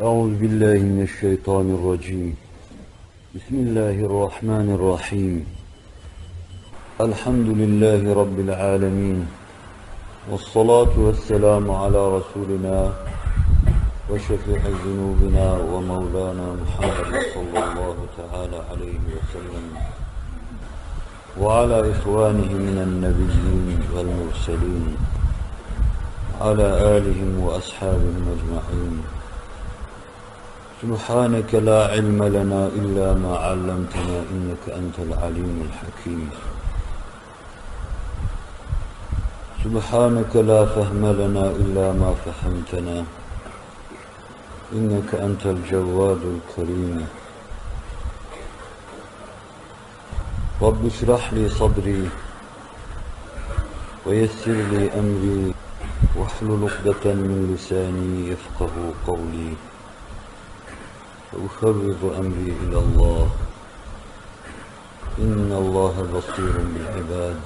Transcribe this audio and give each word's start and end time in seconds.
أعوذ 0.00 0.34
بالله 0.40 0.78
من 0.78 1.02
الشيطان 1.02 1.74
الرجيم. 1.74 2.36
بسم 3.34 3.54
الله 3.54 3.96
الرحمن 4.08 4.74
الرحيم. 4.74 5.44
الحمد 7.00 7.48
لله 7.60 8.14
رب 8.14 8.40
العالمين. 8.40 9.26
والصلاة 10.30 10.92
والسلام 10.96 11.70
على 11.70 12.18
رسولنا 12.18 12.92
وشفيع 14.10 14.62
ذنوبنا 14.84 15.52
ومولانا 15.52 16.56
محمد 16.62 17.12
صلى 17.34 17.58
الله 17.64 17.96
تعالى 18.16 18.58
عليه 18.70 19.02
وسلم. 19.16 19.66
وعلى 21.40 21.90
إخوانه 21.90 22.50
من 22.52 22.76
النبيين 22.88 23.80
والمرسلين. 23.92 24.96
على 26.40 26.68
آلهم 26.96 27.40
وأصحابهم 27.44 28.24
أجمعين. 28.34 29.11
سبحانك 30.82 31.54
لا 31.54 31.94
علم 31.94 32.24
لنا 32.36 32.66
إلا 32.66 33.14
ما 33.14 33.36
علمتنا 33.38 34.18
إنك 34.34 34.64
أنت 34.66 34.96
العليم 34.98 35.56
الحكيم. 35.68 36.30
سبحانك 39.64 40.36
لا 40.36 40.66
فهم 40.74 41.02
لنا 41.06 41.44
إلا 41.62 41.86
ما 41.92 42.10
فهمتنا 42.24 43.04
إنك 44.72 45.14
أنت 45.14 45.46
الجواد 45.46 46.22
الكريم. 46.34 47.06
رب 50.62 50.86
اشرح 50.86 51.32
لي 51.32 51.48
صدري 51.48 52.08
ويسر 54.06 54.58
لي 54.72 54.90
أمري 55.00 55.54
واحلل 56.16 56.70
عقدة 56.70 57.14
من 57.14 57.54
لساني 57.54 58.32
يفقه 58.32 58.74
قولي. 59.06 59.54
فأفرض 61.32 62.14
أمري 62.18 62.56
إلى 62.62 62.78
الله. 62.78 63.30
إن 65.18 65.52
الله 65.52 65.94
بصير 66.14 66.54
بالعباد. 66.74 67.40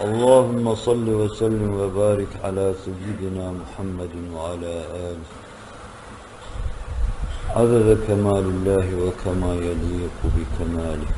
اللهم 0.00 0.74
صل 0.74 1.08
وسلم 1.08 1.80
وبارك 1.80 2.28
على 2.44 2.74
سيدنا 2.84 3.52
محمد 3.52 4.10
وعلى 4.34 4.74
آله. 5.08 5.30
عدد 7.56 7.98
كمال 8.06 8.44
الله 8.44 8.86
وكما 9.04 9.54
يليق 9.54 10.18
بكماله. 10.24 11.10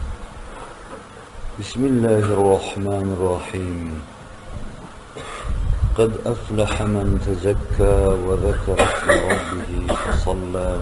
بسم 1.60 1.84
الله 1.84 2.18
الرحمن 2.18 3.16
الرحيم. 3.20 4.13
قد 5.98 6.12
أفلح 6.26 6.82
من 6.82 7.20
تزكى 7.26 8.16
وذكر 8.26 8.74
اسم 8.82 9.10
ربه 9.10 9.94
فصلى. 9.94 10.78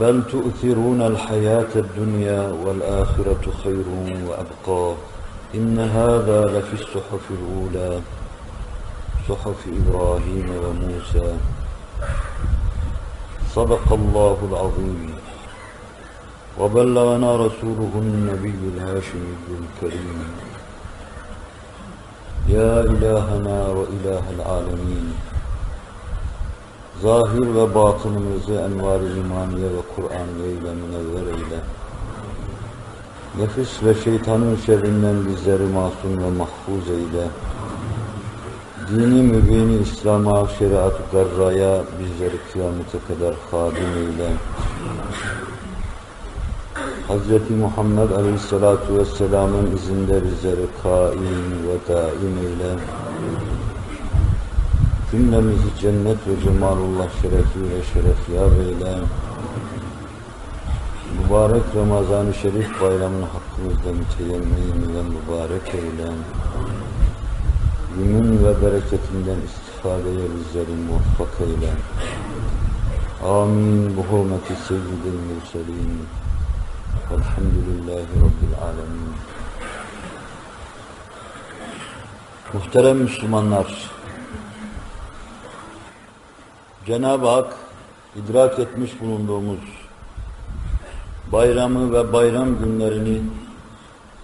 بل 0.00 0.22
تؤثرون 0.32 1.02
الحياة 1.02 1.72
الدنيا 1.76 2.52
والآخرة 2.64 3.52
خير 3.64 3.84
وأبقى. 4.28 4.94
إن 5.54 5.78
هذا 5.78 6.44
لفي 6.44 6.82
الصحف 6.82 7.24
الأولى. 7.30 8.00
صحف 9.28 9.66
إبراهيم 9.68 10.50
وموسى. 10.64 11.36
صدق 13.54 13.92
الله 13.92 14.38
العظيم. 14.50 15.14
وبلغنا 16.58 17.36
رسوله 17.36 17.92
النبي 17.94 18.54
الهاشمي 18.76 19.34
الكريم. 19.60 20.51
يا 22.48 22.84
İlahena 22.84 23.74
ve 23.74 23.84
İlahel 23.94 24.40
Alemin 24.48 25.08
Zahir 27.02 27.54
ve 27.54 27.74
batınımızı 27.74 28.52
envar-ı 28.52 29.18
imaniye 29.18 29.66
ve 29.66 29.82
Kur'an 29.96 30.28
ile 30.38 30.74
münevver 30.74 31.26
eyle. 31.26 31.60
Nefis 33.38 33.82
ve 33.82 33.94
şeytanın 33.94 34.56
şerrinden 34.56 35.26
bizleri 35.26 35.62
masum 35.62 36.24
ve 36.24 36.30
mahfuz 36.38 36.90
eyle. 36.90 37.28
Dini 38.88 39.22
mübini 39.22 39.82
İslam'a, 39.82 40.48
şeriat-ı 40.58 41.02
garraya 41.12 41.82
bizleri 42.00 42.36
kıyamete 42.52 42.98
kadar 43.08 43.34
hadim 43.50 43.92
eyle. 43.96 44.30
Hz. 47.12 47.50
Muhammed 47.50 48.10
Aleyhisselatü 48.10 48.98
Vesselam'ın 48.98 49.76
izinde 49.76 50.24
bizleri 50.24 50.66
kaim 50.82 51.52
ve 51.68 51.94
daim 51.94 52.38
eyle. 52.38 52.78
Cümlemizi 55.10 55.78
cennet 55.80 56.16
ve 56.28 56.40
cemalullah 56.44 57.08
şerefiyle 57.22 57.82
şerefyab 57.92 58.52
eyle. 58.52 58.98
Mübarek 61.18 61.62
Ramazan-ı 61.76 62.34
Şerif 62.34 62.82
bayramını 62.82 63.26
hakkımızda 63.26 63.92
müteyemmin 64.00 64.94
ve 64.94 65.02
mübarek 65.02 65.74
eyle. 65.74 66.12
Günün 67.98 68.44
ve 68.44 68.62
bereketinden 68.62 69.38
istifadeye 69.46 70.26
bizleri 70.36 70.76
muvaffak 70.86 71.40
eyle. 71.40 71.70
Amin. 73.28 73.96
Bu 73.96 74.02
hürmeti 74.02 74.54
seyyidil 74.68 75.18
mürselin. 75.28 76.21
Velhamdülillahi 77.10 78.06
Rabbil 78.16 78.54
alemin. 78.62 79.12
Muhterem 82.52 82.96
Müslümanlar, 82.96 83.90
Cenab-ı 86.86 87.28
Hak 87.28 87.56
idrak 88.16 88.58
etmiş 88.58 89.00
bulunduğumuz 89.00 89.60
bayramı 91.32 91.92
ve 91.92 92.12
bayram 92.12 92.58
günlerini 92.58 93.22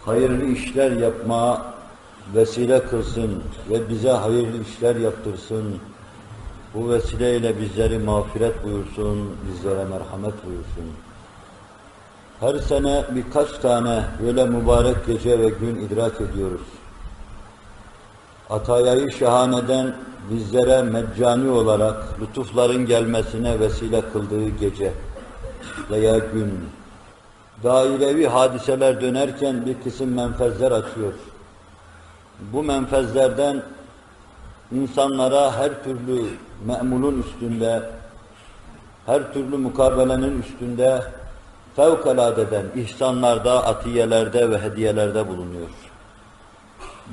hayırlı 0.04 0.44
işler 0.44 0.90
yapmaya 0.90 1.74
vesile 2.34 2.82
kılsın 2.82 3.42
ve 3.70 3.88
bize 3.88 4.10
hayırlı 4.10 4.62
işler 4.62 4.96
yaptırsın. 4.96 5.78
Bu 6.74 6.90
vesileyle 6.90 7.60
bizleri 7.60 7.98
mağfiret 7.98 8.64
buyursun, 8.64 9.36
bizlere 9.48 9.84
merhamet 9.84 10.46
buyursun. 10.46 11.07
Her 12.40 12.58
sene 12.58 13.04
birkaç 13.10 13.50
tane 13.50 14.04
böyle 14.22 14.44
mübarek 14.44 15.06
gece 15.06 15.38
ve 15.38 15.48
gün 15.48 15.76
idrak 15.76 16.20
ediyoruz. 16.20 16.66
Atayayı 18.50 19.12
şehaneden 19.12 19.94
bizlere 20.30 20.82
meccani 20.82 21.50
olarak 21.50 22.20
lütufların 22.20 22.86
gelmesine 22.86 23.60
vesile 23.60 24.02
kıldığı 24.12 24.48
gece 24.48 24.92
veya 25.90 26.18
gün. 26.18 26.60
Dairevi 27.64 28.26
hadiseler 28.26 29.00
dönerken 29.00 29.66
bir 29.66 29.82
kısım 29.84 30.14
menfezler 30.14 30.72
açıyor. 30.72 31.12
Bu 32.52 32.62
menfezlerden 32.62 33.62
insanlara 34.72 35.56
her 35.56 35.84
türlü 35.84 36.24
me'mulun 36.66 37.22
üstünde, 37.22 37.82
her 39.06 39.32
türlü 39.32 39.56
mukabelenin 39.56 40.42
üstünde 40.42 41.02
fevkaladeden 41.78 42.66
ihsanlarda, 42.76 43.66
atiyelerde 43.66 44.50
ve 44.50 44.58
hediyelerde 44.58 45.28
bulunuyor. 45.28 45.68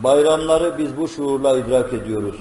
Bayramları 0.03 0.77
biz 0.77 0.97
bu 0.97 1.07
şuurla 1.07 1.57
idrak 1.57 1.93
ediyoruz. 1.93 2.35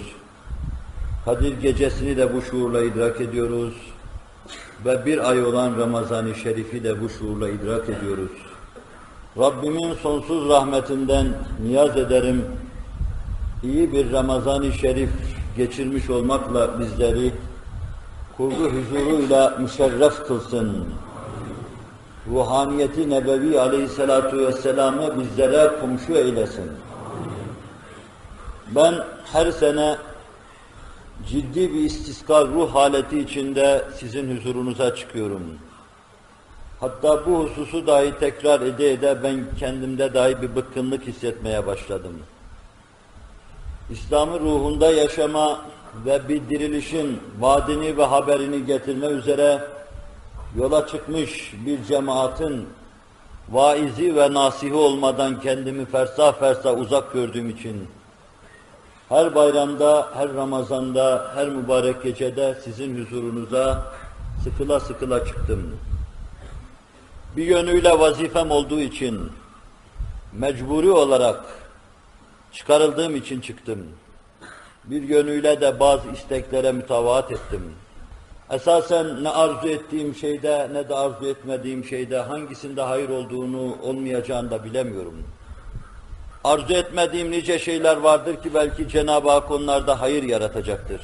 Kadir 1.24 1.60
gecesini 1.60 2.16
de 2.16 2.34
bu 2.34 2.42
şuurla 2.42 2.82
idrak 2.82 3.20
ediyoruz. 3.20 3.74
Ve 4.84 5.06
bir 5.06 5.30
ay 5.30 5.44
olan 5.44 5.78
Ramazan-ı 5.78 6.34
Şerif'i 6.34 6.84
de 6.84 7.00
bu 7.02 7.08
şuurla 7.08 7.48
idrak 7.48 7.88
ediyoruz. 7.88 8.30
Rabbimin 9.38 9.94
sonsuz 9.94 10.48
rahmetinden 10.48 11.26
niyaz 11.62 11.96
ederim. 11.96 12.44
İyi 13.62 13.92
bir 13.92 14.12
Ramazan-ı 14.12 14.72
Şerif 14.72 15.10
geçirmiş 15.56 16.10
olmakla 16.10 16.80
bizleri 16.80 17.32
kurgu 18.36 18.70
huzuruyla 18.70 19.56
müşerref 19.58 20.26
kılsın 20.26 20.86
ruhaniyeti 22.32 23.10
nebevi 23.10 23.60
aleyhissalatu 23.60 24.38
vesselam'ı 24.38 25.20
bizlere 25.20 25.80
komşu 25.80 26.12
eylesin. 26.12 26.70
Ben 28.74 28.94
her 29.32 29.50
sene 29.50 29.96
ciddi 31.28 31.74
bir 31.74 31.80
istiskar 31.80 32.48
ruh 32.48 32.74
haleti 32.74 33.18
içinde 33.18 33.84
sizin 33.96 34.36
huzurunuza 34.36 34.94
çıkıyorum. 34.94 35.42
Hatta 36.80 37.26
bu 37.26 37.38
hususu 37.38 37.86
dahi 37.86 38.18
tekrar 38.20 38.60
ede 38.60 38.92
ede 38.92 39.22
ben 39.22 39.44
kendimde 39.58 40.14
dahi 40.14 40.42
bir 40.42 40.56
bıkkınlık 40.56 41.06
hissetmeye 41.06 41.66
başladım. 41.66 42.18
İslam'ı 43.90 44.40
ruhunda 44.40 44.92
yaşama 44.92 45.60
ve 46.06 46.28
bir 46.28 46.48
dirilişin 46.50 47.20
vaadini 47.40 47.96
ve 47.96 48.04
haberini 48.04 48.66
getirme 48.66 49.06
üzere 49.06 49.60
yola 50.58 50.86
çıkmış 50.86 51.52
bir 51.66 51.84
cemaatin 51.84 52.68
vaizi 53.50 54.16
ve 54.16 54.34
nasihi 54.34 54.74
olmadan 54.74 55.40
kendimi 55.40 55.84
fersah 55.84 56.40
fersah 56.40 56.78
uzak 56.78 57.12
gördüğüm 57.12 57.50
için 57.50 57.88
Her 59.08 59.34
bayramda, 59.34 60.08
her 60.14 60.34
Ramazan'da, 60.34 61.32
her 61.34 61.48
mübarek 61.48 62.02
gecede 62.02 62.58
sizin 62.64 63.04
huzurunuza 63.04 63.92
sıkıla 64.44 64.80
sıkıla 64.80 65.24
çıktım. 65.24 65.76
Bir 67.36 67.46
yönüyle 67.46 67.98
vazifem 67.98 68.50
olduğu 68.50 68.80
için, 68.80 69.32
mecburi 70.32 70.90
olarak 70.90 71.44
çıkarıldığım 72.52 73.16
için 73.16 73.40
çıktım. 73.40 73.86
Bir 74.84 75.02
yönüyle 75.02 75.60
de 75.60 75.80
bazı 75.80 76.10
isteklere 76.10 76.72
mütavaat 76.72 77.32
ettim. 77.32 77.74
Esasen 78.54 79.24
ne 79.24 79.28
arzu 79.28 79.68
ettiğim 79.68 80.14
şeyde 80.14 80.68
ne 80.72 80.88
de 80.88 80.94
arzu 80.94 81.26
etmediğim 81.26 81.84
şeyde 81.84 82.18
hangisinde 82.18 82.82
hayır 82.82 83.08
olduğunu 83.08 83.76
olmayacağını 83.82 84.50
da 84.50 84.64
bilemiyorum. 84.64 85.22
Arzu 86.44 86.72
etmediğim 86.72 87.30
nice 87.30 87.58
şeyler 87.58 87.96
vardır 87.96 88.42
ki 88.42 88.54
belki 88.54 88.88
Cenab-ı 88.88 89.30
Hak 89.30 89.50
onlarda 89.50 90.00
hayır 90.00 90.22
yaratacaktır. 90.22 91.00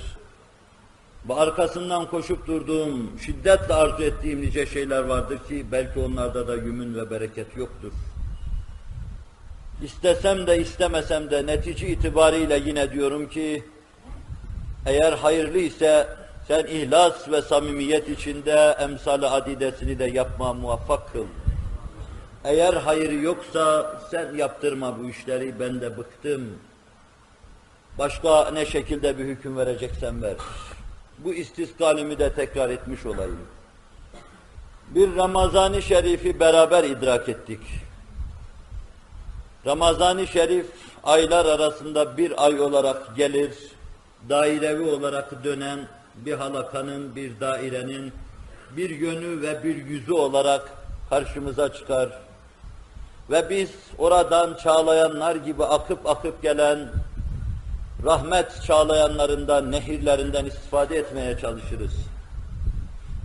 Ve 1.29 1.35
arkasından 1.35 2.07
koşup 2.07 2.47
durduğum, 2.47 3.21
şiddetle 3.27 3.75
arzu 3.75 4.03
ettiğim 4.03 4.43
nice 4.43 4.67
şeyler 4.67 5.03
vardır 5.03 5.39
ki 5.49 5.67
belki 5.73 6.01
onlarda 6.01 6.49
da 6.49 6.55
yümün 6.55 6.95
ve 6.95 7.11
bereket 7.11 7.57
yoktur. 7.57 7.93
İstesem 9.85 10.47
de 10.47 10.59
istemesem 10.59 11.31
de 11.31 11.47
netice 11.47 11.89
itibariyle 11.89 12.63
yine 12.67 12.93
diyorum 12.93 13.29
ki 13.29 13.65
eğer 14.87 15.13
hayırlı 15.13 15.59
ise 15.59 16.07
sen 16.49 16.67
ihlas 16.67 17.29
ve 17.29 17.43
samimiyet 17.43 18.09
içinde 18.09 18.77
emsal 18.81 19.23
adidesini 19.23 19.99
de 19.99 20.05
yapma 20.05 20.53
muvaffak 20.53 21.13
kıl. 21.13 21.27
Eğer 22.45 22.75
hayır 22.75 23.11
yoksa 23.13 23.97
sen 24.11 24.35
yaptırma 24.35 24.99
bu 24.99 25.09
işleri 25.09 25.61
ben 25.61 25.81
de 25.81 25.99
bıktım. 25.99 26.59
Başka 27.99 28.51
ne 28.51 28.67
şekilde 28.67 29.19
bir 29.19 29.25
hüküm 29.25 29.57
vereceksen 29.57 30.23
ver. 30.23 30.37
Bu 31.19 31.35
istiskalimi 31.35 32.19
de 32.19 32.33
tekrar 32.33 32.71
etmiş 32.71 33.07
olayım. 33.07 33.41
Bir 34.89 35.17
Ramazan-ı 35.17 35.83
Şerif'i 35.83 36.41
beraber 36.41 36.85
idrak 36.85 37.29
ettik. 37.29 37.61
Ramazan-ı 39.67 40.27
Şerif 40.27 40.67
aylar 41.05 41.47
arasında 41.47 42.17
bir 42.17 42.45
ay 42.45 42.61
olarak 42.61 43.17
gelir, 43.17 43.51
dairevi 44.29 44.91
olarak 44.91 45.45
dönen 45.45 45.79
bir 46.17 46.35
halakanın, 46.35 47.17
bir 47.17 47.41
dairenin 47.41 48.13
bir 48.77 48.91
yönü 48.91 49.43
ve 49.43 49.65
bir 49.65 49.77
yüzü 49.87 50.13
olarak 50.13 50.73
karşımıza 51.11 51.73
çıkar. 51.73 52.09
Ve 53.31 53.51
biz 53.51 53.71
oradan 53.99 54.55
çağlayanlar 54.63 55.37
gibi 55.37 55.65
akıp 55.65 56.07
akıp 56.07 56.43
gelen 56.43 56.89
rahmet 58.05 58.63
çağlayanlarından, 58.67 59.73
nehirlerinden 59.73 60.45
istifade 60.45 60.97
etmeye 60.97 61.39
çalışırız. 61.39 61.93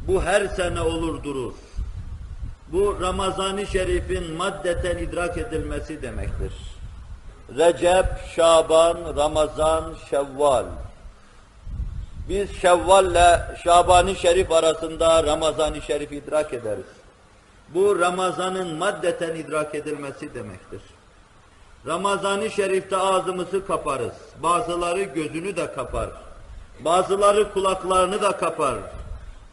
Bu 0.08 0.24
her 0.24 0.48
sene 0.48 0.82
olur 0.82 1.24
durur. 1.24 1.54
Bu 2.72 2.98
Ramazan-ı 3.02 3.66
Şerif'in 3.66 4.34
maddeten 4.34 4.98
idrak 4.98 5.38
edilmesi 5.38 6.02
demektir. 6.02 6.54
Recep, 7.58 8.06
Şaban, 8.36 8.98
Ramazan, 9.18 9.94
Şevval. 10.10 10.66
Biz 12.30 12.62
Şevval 12.62 13.12
ile 13.12 13.40
Şaban-ı 13.64 14.16
Şerif 14.16 14.52
arasında 14.52 15.24
Ramazan-ı 15.24 15.82
Şerif 15.82 16.12
idrak 16.12 16.54
ederiz. 16.54 16.86
Bu 17.70 18.00
Ramazan'ın 18.00 18.76
maddeten 18.76 19.36
idrak 19.36 19.76
edilmesi 19.76 20.34
demektir. 20.34 20.82
Ramazan-ı 21.88 22.50
Şerif'te 22.50 22.98
ağzımızı 22.98 23.68
kaparız. 23.68 24.14
Bazıları 24.44 25.04
gözünü 25.04 25.56
de 25.56 25.74
kapar. 25.74 26.10
Bazıları 26.80 27.54
kulaklarını 27.54 28.22
da 28.22 28.32
kapar. 28.32 28.76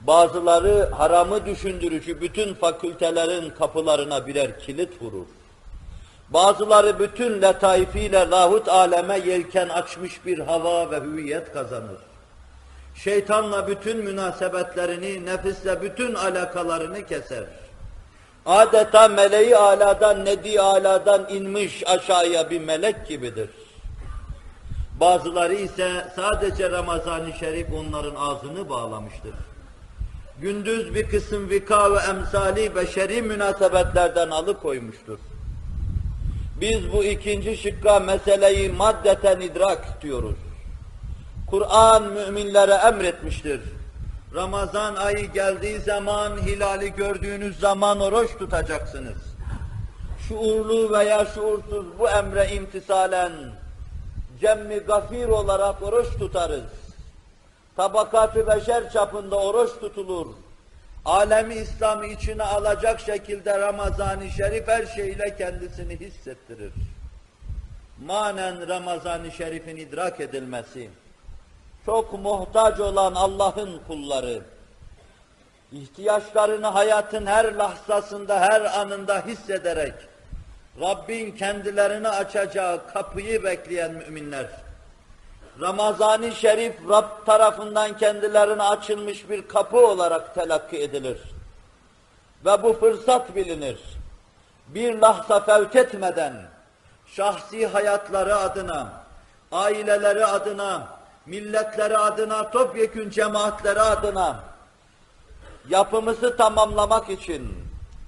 Bazıları 0.01 0.91
haramı 0.91 1.47
düşündürücü 1.47 2.21
bütün 2.21 2.55
fakültelerin 2.55 3.51
kapılarına 3.51 4.27
birer 4.27 4.61
kilit 4.61 5.03
vurur. 5.03 5.27
Bazıları 6.31 6.99
bütün 6.99 7.43
letaifiyle 7.43 8.31
lahut 8.31 8.69
aleme 8.69 9.19
yelken 9.19 9.69
açmış 9.69 10.27
bir 10.27 10.39
hava 10.39 10.91
ve 10.91 11.01
hüviyet 11.01 11.53
kazanır. 11.53 12.12
Şeytanla 12.94 13.69
bütün 13.69 13.97
münasebetlerini, 13.97 15.27
nefisle 15.27 15.83
bütün 15.83 16.15
alakalarını 16.15 17.06
keser. 17.06 17.44
Adeta 18.47 19.09
meleği 19.09 19.56
aladan, 19.56 20.25
nedi 20.25 20.61
aladan 20.61 21.27
inmiş 21.29 21.83
aşağıya 21.87 22.50
bir 22.50 22.61
melek 22.61 23.09
gibidir. 23.09 23.50
Bazıları 25.00 25.55
ise 25.55 26.12
sadece 26.17 26.71
Ramazan-ı 26.71 27.33
Şerif 27.33 27.67
onların 27.73 28.15
ağzını 28.15 28.69
bağlamıştır. 28.69 29.35
Gündüz 30.41 30.94
bir 30.94 31.09
kısım 31.09 31.50
vika 31.50 31.94
ve 31.94 31.99
emsali 31.99 32.75
beşeri 32.75 33.23
münasebetlerden 33.23 34.31
alıkoymuştur. 34.31 35.19
Biz 36.61 36.93
bu 36.93 37.05
ikinci 37.05 37.56
şıkka 37.56 38.00
meseleyi 38.00 38.73
maddeten 38.73 39.41
idrak 39.41 40.03
diyoruz. 40.03 40.37
Kur'an 41.53 42.03
müminlere 42.03 42.75
emretmiştir. 42.75 43.61
Ramazan 44.35 44.95
ayı 44.95 45.33
geldiği 45.33 45.79
zaman, 45.79 46.39
hilali 46.39 46.93
gördüğünüz 46.93 47.59
zaman 47.61 48.01
oruç 48.01 48.31
tutacaksınız. 48.39 49.19
Şuurlu 50.29 50.93
veya 50.93 51.27
şuursuz 51.27 51.87
bu 51.99 52.09
emre 52.09 52.49
imtisalen, 52.49 53.33
cemmi 54.41 54.79
gafir 54.79 55.29
olarak 55.29 55.83
oruç 55.83 56.07
tutarız. 56.19 56.65
Tabakat-ı 57.77 58.47
beşer 58.47 58.91
çapında 58.91 59.37
oruç 59.37 59.71
tutulur. 59.81 60.27
Alemi 61.05 61.55
İslam'ı 61.55 62.07
içine 62.07 62.43
alacak 62.43 63.01
şekilde 63.01 63.59
Ramazan-ı 63.59 64.31
Şerif 64.31 64.69
her 64.69 64.87
şeyle 64.87 65.37
kendisini 65.37 66.01
hissettirir. 66.01 66.73
Manen 68.07 68.69
Ramazan-ı 68.69 69.33
Şerif'in 69.33 69.77
idrak 69.77 70.21
edilmesi, 70.21 70.91
çok 71.87 72.12
muhtaç 72.12 72.81
olan 72.81 73.14
Allah'ın 73.14 73.81
kulları, 73.87 74.43
ihtiyaçlarını 75.73 76.67
hayatın 76.67 77.26
her 77.26 77.55
lahzasında, 77.55 78.40
her 78.40 78.81
anında 78.81 79.26
hissederek, 79.26 79.94
Rabbin 80.81 81.32
kendilerine 81.32 82.08
açacağı 82.08 82.93
kapıyı 82.93 83.44
bekleyen 83.44 83.93
müminler, 83.94 84.46
Ramazan-ı 85.61 86.32
Şerif 86.32 86.75
Rab 86.88 87.26
tarafından 87.26 87.96
kendilerine 87.96 88.62
açılmış 88.62 89.31
bir 89.31 89.49
kapı 89.49 89.87
olarak 89.87 90.34
telakki 90.34 90.82
edilir. 90.82 91.19
Ve 92.44 92.62
bu 92.62 92.72
fırsat 92.72 93.36
bilinir. 93.36 93.79
Bir 94.69 94.94
lahza 94.98 95.41
fevt 95.41 95.77
etmeden, 95.77 96.32
şahsi 97.06 97.67
hayatları 97.67 98.36
adına, 98.36 98.93
aileleri 99.53 100.27
adına, 100.27 100.86
milletleri 101.26 101.98
adına, 101.98 102.50
topyekün 102.50 103.10
cemaatleri 103.10 103.81
adına 103.81 104.41
yapımızı 105.69 106.36
tamamlamak 106.36 107.10
için, 107.10 107.55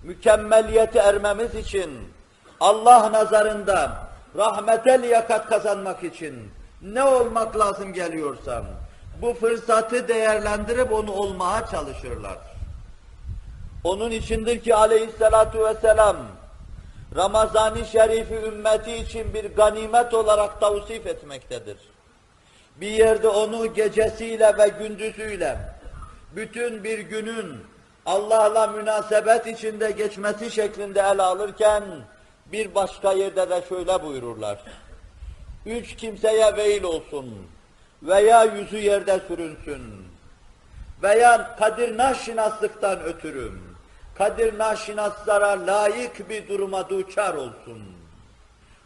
mükemmeliyeti 0.03 0.99
ermemiz 0.99 1.55
için, 1.55 1.91
Allah 2.61 3.13
nazarında 3.13 3.93
rahmete 4.37 5.03
liyakat 5.03 5.49
kazanmak 5.49 6.05
için 6.05 6.51
ne 6.83 7.03
olmak 7.03 7.59
lazım 7.59 7.93
geliyorsam 7.93 8.65
bu 9.23 9.35
fırsatı 9.35 10.09
değerlendirip 10.09 10.93
onu 10.93 11.13
olmaya 11.13 11.67
çalışırlar. 11.67 12.39
Onun 13.85 14.11
içindir 14.11 14.61
ki 14.61 14.75
aleyhissalatu 14.75 15.65
vesselam 15.65 16.17
Ramazan-ı 17.17 17.85
Şerif'i 17.85 18.35
ümmeti 18.35 18.97
için 18.97 19.35
bir 19.35 19.57
ganimet 19.57 20.15
olarak 20.15 20.61
tavsif 20.61 21.07
etmektedir 21.07 21.94
bir 22.77 22.91
yerde 22.91 23.29
onu 23.29 23.75
gecesiyle 23.75 24.59
ve 24.59 24.69
gündüzüyle 24.69 25.59
bütün 26.37 26.85
bir 26.85 26.99
günün 26.99 27.57
Allah'la 28.07 28.67
münasebet 28.67 29.47
içinde 29.47 29.91
geçmesi 29.91 30.51
şeklinde 30.51 31.01
ele 31.01 31.23
alırken 31.23 31.83
bir 32.53 32.75
başka 32.75 33.13
yerde 33.13 33.51
de 33.51 33.63
şöyle 33.69 34.03
buyururlar. 34.03 34.59
Üç 35.67 35.97
kimseye 35.97 36.57
veil 36.57 36.83
olsun 36.83 37.47
veya 38.03 38.45
yüzü 38.45 38.79
yerde 38.79 39.21
sürünsün 39.29 39.83
veya 41.03 41.57
kadir 41.57 41.99
naşinaslıktan 41.99 43.01
ötürüm 43.01 43.77
kadir 44.19 44.59
naşinaslara 44.59 45.67
layık 45.67 46.29
bir 46.29 46.49
duruma 46.49 46.89
duçar 46.89 47.35
olsun. 47.35 47.83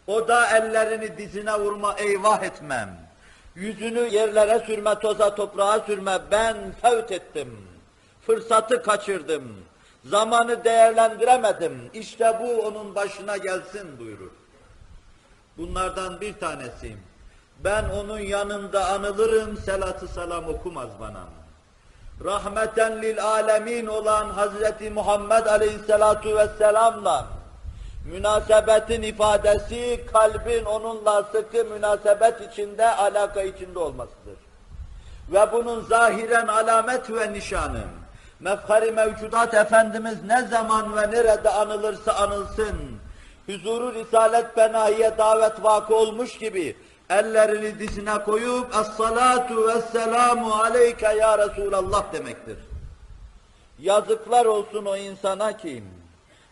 O 0.07 0.29
da 0.29 0.57
ellerini 0.57 1.19
dizine 1.19 1.55
vurma 1.55 1.95
eyvah 1.95 2.43
etmem 2.43 3.08
Yüzünü 3.55 4.09
yerlere 4.09 4.67
sürme, 4.67 4.95
toza 4.95 5.35
toprağa 5.35 5.81
sürme, 5.81 6.19
ben 6.31 6.57
fevt 6.83 7.13
ettim. 7.13 7.59
Fırsatı 8.27 8.83
kaçırdım. 8.83 9.43
Zamanı 10.05 10.65
değerlendiremedim. 10.65 11.91
İşte 11.95 12.39
bu 12.43 12.63
onun 12.67 12.95
başına 12.95 13.37
gelsin 13.37 13.99
buyurur. 13.99 14.31
Bunlardan 15.59 16.21
bir 16.21 16.35
tanesi. 16.35 16.97
Ben 17.65 17.85
onun 17.89 18.19
yanında 18.19 18.89
anılırım, 18.89 19.57
selatı 19.57 20.09
selam 20.09 20.49
okumaz 20.49 20.89
bana. 21.01 21.25
Rahmeten 22.25 23.03
lil 23.03 23.25
alemin 23.25 23.87
olan 23.87 24.31
Hazreti 24.31 24.91
Muhammed 24.91 25.47
Aleyhisselatu 25.47 26.37
Vesselam'la 26.37 27.38
münasebetin 28.11 29.03
ifadesi 29.03 30.07
kalbin 30.13 30.65
onunla 30.65 31.23
sıkı 31.23 31.65
münasebet 31.65 32.53
içinde, 32.53 32.91
alaka 32.91 33.43
içinde 33.43 33.79
olmasıdır. 33.79 34.39
Ve 35.33 35.53
bunun 35.53 35.85
zahiren 35.85 36.47
alamet 36.47 37.11
ve 37.11 37.33
nişanı, 37.33 37.83
mefhari 38.41 38.93
mevcudat 38.93 39.55
Efendimiz 39.55 40.25
ne 40.25 40.43
zaman 40.43 40.97
ve 40.97 41.11
nerede 41.11 41.51
anılırsa 41.51 42.13
anılsın, 42.13 42.77
huzuru 43.47 43.95
Risalet 43.95 44.57
Benahi'ye 44.57 45.19
davet 45.19 45.65
vakı 45.65 45.95
olmuş 45.95 46.39
gibi, 46.39 46.77
ellerini 47.11 47.79
dizine 47.79 48.19
koyup, 48.19 48.75
Es-salatu 48.75 49.69
vesselamu 49.69 50.55
aleyke 50.55 51.13
ya 51.13 51.39
Resulallah 51.39 52.13
demektir. 52.13 52.57
Yazıklar 53.79 54.47
olsun 54.47 54.85
o 54.85 54.97
insana 54.97 55.57
ki, 55.57 55.85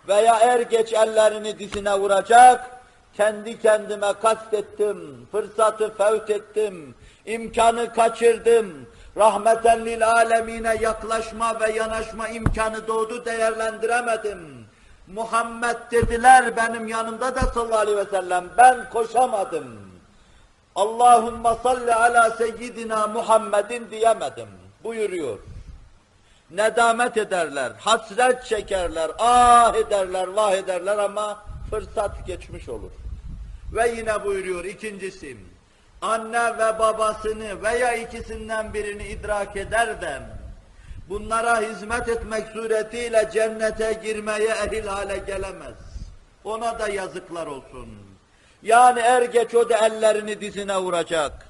veya 0.08 0.38
er 0.40 0.60
geç 0.60 0.92
ellerini 0.92 1.58
dizine 1.58 1.94
vuracak, 1.98 2.70
kendi 3.16 3.60
kendime 3.60 4.12
kastettim, 4.22 5.28
fırsatı 5.32 5.94
fevt 5.96 6.30
ettim, 6.30 6.94
imkanı 7.26 7.92
kaçırdım, 7.92 8.86
rahmeten 9.16 9.84
lil 9.84 10.08
alemine 10.08 10.76
yaklaşma 10.80 11.60
ve 11.60 11.72
yanaşma 11.72 12.28
imkanı 12.28 12.86
doğdu 12.86 13.24
değerlendiremedim. 13.24 14.66
Muhammed 15.06 15.76
dediler 15.90 16.56
benim 16.56 16.88
yanımda 16.88 17.34
da 17.34 17.40
sallallahu 17.40 17.78
aleyhi 17.78 17.98
ve 17.98 18.04
sellem, 18.04 18.44
ben 18.58 18.90
koşamadım. 18.90 19.86
Allahümme 20.74 21.50
salli 21.62 21.94
ala 21.94 22.30
seyyidina 22.30 23.06
Muhammedin 23.06 23.90
diyemedim 23.90 24.48
buyuruyor. 24.84 25.38
Nedamet 26.50 27.16
ederler, 27.16 27.72
hasret 27.78 28.44
çekerler, 28.44 29.10
ah 29.18 29.74
ederler, 29.74 30.26
vah 30.26 30.52
ederler 30.52 30.98
ama 30.98 31.44
fırsat 31.70 32.26
geçmiş 32.26 32.68
olur. 32.68 32.90
Ve 33.72 33.94
yine 33.96 34.24
buyuruyor 34.24 34.64
ikincisi, 34.64 35.36
anne 36.02 36.58
ve 36.58 36.78
babasını 36.78 37.62
veya 37.62 37.94
ikisinden 37.94 38.74
birini 38.74 39.06
idrak 39.08 39.56
eder 39.56 40.00
de, 40.00 40.20
bunlara 41.08 41.60
hizmet 41.60 42.08
etmek 42.08 42.48
suretiyle 42.48 43.30
cennete 43.32 44.00
girmeye 44.02 44.48
ehil 44.48 44.86
hale 44.86 45.16
gelemez. 45.16 45.74
Ona 46.44 46.78
da 46.78 46.88
yazıklar 46.88 47.46
olsun. 47.46 47.88
Yani 48.62 49.00
er 49.00 49.22
geç 49.22 49.54
o 49.54 49.68
da 49.68 49.86
ellerini 49.86 50.40
dizine 50.40 50.78
vuracak. 50.78 51.45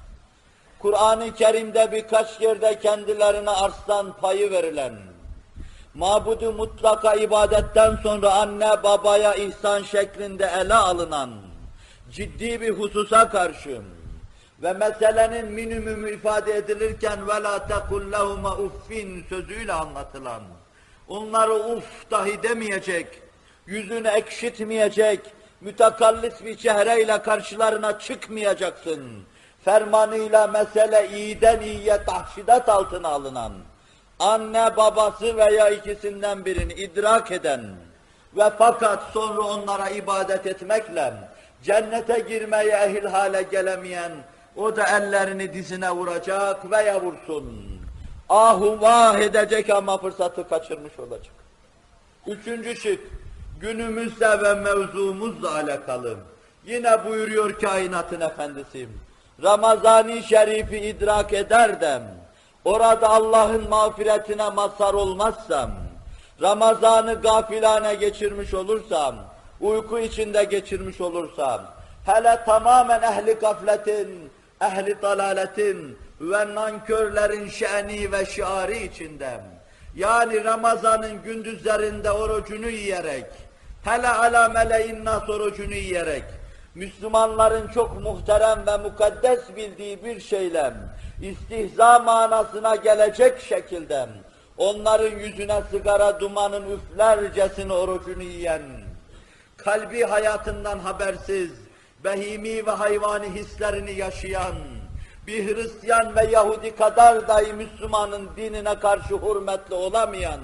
Kur'an-ı 0.79 1.35
Kerim'de 1.35 1.91
birkaç 1.91 2.41
yerde 2.41 2.79
kendilerine 2.79 3.49
arslan 3.49 4.13
payı 4.21 4.51
verilen, 4.51 4.93
mabudu 5.93 6.53
mutlaka 6.53 7.13
ibadetten 7.15 7.97
sonra 8.03 8.33
anne 8.33 8.83
babaya 8.83 9.33
ihsan 9.35 9.83
şeklinde 9.83 10.51
ele 10.59 10.73
alınan, 10.73 11.29
ciddi 12.11 12.61
bir 12.61 12.69
hususa 12.69 13.29
karşı 13.29 13.81
ve 14.63 14.73
meselenin 14.73 15.51
minimum 15.51 16.07
ifade 16.07 16.57
edilirken 16.57 17.27
ve 17.27 17.43
la 17.43 17.67
tekul 17.67 18.11
lehuma 18.11 18.57
uffin 18.57 19.25
sözüyle 19.29 19.73
anlatılan, 19.73 20.41
onları 21.07 21.53
uf 21.53 22.11
dahi 22.11 22.43
demeyecek, 22.43 23.07
yüzünü 23.65 24.07
ekşitmeyecek, 24.07 25.19
mütekallis 25.61 26.45
bir 26.45 26.57
çehreyle 26.57 27.21
karşılarına 27.21 27.99
çıkmayacaksın.'' 27.99 29.36
Fermanıyla 29.67 30.47
mesele 30.47 31.09
iyiden 31.13 31.61
iyiye 31.61 32.03
tahşidat 32.03 32.69
altına 32.69 33.07
alınan, 33.07 33.51
anne 34.19 34.77
babası 34.77 35.37
veya 35.37 35.69
ikisinden 35.69 36.45
birini 36.45 36.73
idrak 36.73 37.31
eden 37.31 37.61
ve 38.37 38.49
fakat 38.57 39.03
sonra 39.13 39.41
onlara 39.41 39.89
ibadet 39.89 40.45
etmekle 40.45 41.13
cennete 41.63 42.19
girmeye 42.19 42.71
ehil 42.71 43.05
hale 43.05 43.41
gelemeyen, 43.41 44.11
o 44.55 44.75
da 44.75 44.97
ellerini 44.97 45.53
dizine 45.53 45.91
vuracak 45.91 46.71
veya 46.71 47.01
vursun. 47.01 47.45
Ahu 48.29 48.81
vah 48.81 49.19
edecek 49.19 49.69
ama 49.69 49.97
fırsatı 49.97 50.49
kaçırmış 50.49 50.99
olacak. 50.99 51.35
Üçüncü 52.27 52.75
şık, 52.75 52.99
günümüzle 53.59 54.41
ve 54.43 54.53
mevzumuzla 54.53 55.53
alakalı. 55.53 56.17
Yine 56.65 57.05
buyuruyor 57.05 57.59
kainatın 57.59 58.21
efendisi, 58.21 58.87
Ramazani 59.43 60.23
şerifi 60.23 60.77
idrak 60.77 61.33
ederdim. 61.33 62.01
Orada 62.65 63.09
Allah'ın 63.09 63.69
mağfiretine 63.69 64.49
mazhar 64.49 64.93
olmazsam, 64.93 65.71
Ramazan'ı 66.41 67.21
gafilane 67.21 67.95
geçirmiş 67.95 68.53
olursam, 68.53 69.15
uyku 69.61 69.99
içinde 69.99 70.43
geçirmiş 70.43 71.01
olursam, 71.01 71.61
hele 72.05 72.39
tamamen 72.45 73.01
ehli 73.01 73.33
gafletin, 73.33 74.31
ehli 74.61 75.01
dalaletin 75.01 75.97
ve 76.21 76.55
nankörlerin 76.55 77.49
şeni 77.49 78.11
ve 78.11 78.25
şiarı 78.25 78.73
içinde, 78.73 79.39
yani 79.95 80.43
Ramazan'ın 80.43 81.23
gündüzlerinde 81.23 82.11
orucunu 82.11 82.69
yiyerek, 82.69 83.25
hele 83.83 84.09
ala 84.09 84.49
meleğin 84.49 85.05
orucunu 85.05 85.73
yiyerek, 85.73 86.23
Müslümanların 86.77 87.67
çok 87.67 88.01
muhterem 88.03 88.67
ve 88.67 88.77
mukaddes 88.77 89.39
bildiği 89.55 90.03
bir 90.03 90.19
şeyle, 90.19 90.73
istihza 91.21 91.99
manasına 91.99 92.75
gelecek 92.75 93.39
şekilde, 93.39 94.07
onların 94.57 95.19
yüzüne 95.19 95.61
sigara 95.71 96.19
dumanın 96.19 96.63
üflercesine 96.71 97.73
orucunu 97.73 98.23
yiyen, 98.23 98.61
kalbi 99.57 100.03
hayatından 100.03 100.79
habersiz, 100.79 101.51
behimi 102.03 102.65
ve 102.65 102.71
hayvani 102.71 103.29
hislerini 103.29 103.91
yaşayan, 103.91 104.55
bir 105.27 105.55
Hristiyan 105.55 106.15
ve 106.15 106.25
Yahudi 106.31 106.75
kadar 106.75 107.27
dahi 107.27 107.53
Müslümanın 107.53 108.29
dinine 108.37 108.79
karşı 108.79 109.15
hürmetli 109.15 109.75
olamayan, 109.75 110.39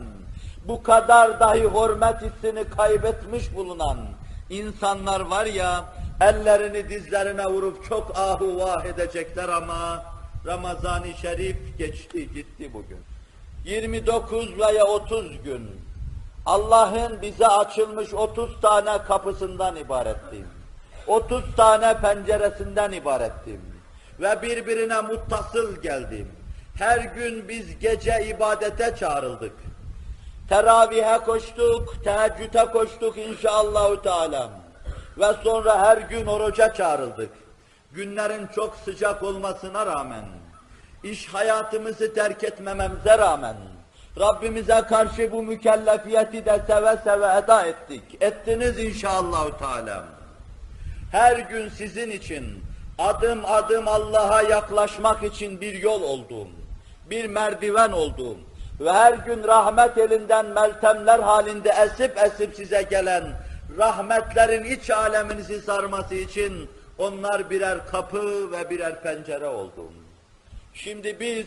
bu 0.67 0.83
kadar 0.83 1.39
dahi 1.39 1.63
hürmet 1.63 2.15
hissini 2.21 2.63
kaybetmiş 2.77 3.55
bulunan 3.55 3.97
insanlar 4.49 5.19
var 5.19 5.45
ya, 5.45 5.85
ellerini 6.21 6.89
dizlerine 6.89 7.45
vurup 7.45 7.89
çok 7.89 8.17
ahu 8.17 8.59
vah 8.59 8.85
edecekler 8.85 9.49
ama 9.49 10.05
Ramazan-ı 10.45 11.13
Şerif 11.21 11.77
geçti 11.77 12.33
gitti 12.33 12.73
bugün. 12.73 12.99
29 13.65 14.59
veya 14.59 14.85
30 14.85 15.43
gün 15.43 15.71
Allah'ın 16.45 17.21
bize 17.21 17.47
açılmış 17.47 18.13
30 18.13 18.61
tane 18.61 18.97
kapısından 19.03 19.75
ibarettim. 19.75 20.47
30 21.07 21.55
tane 21.57 21.97
penceresinden 21.97 22.91
ibarettim. 22.91 23.61
Ve 24.19 24.41
birbirine 24.41 25.01
muttasıl 25.01 25.81
geldim. 25.81 26.31
Her 26.77 26.97
gün 26.97 27.47
biz 27.47 27.79
gece 27.79 28.25
ibadete 28.27 28.95
çağrıldık. 28.99 29.53
Teravihe 30.49 31.17
koştuk, 31.17 32.03
teheccüde 32.03 32.65
koştuk 32.65 33.17
inşallahü 33.17 34.01
teala. 34.01 34.62
Ve 35.17 35.33
sonra 35.43 35.79
her 35.79 35.97
gün 35.97 36.25
oruca 36.25 36.73
çağrıldık. 36.73 37.29
Günlerin 37.91 38.47
çok 38.55 38.75
sıcak 38.85 39.23
olmasına 39.23 39.85
rağmen, 39.85 40.25
iş 41.03 41.27
hayatımızı 41.27 42.13
terk 42.13 42.43
etmememize 42.43 43.17
rağmen, 43.17 43.55
Rabbimize 44.19 44.81
karşı 44.89 45.31
bu 45.31 45.43
mükellefiyeti 45.43 46.45
de 46.45 46.61
seve 46.67 46.97
seve 47.03 47.37
eda 47.37 47.65
ettik. 47.65 48.03
Ettiniz 48.21 48.79
inşallah 48.79 49.59
Teala. 49.59 50.03
Her 51.11 51.39
gün 51.39 51.69
sizin 51.69 52.11
için 52.11 52.63
adım 52.97 53.45
adım 53.45 53.87
Allah'a 53.87 54.41
yaklaşmak 54.41 55.23
için 55.23 55.61
bir 55.61 55.73
yol 55.73 56.01
olduğum, 56.01 56.47
bir 57.09 57.25
merdiven 57.25 57.91
olduğum 57.91 58.37
ve 58.79 58.91
her 58.91 59.13
gün 59.13 59.43
rahmet 59.43 59.97
elinden 59.97 60.45
meltemler 60.45 61.19
halinde 61.19 61.69
esip 61.69 62.17
esip 62.17 62.55
size 62.55 62.81
gelen 62.81 63.23
rahmetlerin 63.77 64.63
iç 64.63 64.89
aleminizi 64.89 65.61
sarması 65.61 66.15
için 66.15 66.69
onlar 66.97 67.49
birer 67.49 67.87
kapı 67.87 68.51
ve 68.51 68.69
birer 68.69 69.01
pencere 69.03 69.47
oldu. 69.47 69.91
Şimdi 70.73 71.19
biz 71.19 71.45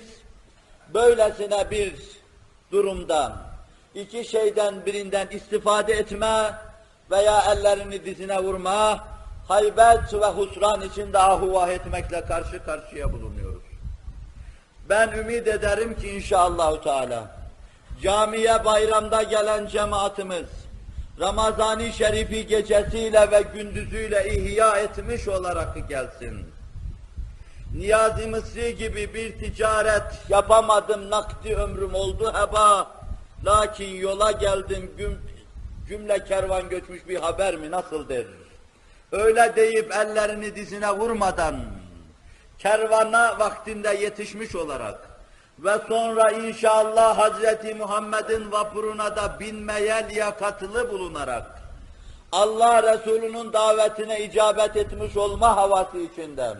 böylesine 0.94 1.70
bir 1.70 1.94
durumda 2.72 3.36
iki 3.94 4.24
şeyden 4.24 4.86
birinden 4.86 5.26
istifade 5.30 5.92
etme 5.92 6.54
veya 7.10 7.42
ellerini 7.52 8.04
dizine 8.04 8.42
vurma, 8.42 9.08
haybet 9.48 10.14
ve 10.14 10.26
husran 10.26 10.80
içinde 10.80 11.18
ahuvah 11.18 11.68
etmekle 11.68 12.20
karşı 12.20 12.64
karşıya 12.64 13.12
bulunuyoruz. 13.12 13.62
Ben 14.88 15.08
ümit 15.08 15.48
ederim 15.48 15.94
ki 16.00 16.10
inşallah 16.10 16.82
Teala 16.82 17.36
camiye 18.02 18.64
bayramda 18.64 19.22
gelen 19.22 19.66
cemaatimiz 19.66 20.65
Ramazani 21.20 21.92
Şerifi 21.92 22.46
gecesiyle 22.46 23.30
ve 23.30 23.44
gündüzüyle 23.54 24.34
ihya 24.34 24.76
etmiş 24.76 25.28
olarak 25.28 25.88
gelsin. 25.88 26.46
Niyazi 27.74 28.26
Mısri 28.26 28.76
gibi 28.76 29.14
bir 29.14 29.38
ticaret 29.38 30.02
yapamadım, 30.28 31.10
nakdi 31.10 31.56
ömrüm 31.56 31.94
oldu 31.94 32.32
heba. 32.34 32.90
Lakin 33.44 33.94
yola 33.94 34.32
geldim, 34.32 34.92
güm, 34.98 35.18
cümle 35.88 36.24
kervan 36.24 36.68
göçmüş 36.68 37.08
bir 37.08 37.16
haber 37.16 37.56
mi 37.56 37.70
nasıldır? 37.70 38.26
Öyle 39.12 39.52
deyip 39.56 39.92
ellerini 39.92 40.54
dizine 40.54 40.90
vurmadan, 40.92 41.56
kervana 42.58 43.38
vaktinde 43.38 43.88
yetişmiş 43.88 44.54
olarak 44.54 45.15
ve 45.58 45.78
sonra 45.88 46.30
inşallah 46.30 47.18
Hazreti 47.18 47.74
Muhammed'in 47.74 48.52
vapuruna 48.52 49.16
da 49.16 49.40
binmeye 49.40 50.08
liyakatlı 50.10 50.90
bulunarak, 50.90 51.46
Allah 52.32 52.92
Resulü'nün 52.92 53.52
davetine 53.52 54.24
icabet 54.24 54.76
etmiş 54.76 55.16
olma 55.16 55.56
havası 55.56 55.98
içinden, 55.98 56.56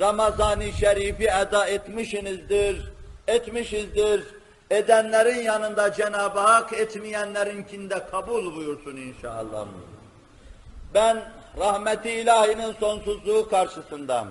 Ramazan-ı 0.00 0.72
Şerif'i 0.72 1.24
eda 1.24 1.66
etmişsinizdir, 1.66 2.92
etmişizdir. 3.28 4.24
Edenlerin 4.70 5.42
yanında 5.42 5.92
Cenab-ı 5.92 6.40
Hak, 6.40 6.72
etmeyenlerinkinde 6.72 8.06
kabul 8.10 8.56
buyursun 8.56 8.96
inşallah. 8.96 9.66
Ben 10.94 11.22
rahmeti 11.58 12.10
ilahinin 12.10 12.72
sonsuzluğu 12.72 13.48
karşısında, 13.48 14.24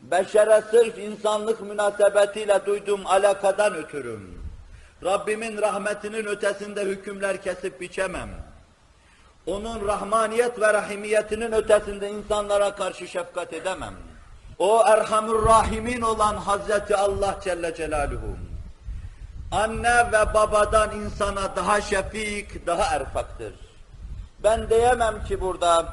beşere 0.00 0.62
sırf 0.70 0.98
insanlık 0.98 1.60
münasebetiyle 1.60 2.60
duyduğum 2.66 3.06
alakadan 3.06 3.74
ötürüm. 3.74 4.42
Rabbimin 5.04 5.62
rahmetinin 5.62 6.26
ötesinde 6.26 6.82
hükümler 6.82 7.42
kesip 7.42 7.80
biçemem. 7.80 8.28
Onun 9.46 9.86
rahmaniyet 9.86 10.60
ve 10.60 10.74
rahimiyetinin 10.74 11.52
ötesinde 11.52 12.10
insanlara 12.10 12.74
karşı 12.74 13.08
şefkat 13.08 13.52
edemem. 13.52 13.94
O 14.58 14.82
Erhamur 14.86 15.46
Rahimin 15.46 16.00
olan 16.00 16.36
Hazreti 16.36 16.96
Allah 16.96 17.38
Celle 17.44 17.74
Celaluhu. 17.74 18.36
Anne 19.52 20.12
ve 20.12 20.34
babadan 20.34 20.90
insana 21.00 21.56
daha 21.56 21.80
şefik, 21.80 22.66
daha 22.66 22.96
erfaktır. 22.96 23.54
Ben 24.44 24.70
diyemem 24.70 25.24
ki 25.24 25.40
burada 25.40 25.86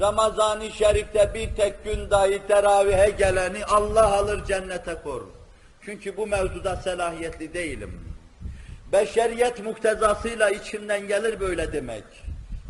Ramazan-ı 0.00 0.70
Şerif'te 0.70 1.34
bir 1.34 1.56
tek 1.56 1.84
gün 1.84 2.10
dahi 2.10 2.46
teravihe 2.48 3.10
geleni 3.10 3.64
Allah 3.64 4.16
alır 4.16 4.44
cennete 4.44 4.94
kor. 4.94 5.22
Çünkü 5.84 6.16
bu 6.16 6.26
mevzuda 6.26 6.76
selahiyetli 6.76 7.54
değilim. 7.54 8.00
Beşeriyet 8.92 9.64
muktezasıyla 9.64 10.50
içimden 10.50 11.08
gelir 11.08 11.40
böyle 11.40 11.72
demek. 11.72 12.04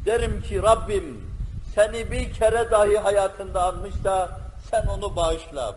Derim 0.06 0.42
ki 0.42 0.62
Rabbim 0.62 1.32
seni 1.74 2.12
bir 2.12 2.32
kere 2.34 2.70
dahi 2.70 2.98
hayatında 2.98 3.62
almışsa 3.62 4.40
sen 4.70 4.86
onu 4.86 5.16
bağışla. 5.16 5.76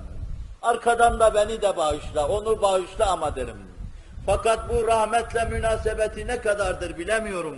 Arkadan 0.62 1.20
da 1.20 1.34
beni 1.34 1.62
de 1.62 1.78
bağışla, 1.78 2.28
onu 2.28 2.62
bağışla 2.62 3.12
ama 3.12 3.36
derim. 3.36 3.58
Fakat 4.26 4.70
bu 4.70 4.88
rahmetle 4.88 5.46
münasebeti 5.46 6.28
ne 6.28 6.42
kadardır 6.42 6.98
bilemiyorum. 6.98 7.58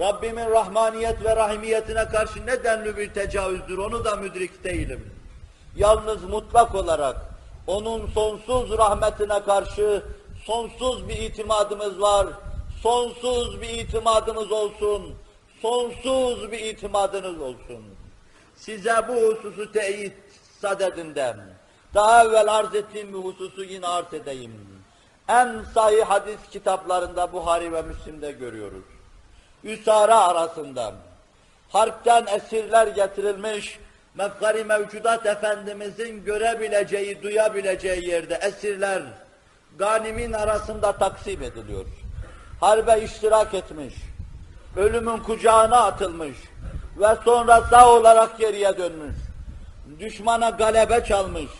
Rabbimin 0.00 0.50
rahmaniyet 0.50 1.24
ve 1.24 1.36
rahimiyetine 1.36 2.08
karşı 2.08 2.46
ne 2.46 2.64
denli 2.64 2.96
bir 2.96 3.14
tecavüzdür 3.14 3.78
onu 3.78 4.04
da 4.04 4.16
müdrik 4.16 4.64
değilim. 4.64 5.14
Yalnız 5.76 6.24
mutlak 6.24 6.74
olarak 6.74 7.16
onun 7.66 8.06
sonsuz 8.06 8.78
rahmetine 8.78 9.42
karşı 9.42 10.02
sonsuz 10.44 11.08
bir 11.08 11.16
itimadımız 11.16 12.00
var. 12.00 12.26
Sonsuz 12.82 13.62
bir 13.62 13.68
itimadımız 13.68 14.52
olsun. 14.52 15.14
Sonsuz 15.62 16.52
bir 16.52 16.60
itimadınız 16.60 17.40
olsun. 17.40 17.84
Size 18.56 18.94
bu 19.08 19.14
hususu 19.14 19.72
teyit 19.72 20.14
sadedinde 20.60 21.36
daha 21.94 22.24
evvel 22.24 22.54
arz 22.54 22.74
ettiğim 22.74 23.08
bir 23.08 23.18
hususu 23.18 23.64
yine 23.64 23.86
arz 23.86 24.14
edeyim. 24.14 24.52
En 25.28 25.64
sahih 25.74 26.04
hadis 26.04 26.38
kitaplarında 26.52 27.32
Buhari 27.32 27.72
ve 27.72 27.82
Müslim'de 27.82 28.32
görüyoruz. 28.32 28.97
Üsara 29.64 30.20
arasında 30.20 30.92
harpten 31.68 32.26
esirler 32.26 32.86
getirilmiş, 32.86 33.78
mefkari 34.14 34.64
mevcudat 34.64 35.26
Efendimizin 35.26 36.24
görebileceği, 36.24 37.22
duyabileceği 37.22 38.08
yerde 38.08 38.34
esirler 38.34 39.02
ganimin 39.78 40.32
arasında 40.32 40.92
taksim 40.92 41.42
ediliyor. 41.42 41.84
Harbe 42.60 43.00
iştirak 43.00 43.54
etmiş, 43.54 43.94
ölümün 44.76 45.18
kucağına 45.18 45.84
atılmış 45.84 46.36
ve 46.98 47.16
sonra 47.24 47.60
sağ 47.70 47.92
olarak 47.92 48.38
geriye 48.38 48.78
dönmüş. 48.78 49.16
Düşmana 50.00 50.50
galebe 50.50 51.04
çalmış, 51.04 51.50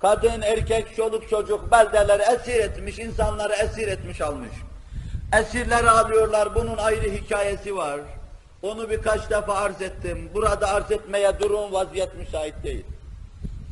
kadın, 0.00 0.42
erkek, 0.42 0.96
çoluk, 0.96 1.30
çocuk 1.30 1.72
beldeleri 1.72 2.22
esir 2.22 2.60
etmiş, 2.60 2.98
insanları 2.98 3.52
esir 3.52 3.88
etmiş 3.88 4.20
almış. 4.20 4.52
Esirleri 5.32 5.90
alıyorlar, 5.90 6.54
bunun 6.54 6.76
ayrı 6.76 7.10
hikayesi 7.10 7.76
var. 7.76 8.00
Onu 8.62 8.90
birkaç 8.90 9.30
defa 9.30 9.54
arz 9.54 9.82
ettim. 9.82 10.30
Burada 10.34 10.68
arz 10.68 10.90
etmeye 10.90 11.40
durum 11.40 11.72
vaziyet 11.72 12.14
müsait 12.14 12.54
değil. 12.64 12.84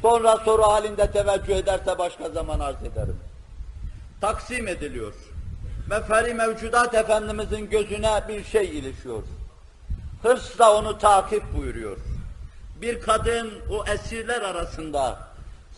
Sonra 0.02 0.36
soru 0.36 0.62
halinde 0.62 1.10
teveccüh 1.10 1.56
ederse 1.56 1.98
başka 1.98 2.28
zaman 2.28 2.60
arz 2.60 2.82
ederim. 2.82 3.16
Taksim 4.20 4.68
ediliyor. 4.68 5.14
Meferi 5.90 6.34
mevcudat 6.34 6.94
Efendimizin 6.94 7.70
gözüne 7.70 8.22
bir 8.28 8.44
şey 8.44 8.78
ilişiyor. 8.78 9.22
Hırsla 10.22 10.78
onu 10.78 10.98
takip 10.98 11.42
buyuruyor. 11.56 11.96
Bir 12.80 13.00
kadın 13.00 13.52
o 13.70 13.84
esirler 13.84 14.42
arasında 14.42 15.18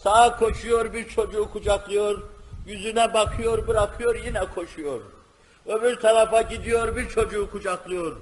sağa 0.02 0.36
koşuyor, 0.36 0.92
bir 0.92 1.08
çocuğu 1.08 1.50
kucaklıyor, 1.52 2.22
yüzüne 2.66 3.14
bakıyor, 3.14 3.68
bırakıyor, 3.68 4.14
yine 4.24 4.44
koşuyor. 4.54 5.00
Öbür 5.68 6.00
tarafa 6.00 6.42
gidiyor, 6.42 6.96
bir 6.96 7.08
çocuğu 7.08 7.50
kucaklıyor. 7.50 8.16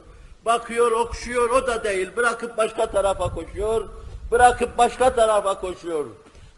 Bakıyor, 0.44 0.92
okşuyor, 0.92 1.50
o 1.50 1.66
da 1.66 1.85
değil. 1.85 2.16
Bırakıp 2.16 2.56
başka 2.56 2.87
tarafa 2.87 3.35
koşuyor, 3.35 3.88
bırakıp 4.30 4.78
başka 4.78 5.14
tarafa 5.14 5.61
koşuyor. 5.61 6.04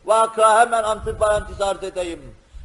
Vaka 0.05 0.61
hemen 0.61 0.83
antiparantez 0.83 1.61
arz 1.61 1.83
edeyim. 1.83 2.21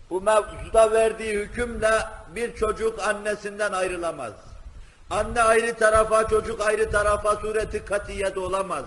Bu 0.09 0.21
mevzuda 0.21 0.91
verdiği 0.91 1.33
hükümle 1.33 1.91
bir 2.35 2.55
çocuk 2.55 2.99
annesinden 3.07 3.71
ayrılamaz. 3.71 4.33
Anne 5.09 5.43
ayrı 5.43 5.73
tarafa, 5.73 6.27
çocuk 6.27 6.61
ayrı 6.61 6.91
tarafa 6.91 7.35
sureti 7.35 7.85
katiyede 7.85 8.39
olamaz. 8.39 8.83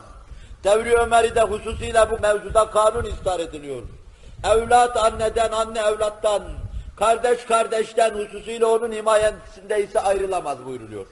Devri 0.65 0.97
Ömer'i 0.97 1.35
de 1.35 1.43
hususuyla 1.43 2.11
bu 2.11 2.19
mevzuda 2.19 2.71
kanun 2.71 3.05
istar 3.05 3.41
ediliyor. 3.41 3.83
Evlat 4.45 4.97
anneden, 4.97 5.53
anne 5.53 5.81
evlattan, 5.81 6.43
kardeş 6.97 7.45
kardeşten 7.45 8.11
hususuyla 8.11 8.67
onun 8.67 8.93
himayesinde 8.93 9.85
ise 9.85 10.01
ayrılamaz 10.01 10.65
buyuruluyor. 10.65 11.07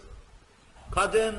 Kadın 0.94 1.34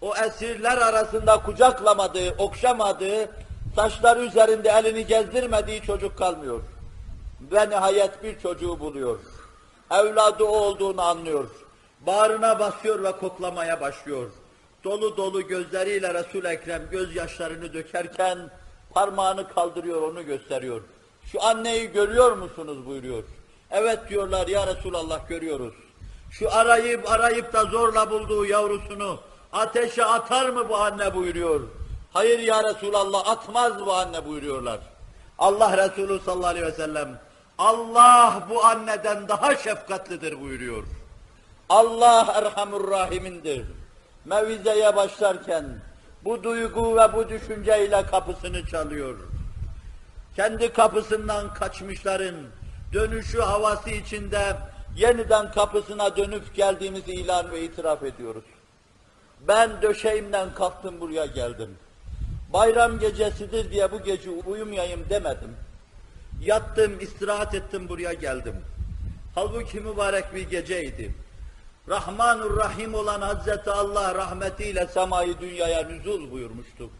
o 0.00 0.16
esirler 0.16 0.76
arasında 0.76 1.42
kucaklamadığı, 1.42 2.30
okşamadığı, 2.38 3.30
saçları 3.76 4.24
üzerinde 4.24 4.68
elini 4.68 5.06
gezdirmediği 5.06 5.82
çocuk 5.82 6.18
kalmıyor. 6.18 6.60
Ve 7.52 7.70
nihayet 7.70 8.22
bir 8.22 8.40
çocuğu 8.40 8.80
buluyor. 8.80 9.18
Evladı 9.90 10.44
o 10.44 10.48
olduğunu 10.48 11.02
anlıyor. 11.02 11.48
Bağrına 12.06 12.58
basıyor 12.58 13.02
ve 13.02 13.12
koklamaya 13.12 13.80
başlıyor. 13.80 14.30
Dolu 14.84 15.16
dolu 15.16 15.46
gözleriyle 15.46 16.14
resul 16.14 16.44
Ekrem 16.44 16.82
gözyaşlarını 16.90 17.72
dökerken 17.72 18.38
parmağını 18.90 19.48
kaldırıyor 19.48 20.02
onu 20.02 20.26
gösteriyor. 20.26 20.80
Şu 21.32 21.42
anneyi 21.42 21.92
görüyor 21.92 22.32
musunuz 22.32 22.86
buyuruyor. 22.86 23.24
Evet 23.70 24.08
diyorlar 24.08 24.46
ya 24.46 24.66
Resulallah 24.66 25.28
görüyoruz. 25.28 25.74
Şu 26.30 26.52
arayıp 26.54 27.10
arayıp 27.10 27.52
da 27.52 27.64
zorla 27.64 28.10
bulduğu 28.10 28.46
yavrusunu 28.46 29.20
ateşe 29.52 30.04
atar 30.04 30.48
mı 30.48 30.68
bu 30.68 30.76
anne 30.76 31.14
buyuruyor. 31.14 31.60
Hayır 32.12 32.38
ya 32.38 32.62
Resulallah 32.64 33.28
atmaz 33.28 33.86
bu 33.86 33.92
anne 33.92 34.26
buyuruyorlar. 34.26 34.78
Allah 35.38 35.88
Resulü 35.88 36.20
sallallahu 36.20 36.46
aleyhi 36.46 36.66
ve 36.66 36.72
sellem 36.72 37.20
Allah 37.58 38.42
bu 38.50 38.64
anneden 38.64 39.28
daha 39.28 39.56
şefkatlidir 39.56 40.40
buyuruyor. 40.40 40.84
Allah 41.68 42.32
Erhamur 42.34 42.90
Rahim'indir. 42.90 43.66
Mevizeye 44.24 44.96
başlarken 44.96 45.64
bu 46.24 46.42
duygu 46.42 46.96
ve 46.96 47.12
bu 47.12 47.28
düşünceyle 47.28 48.06
kapısını 48.06 48.66
çalıyor. 48.66 49.16
Kendi 50.36 50.72
kapısından 50.72 51.54
kaçmışların 51.54 52.34
dönüşü 52.92 53.40
havası 53.40 53.90
içinde 53.90 54.56
yeniden 54.96 55.52
kapısına 55.52 56.16
dönüp 56.16 56.54
geldiğimizi 56.54 57.12
ilan 57.12 57.50
ve 57.50 57.62
itiraf 57.62 58.02
ediyoruz. 58.02 58.44
Ben 59.48 59.82
döşeğimden 59.82 60.54
kalktım 60.54 61.00
buraya 61.00 61.26
geldim. 61.26 61.76
Bayram 62.52 62.98
gecesidir 62.98 63.70
diye 63.70 63.92
bu 63.92 64.02
gece 64.02 64.30
uyumayayım 64.30 65.00
demedim. 65.10 65.56
Yattım, 66.42 67.00
istirahat 67.00 67.54
ettim, 67.54 67.88
buraya 67.88 68.12
geldim. 68.12 68.54
Halbuki 69.34 69.80
mübarek 69.80 70.34
bir 70.34 70.50
geceydi. 70.50 71.14
Rahmanur 71.88 72.56
Rahim 72.56 72.94
olan 72.94 73.20
Hazreti 73.20 73.70
Allah 73.70 74.14
rahmetiyle 74.14 74.86
semayı 74.86 75.40
dünyaya 75.40 75.88
nüzul 75.88 76.30
buyurmuştu. 76.30 76.90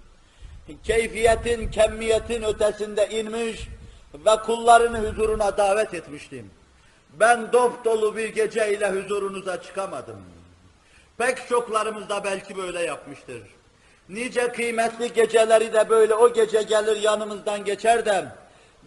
keyfiyetin, 0.84 1.70
kemmiyetin 1.70 2.42
ötesinde 2.42 3.08
inmiş 3.08 3.68
ve 4.14 4.36
kullarını 4.36 4.98
huzuruna 4.98 5.56
davet 5.56 5.94
etmiştim. 5.94 6.50
Ben 7.12 7.52
dop 7.52 7.84
dolu 7.84 8.16
bir 8.16 8.28
geceyle 8.28 8.90
huzurunuza 8.90 9.62
çıkamadım. 9.62 10.22
Pek 11.18 11.48
çoklarımız 11.48 12.08
da 12.08 12.24
belki 12.24 12.56
böyle 12.56 12.80
yapmıştır. 12.82 13.42
Nice 14.08 14.48
kıymetli 14.52 15.12
geceleri 15.12 15.72
de 15.72 15.90
böyle 15.90 16.14
o 16.14 16.32
gece 16.32 16.62
gelir 16.62 16.96
yanımızdan 16.96 17.64
geçer 17.64 18.06
de 18.06 18.24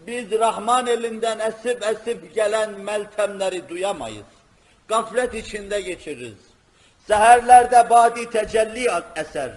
biz 0.06 0.30
Rahman 0.30 0.86
elinden 0.86 1.38
esip 1.38 1.82
esip 1.82 2.34
gelen 2.34 2.70
meltemleri 2.70 3.68
duyamayız. 3.68 4.26
Gaflet 4.88 5.34
içinde 5.34 5.80
geçiririz. 5.80 6.38
Seherlerde 7.06 7.90
badi 7.90 8.30
tecelli 8.30 8.88
eser. 9.16 9.52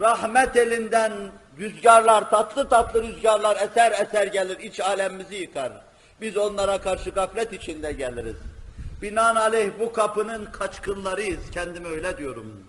Rahmet 0.00 0.56
elinden 0.56 1.12
rüzgarlar, 1.58 2.30
tatlı 2.30 2.68
tatlı 2.68 3.02
rüzgarlar 3.02 3.56
eser 3.56 3.92
eser 3.92 4.26
gelir, 4.26 4.58
iç 4.58 4.80
alemimizi 4.80 5.34
yıkar. 5.34 5.72
Biz 6.20 6.36
onlara 6.36 6.78
karşı 6.78 7.10
gaflet 7.10 7.52
içinde 7.52 7.92
geliriz. 7.92 8.36
Binaenaleyh 9.02 9.70
bu 9.80 9.92
kapının 9.92 10.44
kaçkınlarıyız, 10.44 11.50
kendime 11.50 11.88
öyle 11.88 12.18
diyorum. 12.18 12.64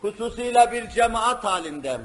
Hususiyle 0.00 0.72
bir 0.72 0.90
cemaat 0.90 1.44
halinde, 1.44 2.00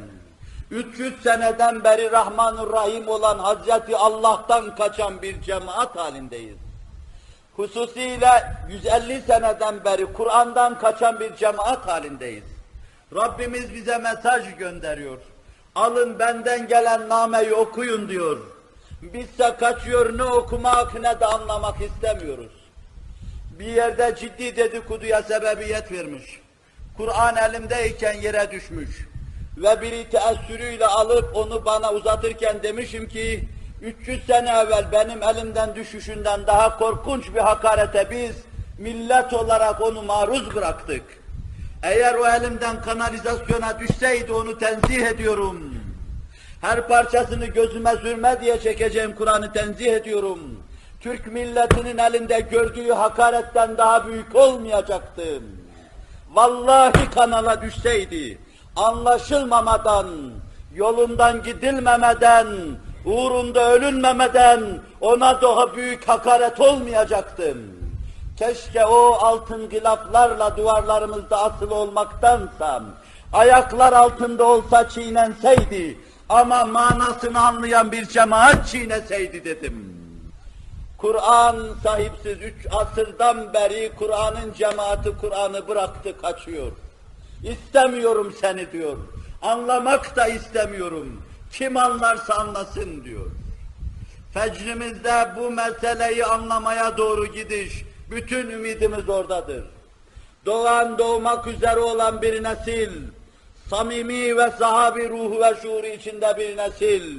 300 0.72 1.24
seneden 1.24 1.84
beri 1.84 2.12
Rahmanur 2.12 2.74
Rahim 2.74 3.08
olan 3.08 3.40
Hazreti 3.40 3.98
Allah'tan 3.98 4.76
kaçan 4.76 5.22
bir 5.22 5.42
cemaat 5.42 5.96
halindeyiz. 5.96 6.58
Hususiyle 7.56 8.56
150 8.70 9.22
seneden 9.22 9.86
beri 9.86 10.14
Kur'an'dan 10.14 10.80
kaçan 10.80 11.20
bir 11.20 11.36
cemaat 11.36 11.88
halindeyiz. 11.88 12.44
Rabbimiz 13.16 13.74
bize 13.74 13.98
mesaj 13.98 14.56
gönderiyor. 14.56 15.18
Alın 15.78 16.20
benden 16.20 16.68
gelen 16.68 17.10
nameyi 17.10 17.54
okuyun 17.54 18.10
diyor. 18.10 18.38
Bizse 19.02 19.56
kaçıyor 19.60 20.18
ne 20.18 20.24
okumak 20.24 20.94
ne 20.94 21.20
de 21.20 21.26
anlamak 21.26 21.76
istemiyoruz. 21.82 22.52
Bir 23.60 23.66
yerde 23.66 24.16
ciddi 24.20 24.56
dedikoduya 24.56 25.24
sebebiyet 25.24 25.92
vermiş. 25.92 26.40
Kur'an 26.98 27.36
elimdeyken 27.36 28.14
yere 28.14 28.52
düşmüş. 28.52 29.08
Ve 29.58 29.82
biri 29.82 30.10
teessürüyle 30.10 30.86
alıp 30.86 31.36
onu 31.36 31.66
bana 31.66 31.94
uzatırken 31.94 32.64
demişim 32.64 33.10
ki 33.10 33.44
300 33.82 34.26
sene 34.26 34.50
evvel 34.50 34.92
benim 34.92 35.24
elimden 35.24 35.76
düşüşünden 35.76 36.48
daha 36.48 36.78
korkunç 36.78 37.34
bir 37.34 37.40
hakarete 37.40 38.12
biz 38.12 38.36
millet 38.78 39.34
olarak 39.34 39.82
onu 39.82 40.02
maruz 40.02 40.56
bıraktık. 40.56 41.17
Eğer 41.88 42.16
o 42.16 42.28
elimden 42.28 42.82
kanalizasyona 42.82 43.80
düşseydi 43.80 44.34
onu 44.34 44.58
tenzih 44.58 45.06
ediyorum. 45.08 45.76
Her 46.62 46.88
parçasını 46.88 47.46
gözüme 47.46 47.96
sürme 47.96 48.42
diye 48.42 48.60
çekeceğim 48.60 49.16
Kur'an'ı 49.16 49.54
tenzih 49.54 49.94
ediyorum. 49.94 50.40
Türk 51.02 51.28
milletinin 51.28 51.98
elinde 51.98 52.40
gördüğü 52.40 52.92
hakaretten 52.92 53.78
daha 53.78 54.08
büyük 54.08 54.36
olmayacaktı. 54.36 55.24
Vallahi 56.34 57.10
kanala 57.16 57.62
düşseydi, 57.62 58.38
anlaşılmamadan, 58.76 60.08
yolundan 60.76 61.44
gidilmemeden, 61.44 62.48
uğrunda 63.06 63.72
ölünmemeden 63.72 64.62
ona 65.02 65.42
daha 65.42 65.76
büyük 65.76 66.08
hakaret 66.08 66.60
olmayacaktı. 66.60 67.54
Keşke 68.38 68.86
o 68.86 69.12
altın 69.14 69.70
gilaplarla 69.70 70.58
duvarlarımızda 70.58 71.44
asılı 71.44 71.76
olmaktansa, 71.76 72.84
ayaklar 73.34 73.94
altında 73.94 74.44
olsa 74.44 74.90
çiğnenseydi, 74.90 75.98
ama 76.30 76.66
manasını 76.66 77.48
anlayan 77.48 77.92
bir 77.92 78.06
cemaat 78.06 78.68
çiğneseydi 78.68 79.46
dedim. 79.46 79.98
Kur'an 80.98 81.56
sahipsiz 81.84 82.42
üç 82.42 82.68
asırdan 82.72 83.54
beri 83.54 83.92
Kur'an'ın 84.00 84.54
cemaati 84.54 85.18
Kur'an'ı 85.22 85.68
bıraktı 85.68 86.22
kaçıyor. 86.22 86.72
İstemiyorum 87.44 88.34
seni 88.42 88.72
diyor. 88.72 88.98
Anlamak 89.42 90.16
da 90.16 90.28
istemiyorum. 90.28 91.22
Kim 91.52 91.78
anlarsa 91.78 92.34
anlasın 92.34 93.04
diyor. 93.04 93.26
Fecrimizde 94.34 95.28
bu 95.38 95.52
meseleyi 95.52 96.26
anlamaya 96.26 96.98
doğru 96.98 97.26
gidiş, 97.26 97.84
bütün 98.12 98.50
ümidimiz 98.50 99.10
oradadır. 99.10 99.64
Doğan 100.46 100.98
doğmak 100.98 101.48
üzere 101.48 101.80
olan 101.80 102.22
bir 102.22 102.44
nesil, 102.44 102.92
samimi 103.70 104.38
ve 104.38 104.52
sahabi 104.52 105.10
ruhu 105.10 105.40
ve 105.42 105.54
şuuru 105.62 105.88
içinde 105.88 106.38
bir 106.38 106.58
nesil, 106.58 107.18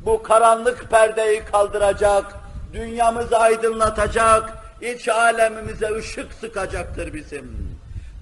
bu 0.00 0.22
karanlık 0.22 0.90
perdeyi 0.90 1.42
kaldıracak, 1.52 2.24
dünyamızı 2.72 3.38
aydınlatacak, 3.38 4.52
iç 4.82 5.08
alemimize 5.08 5.94
ışık 5.94 6.32
sıkacaktır 6.32 7.14
bizim. 7.14 7.70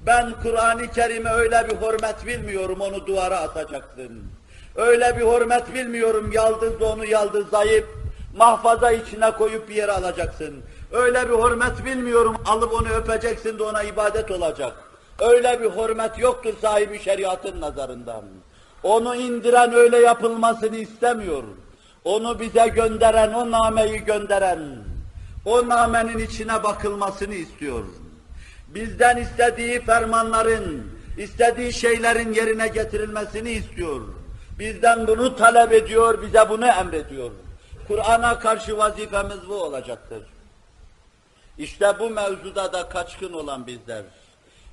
Ben 0.06 0.34
Kur'an-ı 0.42 0.92
Kerim'e 0.92 1.30
öyle 1.30 1.68
bir 1.68 1.86
hürmet 1.86 2.26
bilmiyorum, 2.26 2.80
onu 2.80 3.06
duvara 3.06 3.40
atacaksın. 3.40 4.22
Öyle 4.76 5.16
bir 5.16 5.22
hürmet 5.22 5.74
bilmiyorum, 5.74 6.30
yaldız 6.32 6.82
onu 6.82 7.04
yaldızlayıp, 7.04 7.88
mahfaza 8.36 8.90
içine 8.90 9.30
koyup 9.30 9.68
bir 9.68 9.74
yere 9.74 9.92
alacaksın. 9.92 10.62
Öyle 10.92 11.28
bir 11.28 11.34
hürmet 11.34 11.84
bilmiyorum, 11.84 12.36
alıp 12.46 12.72
onu 12.72 12.88
öpeceksin 12.88 13.58
de 13.58 13.62
ona 13.62 13.82
ibadet 13.82 14.30
olacak. 14.30 14.72
Öyle 15.20 15.60
bir 15.60 15.70
hürmet 15.70 16.18
yoktur 16.18 16.54
sahibi 16.62 16.98
şeriatın 16.98 17.60
nazarından. 17.60 18.24
Onu 18.82 19.16
indiren 19.16 19.72
öyle 19.72 19.98
yapılmasını 19.98 20.76
istemiyor. 20.76 21.42
Onu 22.04 22.40
bize 22.40 22.68
gönderen, 22.68 23.32
o 23.32 23.50
nameyi 23.50 24.04
gönderen, 24.04 24.58
o 25.44 25.68
namenin 25.68 26.18
içine 26.18 26.62
bakılmasını 26.62 27.34
istiyor. 27.34 27.84
Bizden 28.68 29.16
istediği 29.16 29.80
fermanların, 29.80 30.92
istediği 31.18 31.72
şeylerin 31.72 32.32
yerine 32.34 32.68
getirilmesini 32.68 33.50
istiyor. 33.50 34.00
Bizden 34.58 35.06
bunu 35.06 35.36
talep 35.36 35.72
ediyor, 35.72 36.22
bize 36.22 36.48
bunu 36.48 36.66
emrediyor. 36.66 37.30
Kur'an'a 37.88 38.38
karşı 38.38 38.78
vazifemiz 38.78 39.48
bu 39.48 39.54
olacaktır. 39.54 40.37
İşte 41.58 41.94
bu 41.98 42.10
mevzuda 42.10 42.72
da 42.72 42.88
kaçkın 42.88 43.32
olan 43.32 43.66
bizler. 43.66 44.02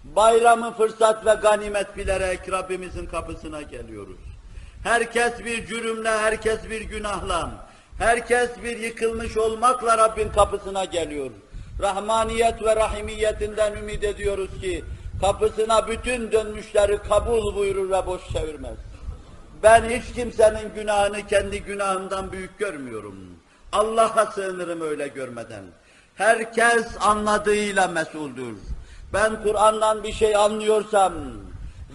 Bayramı 0.04 0.74
fırsat 0.74 1.26
ve 1.26 1.34
ganimet 1.34 1.98
bilerek 1.98 2.52
Rabbimizin 2.52 3.06
kapısına 3.06 3.62
geliyoruz. 3.62 4.20
Herkes 4.84 5.46
bir 5.46 5.66
cürümle, 5.66 6.10
herkes 6.10 6.70
bir 6.70 6.82
günahla, 6.82 7.52
herkes 7.98 8.50
bir 8.64 8.78
yıkılmış 8.78 9.38
olmakla 9.38 9.98
Rabbin 9.98 10.30
kapısına 10.30 10.86
geliyor. 10.86 11.32
Rahmaniyet 11.82 12.64
ve 12.64 12.76
rahimiyetinden 12.76 13.74
ümit 13.76 14.04
ediyoruz 14.04 14.50
ki 14.62 14.84
kapısına 15.22 15.88
bütün 15.88 16.32
dönmüşleri 16.32 16.98
kabul 16.98 17.56
buyurur 17.56 17.92
ve 17.92 18.06
boş 18.06 18.22
çevirmez. 18.34 18.78
Ben 19.64 19.90
hiç 19.90 20.16
kimsenin 20.16 20.74
günahını 20.76 21.28
kendi 21.28 21.64
günahımdan 21.64 22.32
büyük 22.32 22.60
görmüyorum. 22.60 23.16
Allah'a 23.72 24.26
sığınırım 24.26 24.82
öyle 24.82 25.08
görmeden. 25.08 25.64
Herkes 26.16 26.86
anladığıyla 27.02 27.88
mesuldür. 27.88 28.58
Ben 29.14 29.44
Kur'an'dan 29.44 30.04
bir 30.04 30.14
şey 30.14 30.36
anlıyorsam 30.36 31.14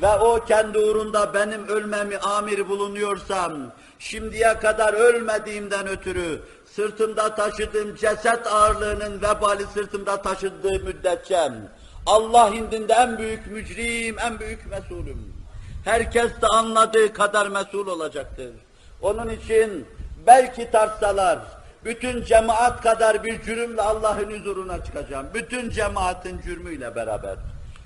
ve 0.02 0.08
o 0.08 0.44
kendi 0.44 0.78
uğrunda 0.78 1.34
benim 1.34 1.68
ölmemi 1.68 2.18
amir 2.18 2.68
bulunuyorsam, 2.68 3.52
şimdiye 3.98 4.58
kadar 4.58 4.92
ölmediğimden 4.92 5.88
ötürü 5.88 6.40
sırtımda 6.76 7.34
taşıdığım 7.34 7.96
ceset 7.96 8.46
ağırlığının 8.46 9.22
vebali 9.22 9.64
sırtımda 9.74 10.22
taşıdığı 10.22 10.84
müddetçe 10.84 11.52
Allah 12.06 12.48
indinde 12.48 12.92
en 12.92 13.18
büyük 13.18 13.46
mücrim, 13.46 14.18
en 14.18 14.40
büyük 14.40 14.70
mesulüm. 14.70 15.34
Herkes 15.84 16.30
de 16.42 16.46
anladığı 16.46 17.12
kadar 17.12 17.46
mesul 17.46 17.86
olacaktır. 17.86 18.52
Onun 19.02 19.28
için 19.28 19.86
belki 20.26 20.70
tartsalar, 20.70 21.38
bütün 21.84 22.24
cemaat 22.24 22.82
kadar 22.82 23.24
bir 23.24 23.42
cürümle 23.42 23.82
Allah'ın 23.82 24.38
huzuruna 24.38 24.84
çıkacağım. 24.84 25.26
Bütün 25.34 25.70
cemaatin 25.70 26.40
cürmüyle 26.42 26.94
beraber. 26.94 27.36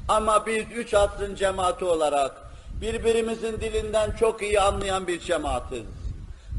Ama 0.08 0.46
biz 0.46 0.64
üç 0.74 0.94
asrın 0.94 1.34
cemaati 1.34 1.84
olarak 1.84 2.32
birbirimizin 2.80 3.60
dilinden 3.60 4.10
çok 4.20 4.42
iyi 4.42 4.60
anlayan 4.60 5.06
bir 5.06 5.20
cemaatiz. 5.20 5.82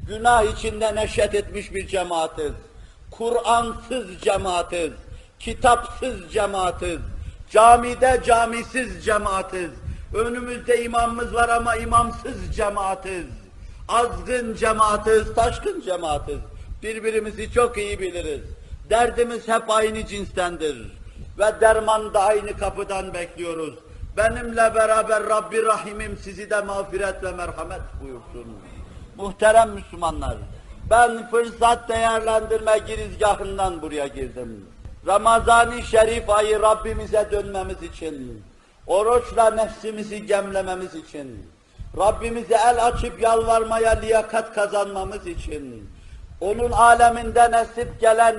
Günah 0.08 0.44
içinde 0.44 0.96
neşet 0.96 1.36
etmiş 1.36 1.74
bir 1.74 1.88
cemaatiz. 1.88 2.52
Kur'ansız 3.12 4.22
cemaatiz. 4.22 4.92
Kitapsız 5.40 6.32
cemaatiz. 6.32 7.00
Camide 7.50 8.22
camisiz 8.26 9.06
cemaatiz. 9.06 9.70
Önümüzde 10.14 10.84
imamımız 10.84 11.34
var 11.34 11.50
ama 11.50 11.76
imamsız 11.76 12.56
cemaatiz. 12.56 13.26
Azgın 13.88 14.56
cemaatiz, 14.56 15.36
taşkın 15.36 15.82
cemaatiz. 15.82 16.38
Birbirimizi 16.86 17.52
çok 17.52 17.78
iyi 17.78 18.00
biliriz. 18.00 18.42
Derdimiz 18.90 19.48
hep 19.48 19.70
aynı 19.70 20.06
cinstendir. 20.06 20.78
Ve 21.40 21.62
derman 21.62 22.14
da 22.14 22.24
aynı 22.24 22.58
kapıdan 22.58 23.14
bekliyoruz. 23.14 23.74
Benimle 24.18 24.76
beraber 24.76 25.24
Rabbi 25.24 25.64
Rahimim 25.64 26.18
sizi 26.22 26.50
de 26.50 26.62
mağfiret 26.62 27.24
ve 27.24 27.32
merhamet 27.32 27.82
buyursun. 28.02 28.58
Muhterem 29.18 29.70
Müslümanlar, 29.70 30.38
ben 30.90 31.30
fırsat 31.30 31.90
değerlendirme 31.90 32.78
girizgahından 32.88 33.82
buraya 33.82 34.08
girdim. 34.08 34.66
Ramazan-ı 35.08 35.84
Şerif 35.84 36.30
ayı 36.30 36.62
Rabbimize 36.62 37.28
dönmemiz 37.32 37.84
için, 37.84 38.44
oruçla 38.88 39.52
nefsimizi 39.52 40.26
gemlememiz 40.26 40.96
için, 40.96 41.50
Rabbimize 41.98 42.56
el 42.56 42.86
açıp 42.86 43.22
yalvarmaya 43.22 43.92
liyakat 43.92 44.54
kazanmamız 44.56 45.28
için, 45.28 45.90
onun 46.42 46.72
aleminden 46.72 47.52
esip 47.54 48.02
gelen 48.02 48.36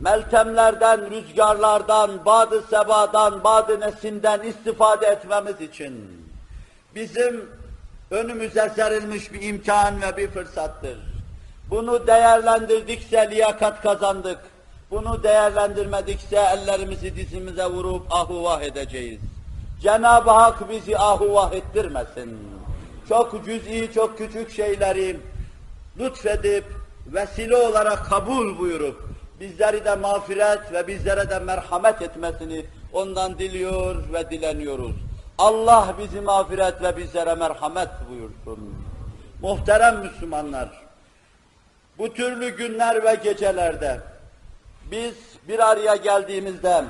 meltemlerden, 0.00 1.10
rüzgarlardan, 1.10 2.24
badı 2.24 2.62
sebadan, 2.70 3.44
badı 3.44 3.80
nesimden 3.80 4.40
istifade 4.42 5.06
etmemiz 5.06 5.60
için 5.60 6.24
bizim 6.94 7.50
önümüze 8.10 8.72
serilmiş 8.76 9.32
bir 9.32 9.42
imkan 9.42 10.02
ve 10.02 10.16
bir 10.16 10.28
fırsattır. 10.28 10.98
Bunu 11.70 12.06
değerlendirdikçe 12.06 13.30
liyakat 13.30 13.82
kazandık. 13.82 14.38
Bunu 14.90 15.22
değerlendirmedikçe 15.22 16.36
ellerimizi 16.36 17.16
dizimize 17.16 17.64
vurup 17.64 18.06
ahuvah 18.10 18.62
edeceğiz. 18.62 19.20
Cenab-ı 19.82 20.30
Hak 20.30 20.70
bizi 20.70 20.98
ahuvah 20.98 21.52
ettirmesin. 21.52 22.38
Çok 23.08 23.44
cüz'i, 23.44 23.90
çok 23.94 24.18
küçük 24.18 24.50
şeyleri 24.50 25.16
lütfedip, 25.98 26.64
vesile 27.06 27.56
olarak 27.56 28.06
kabul 28.06 28.58
buyurup, 28.58 29.08
bizleri 29.40 29.84
de 29.84 29.94
mağfiret 29.94 30.72
ve 30.72 30.86
bizlere 30.86 31.30
de 31.30 31.38
merhamet 31.38 32.02
etmesini 32.02 32.66
ondan 32.92 33.38
diliyor 33.38 33.96
ve 34.12 34.30
dileniyoruz. 34.30 34.94
Allah 35.38 35.94
bizi 35.98 36.20
mağfiret 36.20 36.82
ve 36.82 36.96
bizlere 36.96 37.34
merhamet 37.34 37.88
buyursun. 38.10 38.74
Muhterem 39.42 39.98
Müslümanlar, 39.98 40.68
bu 41.98 42.14
türlü 42.14 42.48
günler 42.48 43.04
ve 43.04 43.14
gecelerde 43.14 44.00
biz 44.90 45.14
bir 45.48 45.70
araya 45.70 45.96
geldiğimizde 45.96 46.84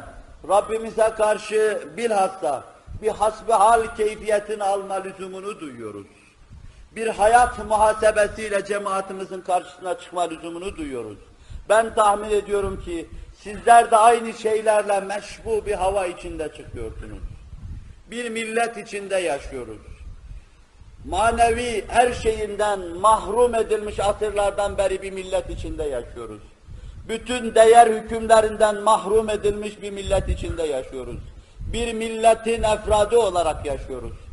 Rabbimize 0.48 1.12
karşı 1.16 1.88
bilhassa 1.96 2.64
bir 3.02 3.08
hasbihal 3.08 3.96
keyfiyetini 3.96 4.64
alma 4.64 4.94
lüzumunu 4.94 5.60
duyuyoruz. 5.60 6.06
Bir 6.96 7.06
hayat 7.06 7.64
muhasebesiyle 7.66 8.64
cemaatimizin 8.64 9.40
karşısına 9.40 9.98
çıkma 9.98 10.22
lüzumunu 10.22 10.76
duyuyoruz. 10.76 11.18
Ben 11.68 11.94
tahmin 11.94 12.30
ediyorum 12.30 12.82
ki 12.84 13.08
sizler 13.38 13.90
de 13.90 13.96
aynı 13.96 14.32
şeylerle 14.32 15.00
meşbu 15.00 15.66
bir 15.66 15.74
hava 15.74 16.06
içinde 16.06 16.48
çıkıyorsunuz. 16.48 17.22
Bir 18.10 18.30
millet 18.30 18.76
içinde 18.76 19.16
yaşıyoruz. 19.16 19.80
Manevi 21.04 21.84
her 21.88 22.12
şeyinden 22.12 22.80
mahrum 22.80 23.54
edilmiş 23.54 24.00
asırlardan 24.00 24.78
beri 24.78 25.02
bir 25.02 25.12
millet 25.12 25.50
içinde 25.50 25.82
yaşıyoruz. 25.82 26.40
Bütün 27.08 27.54
değer 27.54 27.86
hükümlerinden 27.86 28.76
mahrum 28.80 29.30
edilmiş 29.30 29.82
bir 29.82 29.90
millet 29.90 30.28
içinde 30.28 30.62
yaşıyoruz. 30.62 31.18
Bir 31.72 31.92
milletin 31.92 32.62
efradı 32.62 33.18
olarak 33.18 33.66
yaşıyoruz. 33.66 34.23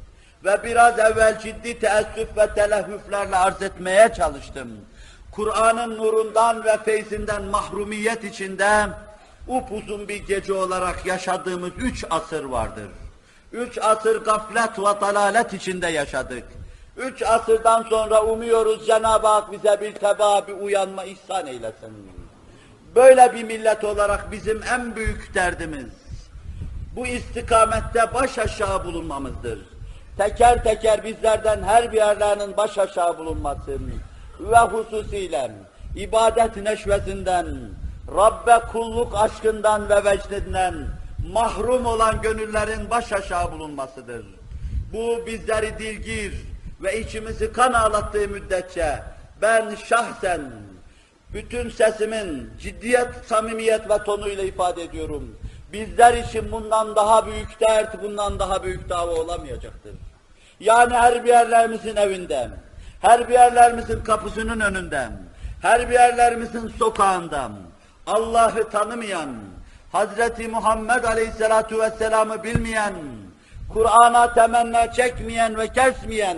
Ve 0.45 0.63
biraz 0.63 0.99
evvel 0.99 1.39
ciddi 1.39 1.79
teessüf 1.79 2.37
ve 2.37 2.53
telehüflerle 2.55 3.35
arz 3.35 3.61
etmeye 3.61 4.13
çalıştım. 4.13 4.69
Kur'an'ın 5.31 5.97
nurundan 5.97 6.65
ve 6.65 6.77
feyzinden 6.77 7.43
mahrumiyet 7.43 8.23
içinde 8.23 8.87
upuzun 9.47 10.07
bir 10.07 10.27
gece 10.27 10.53
olarak 10.53 11.05
yaşadığımız 11.05 11.71
üç 11.77 12.05
asır 12.09 12.43
vardır. 12.43 12.87
Üç 13.51 13.77
asır 13.81 14.23
gaflet 14.23 14.79
ve 14.79 15.01
dalalet 15.01 15.53
içinde 15.53 15.87
yaşadık. 15.87 16.43
Üç 16.97 17.21
asırdan 17.21 17.83
sonra 17.83 18.23
umuyoruz 18.23 18.87
Cenab-ı 18.87 19.27
Hak 19.27 19.51
bize 19.51 19.81
bir 19.81 19.93
teba, 19.93 20.47
bir 20.47 20.53
uyanma 20.53 21.03
ihsan 21.03 21.47
eylesin. 21.47 22.11
Böyle 22.95 23.33
bir 23.33 23.43
millet 23.43 23.83
olarak 23.83 24.31
bizim 24.31 24.61
en 24.63 24.95
büyük 24.95 25.33
derdimiz, 25.33 25.93
bu 26.95 27.07
istikamette 27.07 28.13
baş 28.13 28.39
aşağı 28.39 28.85
bulunmamızdır. 28.85 29.70
Teker 30.17 30.63
teker 30.63 31.03
bizlerden 31.03 31.63
her 31.63 31.91
bir 31.91 31.97
yerlerinin 31.97 32.57
baş 32.57 32.77
aşağı 32.77 33.17
bulunması 33.17 33.79
ve 34.39 34.57
hususiyle 34.57 35.51
ibadet 35.95 36.57
neşvesinden, 36.57 37.47
Rabbe 38.15 38.59
kulluk 38.71 39.15
aşkından 39.15 39.89
ve 39.89 40.03
vecdinden 40.03 40.75
mahrum 41.33 41.85
olan 41.85 42.21
gönüllerin 42.21 42.89
baş 42.89 43.13
aşağı 43.13 43.51
bulunmasıdır. 43.51 44.25
Bu 44.93 45.25
bizleri 45.27 45.79
dilgir 45.79 46.33
ve 46.81 46.99
içimizi 46.99 47.53
kan 47.53 47.73
ağlattığı 47.73 48.27
müddetçe 48.27 48.99
ben 49.41 49.75
şahsen 49.75 50.41
bütün 51.33 51.69
sesimin 51.69 52.49
ciddiyet, 52.61 53.07
samimiyet 53.25 53.89
ve 53.89 53.97
tonuyla 54.03 54.43
ifade 54.43 54.83
ediyorum. 54.83 55.37
Bizler 55.73 56.13
için 56.13 56.51
bundan 56.51 56.95
daha 56.95 57.25
büyük 57.25 57.59
dert, 57.59 58.03
bundan 58.03 58.39
daha 58.39 58.63
büyük 58.63 58.89
dava 58.89 59.11
olamayacaktır. 59.11 59.95
Yani 60.59 60.93
her 60.93 61.23
bir 61.23 61.29
yerlerimizin 61.29 61.95
evinden, 61.95 62.49
her 63.01 63.29
bir 63.29 63.33
yerlerimizin 63.33 64.03
kapısının 64.03 64.59
önünden, 64.59 65.11
her 65.61 65.89
bir 65.89 65.93
yerlerimizin 65.93 66.67
sokağından, 66.79 67.51
Allah'ı 68.07 68.69
tanımayan, 68.69 69.29
Hazreti 69.91 70.47
Muhammed 70.47 71.03
Aleyhisselatu 71.03 71.79
Vesselam'ı 71.79 72.43
bilmeyen, 72.43 72.93
Kur'an'a 73.73 74.33
temenni 74.33 74.93
çekmeyen 74.95 75.57
ve 75.57 75.67
kesmeyen 75.67 76.37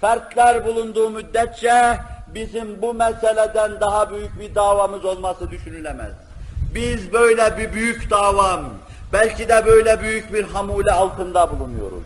fertler 0.00 0.64
bulunduğu 0.64 1.10
müddetçe 1.10 1.98
bizim 2.34 2.82
bu 2.82 2.94
meseleden 2.94 3.80
daha 3.80 4.10
büyük 4.10 4.40
bir 4.40 4.54
davamız 4.54 5.04
olması 5.04 5.50
düşünülemez. 5.50 6.29
Biz 6.74 7.12
böyle 7.12 7.58
bir 7.58 7.72
büyük 7.72 8.10
davam, 8.10 8.64
belki 9.12 9.48
de 9.48 9.66
böyle 9.66 10.00
büyük 10.00 10.32
bir 10.32 10.44
hamule 10.44 10.92
altında 10.92 11.50
bulunuyoruz. 11.50 12.02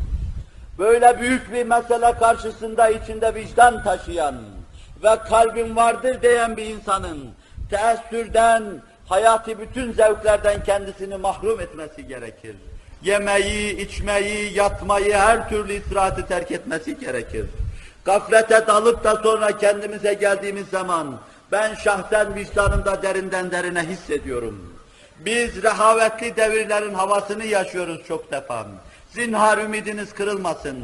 Böyle 0.79 1.21
büyük 1.21 1.53
bir 1.53 1.67
mesele 1.67 2.13
karşısında 2.13 2.89
içinde 2.89 3.35
vicdan 3.35 3.85
taşıyan 3.85 4.35
ve 5.03 5.19
kalbim 5.29 5.77
vardır 5.77 6.23
diyen 6.23 6.57
bir 6.57 6.67
insanın 6.67 7.19
teessürden, 7.71 8.63
hayatı 9.09 9.59
bütün 9.59 9.93
zevklerden 9.93 10.65
kendisini 10.65 11.17
mahrum 11.17 11.61
etmesi 11.61 12.07
gerekir. 12.09 12.57
Yemeği, 13.03 13.77
içmeyi, 13.87 14.55
yatmayı, 14.55 15.15
her 15.15 15.49
türlü 15.49 15.73
istirahatı 15.73 16.27
terk 16.27 16.51
etmesi 16.51 16.99
gerekir. 16.99 17.47
Gaflete 18.05 18.67
dalıp 18.67 19.05
da 19.05 19.17
sonra 19.17 19.59
kendimize 19.59 20.15
geldiğimiz 20.15 20.69
zaman 20.69 21.17
ben 21.53 21.75
şahsen 21.75 22.35
vicdanımda 22.35 23.03
derinden 23.03 23.51
derine 23.51 23.83
hissediyorum. 23.83 24.75
Biz 25.19 25.63
rehavetli 25.63 26.37
devirlerin 26.37 26.95
havasını 26.95 27.45
yaşıyoruz 27.45 28.01
çok 28.09 28.33
defa. 28.33 28.67
Zinhar 29.11 29.59
ümidiniz 29.59 30.15
kırılmasın. 30.15 30.79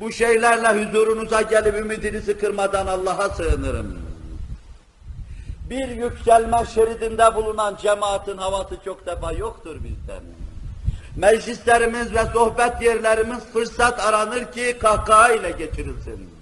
Bu 0.00 0.12
şeylerle 0.12 0.84
huzurunuza 0.84 1.42
gelip 1.42 1.74
ümidinizi 1.74 2.38
kırmadan 2.38 2.86
Allah'a 2.86 3.28
sığınırım. 3.28 3.98
Bir 5.70 5.88
yükselme 5.88 6.58
şeridinde 6.74 7.34
bulunan 7.34 7.76
cemaatin 7.82 8.36
havası 8.36 8.76
çok 8.84 9.06
defa 9.06 9.32
yoktur 9.32 9.76
bizden. 9.84 10.22
Meclislerimiz 11.16 12.14
ve 12.14 12.24
sohbet 12.32 12.82
yerlerimiz 12.82 13.44
fırsat 13.52 14.00
aranır 14.00 14.52
ki 14.52 14.76
kahkaha 14.80 15.32
ile 15.32 15.50
geçirilsin. 15.50 16.35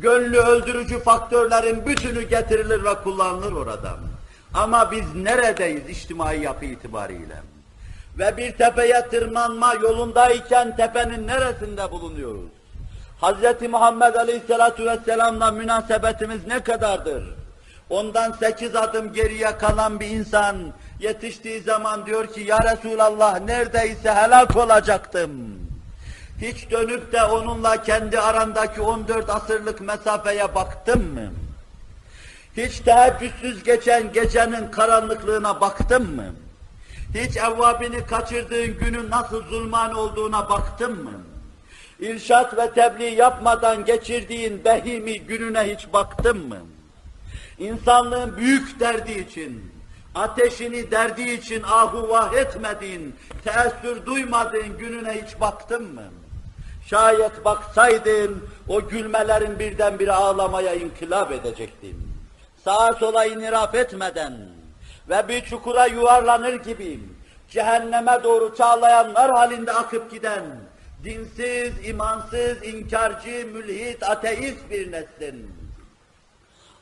Gönlü 0.00 0.38
öldürücü 0.38 0.98
faktörlerin 0.98 1.86
bütünü 1.86 2.22
getirilir 2.22 2.84
ve 2.84 2.94
kullanılır 2.94 3.52
oradan. 3.52 3.96
Ama 4.54 4.90
biz 4.90 5.14
neredeyiz 5.14 5.88
içtimai 5.88 6.40
yapı 6.40 6.64
itibariyle? 6.64 7.36
Ve 8.18 8.36
bir 8.36 8.52
tepeye 8.52 9.08
tırmanma 9.10 9.74
yolundayken 9.74 10.76
tepenin 10.76 11.26
neresinde 11.26 11.90
bulunuyoruz? 11.90 12.50
Hz. 13.22 13.68
Muhammed 13.68 14.14
Aleyhisselatü 14.14 14.86
Vesselam'la 14.86 15.50
münasebetimiz 15.50 16.46
ne 16.46 16.60
kadardır? 16.60 17.24
Ondan 17.90 18.32
sekiz 18.32 18.76
adım 18.76 19.12
geriye 19.12 19.58
kalan 19.58 20.00
bir 20.00 20.08
insan 20.08 20.56
yetiştiği 21.00 21.60
zaman 21.60 22.06
diyor 22.06 22.26
ki 22.26 22.40
ya 22.40 22.58
Resulallah 22.72 23.40
neredeyse 23.40 24.12
helak 24.12 24.56
olacaktım. 24.56 25.30
Hiç 26.40 26.70
dönüp 26.70 27.12
de 27.12 27.22
onunla 27.22 27.82
kendi 27.82 28.20
arandaki 28.20 28.80
14 28.80 29.30
asırlık 29.30 29.80
mesafeye 29.80 30.54
baktın 30.54 31.14
mı? 31.14 31.32
Hiç 32.56 32.80
tehebbüssüz 32.80 33.64
geçen 33.64 34.12
gecenin 34.12 34.70
karanlıklığına 34.70 35.60
baktın 35.60 36.16
mı? 36.16 36.34
Hiç 37.14 37.36
evvabini 37.36 38.06
kaçırdığın 38.06 38.78
günün 38.78 39.10
nasıl 39.10 39.42
zulman 39.44 39.94
olduğuna 39.94 40.50
baktın 40.50 41.04
mı? 41.04 41.12
İrşat 42.00 42.56
ve 42.56 42.70
tebliğ 42.70 43.14
yapmadan 43.14 43.84
geçirdiğin 43.84 44.64
behimi 44.64 45.20
gününe 45.20 45.74
hiç 45.74 45.92
baktın 45.92 46.48
mı? 46.48 46.58
İnsanlığın 47.58 48.36
büyük 48.36 48.80
derdi 48.80 49.12
için, 49.12 49.72
ateşini 50.14 50.90
derdi 50.90 51.30
için 51.30 51.62
ahu 51.62 52.08
vah 52.08 52.34
etmediğin, 52.34 53.16
teessür 53.44 54.06
duymadığın 54.06 54.78
gününe 54.78 55.22
hiç 55.22 55.40
baktın 55.40 55.94
mı? 55.94 56.04
Şayet 56.90 57.44
baksaydın 57.44 58.48
o 58.68 58.88
gülmelerin 58.88 59.58
birdenbire 59.58 60.12
ağlamaya 60.12 60.74
inkılap 60.74 61.32
edecektin. 61.32 62.08
Sağa 62.64 62.92
sola 62.92 63.24
iniraf 63.24 63.74
etmeden 63.74 64.38
ve 65.08 65.28
bir 65.28 65.44
çukura 65.44 65.86
yuvarlanır 65.86 66.54
gibi 66.54 67.00
cehenneme 67.50 68.20
doğru 68.24 68.56
çağlayanlar 68.56 69.30
halinde 69.30 69.72
akıp 69.72 70.10
giden 70.10 70.44
dinsiz, 71.04 71.88
imansız, 71.88 72.62
inkarcı, 72.62 73.46
mülhit, 73.46 74.02
ateist 74.02 74.70
bir 74.70 74.92
neslin. 74.92 75.52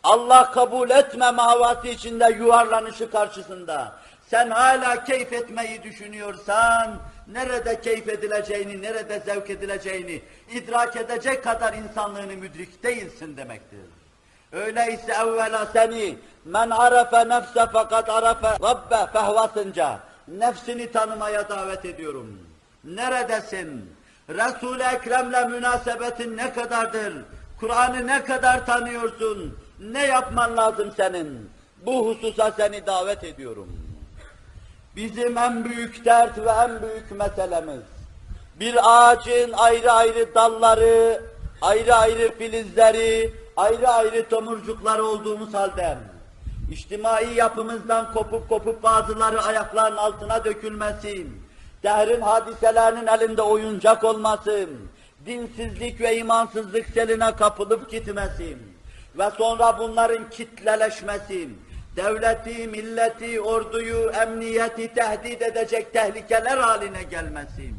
Allah 0.03 0.51
kabul 0.51 0.91
etmeme 0.91 1.43
havası 1.43 1.89
içinde 1.89 2.37
yuvarlanışı 2.39 3.11
karşısında 3.11 3.93
sen 4.27 4.51
hala 4.51 5.05
keyif 5.05 5.33
etmeyi 5.33 5.83
düşünüyorsan, 5.83 6.99
nerede 7.33 7.81
keyif 7.81 8.09
edileceğini, 8.09 8.83
nerede 8.83 9.21
zevk 9.21 9.51
edileceğini 9.51 10.23
idrak 10.53 10.97
edecek 10.97 11.45
kadar 11.45 11.73
insanlığını 11.73 12.37
müdrik 12.37 12.83
değilsin 12.83 13.37
demektir. 13.37 13.81
Öyleyse 14.53 15.13
evvela 15.13 15.67
seni 15.67 16.17
men 16.45 16.71
arefe 16.71 17.29
nefse 17.29 17.67
fakat 17.73 18.09
arefe 18.09 18.49
rabbe 18.63 19.13
fehvasınca 19.13 19.99
nefsini 20.29 20.93
tanımaya 20.93 21.49
davet 21.49 21.85
ediyorum. 21.85 22.39
Neredesin? 22.85 23.97
Resul-i 24.29 24.83
Ekrem'le 24.83 25.51
münasebetin 25.51 26.37
ne 26.37 26.53
kadardır? 26.53 27.15
Kur'an'ı 27.61 28.07
ne 28.07 28.25
kadar 28.25 28.67
tanıyorsun? 28.67 29.59
Ne 29.81 30.07
yapman 30.07 30.57
lazım 30.57 30.93
senin? 30.97 31.51
Bu 31.87 32.07
hususa 32.07 32.53
seni 32.57 32.87
davet 32.87 33.25
ediyorum. 33.25 33.86
Bizim 34.97 35.39
en 35.39 35.65
büyük 35.65 36.05
dert 36.05 36.39
ve 36.39 36.51
en 36.51 36.83
büyük 36.83 37.11
meselemiz, 37.11 37.81
bir 38.61 38.77
ağacın 38.83 39.53
ayrı 39.53 39.93
ayrı 39.93 40.35
dalları, 40.35 41.23
ayrı 41.63 41.95
ayrı 41.95 42.39
filizleri, 42.39 43.35
ayrı 43.57 43.89
ayrı 43.89 44.29
tomurcukları 44.29 45.05
olduğumuz 45.05 45.55
halde, 45.55 45.99
içtimai 46.73 47.35
yapımızdan 47.35 48.13
kopup 48.13 48.49
kopup 48.49 48.83
bazıları 48.83 49.43
ayakların 49.43 49.97
altına 49.97 50.45
dökülmesi, 50.45 51.27
dehrin 51.83 52.21
hadiselerinin 52.21 53.07
elinde 53.07 53.43
oyuncak 53.43 54.05
olması, 54.05 54.69
dinsizlik 55.27 56.01
ve 56.01 56.17
imansızlık 56.17 56.87
seline 56.87 57.37
kapılıp 57.37 57.91
gitmesi 57.91 58.57
ve 59.19 59.31
sonra 59.39 59.79
bunların 59.79 60.31
kitleleşmesi, 60.31 61.49
devleti, 61.97 62.69
milleti, 62.69 63.41
orduyu, 63.41 64.11
emniyeti 64.11 64.95
tehdit 64.95 65.43
edecek 65.43 65.93
tehlikeler 65.93 66.57
haline 66.57 67.03
gelmesi, 67.03 67.71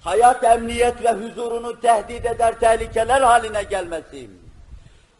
hayat, 0.00 0.44
emniyet 0.44 1.04
ve 1.04 1.12
huzurunu 1.12 1.80
tehdit 1.80 2.26
eder 2.26 2.60
tehlikeler 2.60 3.20
haline 3.20 3.62
gelmesi, 3.62 4.30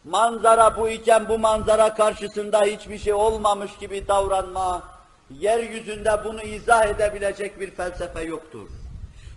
manzara 0.03 0.77
bu 0.77 0.89
iken 0.89 1.29
bu 1.29 1.39
manzara 1.39 1.93
karşısında 1.93 2.61
hiçbir 2.61 2.97
şey 2.97 3.13
olmamış 3.13 3.71
gibi 3.79 4.07
davranma, 4.07 4.83
yeryüzünde 5.39 6.11
bunu 6.25 6.41
izah 6.41 6.85
edebilecek 6.85 7.59
bir 7.59 7.71
felsefe 7.71 8.21
yoktur. 8.21 8.69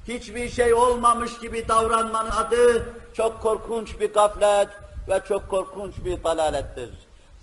Hiçbir 0.08 0.48
şey 0.48 0.74
olmamış 0.74 1.38
gibi 1.38 1.68
davranmanın 1.68 2.30
adı 2.30 2.84
çok 3.14 3.42
korkunç 3.42 4.00
bir 4.00 4.12
gaflet 4.12 4.68
ve 5.08 5.20
çok 5.28 5.50
korkunç 5.50 5.94
bir 6.04 6.24
dalalettir. 6.24 6.90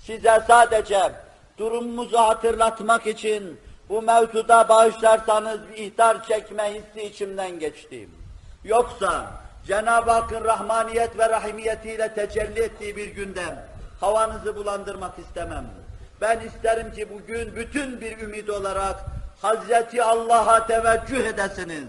Size 0.09 0.43
sadece 0.47 1.11
durumumuzu 1.57 2.17
hatırlatmak 2.17 3.07
için 3.07 3.59
bu 3.89 4.01
mevzuda 4.01 4.69
bağışlarsanız 4.69 5.59
ihtar 5.75 6.27
çekme 6.27 6.73
hissi 6.73 7.07
içimden 7.07 7.59
geçti. 7.59 8.09
Yoksa 8.63 9.31
Cenab-ı 9.67 10.11
Hakk'ın 10.11 10.43
rahmaniyet 10.43 11.19
ve 11.19 11.29
rahimiyetiyle 11.29 12.13
tecelli 12.13 12.59
ettiği 12.59 12.95
bir 12.95 13.07
gündem 13.07 13.65
havanızı 13.99 14.55
bulandırmak 14.55 15.19
istemem. 15.19 15.65
Ben 16.21 16.39
isterim 16.39 16.93
ki 16.93 17.07
bugün 17.09 17.55
bütün 17.55 18.01
bir 18.01 18.17
ümit 18.17 18.49
olarak 18.49 18.95
Hazreti 19.41 20.03
Allah'a 20.03 20.67
teveccüh 20.67 21.25
edesiniz. 21.25 21.87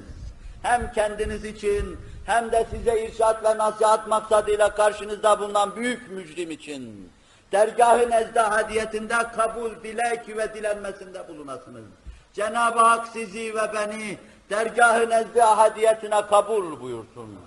Hem 0.62 0.92
kendiniz 0.92 1.44
için 1.44 1.98
hem 2.26 2.52
de 2.52 2.66
size 2.70 3.04
irşat 3.04 3.44
ve 3.44 3.58
nasihat 3.58 4.08
maksadıyla 4.08 4.74
karşınızda 4.74 5.40
bulunan 5.40 5.76
büyük 5.76 6.10
mücrim 6.10 6.50
için 6.50 7.10
dergah-ı 7.52 8.10
nezde 8.10 8.40
hadiyetinde 8.40 9.14
kabul, 9.36 9.70
dilek 9.84 10.36
ve 10.36 10.54
dilenmesinde 10.54 11.28
bulunasınız. 11.28 11.84
Cenab-ı 12.32 12.78
Hak 12.78 13.08
sizi 13.08 13.54
ve 13.54 13.72
beni 13.74 14.18
dergah-ı 14.50 15.10
nezde 15.10 15.42
hadiyetine 15.42 16.26
kabul 16.26 16.80
buyursun. 16.80 17.38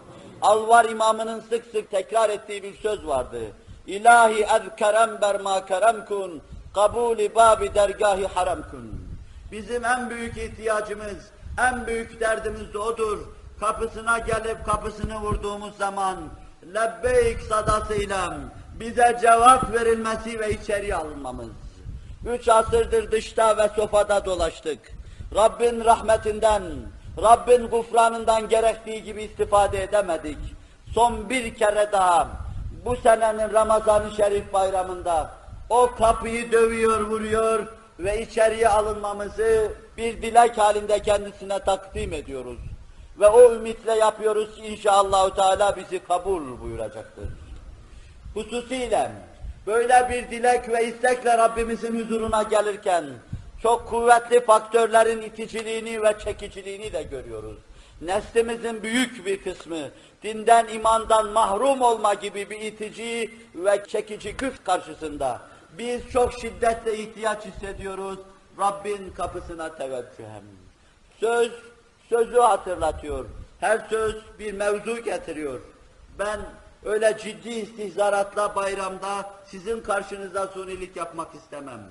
Alvar 0.41 0.85
imamının 0.85 1.39
sık 1.39 1.65
sık 1.65 1.91
tekrar 1.91 2.29
ettiği 2.29 2.63
bir 2.63 2.77
söz 2.77 3.07
vardı. 3.07 3.39
İlahi 3.87 4.43
ez 4.43 4.61
kerem 4.77 5.21
berma 5.21 5.65
kerem 5.65 6.05
kun, 6.05 6.41
kabuli 6.73 7.35
babi 7.35 7.75
dergahi 7.75 8.27
haram 8.27 8.59
kun. 8.71 9.03
Bizim 9.51 9.85
en 9.85 10.09
büyük 10.09 10.37
ihtiyacımız, 10.37 11.31
en 11.59 11.87
büyük 11.87 12.21
derdimiz 12.21 12.73
de 12.73 12.77
odur. 12.77 13.19
Kapısına 13.59 14.17
gelip 14.17 14.65
kapısını 14.65 15.19
vurduğumuz 15.19 15.77
zaman 15.77 16.17
lebbeyk 16.75 17.41
sadasıyla 17.41 18.37
bize 18.79 19.17
cevap 19.21 19.73
verilmesi 19.73 20.39
ve 20.39 20.51
içeriye 20.51 20.95
alınmamız. 20.95 21.49
Üç 22.25 22.49
asırdır 22.49 23.11
dışta 23.11 23.57
ve 23.57 23.69
sofada 23.75 24.25
dolaştık. 24.25 24.79
Rabbin 25.35 25.85
rahmetinden, 25.85 26.63
Rabbin 27.21 27.67
gufranından 27.67 28.49
gerektiği 28.49 29.03
gibi 29.03 29.23
istifade 29.23 29.83
edemedik. 29.83 30.37
Son 30.93 31.29
bir 31.29 31.55
kere 31.55 31.91
daha 31.91 32.27
bu 32.85 32.95
senenin 32.95 33.53
Ramazan-ı 33.53 34.11
Şerif 34.11 34.53
bayramında 34.53 35.31
o 35.69 35.91
kapıyı 35.97 36.51
dövüyor, 36.51 37.01
vuruyor 37.01 37.67
ve 37.99 38.21
içeriye 38.21 38.69
alınmamızı 38.69 39.71
bir 39.97 40.21
dilek 40.21 40.57
halinde 40.57 40.99
kendisine 40.99 41.59
takdim 41.59 42.13
ediyoruz. 42.13 42.59
Ve 43.19 43.27
o 43.27 43.53
ümitle 43.53 43.93
yapıyoruz 43.93 44.55
ki 44.55 44.65
inşallah 44.65 45.35
Teala 45.35 45.75
bizi 45.75 45.99
kabul 45.99 46.61
buyuracaktır. 46.61 47.42
Hususiyle 48.33 49.11
böyle 49.67 50.09
bir 50.09 50.31
dilek 50.31 50.69
ve 50.69 50.87
istekle 50.87 51.37
Rabbimizin 51.37 52.03
huzuruna 52.03 52.43
gelirken 52.43 53.05
çok 53.61 53.87
kuvvetli 53.87 54.45
faktörlerin 54.45 55.21
iticiliğini 55.21 56.03
ve 56.03 56.15
çekiciliğini 56.19 56.93
de 56.93 57.03
görüyoruz. 57.03 57.57
Neslimizin 58.01 58.83
büyük 58.83 59.25
bir 59.25 59.43
kısmı 59.43 59.89
dinden, 60.23 60.67
imandan 60.67 61.29
mahrum 61.29 61.81
olma 61.81 62.13
gibi 62.13 62.49
bir 62.49 62.61
itici 62.61 63.31
ve 63.55 63.83
çekici 63.87 64.33
güç 64.33 64.53
karşısında 64.63 65.41
biz 65.77 66.01
çok 66.13 66.33
şiddetle 66.33 66.97
ihtiyaç 66.97 67.45
hissediyoruz 67.45 68.19
Rabbin 68.59 69.13
kapısına 69.17 69.75
teveccühem. 69.75 70.43
Söz, 71.19 71.51
sözü 72.09 72.39
hatırlatıyor. 72.39 73.25
Her 73.59 73.79
söz 73.89 74.15
bir 74.39 74.53
mevzu 74.53 74.97
getiriyor. 74.97 75.59
Ben 76.19 76.39
öyle 76.85 77.17
ciddi 77.17 77.49
istihzaratla 77.49 78.55
bayramda 78.55 79.29
sizin 79.45 79.81
karşınızda 79.81 80.47
sunilik 80.47 80.95
yapmak 80.95 81.35
istemem. 81.35 81.81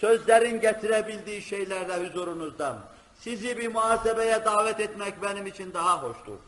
Sözlerin 0.00 0.60
getirebildiği 0.60 1.42
şeylerle 1.42 2.06
huzurunuzda 2.06 2.78
sizi 3.20 3.58
bir 3.58 3.68
muhasebeye 3.68 4.44
davet 4.44 4.80
etmek 4.80 5.22
benim 5.22 5.46
için 5.46 5.74
daha 5.74 6.02
hoştur. 6.02 6.38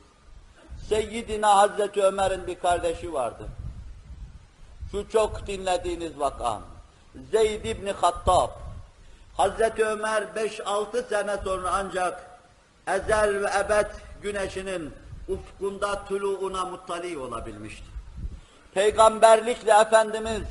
Seyyidina 0.88 1.56
Hazreti 1.56 2.02
Ömer'in 2.02 2.46
bir 2.46 2.58
kardeşi 2.58 3.12
vardı. 3.12 3.48
Şu 4.90 5.08
çok 5.08 5.46
dinlediğiniz 5.46 6.18
vakam. 6.18 6.62
Zeyd 7.30 7.64
İbni 7.64 7.92
Hattab. 7.92 8.50
Hazreti 9.36 9.84
Ömer 9.84 10.22
5-6 10.22 11.08
sene 11.08 11.36
sonra 11.44 11.70
ancak 11.72 12.40
ezel 12.88 13.42
ve 13.42 13.50
ebed 13.58 13.90
güneşinin 14.22 14.94
ufkunda 15.28 16.04
tuluğuna 16.04 16.64
muttali 16.64 17.18
olabilmişti. 17.18 17.86
Peygamberlikle 18.74 19.72
Efendimiz 19.72 20.42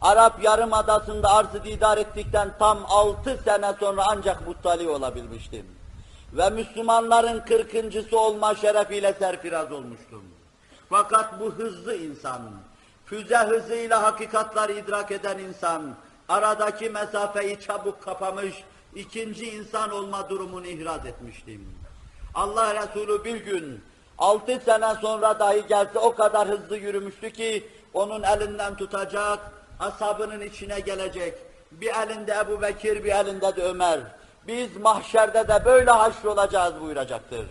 Arap 0.00 0.44
Yarımadası'nda 0.44 1.30
arzı 1.30 1.64
didar 1.64 1.98
ettikten 1.98 2.50
tam 2.58 2.78
altı 2.88 3.38
sene 3.44 3.74
sonra 3.80 4.02
ancak 4.06 4.46
muttali 4.46 4.88
olabilmiştim. 4.88 5.66
Ve 6.32 6.50
Müslümanların 6.50 7.40
kırkıncısı 7.40 8.18
olma 8.20 8.54
şerefiyle 8.54 9.12
serfiraz 9.12 9.72
olmuştum. 9.72 10.22
Fakat 10.88 11.40
bu 11.40 11.52
hızlı 11.52 11.96
insan, 11.96 12.42
füze 13.06 13.36
hızıyla 13.36 14.02
hakikatları 14.02 14.72
idrak 14.72 15.10
eden 15.10 15.38
insan, 15.38 15.94
aradaki 16.28 16.90
mesafeyi 16.90 17.60
çabuk 17.60 18.02
kapamış, 18.02 18.64
ikinci 18.94 19.50
insan 19.50 19.90
olma 19.90 20.30
durumunu 20.30 20.66
ihraz 20.66 21.06
etmiştim. 21.06 21.68
Allah 22.34 22.74
Resulü 22.74 23.24
bir 23.24 23.36
gün, 23.36 23.84
altı 24.18 24.60
sene 24.64 24.94
sonra 25.00 25.38
dahi 25.38 25.66
gelse 25.68 25.98
o 25.98 26.14
kadar 26.14 26.48
hızlı 26.48 26.76
yürümüştü 26.76 27.32
ki, 27.32 27.68
onun 27.94 28.22
elinden 28.22 28.76
tutacak, 28.76 29.38
asabının 29.80 30.40
içine 30.40 30.80
gelecek. 30.80 31.34
Bir 31.72 31.90
elinde 31.90 32.32
Ebu 32.32 32.62
Bekir, 32.62 33.04
bir 33.04 33.12
elinde 33.12 33.56
de 33.56 33.62
Ömer. 33.62 34.00
Biz 34.46 34.76
mahşerde 34.76 35.48
de 35.48 35.64
böyle 35.64 35.90
haşr 35.90 36.24
olacağız 36.24 36.74
buyuracaktır. 36.80 37.46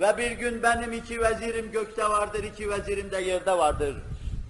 Ve 0.00 0.16
bir 0.16 0.30
gün 0.30 0.62
benim 0.62 0.92
iki 0.92 1.20
vezirim 1.20 1.72
gökte 1.72 2.04
vardır, 2.04 2.44
iki 2.44 2.70
vezirim 2.70 3.10
de 3.10 3.20
yerde 3.20 3.58
vardır. 3.58 3.96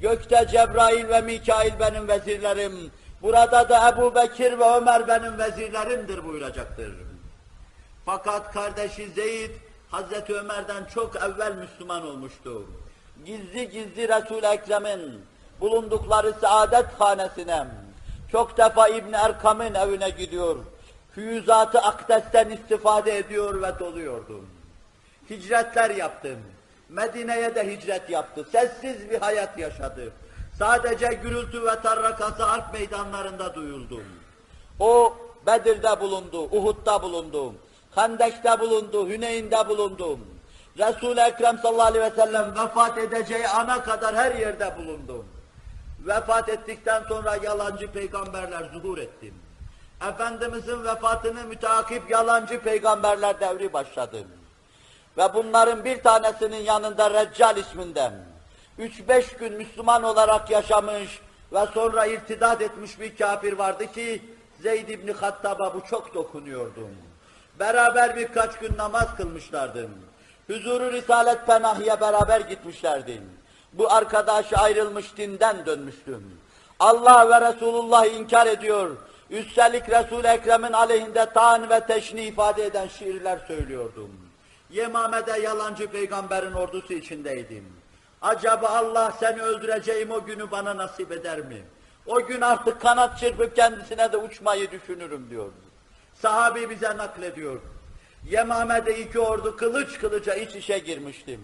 Gökte 0.00 0.46
Cebrail 0.50 1.08
ve 1.08 1.20
Mikail 1.20 1.72
benim 1.80 2.08
vezirlerim. 2.08 2.90
Burada 3.22 3.68
da 3.68 3.88
Ebu 3.88 4.14
Bekir 4.14 4.58
ve 4.58 4.64
Ömer 4.64 5.08
benim 5.08 5.38
vezirlerimdir 5.38 6.24
buyuracaktır. 6.24 6.92
Fakat 8.06 8.52
kardeşi 8.52 9.08
Zeyd, 9.08 9.50
Hazreti 9.91 10.35
Ömer'den 10.35 10.85
çok 10.95 11.16
evvel 11.16 11.55
Müslüman 11.55 12.07
olmuştu. 12.07 12.62
Gizli 13.24 13.70
gizli 13.70 14.09
Resul-i 14.09 14.47
Ekrem'in 14.47 15.24
bulundukları 15.61 16.35
saadet 16.41 16.87
hanesine, 16.99 17.66
çok 18.32 18.59
defa 18.59 18.89
İbn 18.89 19.12
Erkam'ın 19.12 19.74
evine 19.74 20.11
gidiyor. 20.11 20.57
Füyüzat-ı 21.14 21.78
Akdes'ten 21.78 22.51
istifade 22.51 23.18
ediyor 23.18 23.62
ve 23.62 23.78
doluyordum. 23.78 24.47
Hicretler 25.30 25.91
yaptım. 25.91 26.39
Medine'ye 26.89 27.55
de 27.55 27.76
hicret 27.76 28.11
yaptı. 28.11 28.47
Sessiz 28.53 29.11
bir 29.11 29.20
hayat 29.20 29.59
yaşadı. 29.59 30.12
Sadece 30.59 31.07
gürültü 31.22 31.62
ve 31.62 31.80
tarrakası 31.80 32.43
harp 32.43 32.72
meydanlarında 32.72 33.55
duyuldu. 33.55 34.01
O 34.80 35.16
Bedir'de 35.47 36.01
bulundu, 36.01 36.43
Uhud'da 36.43 37.03
bulundu, 37.03 37.53
Hendek'te 37.95 38.61
bulundu, 38.61 39.09
Hüneyn'de 39.09 39.68
bulundu. 39.68 40.18
Resul-i 40.78 41.20
Ekrem 41.20 41.59
sallallahu 41.59 41.86
aleyhi 41.86 42.05
ve 42.05 42.16
sellem 42.16 42.55
vefat 42.59 42.99
edeceği 42.99 43.49
ana 43.49 43.82
kadar 43.82 44.16
her 44.16 44.34
yerde 44.34 44.76
bulundu. 44.78 45.24
Vefat 46.01 46.49
ettikten 46.49 47.03
sonra 47.09 47.36
yalancı 47.36 47.92
peygamberler 47.92 48.70
zuhur 48.72 48.99
etti. 48.99 49.32
Efendimizin 50.09 50.84
vefatını 50.84 51.45
müteakip 51.45 52.11
yalancı 52.11 52.61
peygamberler 52.61 53.40
devri 53.40 53.72
başladı. 53.72 54.24
Ve 55.18 55.34
bunların 55.34 55.84
bir 55.84 56.03
tanesinin 56.03 56.62
yanında 56.62 57.11
Reccal 57.11 57.57
isminden, 57.57 58.12
3-5 58.78 59.38
gün 59.38 59.53
Müslüman 59.53 60.03
olarak 60.03 60.51
yaşamış 60.51 61.20
ve 61.53 61.66
sonra 61.74 62.07
irtidat 62.07 62.62
etmiş 62.62 63.01
bir 63.01 63.16
kafir 63.16 63.53
vardı 63.53 63.92
ki, 63.92 64.22
Zeyd 64.62 64.88
İbni 64.88 65.12
Hattab'a 65.12 65.74
bu 65.74 65.80
çok 65.90 66.14
dokunuyordu. 66.14 66.88
Beraber 67.59 68.16
birkaç 68.16 68.59
gün 68.59 68.76
namaz 68.76 69.16
kılmışlardı. 69.16 69.88
Huzuru 70.46 70.92
Risalet 70.92 71.46
Penahi'ye 71.46 72.00
beraber 72.00 72.40
gitmişlerdi. 72.40 73.22
Bu 73.72 73.92
arkadaş 73.92 74.52
ayrılmış 74.52 75.16
dinden 75.16 75.66
dönmüştüm. 75.66 76.40
Allah 76.80 77.30
ve 77.30 77.48
Resulullah'ı 77.48 78.09
inkar 78.09 78.46
ediyor. 78.46 78.96
Üstelik 79.30 79.88
Resul-i 79.88 80.26
Ekrem'in 80.26 80.72
aleyhinde 80.72 81.26
taan 81.34 81.70
ve 81.70 81.80
teşni 81.80 82.22
ifade 82.22 82.64
eden 82.64 82.88
şiirler 82.88 83.38
söylüyordum. 83.48 84.11
Yemame'de 84.70 85.40
yalancı 85.40 85.86
peygamberin 85.86 86.52
ordusu 86.52 86.92
içindeydim. 86.92 87.72
Acaba 88.22 88.68
Allah 88.68 89.12
seni 89.20 89.42
öldüreceğim 89.42 90.11
o 90.11 90.24
günü 90.24 90.50
bana 90.50 90.76
nasip 90.76 91.12
eder 91.12 91.38
mi? 91.38 91.62
O 92.07 92.26
gün 92.26 92.40
artık 92.40 92.80
kanat 92.80 93.18
çırpıp 93.18 93.57
kendisine 93.57 94.12
de 94.12 94.16
uçmayı 94.16 94.70
düşünürüm 94.70 95.30
diyordu. 95.30 95.63
Sahabi 96.24 96.70
bize 96.70 96.96
naklediyor. 96.96 97.60
Yemame'de 98.30 99.00
iki 99.00 99.20
ordu 99.20 99.56
kılıç 99.56 99.98
kılıca 99.98 100.34
iç 100.34 100.54
içe 100.54 100.78
girmiştim. 100.78 101.40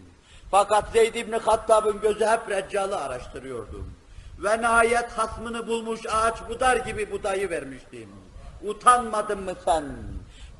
Fakat 0.50 0.84
Zeyd 0.92 1.14
İbni 1.14 1.36
Hattab'ın 1.36 2.00
gözü 2.00 2.26
hep 2.26 2.50
Reccal'ı 2.50 3.00
araştırıyordu. 3.00 3.84
Ve 4.38 4.60
nihayet 4.60 5.12
hasmını 5.12 5.66
bulmuş 5.66 6.00
ağaç 6.12 6.34
budar 6.48 6.76
gibi 6.76 7.12
budayı 7.12 7.50
vermiştim. 7.50 8.08
Utanmadın 8.64 9.42
mı 9.42 9.52
sen? 9.64 9.84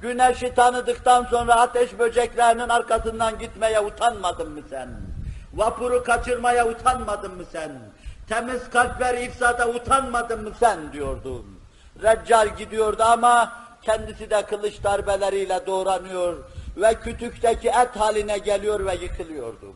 Güneşi 0.00 0.54
tanıdıktan 0.54 1.24
sonra 1.24 1.54
ateş 1.54 1.98
böceklerinin 1.98 2.68
arkasından 2.68 3.38
gitmeye 3.38 3.80
utanmadın 3.80 4.52
mı 4.52 4.60
sen? 4.70 4.88
Vapuru 5.54 6.04
kaçırmaya 6.04 6.68
utanmadın 6.68 7.36
mı 7.36 7.44
sen? 7.52 7.72
Temiz 8.28 8.70
kalpler 8.70 9.18
ifsada 9.18 9.68
utanmadın 9.68 10.42
mı 10.42 10.50
sen 10.60 10.92
diyordu. 10.92 11.44
Reccal 12.02 12.56
gidiyordu 12.56 13.02
ama 13.02 13.69
kendisi 13.82 14.30
de 14.30 14.42
kılıç 14.42 14.84
darbeleriyle 14.84 15.60
doğranıyor 15.66 16.36
ve 16.76 16.94
kütükteki 16.94 17.68
et 17.68 17.96
haline 17.96 18.38
geliyor 18.38 18.86
ve 18.86 18.94
yıkılıyordu. 18.94 19.74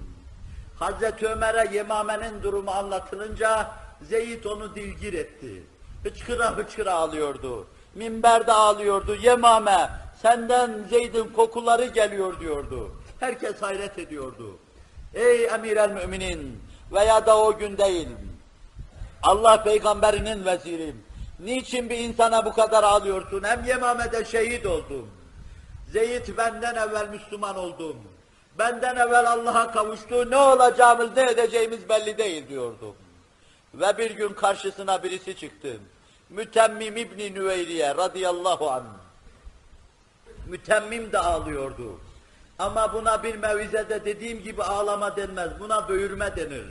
Hazreti 0.79 1.27
Ömer'e 1.27 1.77
Yemame'nin 1.77 2.43
durumu 2.43 2.71
anlatılınca 2.71 3.71
Zeyd 4.03 4.45
onu 4.45 4.75
dilgir 4.75 5.13
etti. 5.13 5.63
Hıçkıra 6.03 6.57
hıçkıra 6.57 6.93
ağlıyordu. 6.93 7.67
Minberde 7.95 8.53
ağlıyordu. 8.53 9.15
Yemame 9.15 9.91
senden 10.23 10.71
Zeyd'in 10.91 11.29
kokuları 11.29 11.85
geliyor 11.85 12.41
diyordu. 12.41 12.91
Herkes 13.21 13.63
hayret 13.63 13.99
ediyordu. 13.99 14.57
Ey 15.15 15.45
emir 15.45 15.77
el 15.77 15.91
müminin 15.91 16.61
veya 16.93 17.27
da 17.27 17.39
o 17.39 17.59
gün 17.59 17.79
değil. 17.79 18.09
Allah 19.23 19.63
peygamberinin 19.63 20.45
vezirim. 20.45 21.05
Niçin 21.39 21.91
bir 21.91 21.99
insana 21.99 22.45
bu 22.45 22.53
kadar 22.53 22.85
ağlıyorsun? 22.85 23.43
Hem 23.43 23.65
Yemame'de 23.65 24.25
şehit 24.25 24.67
oldum. 24.67 25.11
Zeyd 25.93 26.37
benden 26.39 26.75
evvel 26.75 27.09
Müslüman 27.09 27.57
oldum. 27.57 27.97
Benden 28.59 28.97
evvel 28.97 29.31
Allah'a 29.31 29.73
kavuştu. 29.73 30.31
Ne 30.31 30.37
olacağımız, 30.37 31.17
ne 31.17 31.31
edeceğimiz 31.31 31.89
belli 31.89 32.19
değil 32.19 32.49
diyordu. 32.49 32.95
Ve 33.75 33.99
bir 33.99 34.11
gün 34.11 34.29
karşısına 34.29 35.03
birisi 35.03 35.37
çıktı. 35.37 35.77
Mütemmim 36.31 36.97
İbni 36.97 37.35
Nüveyriye 37.35 37.95
radıyallahu 37.95 38.71
anh. 38.71 38.85
Mütemmim 40.47 41.13
de 41.13 41.19
ağlıyordu. 41.19 42.01
Ama 42.59 42.93
buna 42.93 43.23
bir 43.23 43.35
mevizede 43.35 44.05
dediğim 44.05 44.43
gibi 44.43 44.63
ağlama 44.63 45.17
denmez, 45.17 45.51
buna 45.61 45.89
böğürme 45.89 46.37
denir. 46.37 46.67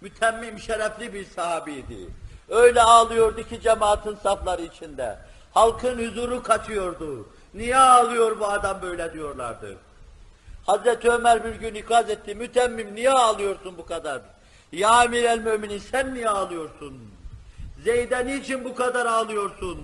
Mütemmim 0.00 0.58
şerefli 0.58 1.14
bir 1.14 1.24
sahabiydi. 1.24 2.08
Öyle 2.50 2.82
ağlıyordu 2.82 3.42
ki 3.42 3.60
cemaatin 3.60 4.16
safları 4.22 4.62
içinde. 4.62 5.18
Halkın 5.54 6.08
huzuru 6.08 6.42
kaçıyordu. 6.42 7.28
Niye 7.54 7.76
ağlıyor 7.76 8.40
bu 8.40 8.46
adam 8.46 8.82
böyle 8.82 9.12
diyorlardı. 9.12 9.76
Hazreti 10.66 11.10
Ömer 11.10 11.44
bir 11.44 11.54
gün 11.54 11.74
ikaz 11.74 12.10
etti. 12.10 12.34
Mütemmim 12.34 12.94
niye 12.94 13.10
ağlıyorsun 13.10 13.78
bu 13.78 13.86
kadar? 13.86 14.20
Ya 14.72 15.04
emir 15.04 15.24
el 15.24 15.38
müminin 15.38 15.78
sen 15.78 16.14
niye 16.14 16.28
ağlıyorsun? 16.28 16.98
Zeyd'e 17.84 18.26
niçin 18.26 18.64
bu 18.64 18.74
kadar 18.74 19.06
ağlıyorsun? 19.06 19.78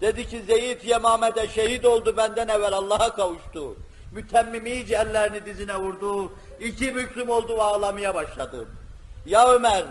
Dedi 0.00 0.28
ki 0.28 0.42
Zeyd 0.42 0.82
Yemame'de 0.82 1.48
şehit 1.48 1.84
oldu 1.84 2.16
benden 2.16 2.48
evvel 2.48 2.72
Allah'a 2.72 3.14
kavuştu. 3.14 3.76
Mütemmim 4.12 4.66
iyice 4.66 4.94
ellerini 4.94 5.46
dizine 5.46 5.76
vurdu. 5.76 6.32
İki 6.60 6.94
büklüm 6.94 7.30
oldu 7.30 7.56
ve 7.56 7.62
ağlamaya 7.62 8.14
başladı. 8.14 8.66
Ya 9.26 9.52
Ömer 9.52 9.84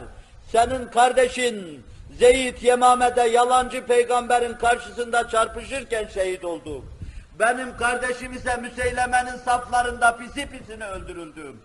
senin 0.52 0.88
kardeşin 0.88 1.86
Zeyd 2.20 2.62
Yemame'de 2.62 3.22
yalancı 3.22 3.86
peygamberin 3.86 4.54
karşısında 4.54 5.30
çarpışırken 5.30 6.08
şehit 6.14 6.46
oldu. 6.46 6.84
Benim 7.40 7.78
kardeşim 7.78 8.34
ise 8.34 8.56
Müseyleme'nin 8.56 9.38
saflarında 9.38 10.18
pisi 10.18 10.50
pisine 10.50 10.88
öldürüldüm. 10.88 11.62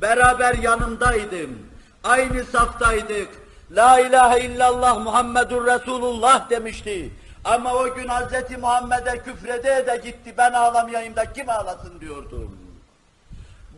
Beraber 0.00 0.54
yanımdaydım. 0.54 1.58
Aynı 2.04 2.44
saftaydık. 2.44 3.28
La 3.70 4.00
ilahe 4.00 4.40
illallah 4.40 5.04
Muhammedur 5.04 5.66
Resulullah 5.66 6.50
demişti. 6.50 7.10
Ama 7.44 7.74
o 7.74 7.94
gün 7.94 8.08
Hz. 8.08 8.58
Muhammed'e 8.60 9.18
küfrede 9.18 9.86
de 9.86 10.00
gitti. 10.04 10.34
Ben 10.38 10.52
ağlamayayım 10.52 11.16
da 11.16 11.32
kim 11.32 11.50
ağlasın 11.50 12.00
diyordum. 12.00 12.58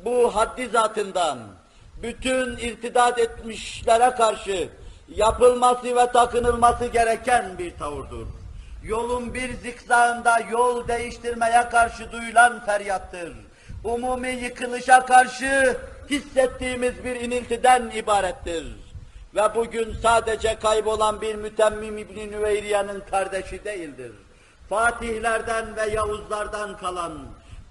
Bu 0.04 0.34
haddi 0.34 0.68
zatından 0.68 1.38
bütün 2.02 2.56
irtidat 2.56 3.18
etmişlere 3.18 4.10
karşı 4.10 4.68
yapılması 5.08 5.96
ve 5.96 6.12
takınılması 6.12 6.86
gereken 6.86 7.58
bir 7.58 7.76
tavırdır. 7.76 8.28
Yolun 8.84 9.34
bir 9.34 9.54
zikzağında 9.54 10.38
yol 10.50 10.88
değiştirmeye 10.88 11.68
karşı 11.68 12.12
duyulan 12.12 12.64
feryattır. 12.64 13.32
Umumi 13.84 14.28
yıkılışa 14.28 15.06
karşı 15.06 15.76
hissettiğimiz 16.10 17.04
bir 17.04 17.16
iniltiden 17.16 17.90
ibarettir. 17.90 18.66
Ve 19.34 19.54
bugün 19.54 19.96
sadece 20.02 20.58
kaybolan 20.58 21.20
bir 21.20 21.34
mütemmim 21.34 21.98
İbni 21.98 22.30
Nüveyriye'nin 22.30 23.02
kardeşi 23.10 23.64
değildir. 23.64 24.12
Fatihlerden 24.68 25.76
ve 25.76 25.86
Yavuzlardan 25.86 26.76
kalan, 26.76 27.12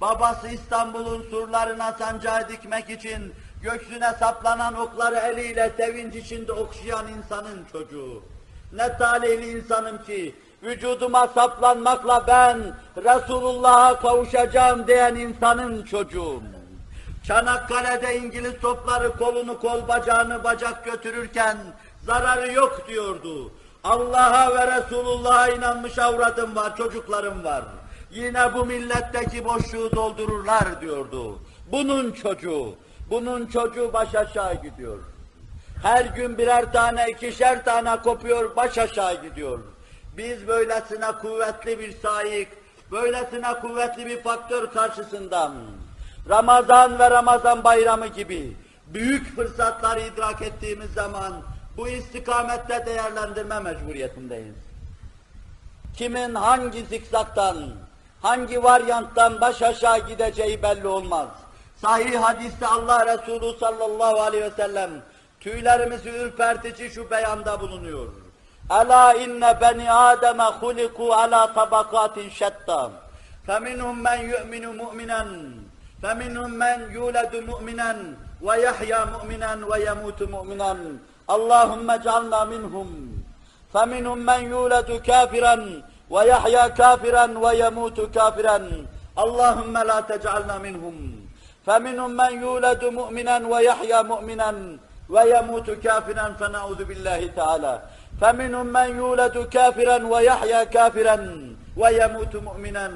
babası 0.02 0.48
İstanbul'un 0.48 1.30
surlarına 1.30 1.94
sancağı 1.94 2.50
dikmek 2.50 2.90
için 2.90 3.34
göğsüne 3.62 4.14
saplanan 4.20 4.74
okları 4.74 5.16
eliyle 5.16 5.72
sevinç 5.78 6.16
içinde 6.16 6.54
okşayan 6.54 7.06
insanın 7.08 7.66
çocuğu. 7.72 8.24
Ne 8.74 8.98
talihli 8.98 9.58
insanım 9.58 10.04
ki 10.04 10.36
vücuduma 10.64 11.28
saplanmakla 11.28 12.24
ben 12.28 12.58
Resulullah'a 12.98 14.00
kavuşacağım 14.00 14.88
diyen 14.88 15.16
insanın 15.16 15.84
çocuğum. 15.84 16.42
Çanakkale'de 17.28 18.18
İngiliz 18.18 18.62
topları 18.62 19.18
kolunu 19.18 19.60
kol 19.60 19.88
bacağını 19.88 20.44
bacak 20.44 20.86
götürürken 20.86 21.58
zararı 22.06 22.52
yok 22.54 22.88
diyordu. 22.88 23.52
Allah'a 23.84 24.56
ve 24.56 24.76
Resulullah'a 24.76 25.50
inanmış 25.50 26.00
avradım 26.00 26.56
var, 26.56 26.78
çocuklarım 26.78 27.44
var. 27.44 27.64
Yine 28.12 28.54
bu 28.54 28.66
milletteki 28.66 29.46
boşluğu 29.46 29.92
doldururlar 29.92 30.82
diyordu. 30.82 31.40
Bunun 31.72 32.12
çocuğu, 32.12 32.76
bunun 33.12 33.46
çocuğu 33.46 33.94
baş 33.94 34.16
aşağı 34.16 34.62
gidiyor. 34.62 35.00
Her 35.84 36.06
gün 36.06 36.38
birer 36.38 36.74
tane, 36.74 37.06
ikişer 37.10 37.66
tane 37.66 38.02
kopuyor, 38.02 38.56
baş 38.56 38.78
aşağı 38.78 39.22
gidiyor. 39.22 39.60
Biz 40.18 40.48
böylesine 40.48 41.12
kuvvetli 41.22 41.80
bir 41.80 41.98
sahip, 42.02 42.48
böylesine 42.92 43.54
kuvvetli 43.62 44.06
bir 44.06 44.24
faktör 44.24 44.72
karşısında 44.72 45.52
Ramazan 46.30 47.00
ve 47.00 47.12
Ramazan 47.12 47.64
bayramı 47.64 48.08
gibi 48.08 48.58
büyük 48.88 49.36
fırsatları 49.36 50.02
idrak 50.02 50.42
ettiğimiz 50.42 50.94
zaman 50.94 51.34
bu 51.78 51.88
istikamette 51.88 52.86
değerlendirme 52.86 53.60
mecburiyetindeyiz. 53.60 54.56
Kimin 55.98 56.36
hangi 56.36 56.86
zikzaktan, 56.86 57.58
hangi 58.22 58.64
varyanttan 58.64 59.42
baş 59.42 59.62
aşağı 59.62 60.08
gideceği 60.08 60.64
belli 60.64 60.88
olmaz. 60.88 61.28
Sahih 61.83 62.17
hadiste 62.17 62.67
Allah 62.67 63.07
Resulü 63.07 63.59
sallallahu 63.59 64.23
aleyhi 64.23 64.45
ve 64.45 64.51
sellem 64.51 64.91
tüylerimizi 65.41 66.09
ürpertici 66.09 66.91
şu 66.91 67.11
beyanda 67.11 67.61
bulunuyor. 67.61 68.09
Ela 68.71 69.15
inne 69.15 69.61
beni 69.61 69.93
Adem'e 69.93 70.45
huliku 70.45 71.15
ala 71.15 71.55
tabakatin 71.55 72.29
şetta. 72.31 72.91
فَمِنْهُمْ 73.49 73.97
مَنْ 74.09 74.21
يُؤْمِنُ 74.33 74.65
مُؤْمِنًا 74.83 75.23
فَمِنْهُمْ 76.03 76.51
مَنْ 76.65 76.79
يُولَدُ 76.97 77.33
مُؤْمِنًا 77.51 77.93
وَيَحْيَى 78.47 79.01
مُؤْمِنًا 79.15 79.53
وَيَمُوتُ 79.71 80.21
مُؤْمِنًا 80.35 80.73
اللهم 81.31 81.91
اجعلنا 81.91 82.45
منهم 82.45 82.89
فمنهم 83.75 84.19
من 84.19 84.41
يولد 84.51 84.91
كافرا 85.09 85.83
ويحيا 86.11 86.69
كافرا 86.69 87.39
ويموت 87.39 87.99
كافرا 88.15 88.59
اللهم 89.19 89.75
لا 89.79 90.01
تجعلنا 90.01 90.59
منهم 90.59 90.97
فمنهم 91.67 92.11
من 92.11 92.33
يولد 92.43 92.83
مؤمنا 92.85 93.37
ويحيا 93.53 94.03
مؤمنا 94.03 94.51
ويموت 95.15 95.71
كافرا 95.71 96.27
فنعوذ 96.41 96.81
بالله 96.85 97.21
تعالى 97.37 97.75
فمنهم 98.21 98.67
من 98.67 98.89
يولد 98.97 99.37
كافرا 99.55 99.99
ويحيا 100.13 100.65
كافرا 100.65 101.17
ويموت 101.77 102.35
مؤمنا 102.49 102.87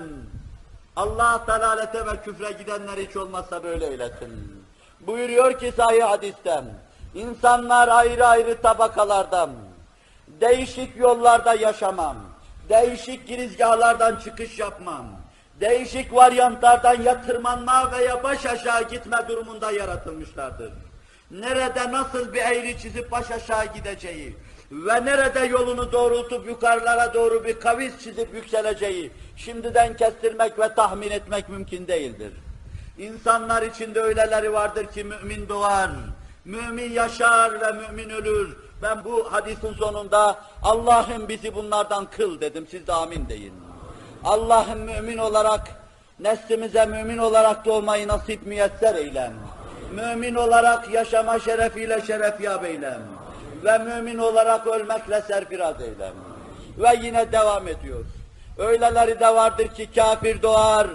Allah 0.96 1.42
dalalete 1.46 2.06
ve 2.06 2.16
küfre 2.24 2.52
gidenler 2.52 2.98
hiç 2.98 3.16
olmazsa 3.16 3.62
böyle 3.62 3.86
eylesin. 3.86 4.64
Buyuruyor 5.00 5.58
ki 5.58 5.72
sahih 5.76 6.04
hadisten, 6.04 6.64
insanlar 7.14 7.88
ayrı 7.88 8.26
ayrı 8.26 8.62
tabakalardan, 8.62 9.50
değişik 10.28 10.96
yollarda 10.96 11.54
yaşamam, 11.54 12.16
değişik 12.68 13.26
girizgahlardan 13.26 14.16
çıkış 14.16 14.58
yapmam, 14.58 15.06
değişik 15.61 16.13
varyantlardan 16.13 17.01
yatırmanma 17.01 17.91
veya 17.91 18.23
baş 18.23 18.45
aşağı 18.45 18.89
gitme 18.89 19.17
durumunda 19.27 19.71
yaratılmışlardır. 19.71 20.71
Nerede 21.31 21.91
nasıl 21.91 22.33
bir 22.33 22.41
eğri 22.41 22.77
çizip 22.79 23.11
baş 23.11 23.31
aşağı 23.31 23.73
gideceği 23.73 24.35
ve 24.71 25.05
nerede 25.05 25.39
yolunu 25.39 25.91
doğrultup 25.91 26.47
yukarılara 26.47 27.13
doğru 27.13 27.43
bir 27.43 27.59
kavis 27.59 27.99
çizip 27.99 28.33
yükseleceği 28.33 29.11
şimdiden 29.37 29.97
kestirmek 29.97 30.59
ve 30.59 30.73
tahmin 30.73 31.11
etmek 31.11 31.49
mümkün 31.49 31.87
değildir. 31.87 32.33
İnsanlar 32.97 33.61
içinde 33.61 34.01
öyleleri 34.01 34.53
vardır 34.53 34.85
ki 34.85 35.03
mümin 35.03 35.49
doğar, 35.49 35.89
mümin 36.45 36.91
yaşar 36.91 37.61
ve 37.61 37.71
mümin 37.71 38.09
ölür. 38.09 38.57
Ben 38.81 39.03
bu 39.03 39.33
hadisin 39.33 39.73
sonunda 39.73 40.39
Allah'ım 40.63 41.29
bizi 41.29 41.55
bunlardan 41.55 42.05
kıl 42.05 42.41
dedim, 42.41 42.67
siz 42.71 42.87
de 42.87 42.93
amin 42.93 43.29
deyin. 43.29 43.64
Allah'ım 44.25 44.79
mümin 44.79 45.17
olarak, 45.17 45.61
neslimize 46.19 46.85
mümin 46.85 47.17
olarak 47.17 47.65
doğmayı 47.65 48.07
nasip 48.07 48.45
müyesser 48.45 48.95
eylem. 48.95 49.33
Mümin 49.91 50.35
olarak 50.35 50.89
yaşama 50.89 51.39
şerefiyle 51.39 52.01
şerefyab 52.01 52.63
eylem. 52.63 53.01
Ve 53.63 53.77
mümin 53.77 54.17
olarak 54.17 54.67
ölmekle 54.67 55.21
serfiraz 55.21 55.81
eylem. 55.81 56.13
Ve 56.77 56.99
yine 57.01 57.31
devam 57.31 57.67
ediyor. 57.67 58.05
Öyleleri 58.57 59.19
de 59.19 59.35
vardır 59.35 59.67
ki 59.67 59.89
kafir 59.95 60.41
doğar, 60.41 60.87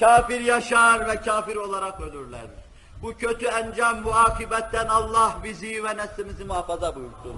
kafir 0.00 0.40
yaşar 0.40 1.08
ve 1.08 1.16
kafir 1.16 1.56
olarak 1.56 2.00
ölürler. 2.00 2.46
Bu 3.02 3.14
kötü 3.16 3.46
encam, 3.46 4.04
bu 4.04 4.14
akibetten 4.14 4.86
Allah 4.86 5.34
bizi 5.44 5.84
ve 5.84 5.96
neslimizi 5.96 6.44
muhafaza 6.44 6.94
buyursun. 6.94 7.36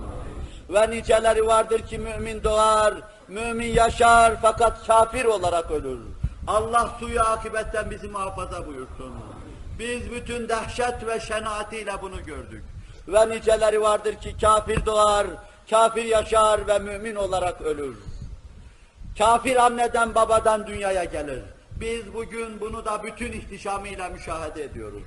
Ve 0.69 0.91
niceleri 0.91 1.47
vardır 1.47 1.79
ki 1.79 1.99
mümin 1.99 2.45
doğar, 2.45 2.95
mümin 3.29 3.75
yaşar 3.75 4.37
fakat 4.43 4.87
kafir 4.87 5.25
olarak 5.25 5.71
ölür. 5.71 5.99
Allah 6.47 6.91
suyu 7.01 7.21
akibetten 7.21 7.91
bizi 7.91 8.09
muhafaza 8.09 8.67
buyursun. 8.67 9.13
Biz 9.79 10.11
bütün 10.11 10.49
dehşet 10.49 11.07
ve 11.07 11.21
şenaatiyle 11.21 11.93
bunu 12.03 12.25
gördük. 12.25 12.65
Ve 13.09 13.29
niceleri 13.29 13.81
vardır 13.81 14.15
ki 14.15 14.37
kafir 14.41 14.87
doğar, 14.87 15.27
kafir 15.71 16.05
yaşar 16.05 16.69
ve 16.69 16.79
mümin 16.79 17.15
olarak 17.15 17.61
ölür. 17.61 17.97
Kafir 19.19 19.57
anneden 19.57 20.15
babadan 20.15 20.67
dünyaya 20.67 21.05
gelir. 21.05 21.43
Biz 21.81 22.15
bugün 22.15 22.61
bunu 22.61 22.85
da 22.85 23.03
bütün 23.03 23.33
ihtişamıyla 23.33 24.09
müşahede 24.09 24.65
ediyoruz. 24.65 25.03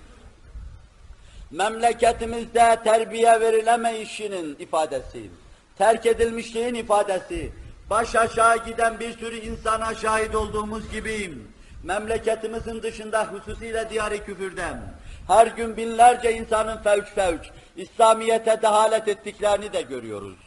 Memleketimizde 1.51 2.79
terbiye 2.83 3.41
verilemeyişinin 3.41 4.55
ifadesi, 4.59 5.29
terk 5.77 6.05
edilmişliğin 6.05 6.73
ifadesi, 6.73 7.51
baş 7.89 8.15
aşağı 8.15 8.65
giden 8.65 8.99
bir 8.99 9.17
sürü 9.17 9.35
insana 9.35 9.95
şahit 9.95 10.35
olduğumuz 10.35 10.91
gibi, 10.91 11.37
memleketimizin 11.83 12.81
dışında 12.83 13.25
hususiyle 13.25 13.89
diyarı 13.89 14.25
küfürden, 14.25 14.81
her 15.27 15.47
gün 15.47 15.77
binlerce 15.77 16.33
insanın 16.33 16.77
fevç 16.77 17.05
fevç, 17.05 17.51
İslamiyet'e 17.75 18.61
dehalet 18.61 19.07
ettiklerini 19.07 19.73
de 19.73 19.81
görüyoruz. 19.81 20.37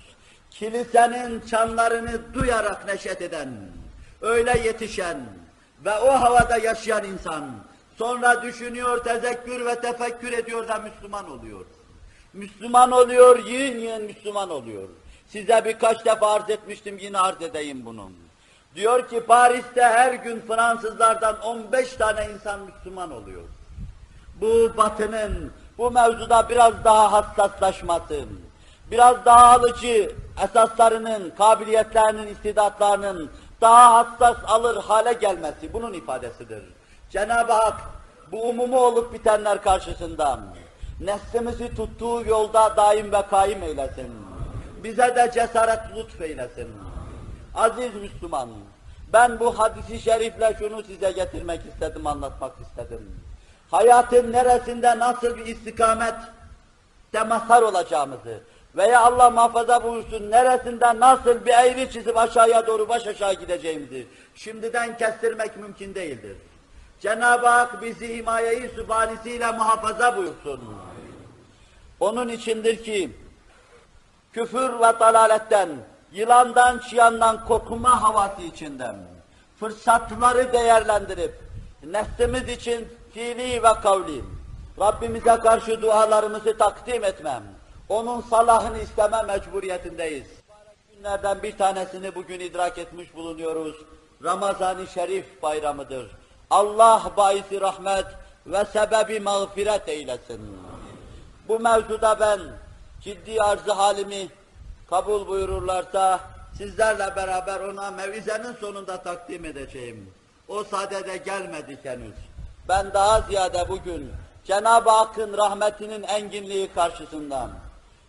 Kilisenin 0.51 1.40
çanlarını 1.40 2.34
duyarak 2.34 2.86
neşet 2.86 3.22
eden, 3.22 3.49
öyle 4.20 4.59
yetişen 4.64 5.20
ve 5.84 5.99
o 5.99 6.09
havada 6.09 6.57
yaşayan 6.57 7.05
insan, 7.05 7.45
sonra 7.99 8.43
düşünüyor, 8.43 9.05
tezekkür 9.05 9.66
ve 9.66 9.80
tefekkür 9.80 10.32
ediyor 10.32 10.68
da 10.68 10.78
Müslüman 10.78 11.30
oluyor. 11.30 11.64
Müslüman 12.32 12.90
oluyor, 12.90 13.45
yiyin 13.45 13.78
yiyin 13.78 14.03
Müslüman 14.03 14.51
oluyor. 14.51 14.88
Size 15.33 15.64
birkaç 15.64 16.05
defa 16.05 16.33
arz 16.33 16.51
etmiştim, 16.51 16.99
yine 16.99 17.18
arz 17.18 17.43
edeyim 17.43 17.87
bunu. 17.87 18.11
Diyor 18.74 19.09
ki 19.09 19.20
Paris'te 19.20 19.83
her 19.83 20.14
gün 20.14 20.41
Fransızlardan 20.41 21.41
15 21.41 21.93
tane 21.93 22.28
insan 22.35 22.61
Müslüman 22.61 23.11
oluyor. 23.11 23.43
Bu 24.41 24.76
batının, 24.76 25.53
bu 25.78 25.91
mevzuda 25.91 26.49
biraz 26.49 26.85
daha 26.85 27.12
hassaslaşması, 27.12 28.24
biraz 28.91 29.24
daha 29.24 29.47
alıcı 29.47 30.12
esaslarının, 30.45 31.33
kabiliyetlerinin, 31.39 32.26
istidatlarının 32.26 33.30
daha 33.61 33.95
hassas 33.95 34.37
alır 34.47 34.76
hale 34.76 35.12
gelmesi 35.12 35.72
bunun 35.72 35.93
ifadesidir. 35.93 36.62
Cenab-ı 37.11 37.53
Hak 37.53 37.80
bu 38.33 38.49
umumu 38.49 38.80
olup 38.80 39.14
bitenler 39.14 39.62
karşısında 39.62 40.41
neslimizi 41.01 41.74
tuttuğu 41.74 42.24
yolda 42.26 42.76
daim 42.76 43.12
ve 43.12 43.22
kaim 43.30 43.62
eylesin. 43.62 44.22
Bize 44.85 45.16
de 45.16 45.30
cesaret 45.35 45.80
lütfeylesin. 45.97 46.68
Aziz 47.55 47.95
Müslüman, 47.95 48.49
ben 49.12 49.41
bu 49.41 49.59
hadisi 49.59 50.01
şerifle 50.01 50.57
şunu 50.59 50.83
size 50.83 51.12
getirmek 51.12 51.61
istedim, 51.72 52.07
anlatmak 52.07 52.53
istedim. 52.61 53.20
Hayatın 53.70 54.33
neresinde 54.33 54.99
nasıl 54.99 55.37
bir 55.37 55.47
istikamet 55.47 56.14
mazhar 57.28 57.62
olacağımızı 57.62 58.41
veya 58.76 59.01
Allah 59.01 59.30
muhafaza 59.30 59.85
buyursun 59.85 60.30
neresinde 60.30 61.01
nasıl 61.01 61.47
bir 61.47 61.51
eğri 61.51 61.91
çizip 61.93 62.16
aşağıya 62.16 62.66
doğru 62.66 62.89
baş 62.89 63.07
aşağı 63.07 63.35
gideceğimizi 63.35 64.07
şimdiden 64.35 64.99
kestirmek 64.99 65.57
mümkün 65.57 65.95
değildir. 65.95 66.37
Cenab-ı 67.01 67.47
Hak 67.47 67.83
bizi 67.83 68.16
himaye-i 68.16 68.68
sübhanesiyle 68.68 69.53
muhafaza 69.53 70.16
buyursun. 70.16 70.61
Onun 72.01 72.28
içindir 72.28 72.85
ki 72.85 73.11
küfür 74.33 74.80
ve 74.80 75.01
dalaletten, 75.01 75.68
yılandan, 76.12 76.78
çıyandan 76.78 77.45
korkma 77.45 78.03
havası 78.03 78.43
içinden 78.43 78.97
fırsatları 79.61 80.53
değerlendirip 80.53 81.41
neslimiz 81.85 82.49
için 82.49 82.89
fiili 83.14 83.62
ve 83.62 83.74
kavli 83.83 84.24
Rabbimize 84.80 85.37
karşı 85.37 85.83
dualarımızı 85.83 86.59
takdim 86.59 87.05
etmem, 87.05 87.43
onun 87.89 88.20
salahını 88.20 88.78
isteme 88.78 89.22
mecburiyetindeyiz. 89.22 90.26
Günlerden 90.97 91.43
bir 91.43 91.59
tanesini 91.59 92.14
bugün 92.14 92.41
idrak 92.41 92.78
etmiş 92.78 93.14
bulunuyoruz. 93.14 93.76
Ramazan-ı 94.24 94.87
Şerif 94.87 95.43
bayramıdır. 95.43 96.11
Allah 96.51 97.11
baisi 97.16 97.61
rahmet 97.61 98.07
ve 98.47 98.64
sebebi 98.64 99.20
mağfiret 99.20 99.89
eylesin. 99.89 100.41
Bu 101.49 101.61
mevzuda 101.61 102.20
ben 102.20 102.41
ciddi 103.05 103.43
arzı 103.43 103.73
halimi 103.73 104.29
kabul 104.91 105.27
buyururlarsa 105.27 106.21
sizlerle 106.59 107.17
beraber 107.17 107.61
ona 107.61 107.91
mevizenin 107.91 108.53
sonunda 108.61 109.03
takdim 109.03 109.45
edeceğim. 109.45 110.11
O 110.49 110.65
sadede 110.65 111.17
gelmedik 111.17 111.85
henüz. 111.85 112.15
Ben 112.69 112.93
daha 112.95 113.21
ziyade 113.21 113.69
bugün 113.69 114.13
Cenab-ı 114.45 114.91
Hakk'ın 114.91 115.39
rahmetinin 115.39 116.03
enginliği 116.03 116.73
karşısında 116.75 117.49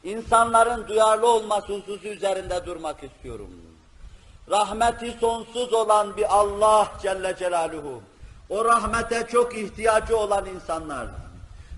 insanların 0.04 0.88
duyarlı 0.88 1.28
olması 1.32 1.74
hususu 1.74 2.08
üzerinde 2.08 2.66
durmak 2.66 3.04
istiyorum. 3.04 3.50
Rahmeti 4.50 5.18
sonsuz 5.20 5.74
olan 5.74 6.18
bir 6.18 6.38
Allah 6.38 6.88
Celle 7.02 7.36
Celaluhu, 7.40 8.02
o 8.50 8.66
rahmete 8.66 9.28
çok 9.32 9.58
ihtiyacı 9.58 10.18
olan 10.18 10.46
insanlar, 10.46 11.08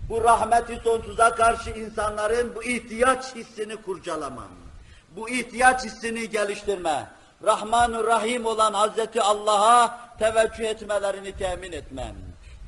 bu 0.10 0.24
rahmeti 0.24 0.80
sonsuza 0.84 1.36
karşı 1.36 1.70
insanların 1.70 2.56
bu 2.56 2.64
ihtiyaç 2.64 3.36
hissini 3.36 3.76
kurcalamam, 3.76 4.52
bu 5.16 5.30
ihtiyaç 5.30 5.86
hissini 5.86 6.30
geliştirme, 6.30 7.08
Rahman-ı 7.44 8.04
Rahim 8.04 8.46
olan 8.46 8.74
Hazreti 8.74 9.22
Allah'a 9.22 10.00
teveccüh 10.20 10.66
etmelerini 10.66 11.38
temin 11.38 11.72
etmem. 11.72 12.16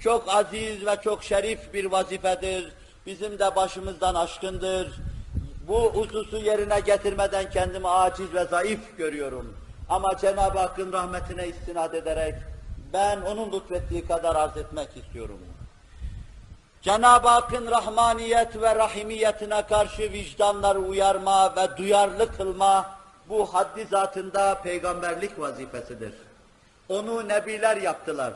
Çok 0.03 0.35
aziz 0.35 0.85
ve 0.85 0.97
çok 1.03 1.23
şerif 1.23 1.73
bir 1.73 1.85
vazifedir, 1.85 2.73
bizim 3.05 3.39
de 3.39 3.55
başımızdan 3.55 4.15
aşkındır. 4.15 4.99
Bu 5.67 5.93
hususu 5.93 6.37
yerine 6.37 6.79
getirmeden 6.79 7.49
kendimi 7.49 7.89
aciz 7.89 8.33
ve 8.33 8.45
zayıf 8.45 8.97
görüyorum. 8.97 9.57
Ama 9.89 10.17
Cenab-ı 10.17 10.59
Hakk'ın 10.59 10.93
rahmetine 10.93 11.47
istinad 11.47 11.93
ederek 11.93 12.35
ben 12.93 13.21
onun 13.21 13.51
lütfettiği 13.51 14.07
kadar 14.07 14.35
arz 14.35 14.57
etmek 14.57 14.97
istiyorum. 14.97 15.39
Cenab-ı 16.87 17.27
Hakk'ın 17.27 17.71
rahmaniyet 17.71 18.61
ve 18.61 18.75
rahimiyetine 18.75 19.61
karşı 19.61 20.01
vicdanları 20.01 20.79
uyarma 20.79 21.55
ve 21.55 21.77
duyarlı 21.77 22.37
kılma 22.37 22.89
bu 23.29 23.53
haddi 23.53 23.85
zatında 23.85 24.61
peygamberlik 24.61 25.39
vazifesidir. 25.39 26.13
Onu 26.89 27.27
nebiler 27.27 27.77
yaptılar. 27.77 28.33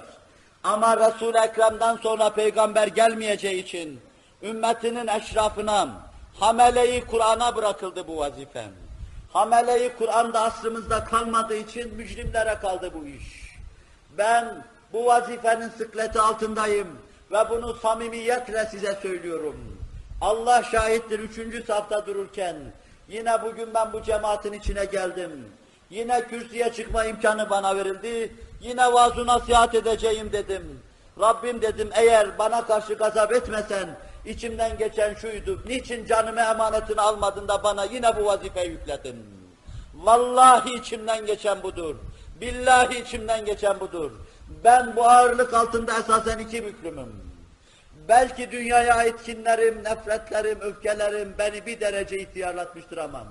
Ama 0.64 0.98
Resul-i 0.98 1.38
Ekrem'den 1.38 1.96
sonra 1.96 2.30
peygamber 2.30 2.88
gelmeyeceği 2.88 3.64
için 3.64 4.02
ümmetinin 4.44 5.08
eşrafına 5.08 5.88
hameleyi 6.40 7.06
Kur'an'a 7.06 7.56
bırakıldı 7.56 8.08
bu 8.08 8.18
vazife. 8.18 8.66
Hameleyi 9.34 9.92
Kur'an'da 9.98 10.42
asrımızda 10.42 11.04
kalmadığı 11.04 11.56
için 11.56 11.96
mücrimlere 11.96 12.56
kaldı 12.62 12.92
bu 12.94 13.06
iş. 13.06 13.58
Ben 14.18 14.64
bu 14.94 15.06
vazifenin 15.06 15.70
sıkleti 15.70 16.22
altındayım 16.22 16.88
ve 17.32 17.50
bunu 17.50 17.74
samimiyetle 17.74 18.66
size 18.72 19.00
söylüyorum. 19.02 19.56
Allah 20.22 20.64
şahittir 20.64 21.20
üçüncü 21.20 21.64
safta 21.64 22.06
dururken 22.06 22.56
yine 23.10 23.44
bugün 23.44 23.74
ben 23.74 23.94
bu 23.94 24.04
cemaatin 24.04 24.54
içine 24.54 24.86
geldim. 24.86 25.46
Yine 25.90 26.22
kürsüye 26.28 26.74
çıkma 26.74 27.06
imkanı 27.06 27.50
bana 27.50 27.76
verildi. 27.76 28.36
Yine 28.62 28.94
vaaz 28.94 29.18
nasihat 29.18 29.76
edeceğim 29.76 30.30
dedim. 30.32 30.80
Rabbim 31.20 31.62
dedim 31.62 31.90
eğer 31.94 32.38
bana 32.40 32.66
karşı 32.66 32.94
gazap 32.94 33.34
etmesen 33.34 33.90
içimden 34.26 34.78
geçen 34.78 35.14
şuydu. 35.14 35.60
Niçin 35.68 36.06
canımı 36.06 36.42
emanetini 36.42 37.02
almadın 37.02 37.48
da 37.48 37.64
bana 37.64 37.84
yine 37.84 38.18
bu 38.18 38.26
vazifeyi 38.26 38.70
yükledin? 38.70 39.26
Vallahi 39.96 40.74
içimden 40.74 41.26
geçen 41.26 41.64
budur. 41.64 41.96
Billahi 42.42 43.02
içimden 43.02 43.46
geçen 43.46 43.80
budur. 43.80 44.12
Ben 44.64 44.96
bu 44.96 45.06
ağırlık 45.10 45.54
altında 45.54 46.00
esasen 46.00 46.40
iki 46.40 46.66
büklümüm. 46.66 47.32
Belki 48.08 48.52
dünyaya 48.52 48.96
ait 48.96 49.24
kinlerim, 49.24 49.84
nefretlerim, 49.84 50.62
öfkelerim 50.62 51.36
beni 51.38 51.66
bir 51.66 51.80
derece 51.80 52.20
ihtiyarlatmıştır 52.20 52.98
ama 52.98 53.24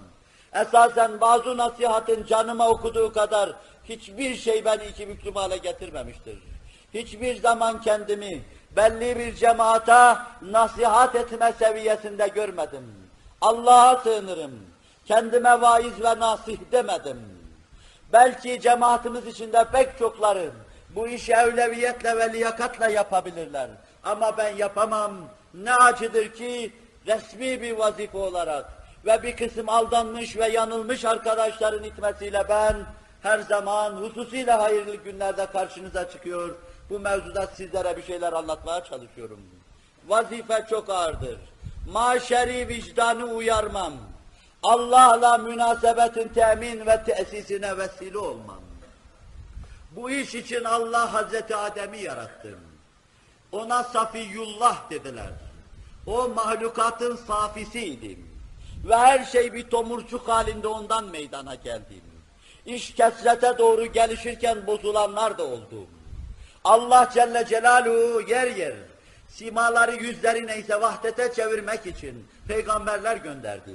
esasen 0.53 1.21
bazı 1.21 1.57
nasihatin 1.57 2.25
canıma 2.25 2.69
okuduğu 2.69 3.13
kadar 3.13 3.53
hiçbir 3.85 4.37
şey 4.37 4.65
beni 4.65 4.85
iki 4.85 5.09
büklüm 5.09 5.35
hale 5.35 5.57
getirmemiştir. 5.57 6.39
Hiçbir 6.95 7.41
zaman 7.41 7.81
kendimi 7.81 8.43
belli 8.77 9.19
bir 9.19 9.35
cemaata 9.35 10.27
nasihat 10.43 11.15
etme 11.15 11.53
seviyesinde 11.59 12.29
görmedim. 12.29 12.85
Allah'a 13.41 13.97
sığınırım. 13.97 14.53
Kendime 15.07 15.61
vaiz 15.61 16.03
ve 16.03 16.19
nasih 16.21 16.59
demedim. 16.73 17.21
Belki 18.13 18.61
cemaatimiz 18.61 19.27
içinde 19.27 19.65
pek 19.73 19.99
çokları 19.99 20.51
bu 20.95 21.09
işi 21.09 21.33
evleviyetle 21.33 22.17
ve 22.17 22.33
liyakatla 22.33 22.89
yapabilirler. 22.89 23.69
Ama 24.05 24.39
ben 24.39 24.57
yapamam. 24.57 25.13
Ne 25.55 25.75
acıdır 25.75 26.33
ki 26.33 26.73
resmi 27.07 27.63
bir 27.63 27.73
vazife 27.73 28.19
olarak 28.19 28.65
ve 29.07 29.23
bir 29.23 29.37
kısım 29.37 29.69
aldanmış 29.69 30.37
ve 30.37 30.49
yanılmış 30.49 31.05
arkadaşların 31.05 31.85
itmesiyle 31.85 32.45
ben 32.49 32.77
her 33.23 33.39
zaman 33.39 33.93
hususiyle 33.93 34.53
hayırlı 34.53 34.97
günlerde 34.97 35.47
karşınıza 35.47 36.11
çıkıyor. 36.11 36.55
Bu 36.91 36.99
mevzuda 36.99 37.47
sizlere 37.47 37.97
bir 37.97 38.03
şeyler 38.03 38.33
anlatmaya 38.33 38.85
çalışıyorum. 38.85 39.41
Vazife 40.09 40.67
çok 40.71 40.91
ağırdır. 40.91 41.39
Maşeri 41.93 42.69
vicdanı 42.69 43.25
uyarmam. 43.25 43.93
Allah'la 44.63 45.39
münasebetin 45.39 46.29
temin 46.29 46.87
ve 46.87 47.05
tesisine 47.05 47.79
vesile 47.79 48.19
olmam. 48.19 48.61
Bu 49.91 50.11
iş 50.11 50.35
için 50.35 50.65
Allah 50.65 51.13
Hazreti 51.13 51.57
Adem'i 51.57 52.03
yarattı. 52.03 52.59
Ona 53.53 53.85
Safiyullah 53.85 54.91
dediler. 54.91 55.31
O 56.07 56.29
mahlukatın 56.29 57.17
safisiydi. 57.17 58.19
Ve 58.89 58.97
her 58.97 59.25
şey 59.25 59.53
bir 59.53 59.71
tomurcuk 59.71 60.29
halinde 60.29 60.69
ondan 60.69 61.05
meydana 61.05 61.55
geldi. 61.55 62.01
İş 62.67 62.95
kesrete 62.95 63.59
doğru 63.59 63.87
gelişirken 63.87 64.67
bozulanlar 64.67 65.39
da 65.39 65.45
oldu. 65.45 65.87
Allah 66.65 67.11
Celle 67.15 67.47
Celaluhu 67.47 68.21
yer 68.21 68.57
yer 68.57 68.75
simaları 69.29 69.97
yüzleri 69.97 70.47
neyse 70.47 70.81
vahdete 70.81 71.33
çevirmek 71.35 71.87
için 71.87 72.29
peygamberler 72.49 73.17
gönderdi. 73.17 73.71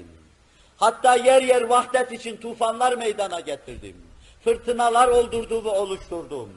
Hatta 0.77 1.15
yer 1.15 1.41
yer 1.41 1.61
vahdet 1.61 2.11
için 2.11 2.37
tufanlar 2.37 2.93
meydana 2.93 3.39
getirdim. 3.39 4.04
Fırtınalar 4.45 5.07
oldurdu 5.07 5.65
ve 5.65 5.69
oluşturdum. 5.69 6.49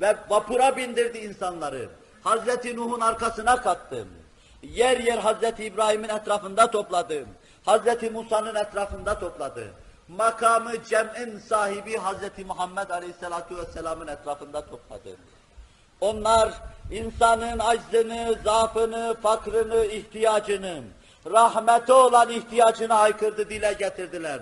Ve 0.00 0.16
vapura 0.28 0.76
bindirdi 0.76 1.18
insanları. 1.18 1.88
Hazreti 2.24 2.76
Nuh'un 2.76 3.00
arkasına 3.00 3.62
kattım. 3.62 4.08
Yer 4.62 4.98
yer 4.98 5.18
Hazreti 5.18 5.64
İbrahim'in 5.64 6.08
etrafında 6.08 6.70
topladım. 6.70 7.28
Hazreti 7.64 8.10
Musa'nın 8.10 8.54
etrafında 8.54 9.18
topladı. 9.18 9.64
Makamı 10.08 10.84
cem'in 10.84 11.38
sahibi 11.38 11.96
Hazreti 11.96 12.44
Muhammed 12.44 12.90
Aleyhisselatu 12.90 13.56
Vesselam'ın 13.56 14.06
etrafında 14.06 14.66
topladı. 14.66 15.16
Onlar 16.00 16.52
insanın 16.90 17.58
aczını, 17.58 18.38
zaafını, 18.44 19.16
fakrını, 19.22 19.84
ihtiyacını, 19.84 20.82
rahmete 21.30 21.92
olan 21.92 22.30
ihtiyacını 22.30 22.92
haykırdı, 22.92 23.50
dile 23.50 23.72
getirdiler. 23.72 24.40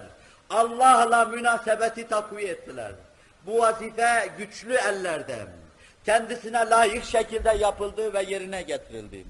Allah'la 0.50 1.24
münasebeti 1.24 2.08
takviye 2.08 2.50
ettiler. 2.50 2.92
Bu 3.46 3.58
vazife 3.58 4.30
güçlü 4.38 4.74
ellerde, 4.74 5.38
kendisine 6.04 6.70
layık 6.70 7.04
şekilde 7.04 7.50
yapıldı 7.50 8.14
ve 8.14 8.22
yerine 8.22 8.62
getirildi. 8.62 9.24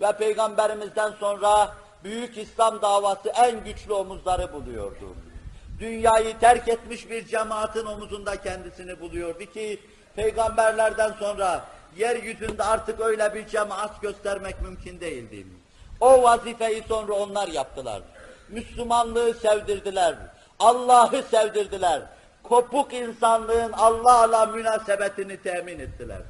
Ve 0.00 0.12
Peygamberimizden 0.12 1.12
sonra 1.20 1.74
büyük 2.04 2.38
İslam 2.38 2.82
davası 2.82 3.28
en 3.28 3.64
güçlü 3.64 3.92
omuzları 3.92 4.52
buluyordu. 4.52 5.14
Dünyayı 5.80 6.38
terk 6.38 6.68
etmiş 6.68 7.10
bir 7.10 7.26
cemaatin 7.26 7.86
omuzunda 7.86 8.42
kendisini 8.42 9.00
buluyordu 9.00 9.44
ki, 9.44 9.80
peygamberlerden 10.16 11.12
sonra 11.12 11.64
yeryüzünde 11.96 12.64
artık 12.64 13.00
öyle 13.00 13.34
bir 13.34 13.46
cemaat 13.46 14.02
göstermek 14.02 14.62
mümkün 14.62 15.00
değildi. 15.00 15.46
O 16.00 16.22
vazifeyi 16.22 16.82
sonra 16.88 17.12
onlar 17.12 17.48
yaptılar. 17.48 18.02
Müslümanlığı 18.48 19.34
sevdirdiler. 19.34 20.14
Allah'ı 20.60 21.22
sevdirdiler. 21.30 22.02
Kopuk 22.42 22.92
insanlığın 22.92 23.72
Allah'la 23.72 24.46
münasebetini 24.46 25.42
temin 25.42 25.78
ettiler. 25.78 26.20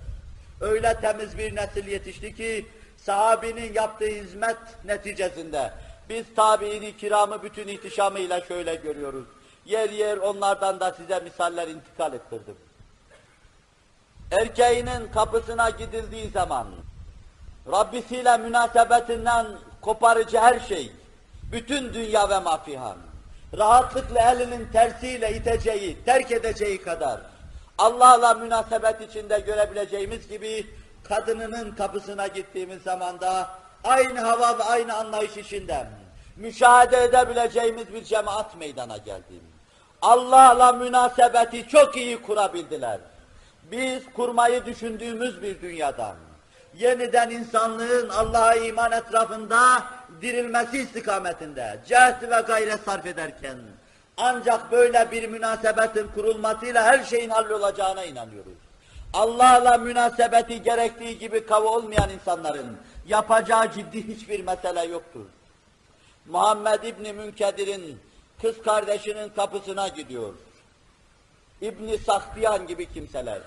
Öyle 0.60 0.96
temiz 1.00 1.38
bir 1.38 1.56
nesil 1.56 1.86
yetişti 1.86 2.34
ki 2.34 2.66
sahabinin 2.96 3.72
yaptığı 3.74 4.06
hizmet 4.06 4.56
neticesinde 4.84 5.72
biz 6.08 6.24
tabiini 6.36 6.96
kiramı 6.96 7.42
bütün 7.42 7.68
ihtişamıyla 7.68 8.40
şöyle 8.40 8.74
görüyoruz. 8.74 9.24
Yer 9.66 9.90
yer 9.90 10.16
onlardan 10.16 10.80
da 10.80 10.92
size 10.92 11.20
misaller 11.20 11.68
intikal 11.68 12.12
ettirdim. 12.12 12.56
Erkeğinin 14.30 15.12
kapısına 15.14 15.70
gidildiği 15.70 16.30
zaman 16.30 16.66
Rabbisiyle 17.72 18.36
münasebetinden 18.36 19.46
koparıcı 19.80 20.38
her 20.38 20.60
şey, 20.60 20.92
bütün 21.52 21.94
dünya 21.94 22.30
ve 22.30 22.38
mafihan, 22.38 22.96
rahatlıkla 23.58 24.32
elinin 24.32 24.68
tersiyle 24.72 25.34
iteceği, 25.36 26.04
terk 26.04 26.30
edeceği 26.32 26.82
kadar 26.82 27.20
Allah'la 27.78 28.34
münasebet 28.34 29.00
içinde 29.00 29.38
görebileceğimiz 29.38 30.28
gibi 30.28 30.66
kadınının 31.04 31.74
kapısına 31.74 32.26
gittiğimiz 32.26 32.82
zaman 32.82 33.20
da 33.20 33.48
aynı 33.84 34.20
hava 34.20 34.58
ve 34.58 34.62
aynı 34.62 34.96
anlayış 34.96 35.36
içinde 35.36 35.86
müşahede 36.36 37.04
edebileceğimiz 37.04 37.94
bir 37.94 38.04
cemaat 38.04 38.56
meydana 38.56 38.96
geldi. 38.96 39.34
Allah'la 40.02 40.72
münasebeti 40.72 41.68
çok 41.68 41.96
iyi 41.96 42.22
kurabildiler. 42.22 42.98
Biz 43.70 44.02
kurmayı 44.16 44.66
düşündüğümüz 44.66 45.42
bir 45.42 45.62
dünyadan, 45.62 46.16
yeniden 46.74 47.30
insanlığın 47.30 48.08
Allah'a 48.08 48.54
iman 48.54 48.92
etrafında 48.92 49.82
dirilmesi 50.22 50.78
istikametinde 50.78 51.78
cehd 51.88 52.22
ve 52.22 52.40
gayret 52.40 52.80
sarf 52.80 53.06
ederken 53.06 53.58
ancak 54.16 54.72
böyle 54.72 55.10
bir 55.10 55.28
münasebetin 55.28 56.08
kurulmasıyla 56.14 56.84
her 56.84 57.04
şeyin 57.04 57.30
hallolacağına 57.30 58.04
inanıyoruz. 58.04 58.58
Allah'la 59.12 59.78
münasebeti 59.78 60.62
gerektiği 60.62 61.18
gibi 61.18 61.46
kavga 61.46 61.68
olmayan 61.68 62.10
insanların 62.10 62.76
yapacağı 63.06 63.72
ciddi 63.72 64.08
hiçbir 64.08 64.44
mesele 64.44 64.84
yoktur. 64.84 65.26
Muhammed 66.26 66.82
İbni 66.82 67.12
Münkedir'in 67.12 68.00
kız 68.42 68.62
kardeşinin 68.62 69.28
kapısına 69.28 69.88
gidiyor. 69.88 70.34
İbni 71.60 71.98
Saktiyan 71.98 72.66
gibi 72.66 72.92
kimseler. 72.92 73.40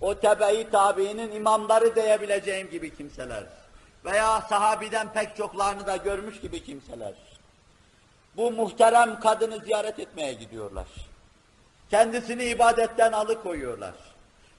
O 0.00 0.14
tebe-i 0.14 0.70
tabiinin 0.70 1.32
imamları 1.32 1.96
diyebileceğim 1.96 2.70
gibi 2.70 2.96
kimseler. 2.96 3.44
Veya 4.04 4.40
sahabiden 4.40 5.12
pek 5.12 5.36
çoklarını 5.36 5.86
da 5.86 5.96
görmüş 5.96 6.40
gibi 6.40 6.64
kimseler. 6.64 7.12
Bu 8.36 8.50
muhterem 8.50 9.20
kadını 9.20 9.58
ziyaret 9.58 9.98
etmeye 9.98 10.32
gidiyorlar. 10.32 10.86
Kendisini 11.90 12.44
ibadetten 12.44 13.12
alıkoyuyorlar. 13.12 13.92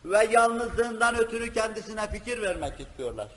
Ve 0.05 0.27
yalnızlığından 0.31 1.17
ötürü 1.17 1.53
kendisine 1.53 2.07
fikir 2.07 2.41
vermek 2.41 2.79
istiyorlar. 2.79 3.27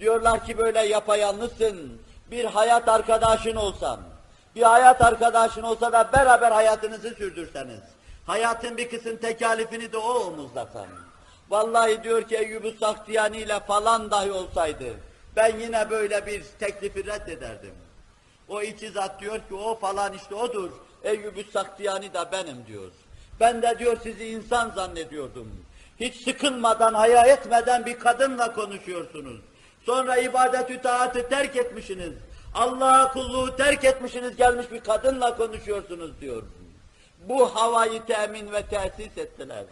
Diyorlar 0.00 0.44
ki 0.44 0.58
böyle 0.58 0.80
yapayalnızsın, 0.80 2.02
bir 2.30 2.44
hayat 2.44 2.88
arkadaşın 2.88 3.56
olsam, 3.56 4.00
bir 4.56 4.62
hayat 4.62 5.02
arkadaşın 5.02 5.62
olsa 5.62 5.92
da 5.92 6.12
beraber 6.12 6.50
hayatınızı 6.50 7.10
sürdürseniz, 7.10 7.80
hayatın 8.26 8.76
bir 8.76 8.90
kısım 8.90 9.16
tekalifini 9.16 9.92
de 9.92 9.96
o 9.96 10.14
omuzlasan. 10.14 10.86
Vallahi 11.50 12.02
diyor 12.02 12.22
ki 12.22 12.36
Eyyub-u 12.36 12.72
Saktiyani 12.80 13.38
ile 13.38 13.60
falan 13.60 14.10
dahi 14.10 14.32
olsaydı, 14.32 14.94
ben 15.38 15.60
yine 15.60 15.90
böyle 15.90 16.26
bir 16.26 16.42
teklifi 16.60 17.06
reddederdim. 17.06 17.74
O 18.48 18.62
iki 18.62 18.90
zat 18.90 19.20
diyor 19.20 19.38
ki 19.38 19.54
o 19.54 19.78
falan 19.78 20.12
işte 20.12 20.34
odur, 20.34 20.70
Eyyub-u 21.04 21.50
Saktiyani 21.52 22.14
da 22.14 22.32
benim 22.32 22.66
diyor. 22.66 22.90
Ben 23.40 23.62
de 23.62 23.78
diyor 23.78 23.96
sizi 24.02 24.26
insan 24.26 24.70
zannediyordum. 24.70 25.64
Hiç 26.00 26.24
sıkılmadan, 26.24 26.94
haya 26.94 27.22
etmeden 27.26 27.86
bir 27.86 27.98
kadınla 27.98 28.54
konuşuyorsunuz. 28.54 29.40
Sonra 29.86 30.16
ibadet-ü 30.16 30.82
taatı 30.82 31.28
terk 31.28 31.56
etmişsiniz. 31.56 32.12
Allah'a 32.54 33.12
kulluğu 33.12 33.56
terk 33.56 33.84
etmişsiniz, 33.84 34.36
gelmiş 34.36 34.66
bir 34.72 34.80
kadınla 34.80 35.36
konuşuyorsunuz 35.36 36.20
diyor. 36.20 36.42
Bu 37.28 37.56
havayı 37.56 38.04
temin 38.04 38.52
ve 38.52 38.62
tesis 38.62 39.18
ettiler. 39.18 39.64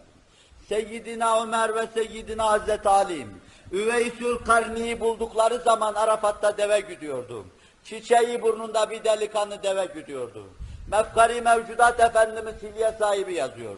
Seyyidina 0.68 1.42
Ömer 1.42 1.74
ve 1.74 1.86
Seyyidina 1.94 2.46
Hazreti 2.46 2.88
Ali, 2.88 3.26
Üveysül 3.72 4.38
Karni'yi 4.38 5.00
buldukları 5.00 5.58
zaman 5.58 5.94
Arafat'ta 5.94 6.56
deve 6.56 6.80
gidiyordu. 6.80 7.44
Çiçeği 7.84 8.42
burnunda 8.42 8.90
bir 8.90 9.04
delikanlı 9.04 9.62
deve 9.62 9.86
gidiyordu. 10.00 10.46
Mefkari 10.90 11.40
mevcudat 11.40 12.00
Efendimiz 12.00 12.54
hilye 12.62 12.92
sahibi 12.98 13.34
yazıyor. 13.34 13.76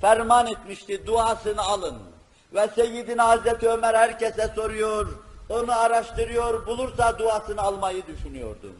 Ferman 0.00 0.46
etmişti, 0.46 1.06
duasını 1.06 1.62
alın. 1.62 1.96
Ve 2.54 2.68
Seyyidina 2.74 3.28
Hazreti 3.28 3.68
Ömer 3.68 3.94
herkese 3.94 4.52
soruyor, 4.54 5.08
onu 5.48 5.80
araştırıyor, 5.80 6.66
bulursa 6.66 7.18
duasını 7.18 7.62
almayı 7.62 8.06
düşünüyordum. 8.06 8.76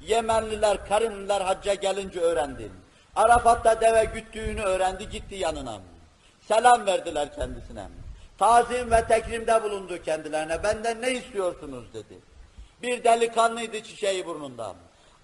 Yemenliler, 0.00 0.88
Karimliler 0.88 1.40
hacca 1.40 1.74
gelince 1.74 2.20
öğrendim. 2.20 2.72
Arafat'ta 3.16 3.80
deve 3.80 4.04
güttüğünü 4.04 4.62
öğrendi, 4.62 5.08
gitti 5.08 5.34
yanına. 5.34 5.80
Selam 6.48 6.86
verdiler 6.86 7.34
kendisine. 7.34 7.88
Tazim 8.38 8.90
ve 8.90 9.06
tekrimde 9.08 9.62
bulundu 9.62 10.02
kendilerine. 10.02 10.62
Benden 10.62 11.02
ne 11.02 11.12
istiyorsunuz 11.12 11.94
dedi. 11.94 12.18
Bir 12.82 13.04
delikanlıydı 13.04 13.82
çiçeği 13.82 14.26
burnunda. 14.26 14.74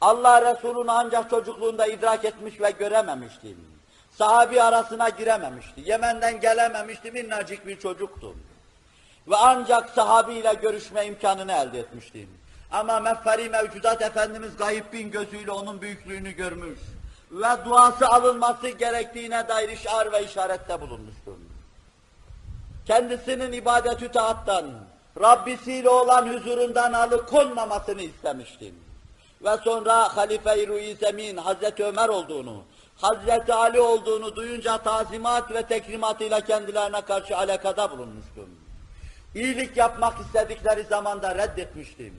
Allah 0.01 0.55
Resulü'nü 0.55 0.91
ancak 0.91 1.31
çocukluğunda 1.31 1.87
idrak 1.87 2.25
etmiş 2.25 2.61
ve 2.61 2.71
görememiştim. 2.71 3.59
Sahabi 4.19 4.63
arasına 4.63 5.09
girememişti. 5.09 5.81
Yemen'den 5.85 6.41
gelememişti, 6.41 7.13
minnacık 7.13 7.67
bir 7.67 7.81
çocuktu. 7.81 8.35
Ve 9.29 9.37
ancak 9.37 9.91
sahabiyle 9.91 10.55
görüşme 10.63 11.07
imkanını 11.07 11.53
elde 11.53 11.79
etmiştim. 11.79 12.29
Ama 12.71 13.01
mefkari 13.01 13.49
mevcudat 13.49 14.03
Efendimiz 14.03 14.57
gayip 14.57 14.93
bin 14.93 15.11
gözüyle 15.11 15.51
onun 15.51 15.81
büyüklüğünü 15.81 16.31
görmüş 16.31 16.79
ve 17.31 17.65
duası 17.65 18.07
alınması 18.07 18.69
gerektiğine 18.69 19.49
dair 19.49 19.69
işar 19.69 20.13
ve 20.13 20.25
işarette 20.25 20.81
bulunmuştur. 20.81 21.33
Kendisinin 22.87 23.53
ibadet-ü 23.53 24.13
taattan, 24.13 24.65
Rabbisiyle 25.21 25.89
olan 25.89 26.29
huzurundan 26.29 26.93
alıkonmamasını 26.93 28.03
istemiştim. 28.03 28.75
Ve 29.45 29.57
sonra 29.65 30.17
Halife-i 30.17 30.69
Ruhi 30.69 30.95
Zemin, 30.95 31.37
Hazreti 31.37 31.85
Ömer 31.85 32.09
olduğunu, 32.09 32.63
Hazreti 32.97 33.55
Ali 33.55 33.81
olduğunu 33.81 34.37
duyunca 34.37 34.79
tazimat 34.79 35.55
ve 35.55 35.63
tekrimatıyla 35.63 36.41
kendilerine 36.41 37.01
karşı 37.01 37.37
alakada 37.37 37.91
bulunmuştum. 37.91 38.49
İyilik 39.35 39.77
yapmak 39.77 40.21
istedikleri 40.21 40.85
zaman 40.85 41.23
da 41.23 41.35
reddetmiştim. 41.35 42.15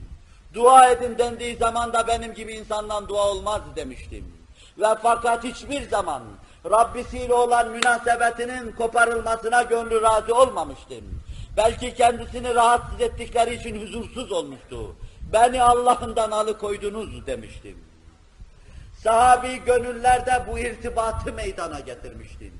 Dua 0.54 0.90
edin 0.90 1.18
dendiği 1.18 1.56
zaman 1.56 1.92
da 1.92 2.06
benim 2.06 2.34
gibi 2.34 2.52
insandan 2.52 3.08
dua 3.08 3.28
olmaz 3.28 3.62
demiştim. 3.76 4.34
Ve 4.78 4.94
fakat 5.02 5.44
hiçbir 5.44 5.88
zaman 5.88 6.22
Rabbisiyle 6.70 7.34
olan 7.34 7.70
münasebetinin 7.70 8.72
koparılmasına 8.72 9.62
gönlü 9.62 10.02
razı 10.02 10.34
olmamıştım. 10.34 11.04
Belki 11.56 11.94
kendisini 11.94 12.54
rahatsız 12.54 13.00
ettikleri 13.00 13.54
için 13.54 13.80
huzursuz 13.80 14.32
olmuştu. 14.32 14.96
Beni 15.32 15.62
Allah'ından 15.62 16.30
alıkoydunuz 16.30 17.26
demiştim. 17.26 17.78
Sahabi 19.02 19.64
gönüllerde 19.66 20.44
bu 20.48 20.58
irtibatı 20.58 21.32
meydana 21.32 21.80
getirmiştim. 21.80 22.52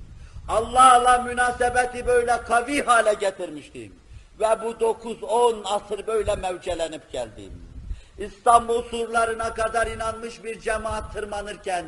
Allah'la 0.48 1.18
münasebeti 1.18 2.06
böyle 2.06 2.42
kavi 2.42 2.82
hale 2.82 3.14
getirmiştim. 3.14 3.92
Ve 4.40 4.46
bu 4.62 4.70
9-10 4.70 5.64
asır 5.64 6.06
böyle 6.06 6.36
mevcelenip 6.36 7.12
geldim. 7.12 7.52
İstanbul 8.18 8.82
surlarına 8.82 9.54
kadar 9.54 9.86
inanmış 9.86 10.44
bir 10.44 10.60
cemaat 10.60 11.12
tırmanırken, 11.12 11.84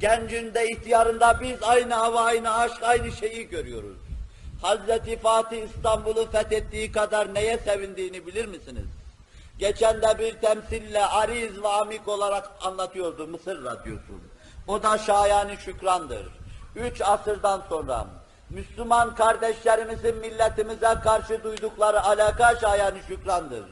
gencinde, 0.00 0.70
ihtiyarında 0.70 1.40
biz 1.40 1.62
aynı 1.62 1.94
hava, 1.94 2.20
aynı 2.20 2.54
aşk, 2.54 2.82
aynı 2.82 3.12
şeyi 3.12 3.48
görüyoruz. 3.48 3.96
Hazreti 4.62 5.18
Fatih 5.18 5.62
İstanbul'u 5.62 6.30
fethettiği 6.30 6.92
kadar 6.92 7.34
neye 7.34 7.58
sevindiğini 7.58 8.26
bilir 8.26 8.46
misiniz? 8.46 8.86
Geçen 9.58 10.02
de 10.02 10.18
bir 10.18 10.32
temsille 10.32 11.06
ariz 11.06 11.62
ve 11.62 11.68
amik 11.68 12.08
olarak 12.08 12.50
anlatıyordu 12.60 13.26
Mısır 13.26 13.64
Radyosu. 13.64 14.12
O 14.68 14.82
da 14.82 14.98
şayani 14.98 15.56
şükrandır. 15.56 16.26
Üç 16.76 17.00
asırdan 17.00 17.62
sonra 17.68 18.06
Müslüman 18.50 19.14
kardeşlerimizin 19.14 20.16
milletimize 20.16 20.94
karşı 21.04 21.44
duydukları 21.44 22.02
alaka 22.02 22.56
şayani 22.56 22.98
şükrandır. 23.08 23.64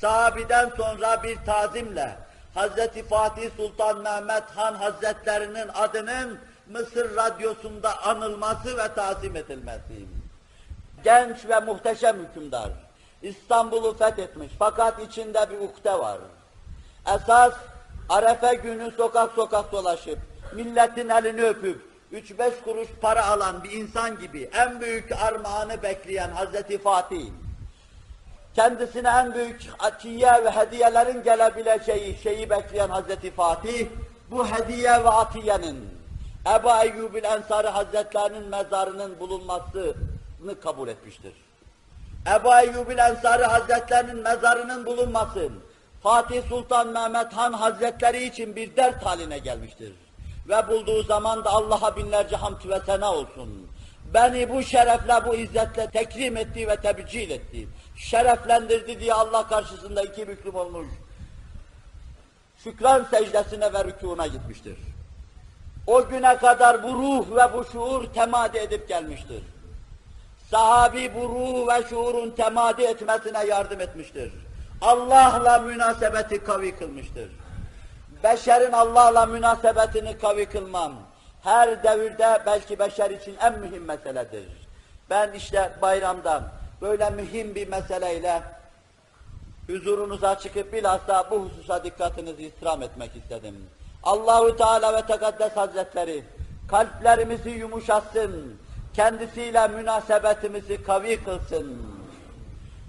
Sahabiden 0.00 0.72
sonra 0.76 1.22
bir 1.22 1.36
tazimle 1.46 2.16
Hazreti 2.54 3.02
Fatih 3.02 3.50
Sultan 3.56 4.00
Mehmet 4.00 4.44
Han 4.56 4.74
Hazretlerinin 4.74 5.68
adının 5.74 6.38
Mısır 6.70 7.16
Radyosu'nda 7.16 8.02
anılması 8.02 8.78
ve 8.78 8.94
tazim 8.94 9.36
edilmesi. 9.36 10.06
Genç 11.04 11.48
ve 11.48 11.60
muhteşem 11.60 12.16
hükümdar. 12.18 12.70
İstanbul'u 13.22 13.96
fethetmiş 13.98 14.52
fakat 14.58 15.00
içinde 15.02 15.50
bir 15.50 15.58
ukde 15.58 15.98
var. 15.98 16.18
Esas 17.14 17.54
Arefe 18.08 18.54
günü 18.54 18.90
sokak 18.96 19.32
sokak 19.32 19.72
dolaşıp, 19.72 20.18
milletin 20.54 21.08
elini 21.08 21.42
öpüp, 21.42 21.82
üç 22.12 22.38
beş 22.38 22.54
kuruş 22.64 22.88
para 23.00 23.26
alan 23.26 23.64
bir 23.64 23.70
insan 23.70 24.18
gibi 24.18 24.50
en 24.54 24.80
büyük 24.80 25.12
armağanı 25.12 25.82
bekleyen 25.82 26.30
Hazreti 26.30 26.78
Fatih, 26.78 27.26
kendisine 28.54 29.08
en 29.08 29.34
büyük 29.34 29.60
atiye 29.78 30.44
ve 30.44 30.50
hediyelerin 30.50 31.22
gelebileceği 31.22 32.18
şeyi 32.22 32.50
bekleyen 32.50 32.88
Hazreti 32.88 33.30
Fatih, 33.30 33.86
bu 34.30 34.46
hediye 34.46 35.04
ve 35.04 35.08
atiyenin 35.08 35.88
Ebu 36.46 36.70
Eyyubil 36.84 37.24
Ensari 37.24 37.68
Hazretlerinin 37.68 38.48
mezarının 38.48 39.20
bulunmasını 39.20 40.60
kabul 40.62 40.88
etmiştir. 40.88 41.32
Ebu 42.36 42.54
Eyyubil 42.54 42.98
Ensari 42.98 43.44
Hazretlerinin 43.44 44.22
mezarının 44.22 44.86
bulunması, 44.86 45.48
Fatih 46.02 46.48
Sultan 46.48 46.88
Mehmet 46.88 47.32
Han 47.32 47.52
Hazretleri 47.52 48.24
için 48.24 48.56
bir 48.56 48.76
dert 48.76 49.06
haline 49.06 49.38
gelmiştir. 49.38 49.92
Ve 50.48 50.68
bulduğu 50.68 51.02
zaman 51.02 51.44
da 51.44 51.50
Allah'a 51.50 51.96
binlerce 51.96 52.36
hamd 52.36 52.68
ve 52.68 52.80
sena 52.86 53.12
olsun. 53.12 53.66
Beni 54.14 54.48
bu 54.48 54.62
şerefle, 54.62 55.26
bu 55.26 55.34
izzetle 55.34 55.90
tekrim 55.90 56.36
etti 56.36 56.68
ve 56.68 56.76
tebcil 56.76 57.30
etti. 57.30 57.68
Şereflendirdi 58.00 59.00
diye 59.00 59.14
Allah 59.14 59.48
karşısında 59.48 60.02
iki 60.02 60.28
büklüm 60.28 60.54
olmuş. 60.54 60.86
Şükran 62.64 63.06
secdesine 63.10 63.72
ve 63.72 63.84
rükûna 63.84 64.26
gitmiştir. 64.26 64.78
O 65.86 66.08
güne 66.08 66.36
kadar 66.36 66.82
bu 66.82 66.94
ruh 66.94 67.36
ve 67.36 67.58
bu 67.58 67.64
şuur 67.64 68.04
temadi 68.04 68.58
edip 68.58 68.88
gelmiştir. 68.88 69.42
sahabi 70.50 71.14
bu 71.14 71.28
ruh 71.28 71.68
ve 71.68 71.88
şuurun 71.88 72.30
temadi 72.30 72.82
etmesine 72.82 73.46
yardım 73.46 73.80
etmiştir. 73.80 74.32
Allah'la 74.80 75.58
münasebeti 75.58 76.44
kavi 76.44 76.76
kılmıştır. 76.76 77.30
Beşerin 78.24 78.72
Allah'la 78.72 79.26
münasebetini 79.26 80.18
kavi 80.18 80.46
kılmam, 80.46 80.92
her 81.42 81.82
devirde 81.82 82.42
belki 82.46 82.78
beşer 82.78 83.10
için 83.10 83.36
en 83.40 83.58
mühim 83.58 83.84
meseledir. 83.84 84.46
Ben 85.10 85.32
işte 85.32 85.72
bayramda 85.82 86.59
böyle 86.82 87.10
mühim 87.10 87.54
bir 87.54 87.68
meseleyle 87.68 88.42
huzurunuza 89.66 90.38
çıkıp 90.38 90.72
bilhassa 90.72 91.30
bu 91.30 91.44
hususa 91.44 91.84
dikkatinizi 91.84 92.46
istirham 92.46 92.82
etmek 92.82 93.16
istedim. 93.16 93.66
Allahu 94.02 94.56
Teala 94.56 94.96
ve 94.96 95.06
Tekaddes 95.06 95.56
Hazretleri 95.56 96.24
kalplerimizi 96.68 97.50
yumuşatsın, 97.50 98.56
kendisiyle 98.94 99.68
münasebetimizi 99.68 100.82
kavi 100.82 101.24
kılsın. 101.24 101.78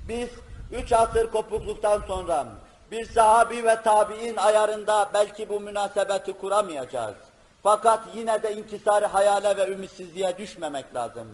Biz 0.09 0.29
üç 0.71 0.93
asır 0.93 1.31
kopukluktan 1.31 2.01
sonra 2.07 2.45
bir 2.91 3.05
sahabi 3.05 3.63
ve 3.63 3.81
tabi'in 3.81 4.37
ayarında 4.37 5.09
belki 5.13 5.49
bu 5.49 5.59
münasebeti 5.59 6.33
kuramayacağız. 6.33 7.15
Fakat 7.63 7.99
yine 8.15 8.43
de 8.43 8.55
inkisarı 8.55 9.05
hayale 9.05 9.57
ve 9.57 9.73
ümitsizliğe 9.73 10.37
düşmemek 10.37 10.95
lazım. 10.95 11.27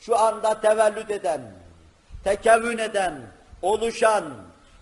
Şu 0.00 0.18
anda 0.18 0.60
tevellüt 0.60 1.10
eden, 1.10 1.40
tekevvün 2.24 2.78
eden, 2.78 3.14
oluşan 3.62 4.24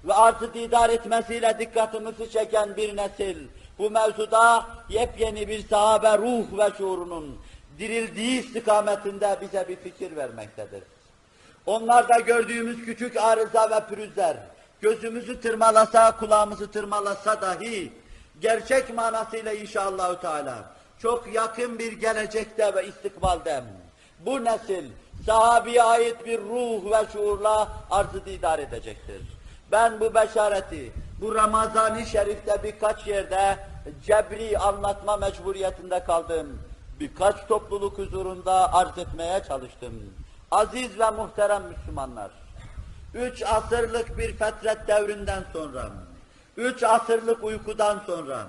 ve 0.05 0.15
artık 0.15 0.57
idare 0.57 0.93
etmesiyle 0.93 1.57
dikkatimizi 1.59 2.31
çeken 2.31 2.77
bir 2.77 2.97
nesil, 2.97 3.37
bu 3.79 3.91
mevzuda 3.91 4.67
yepyeni 4.89 5.49
bir 5.49 5.69
sahabe 5.69 6.19
ruh 6.19 6.59
ve 6.59 6.77
şuurunun 6.79 7.39
dirildiği 7.79 8.41
istikametinde 8.41 9.39
bize 9.41 9.69
bir 9.69 9.77
fikir 9.77 10.17
vermektedir. 10.17 10.83
Onlarda 11.67 12.19
gördüğümüz 12.19 12.85
küçük 12.85 13.17
arıza 13.17 13.71
ve 13.71 13.95
pürüzler, 13.95 14.37
gözümüzü 14.81 15.41
tırmalasa, 15.41 16.17
kulağımızı 16.17 16.71
tırmalasa 16.71 17.43
dahi, 17.43 17.93
gerçek 18.41 18.95
manasıyla 18.95 19.53
inşallahü 19.53 20.21
teala, 20.21 20.65
çok 20.99 21.35
yakın 21.35 21.79
bir 21.79 21.93
gelecekte 21.93 22.75
ve 22.75 22.87
istikbalde, 22.87 23.65
bu 24.27 24.45
nesil, 24.45 24.85
sahabeye 25.29 25.83
ait 25.83 26.27
bir 26.27 26.41
ruh 26.41 26.91
ve 26.93 27.07
şuurla 27.13 27.69
arzı 27.91 28.31
idare 28.31 28.63
edecektir. 28.63 29.23
Ben 29.73 30.01
bu 30.01 30.15
beşareti, 30.15 30.93
bu 31.21 31.35
Ramazan-ı 31.35 32.07
Şerif'te 32.07 32.63
birkaç 32.63 33.07
yerde 33.07 33.59
cebri 34.07 34.59
anlatma 34.59 35.17
mecburiyetinde 35.17 36.05
kaldım. 36.05 36.59
Birkaç 37.01 37.47
topluluk 37.49 37.99
huzurunda 37.99 38.75
arz 38.75 38.99
etmeye 38.99 39.43
çalıştım. 39.49 39.93
Aziz 40.51 40.99
ve 40.99 41.11
muhterem 41.11 41.63
Müslümanlar, 41.63 42.31
üç 43.15 43.43
asırlık 43.43 44.19
bir 44.19 44.37
fetret 44.37 44.89
devrinden 44.89 45.45
sonra, 45.53 45.89
üç 46.57 46.83
asırlık 46.83 47.45
uykudan 47.45 48.01
sonra, 48.07 48.47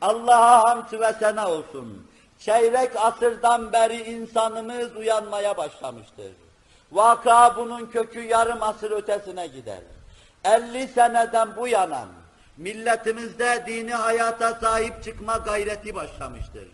Allah'a 0.00 0.70
hamd 0.70 1.00
ve 1.00 1.12
sena 1.12 1.48
olsun, 1.48 2.06
çeyrek 2.38 2.90
asırdan 2.96 3.72
beri 3.72 4.02
insanımız 4.02 4.96
uyanmaya 4.96 5.56
başlamıştır. 5.56 6.32
Vaka 6.92 7.56
bunun 7.56 7.86
kökü 7.86 8.20
yarım 8.20 8.62
asır 8.62 8.90
ötesine 8.90 9.46
gider. 9.46 9.80
50 10.44 10.88
seneden 10.88 11.56
bu 11.56 11.68
yana 11.68 12.06
milletimizde 12.56 13.64
dini 13.66 13.94
hayata 13.94 14.54
sahip 14.54 15.04
çıkma 15.04 15.36
gayreti 15.36 15.94
başlamıştır. 15.94 16.68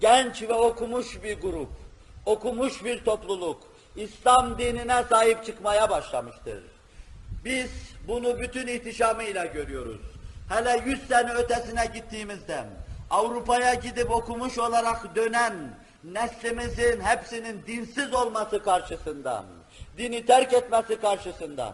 Genç 0.00 0.42
ve 0.42 0.52
okumuş 0.52 1.22
bir 1.22 1.40
grup, 1.40 1.70
okumuş 2.26 2.84
bir 2.84 3.04
topluluk, 3.04 3.62
İslam 3.96 4.58
dinine 4.58 5.04
sahip 5.08 5.44
çıkmaya 5.44 5.90
başlamıştır. 5.90 6.62
Biz 7.44 7.70
bunu 8.08 8.40
bütün 8.40 8.66
ihtişamıyla 8.66 9.46
görüyoruz. 9.46 10.00
Hele 10.48 10.82
100 10.86 11.08
sene 11.08 11.32
ötesine 11.32 11.86
gittiğimizde, 11.94 12.64
Avrupa'ya 13.10 13.74
gidip 13.74 14.10
okumuş 14.10 14.58
olarak 14.58 15.16
dönen 15.16 15.54
neslimizin 16.04 17.00
hepsinin 17.00 17.62
dinsiz 17.66 18.14
olması 18.14 18.62
karşısında, 18.62 19.44
dini 19.98 20.26
terk 20.26 20.52
etmesi 20.52 21.00
karşısında, 21.00 21.72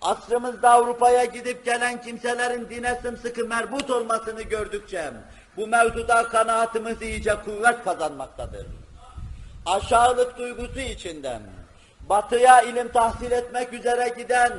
asrımızda 0.00 0.70
Avrupa'ya 0.70 1.24
gidip 1.24 1.64
gelen 1.64 2.02
kimselerin 2.02 2.70
dine 2.70 2.98
sımsıkı 3.02 3.44
merbut 3.44 3.90
olmasını 3.90 4.42
gördükçe, 4.42 5.10
bu 5.56 5.66
mevzuda 5.66 6.28
kanaatimiz 6.28 7.02
iyice 7.02 7.34
kuvvet 7.44 7.84
kazanmaktadır. 7.84 8.66
Aşağılık 9.66 10.38
duygusu 10.38 10.80
içinden, 10.80 11.42
batıya 12.08 12.62
ilim 12.62 12.92
tahsil 12.92 13.30
etmek 13.30 13.72
üzere 13.72 14.14
giden 14.16 14.52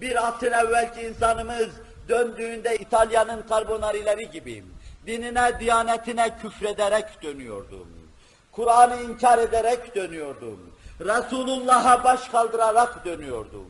bir 0.00 0.28
asır 0.28 0.52
evvelki 0.52 1.00
insanımız 1.00 1.68
döndüğünde 2.08 2.76
İtalya'nın 2.76 3.42
karbonarileri 3.42 4.30
gibi 4.30 4.64
dinine, 5.06 5.60
diyanetine 5.60 6.30
küfrederek 6.42 7.22
dönüyordum. 7.22 7.88
Kur'an'ı 8.52 9.02
inkar 9.02 9.38
ederek 9.38 9.94
dönüyordum. 9.94 10.74
Resulullah'a 11.00 12.04
baş 12.04 12.28
kaldırarak 12.28 13.04
dönüyordum. 13.04 13.66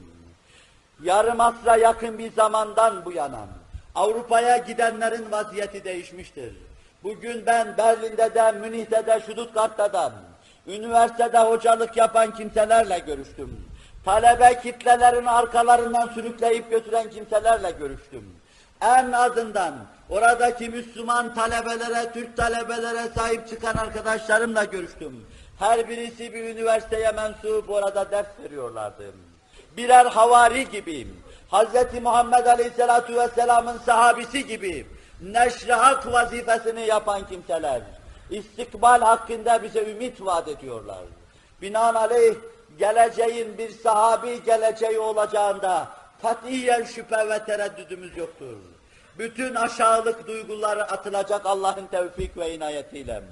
Yarım 1.03 1.41
asra 1.41 1.77
yakın 1.77 2.19
bir 2.19 2.33
zamandan 2.33 3.05
bu 3.05 3.13
yana 3.13 3.47
Avrupa'ya 3.95 4.57
gidenlerin 4.57 5.31
vaziyeti 5.31 5.85
değişmiştir. 5.85 6.55
Bugün 7.03 7.47
ben 7.47 7.77
Berlin'de 7.79 8.35
de, 8.35 8.53
Münih'te 8.53 9.07
de, 9.07 9.21
Stuttgart'ta 9.21 9.93
da, 9.93 10.13
üniversitede 10.67 11.39
hocalık 11.39 11.97
yapan 11.97 12.35
kimselerle 12.35 12.99
görüştüm. 12.99 13.67
Talebe 14.05 14.61
kitlelerin 14.63 15.27
arkalarından 15.27 16.09
sürükleyip 16.09 16.71
götüren 16.71 17.11
kimselerle 17.11 17.71
görüştüm. 17.71 18.37
En 18.81 19.13
azından 19.13 19.75
oradaki 20.11 20.69
Müslüman 20.69 21.35
talebelere, 21.35 22.13
Türk 22.13 22.37
talebelere 22.37 23.09
sahip 23.15 23.49
çıkan 23.49 23.75
arkadaşlarımla 23.75 24.65
görüştüm. 24.65 25.27
Her 25.59 25.89
birisi 25.89 26.35
bir 26.35 26.45
üniversiteye 26.45 27.13
mensup 27.13 27.71
orada 27.71 28.11
ders 28.11 28.27
veriyorlardı. 28.45 29.13
Birer 29.77 30.07
havari 30.07 30.71
gibiyim. 30.71 31.17
Hz. 31.53 32.03
Muhammed 32.03 32.47
Aleyhisselatü 32.47 33.17
Vesselam'ın 33.17 33.79
sahabisi 33.79 34.47
gibi 34.47 34.87
neşri 35.23 35.73
hak 35.73 36.13
vazifesini 36.13 36.87
yapan 36.87 37.27
kimseler 37.29 37.83
istikbal 38.31 39.01
hakkında 39.01 39.63
bize 39.63 39.91
ümit 39.91 40.21
vaat 40.21 40.49
ediyorlar. 40.49 41.05
Binaenaleyh 41.63 42.35
geleceğin 42.79 43.59
bir 43.59 43.71
sahabi 43.71 44.45
geleceği 44.45 44.99
olacağında 44.99 45.89
katiyen 46.23 46.85
şüphe 46.85 47.29
ve 47.29 47.45
tereddüdümüz 47.45 48.17
yoktur. 48.17 48.57
Bütün 49.19 49.55
aşağılık 49.55 50.27
duyguları 50.27 50.85
atılacak 50.85 51.47
Allah'ın 51.47 51.87
tevfik 51.87 52.37
ve 52.37 52.55
inayetiyle. 52.55 53.23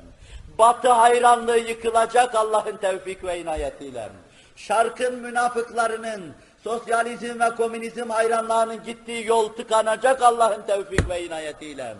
Batı 0.58 0.88
hayranlığı 0.92 1.58
yıkılacak 1.58 2.34
Allah'ın 2.34 2.76
tevfik 2.76 3.24
ve 3.24 3.40
inayetiyle. 3.40 4.08
Şarkın 4.56 5.14
münafıklarının, 5.14 6.34
sosyalizm 6.64 7.40
ve 7.40 7.50
komünizm 7.56 8.10
hayranlarının 8.10 8.84
gittiği 8.84 9.26
yol 9.26 9.48
tıkanacak 9.48 10.22
Allah'ın 10.22 10.62
tevfik 10.62 11.08
ve 11.08 11.24
inayetiyle. 11.24 11.94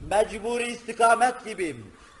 Mecburi 0.00 0.66
istikamet 0.66 1.44
gibi, 1.44 1.76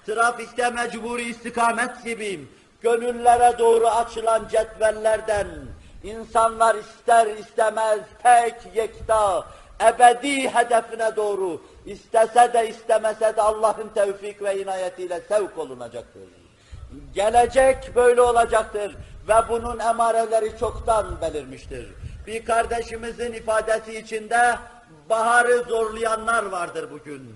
trafikte 0.06 0.70
mecburi 0.70 1.22
istikamet 1.22 2.04
gibi, 2.04 2.48
gönüllere 2.82 3.58
doğru 3.58 3.86
açılan 3.88 4.48
cetvellerden, 4.48 5.48
insanlar 6.04 6.74
ister 6.74 7.26
istemez 7.26 8.00
tek 8.22 8.54
yekta, 8.74 9.44
ebedi 9.80 10.48
hedefine 10.48 11.16
doğru, 11.16 11.62
istese 11.86 12.52
de 12.52 12.68
istemese 12.68 13.36
de 13.36 13.42
Allah'ın 13.42 13.88
tevfik 13.88 14.42
ve 14.42 14.62
inayetiyle 14.62 15.20
sevk 15.28 15.58
olunacaktır. 15.58 16.22
Gelecek 17.14 17.96
böyle 17.96 18.20
olacaktır 18.20 18.96
ve 19.28 19.34
bunun 19.48 19.78
emareleri 19.78 20.58
çoktan 20.60 21.20
belirmiştir. 21.20 21.88
Bir 22.26 22.44
kardeşimizin 22.44 23.32
ifadesi 23.32 23.98
içinde 23.98 24.58
baharı 25.10 25.62
zorlayanlar 25.68 26.46
vardır 26.46 26.90
bugün. 26.90 27.34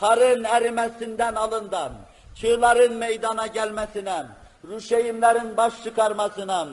Karın 0.00 0.44
erimesinden 0.44 1.34
alından, 1.34 1.92
çığların 2.34 2.92
meydana 2.92 3.46
gelmesine, 3.46 4.26
rüşeğimlerin 4.68 5.56
baş 5.56 5.82
çıkarmasına, 5.84 6.68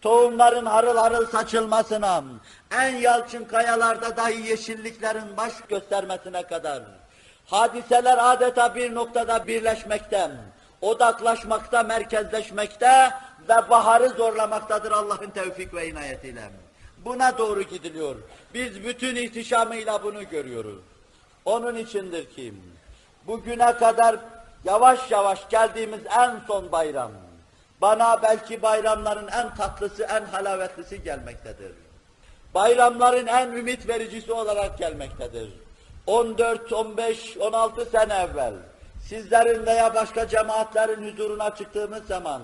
tohumların 0.00 0.66
harıl 0.66 0.96
harıl 0.96 1.26
saçılmasına, 1.26 2.24
en 2.70 2.96
yalçın 2.96 3.44
kayalarda 3.44 4.16
dahi 4.16 4.48
yeşilliklerin 4.48 5.36
baş 5.36 5.52
göstermesine 5.68 6.42
kadar, 6.42 6.82
hadiseler 7.46 8.32
adeta 8.32 8.74
bir 8.74 8.94
noktada 8.94 9.46
birleşmekte, 9.46 10.30
odaklaşmakta, 10.80 11.82
merkezleşmekte 11.82 13.10
ve 13.48 13.70
baharı 13.70 14.08
zorlamaktadır 14.08 14.92
Allah'ın 14.92 15.30
tevfik 15.30 15.74
ve 15.74 15.88
inayetiyle. 15.88 16.50
Buna 17.04 17.38
doğru 17.38 17.62
gidiliyor. 17.62 18.16
Biz 18.54 18.84
bütün 18.84 19.16
ihtişamıyla 19.16 20.02
bunu 20.02 20.28
görüyoruz. 20.28 20.82
Onun 21.44 21.76
içindir 21.76 22.30
ki 22.30 22.54
bugüne 23.26 23.76
kadar 23.76 24.16
yavaş 24.64 25.10
yavaş 25.10 25.48
geldiğimiz 25.48 26.00
en 26.18 26.40
son 26.46 26.72
bayram, 26.72 27.10
Bana 27.80 28.22
belki 28.22 28.62
bayramların 28.62 29.28
en 29.28 29.54
tatlısı, 29.54 30.02
en 30.02 30.24
halavetlisi 30.24 31.02
gelmektedir. 31.02 31.72
Bayramların 32.54 33.26
en 33.26 33.52
ümit 33.52 33.88
vericisi 33.88 34.32
olarak 34.32 34.78
gelmektedir. 34.78 35.48
14, 36.06 36.72
15, 36.72 37.36
16 37.36 37.84
sene 37.84 38.14
evvel 38.14 38.54
sizlerin 39.08 39.66
veya 39.66 39.94
başka 39.94 40.28
cemaatlerin 40.28 41.12
huzuruna 41.12 41.54
çıktığımız 41.54 42.06
zaman 42.06 42.42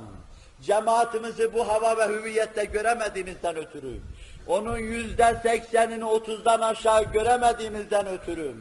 cemaatimizi 0.62 1.54
bu 1.54 1.68
hava 1.68 1.96
ve 1.98 2.08
hüviyette 2.08 2.64
göremediğimizden 2.64 3.56
ötürü 3.56 4.00
onun 4.46 4.78
yüzde 4.78 5.40
seksenini 5.42 6.04
otuzdan 6.04 6.60
aşağı 6.60 7.12
göremediğimizden 7.12 8.06
ötürü 8.06 8.54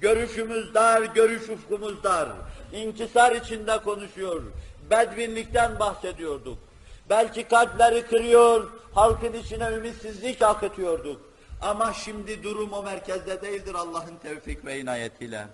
görüşümüz 0.00 0.74
dar, 0.74 1.02
görüş 1.02 1.48
ufkumuz 1.48 2.04
dar, 2.04 2.28
inkisar 2.72 3.36
içinde 3.36 3.78
konuşuyor, 3.78 4.42
bedvinlikten 4.90 5.78
bahsediyorduk. 5.78 6.58
Belki 7.10 7.48
kalpleri 7.48 8.02
kırıyor, 8.02 8.70
halkın 8.94 9.32
içine 9.32 9.68
ümitsizlik 9.70 10.42
akıtıyorduk. 10.42 11.20
Ama 11.62 11.92
şimdi 11.92 12.42
durum 12.42 12.72
o 12.72 12.82
merkezde 12.82 13.42
değildir 13.42 13.74
Allah'ın 13.74 14.16
tevfik 14.22 14.64
ve 14.64 14.78
inayetiyle. 14.80 15.46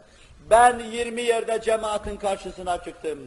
Ben 0.51 0.79
20 0.79 1.23
yerde 1.23 1.61
cemaatin 1.63 2.17
karşısına 2.17 2.85
çıktım. 2.85 3.19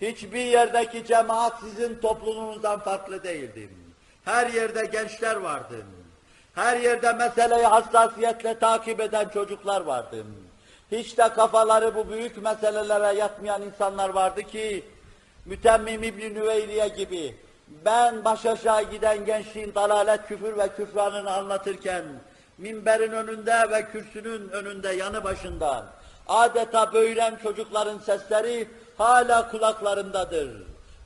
Hiçbir 0.00 0.44
yerdeki 0.44 1.06
cemaat 1.06 1.60
sizin 1.60 1.98
toplumunuzdan 1.98 2.80
farklı 2.80 3.22
değildi. 3.22 3.68
Her 4.24 4.50
yerde 4.50 4.84
gençler 4.84 5.36
vardı. 5.36 5.76
Her 6.54 6.80
yerde 6.80 7.12
meseleyi 7.12 7.66
hassasiyetle 7.66 8.58
takip 8.58 9.00
eden 9.00 9.28
çocuklar 9.28 9.80
vardı. 9.80 10.24
Hiç 10.92 11.18
de 11.18 11.28
kafaları 11.28 11.94
bu 11.94 12.10
büyük 12.10 12.42
meselelere 12.42 13.18
yatmayan 13.18 13.62
insanlar 13.62 14.08
vardı 14.08 14.42
ki, 14.42 14.84
Mütemmim 15.48 16.02
İbn-i 16.02 16.34
Nüveyriye 16.34 16.88
gibi, 16.88 17.34
ben 17.84 18.24
baş 18.24 18.46
aşağı 18.46 18.82
giden 18.82 19.24
gençliğin 19.24 19.74
dalalet, 19.74 20.26
küfür 20.28 20.58
ve 20.58 20.68
küfranını 20.68 21.32
anlatırken, 21.32 22.04
minberin 22.58 23.12
önünde 23.12 23.70
ve 23.70 23.86
kürsünün 23.92 24.48
önünde, 24.48 24.88
yanı 24.88 25.24
başında, 25.24 25.86
adeta 26.28 26.92
böğüren 26.92 27.38
çocukların 27.42 27.98
sesleri 27.98 28.68
hala 28.98 29.50
kulaklarındadır. 29.50 30.50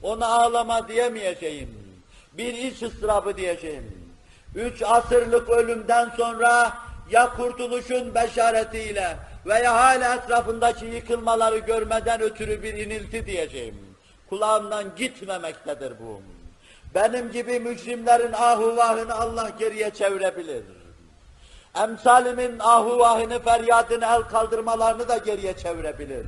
Ona 0.02 0.26
ağlama 0.26 0.88
diyemeyeceğim. 0.88 1.98
Bir 2.32 2.54
iç 2.54 2.82
ıstırabı 2.82 3.36
diyeceğim. 3.36 4.12
Üç 4.54 4.82
asırlık 4.82 5.50
ölümden 5.50 6.10
sonra 6.16 6.72
ya 7.10 7.36
kurtuluşun 7.36 8.14
beşaretiyle 8.14 9.16
veya 9.46 9.74
hala 9.74 10.14
etrafındaki 10.14 10.86
yıkılmaları 10.86 11.58
görmeden 11.58 12.20
ötürü 12.20 12.62
bir 12.62 12.74
inilti 12.74 13.26
diyeceğim. 13.26 13.91
Kulağımdan 14.32 14.84
gitmemektedir 14.96 15.92
bu. 16.00 16.22
Benim 16.94 17.32
gibi 17.32 17.60
mücrimlerin 17.60 18.32
ahuvahını 18.32 19.14
Allah 19.14 19.50
geriye 19.58 19.90
çevirebilir. 19.90 20.64
Emsalimin 21.74 22.58
ahuvahını, 22.58 23.42
feryadını, 23.42 24.04
el 24.04 24.22
kaldırmalarını 24.22 25.08
da 25.08 25.16
geriye 25.16 25.56
çevirebilir. 25.56 26.26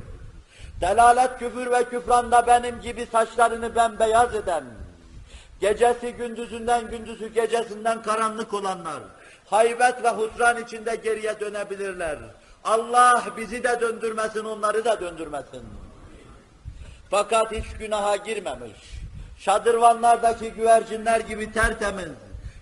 Delalet, 0.81 1.39
küfür 1.39 1.71
ve 1.71 1.83
küfranda 1.83 2.47
benim 2.47 2.81
gibi 2.81 3.07
saçlarını 3.11 3.75
bembeyaz 3.75 4.35
eden, 4.35 4.63
gecesi 5.61 6.13
gündüzünden, 6.13 6.87
gündüzü 6.87 7.27
gecesinden 7.27 8.01
karanlık 8.01 8.53
olanlar, 8.53 8.99
haybet 9.45 10.03
ve 10.03 10.09
husran 10.09 10.63
içinde 10.63 10.95
geriye 10.95 11.39
dönebilirler. 11.39 12.17
Allah 12.63 13.23
bizi 13.37 13.63
de 13.63 13.81
döndürmesin, 13.81 14.45
onları 14.45 14.85
da 14.85 15.01
döndürmesin. 15.01 15.84
Fakat 17.09 17.51
hiç 17.51 17.65
günaha 17.79 18.25
girmemiş. 18.25 18.95
Şadırvanlardaki 19.37 20.51
güvercinler 20.51 21.19
gibi 21.19 21.53
tertemiz, 21.53 22.11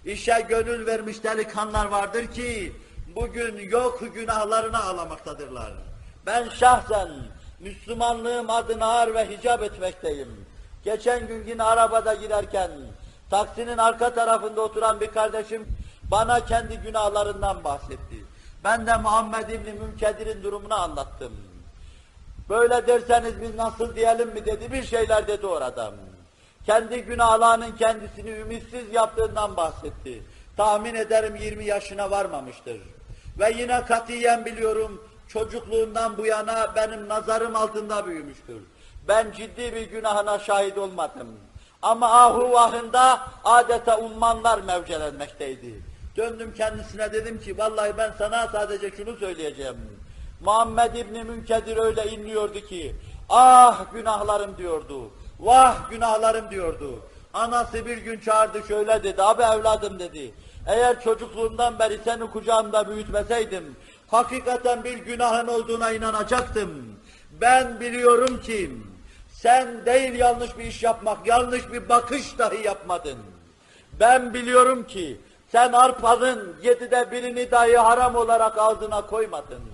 işe 0.06 0.46
gönül 0.50 0.86
vermiş 0.86 1.24
delikanlar 1.24 1.86
vardır 1.86 2.28
ki, 2.28 2.74
bugün 3.16 3.70
yok 3.70 4.04
günahlarına 4.14 4.84
ağlamaktadırlar. 4.84 5.74
Ben 6.26 6.50
şahsen 6.50 7.10
Müslümanlığım 7.60 8.50
adına 8.50 8.86
ağır 8.86 9.14
ve 9.14 9.30
hicap 9.30 9.64
etmekteyim. 9.64 10.46
Geçen 10.84 11.28
gün 11.28 11.48
yine 11.48 11.64
arabada 11.64 12.14
giderken, 12.14 12.72
taksinin 13.30 13.78
arka 13.78 14.14
tarafında 14.14 14.62
oturan 14.62 15.02
bir 15.02 15.08
kardeşim 15.08 15.68
bana 16.04 16.46
kendi 16.46 16.78
günahlarından 16.78 17.64
bahsetti. 17.64 18.26
Ben 18.64 18.88
de 18.88 18.98
Muhammed 18.98 19.50
İbni 19.50 19.74
Münkedir'in 19.74 20.44
durumunu 20.44 20.74
anlattım. 20.74 21.53
Böyle 22.50 22.88
derseniz 22.88 23.42
biz 23.42 23.56
nasıl 23.56 23.96
diyelim 23.96 24.30
mi 24.30 24.46
dedi, 24.46 24.72
bir 24.72 24.84
şeyler 24.84 25.28
dedi 25.28 25.48
orada. 25.48 25.94
Kendi 26.66 27.02
günahlarının 27.02 27.72
kendisini 27.72 28.30
ümitsiz 28.30 28.94
yaptığından 28.94 29.58
bahsetti. 29.58 30.24
Tahmin 30.58 30.96
ederim 30.96 31.36
20 31.36 31.66
yaşına 31.66 32.12
varmamıştır. 32.12 32.82
Ve 33.40 33.54
yine 33.58 33.86
katiyen 33.86 34.46
biliyorum, 34.46 35.04
çocukluğundan 35.28 36.18
bu 36.18 36.26
yana 36.26 36.76
benim 36.76 37.10
nazarım 37.10 37.56
altında 37.56 38.06
büyümüştür. 38.06 38.62
Ben 39.08 39.32
ciddi 39.32 39.76
bir 39.76 39.82
günahına 39.82 40.40
şahit 40.40 40.78
olmadım. 40.78 41.28
Ama 41.82 42.24
ahuvahında 42.24 43.22
adeta 43.44 43.98
ummanlar 43.98 44.60
mevcelenmekteydi. 44.62 45.82
Döndüm 46.18 46.54
kendisine 46.58 47.14
dedim 47.14 47.42
ki, 47.42 47.58
vallahi 47.58 47.98
ben 47.98 48.12
sana 48.18 48.48
sadece 48.48 48.92
şunu 48.92 49.16
söyleyeceğim. 49.16 49.78
Muhammed 50.46 50.96
İbni 50.96 51.24
Münkedir 51.24 51.78
öyle 51.78 52.06
inliyordu 52.06 52.60
ki, 52.60 52.96
ah 53.30 53.86
günahlarım 53.94 54.58
diyordu, 54.58 55.12
vah 55.40 55.90
günahlarım 55.90 56.52
diyordu. 56.52 57.00
Anası 57.34 57.86
bir 57.86 57.98
gün 57.98 58.20
çağırdı 58.20 58.68
şöyle 58.68 59.04
dedi, 59.04 59.24
abi 59.24 59.42
evladım 59.42 60.00
dedi, 60.00 60.34
eğer 60.68 61.02
çocukluğumdan 61.02 61.80
beri 61.80 62.00
seni 62.04 62.32
kucağımda 62.32 62.90
büyütmeseydim, 62.90 63.76
hakikaten 64.08 64.84
bir 64.84 64.98
günahın 64.98 65.48
olduğuna 65.48 65.92
inanacaktım. 65.92 67.00
Ben 67.42 67.80
biliyorum 67.80 68.42
ki, 68.42 68.72
sen 69.30 69.86
değil 69.86 70.14
yanlış 70.14 70.58
bir 70.58 70.64
iş 70.64 70.84
yapmak, 70.84 71.28
yanlış 71.28 71.72
bir 71.72 71.90
bakış 71.90 72.38
dahi 72.38 72.66
yapmadın. 72.66 73.18
Ben 74.00 74.34
biliyorum 74.34 74.88
ki, 74.88 75.22
sen 75.52 75.72
arpanın 75.72 76.56
yedide 76.64 77.12
birini 77.12 77.52
dahi 77.52 77.78
haram 77.78 78.16
olarak 78.16 78.58
ağzına 78.58 79.02
koymadın. 79.02 79.73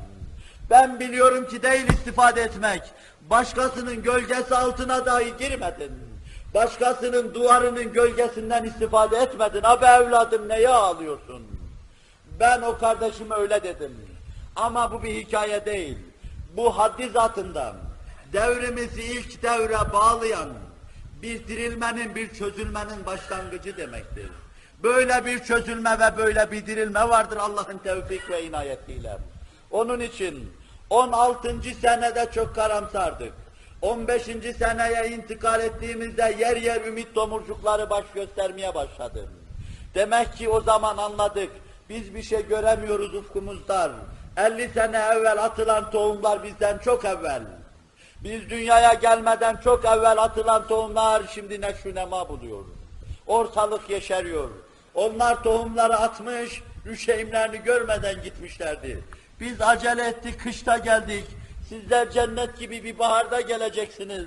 Ben 0.70 1.00
biliyorum 1.00 1.48
ki 1.48 1.64
değil 1.64 1.90
istifade 1.90 2.42
etmek, 2.42 2.82
başkasının 3.30 4.04
gölgesi 4.04 4.56
altına 4.56 5.06
dahi 5.06 5.34
girmedin. 5.40 5.92
Başkasının 6.54 7.34
duvarının 7.34 7.94
gölgesinden 7.94 8.64
istifade 8.64 9.18
etmedin. 9.18 9.62
Abi 9.64 9.86
evladım 9.86 10.50
neye 10.50 10.70
ağlıyorsun? 10.70 11.48
Ben 12.40 12.62
o 12.62 12.78
kardeşime 12.78 13.36
öyle 13.36 13.64
dedim. 13.64 13.98
Ama 14.56 14.92
bu 14.92 15.04
bir 15.04 15.16
hikaye 15.16 15.66
değil. 15.66 15.98
Bu 16.58 16.78
haddi 16.78 17.10
zatında 17.10 17.76
devrimizi 18.34 19.04
ilk 19.04 19.44
devre 19.44 19.94
bağlayan 19.94 20.50
bir 21.22 21.48
dirilmenin, 21.48 22.16
bir 22.16 22.34
çözülmenin 22.34 23.06
başlangıcı 23.06 23.78
demektir. 23.78 24.30
Böyle 24.84 25.26
bir 25.26 25.44
çözülme 25.44 26.00
ve 26.00 26.18
böyle 26.18 26.52
bir 26.52 26.66
dirilme 26.66 27.10
vardır 27.10 27.38
Allah'ın 27.38 27.78
tevfik 27.78 28.30
ve 28.30 28.44
inayetiyle. 28.44 29.18
Onun 29.72 30.00
için 30.00 30.52
16. 30.90 31.56
senede 31.82 32.30
çok 32.36 32.56
karamsardık. 32.56 33.34
15. 33.82 34.24
seneye 34.58 35.10
intikal 35.10 35.62
ettiğimizde 35.62 36.36
yer 36.40 36.58
yer 36.58 36.86
ümit 36.86 37.16
tomurcukları 37.16 37.90
baş 37.90 38.06
göstermeye 38.16 38.76
başladı. 38.76 39.30
Demek 39.96 40.34
ki 40.34 40.50
o 40.50 40.62
zaman 40.62 40.98
anladık. 40.98 41.52
Biz 41.90 42.16
bir 42.16 42.24
şey 42.24 42.48
göremiyoruz 42.48 43.16
ufkumuzdan. 43.16 43.92
50 44.38 44.70
sene 44.70 44.98
evvel 44.98 45.44
atılan 45.44 45.92
tohumlar 45.92 46.44
bizden 46.44 46.78
çok 46.78 47.06
evvel. 47.06 47.42
Biz 48.24 48.50
dünyaya 48.50 48.94
gelmeden 48.94 49.56
çok 49.64 49.86
evvel 49.86 50.24
atılan 50.24 50.68
tohumlar 50.68 51.24
şimdi 51.34 51.62
neşru 51.62 51.96
nema 51.96 52.30
buluyor. 52.30 52.64
Ortalık 53.28 53.90
yeşeriyor. 53.90 54.50
Onlar 54.94 55.44
tohumları 55.44 55.98
atmış, 55.98 56.62
rüşeğimlerini 56.86 57.64
görmeden 57.64 58.24
gitmişlerdi. 58.24 59.04
Biz 59.40 59.62
acele 59.62 60.08
ettik, 60.08 60.44
kışta 60.44 60.78
geldik. 60.78 61.26
Sizler 61.70 62.12
cennet 62.12 62.60
gibi 62.60 62.84
bir 62.84 63.00
baharda 63.00 63.42
geleceksiniz. 63.42 64.26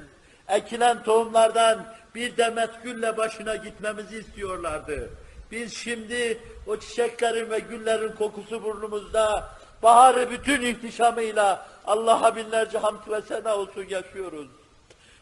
Ekilen 0.48 1.02
tohumlardan 1.02 1.84
bir 2.14 2.36
demet 2.36 2.82
gülle 2.82 3.16
başına 3.16 3.56
gitmemizi 3.56 4.18
istiyorlardı. 4.18 5.10
Biz 5.50 5.74
şimdi 5.74 6.38
o 6.66 6.76
çiçeklerin 6.76 7.50
ve 7.50 7.58
güllerin 7.58 8.12
kokusu 8.12 8.64
burnumuzda, 8.64 9.48
baharı 9.82 10.30
bütün 10.30 10.62
ihtişamıyla 10.62 11.66
Allah'a 11.86 12.36
binlerce 12.36 12.78
hamd 12.78 13.10
ve 13.10 13.22
sena 13.22 13.56
olsun 13.56 13.86
yaşıyoruz. 13.88 14.48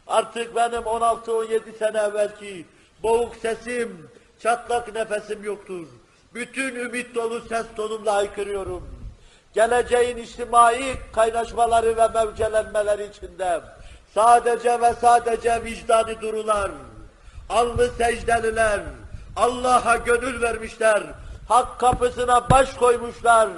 Artık 0.07 0.57
benim 0.57 0.83
16-17 0.83 1.79
sene 1.79 1.99
evvelki 1.99 2.67
boğuk 3.03 3.37
sesim, 3.37 4.11
çatlak 4.43 4.95
nefesim 4.95 5.45
yoktur. 5.45 5.87
Bütün 6.35 6.75
ümit 6.75 7.15
dolu 7.15 7.41
ses 7.49 7.67
tonumla 7.77 8.15
haykırıyorum. 8.15 9.00
Geleceğin 9.55 10.17
içtimai 10.17 10.97
kaynaşmaları 11.13 11.97
ve 11.97 12.09
mevcelenmeleri 12.09 13.07
içinde 13.07 13.61
sadece 14.15 14.81
ve 14.81 14.95
sadece 15.01 15.65
vicdani 15.65 16.21
durular, 16.21 16.71
alnı 17.49 17.89
secdeliler, 17.89 18.81
Allah'a 19.37 19.97
gönül 19.97 20.43
vermişler, 20.43 21.03
hak 21.49 21.81
kapısına 21.81 22.51
baş 22.51 22.75
koymuşlar, 22.75 23.49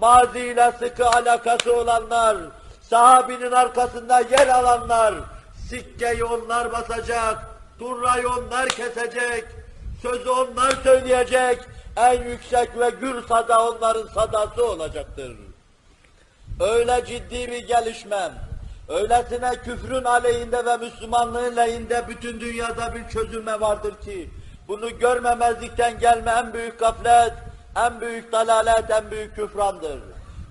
maziyle 0.00 0.72
sıkı 0.78 1.06
alakası 1.06 1.76
olanlar, 1.76 2.36
sahabinin 2.82 3.52
arkasında 3.52 4.20
yer 4.20 4.48
alanlar, 4.48 5.14
sikkeyi 5.68 6.24
onlar 6.24 6.72
basacak, 6.72 7.38
durrayı 7.80 8.28
onlar 8.28 8.68
kesecek, 8.68 9.44
sözü 10.02 10.30
onlar 10.30 10.70
söyleyecek, 10.84 11.60
en 11.96 12.22
yüksek 12.22 12.78
ve 12.78 12.90
gür 12.90 13.26
sada 13.28 13.70
onların 13.70 14.08
sadası 14.14 14.66
olacaktır. 14.66 15.36
Öyle 16.60 17.04
ciddi 17.06 17.50
bir 17.50 17.66
gelişme, 17.66 18.30
öylesine 18.88 19.50
küfrün 19.64 20.04
aleyhinde 20.04 20.66
ve 20.66 20.76
Müslümanlığın 20.76 21.56
lehinde 21.56 22.04
bütün 22.08 22.40
dünyada 22.40 22.94
bir 22.94 23.08
çözülme 23.08 23.60
vardır 23.60 24.00
ki, 24.00 24.30
bunu 24.68 24.98
görmemezlikten 24.98 25.98
gelme 25.98 26.30
en 26.30 26.52
büyük 26.52 26.78
gaflet, 26.78 27.32
en 27.76 28.00
büyük 28.00 28.32
dalalet, 28.32 28.90
en 28.90 29.10
büyük 29.10 29.36
küfrandır. 29.36 29.98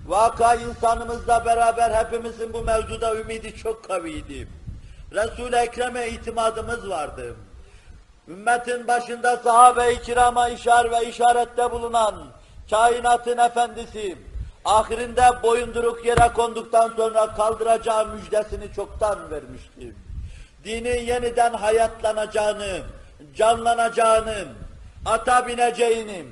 Vaka 0.06 0.54
insanımızla 0.54 1.44
beraber 1.44 2.04
hepimizin 2.04 2.52
bu 2.52 2.62
mevzuda 2.62 3.14
ümidi 3.14 3.56
çok 3.56 3.88
kaviydi. 3.88 4.48
Resul-i 5.12 5.56
Ekrem'e 5.56 6.08
itimadımız 6.08 6.88
vardı. 6.88 7.34
Ümmetin 8.28 8.88
başında 8.88 9.36
sahabe-i 9.36 10.02
kirama 10.02 10.48
işar 10.48 10.90
ve 10.90 11.08
işarette 11.08 11.70
bulunan 11.70 12.14
kainatın 12.70 13.38
efendisi, 13.38 14.18
ahirinde 14.64 15.22
boyunduruk 15.42 16.06
yere 16.06 16.32
konduktan 16.34 16.92
sonra 16.96 17.34
kaldıracağı 17.34 18.06
müjdesini 18.06 18.74
çoktan 18.76 19.30
vermişti. 19.30 19.94
Dinin 20.64 21.06
yeniden 21.06 21.52
hayatlanacağını, 21.52 22.80
canlanacağını, 23.36 24.44
ata 25.06 25.46
bineceğini, 25.46 26.26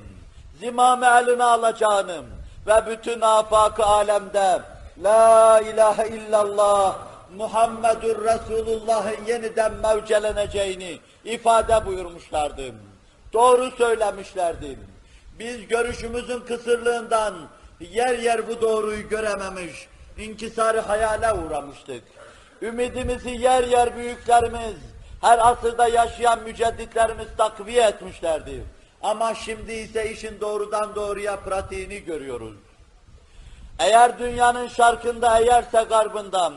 zimame 0.61 1.07
eline 1.07 1.45
alacağını 1.45 2.23
ve 2.67 2.87
bütün 2.87 3.21
afak 3.21 3.81
alemde 3.81 4.61
La 5.03 5.61
ilahe 5.61 6.09
illallah 6.09 6.97
Muhammedur 7.37 8.25
Resulullah'ın 8.25 9.25
yeniden 9.27 9.73
mevceleneceğini 9.73 11.01
ifade 11.25 11.87
buyurmuşlardı. 11.87 12.75
Doğru 13.33 13.71
söylemişlerdi. 13.71 14.79
Biz 15.39 15.69
görüşümüzün 15.69 16.41
kısırlığından 16.41 17.35
yer 17.81 18.19
yer 18.19 18.49
bu 18.49 18.61
doğruyu 18.61 19.09
görememiş, 19.09 19.89
inkisarı 20.19 20.81
hayale 20.81 21.33
uğramıştık. 21.33 22.03
Ümidimizi 22.63 23.31
yer 23.31 23.65
yer 23.65 23.97
büyüklerimiz, 23.97 24.77
her 25.21 25.51
asırda 25.51 25.89
yaşayan 25.89 26.43
mücedditlerimiz 26.43 27.27
takviye 27.37 27.83
etmişlerdi. 27.83 28.65
Ama 29.03 29.35
şimdi 29.35 29.73
ise 29.73 30.11
işin 30.11 30.41
doğrudan 30.41 30.95
doğruya 30.95 31.37
pratiğini 31.37 32.05
görüyoruz. 32.05 32.57
Eğer 33.79 34.19
dünyanın 34.19 34.69
şarkında 34.69 35.39
eğerse 35.41 35.83
garbından, 35.89 36.55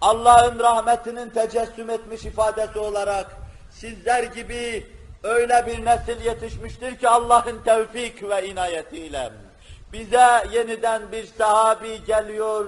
Allah'ın 0.00 0.58
rahmetinin 0.58 1.30
tecessüm 1.30 1.90
etmiş 1.90 2.24
ifadesi 2.24 2.78
olarak 2.78 3.43
sizler 3.80 4.22
gibi 4.22 4.86
öyle 5.22 5.66
bir 5.66 5.84
nesil 5.84 6.24
yetişmiştir 6.24 6.96
ki 6.96 7.08
Allah'ın 7.08 7.62
tevfik 7.64 8.22
ve 8.22 8.48
inayetiyle 8.48 9.32
bize 9.92 10.44
yeniden 10.52 11.12
bir 11.12 11.26
sahabi 11.26 12.04
geliyor 12.04 12.66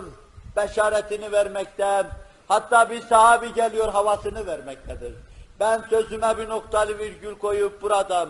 beşaretini 0.57 1.33
vermekte, 1.33 2.07
hatta 2.49 2.91
bir 2.91 3.01
sahabi 3.01 3.55
geliyor 3.55 3.89
havasını 3.89 4.47
vermektedir. 4.47 5.15
Ben 5.61 5.85
sözüme 5.91 6.39
bir 6.39 6.49
noktalı 6.49 6.99
virgül 6.99 7.35
koyup 7.39 7.83
buradan 7.83 8.29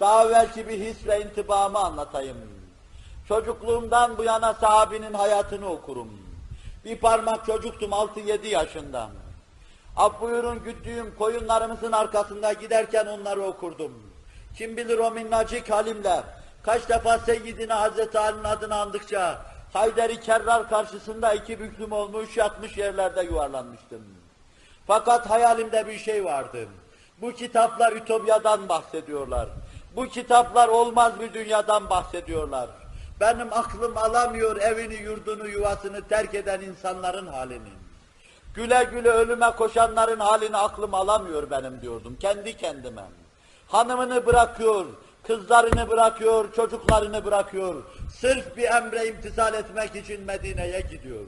daha 0.00 0.24
evvelki 0.24 0.68
bir 0.68 0.80
his 0.80 1.06
ve 1.06 1.20
intibamı 1.20 1.78
anlatayım. 1.78 2.36
Çocukluğumdan 3.28 4.18
bu 4.18 4.24
yana 4.24 4.54
sahabinin 4.54 5.14
hayatını 5.14 5.68
okurum. 5.68 6.08
Bir 6.84 6.98
parmak 6.98 7.46
çocuktum 7.46 7.90
6-7 7.90 8.46
yaşında. 8.46 9.10
Af 9.98 10.20
buyurun 10.20 10.64
güttüğüm 10.64 11.14
koyunlarımızın 11.18 11.92
arkasında 11.92 12.52
giderken 12.52 13.06
onları 13.06 13.42
okurdum. 13.42 13.92
Kim 14.56 14.76
bilir 14.76 14.98
o 14.98 15.10
minnacık 15.10 15.70
halimle 15.70 16.22
kaç 16.62 16.88
defa 16.88 17.18
Seyyidina 17.18 17.80
Hazreti 17.80 18.18
Ali'nin 18.18 18.44
adını 18.44 18.76
andıkça 18.76 19.42
Hayderi 19.72 20.20
Kerrar 20.20 20.68
karşısında 20.68 21.34
iki 21.34 21.60
büklüm 21.60 21.92
olmuş 21.92 22.36
yatmış 22.36 22.76
yerlerde 22.76 23.22
yuvarlanmıştım. 23.22 24.04
Fakat 24.86 25.30
hayalimde 25.30 25.86
bir 25.86 25.98
şey 25.98 26.24
vardı. 26.24 26.68
Bu 27.20 27.32
kitaplar 27.32 27.92
Ütopya'dan 27.92 28.68
bahsediyorlar. 28.68 29.48
Bu 29.96 30.08
kitaplar 30.08 30.68
olmaz 30.68 31.12
bir 31.20 31.34
dünyadan 31.34 31.90
bahsediyorlar. 31.90 32.68
Benim 33.20 33.52
aklım 33.52 33.98
alamıyor 33.98 34.56
evini, 34.56 34.94
yurdunu, 34.94 35.48
yuvasını 35.48 36.08
terk 36.08 36.34
eden 36.34 36.60
insanların 36.60 37.26
halini. 37.26 37.87
Güle 38.58 38.88
güle 38.92 39.08
ölüme 39.08 39.50
koşanların 39.50 40.20
halini 40.20 40.56
aklım 40.56 40.94
alamıyor 40.94 41.50
benim 41.50 41.80
diyordum 41.80 42.16
kendi 42.20 42.56
kendime. 42.56 43.04
Hanımını 43.68 44.26
bırakıyor, 44.26 44.86
kızlarını 45.26 45.88
bırakıyor, 45.88 46.52
çocuklarını 46.52 47.24
bırakıyor. 47.24 47.82
Sırf 48.20 48.56
bir 48.56 48.64
emre 48.64 49.06
imtisal 49.06 49.54
etmek 49.54 49.96
için 49.96 50.20
Medine'ye 50.20 50.80
gidiyor. 50.80 51.24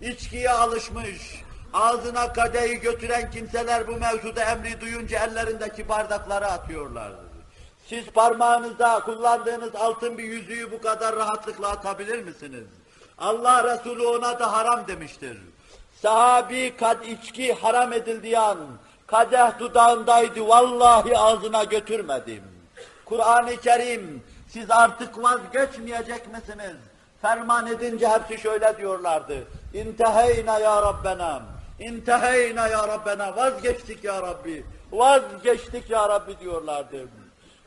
İçkiye 0.00 0.50
alışmış, 0.50 1.42
ağzına 1.72 2.32
kadehi 2.32 2.80
götüren 2.80 3.30
kimseler 3.30 3.88
bu 3.88 3.92
mevzuda 3.92 4.44
emri 4.44 4.80
duyunca 4.80 5.24
ellerindeki 5.24 5.88
bardakları 5.88 6.46
atıyorlar. 6.46 7.12
Siz 7.86 8.06
parmağınızda 8.06 9.00
kullandığınız 9.00 9.74
altın 9.74 10.18
bir 10.18 10.24
yüzüğü 10.24 10.72
bu 10.72 10.80
kadar 10.80 11.16
rahatlıkla 11.16 11.68
atabilir 11.68 12.22
misiniz? 12.22 12.66
Allah 13.18 13.74
Resulü 13.74 14.02
ona 14.02 14.38
da 14.38 14.52
haram 14.52 14.86
demiştir. 14.88 15.38
Sahabi 16.02 16.76
kad 16.76 17.04
içki 17.04 17.52
haram 17.52 17.92
edildiği 17.92 18.38
an 18.38 18.58
kadeh 19.06 19.58
dudağındaydı 19.58 20.48
vallahi 20.48 21.18
ağzına 21.18 21.64
götürmedim. 21.64 22.42
Kur'an-ı 23.04 23.56
Kerim 23.56 24.22
siz 24.48 24.70
artık 24.70 25.22
vazgeçmeyecek 25.22 26.32
misiniz? 26.32 26.76
Ferman 27.22 27.66
edince 27.66 28.08
hepsi 28.08 28.42
şöyle 28.42 28.76
diyorlardı. 28.78 29.44
İnteheyna 29.74 30.58
ya 30.58 30.82
Rabbena. 30.82 31.42
İnteheyna 31.80 32.68
ya 32.68 32.88
Rabbena. 32.88 33.36
Vazgeçtik 33.36 34.04
ya 34.04 34.22
Rabbi. 34.22 34.64
Vazgeçtik 34.92 35.90
ya 35.90 36.08
Rabbi 36.08 36.40
diyorlardı. 36.40 37.00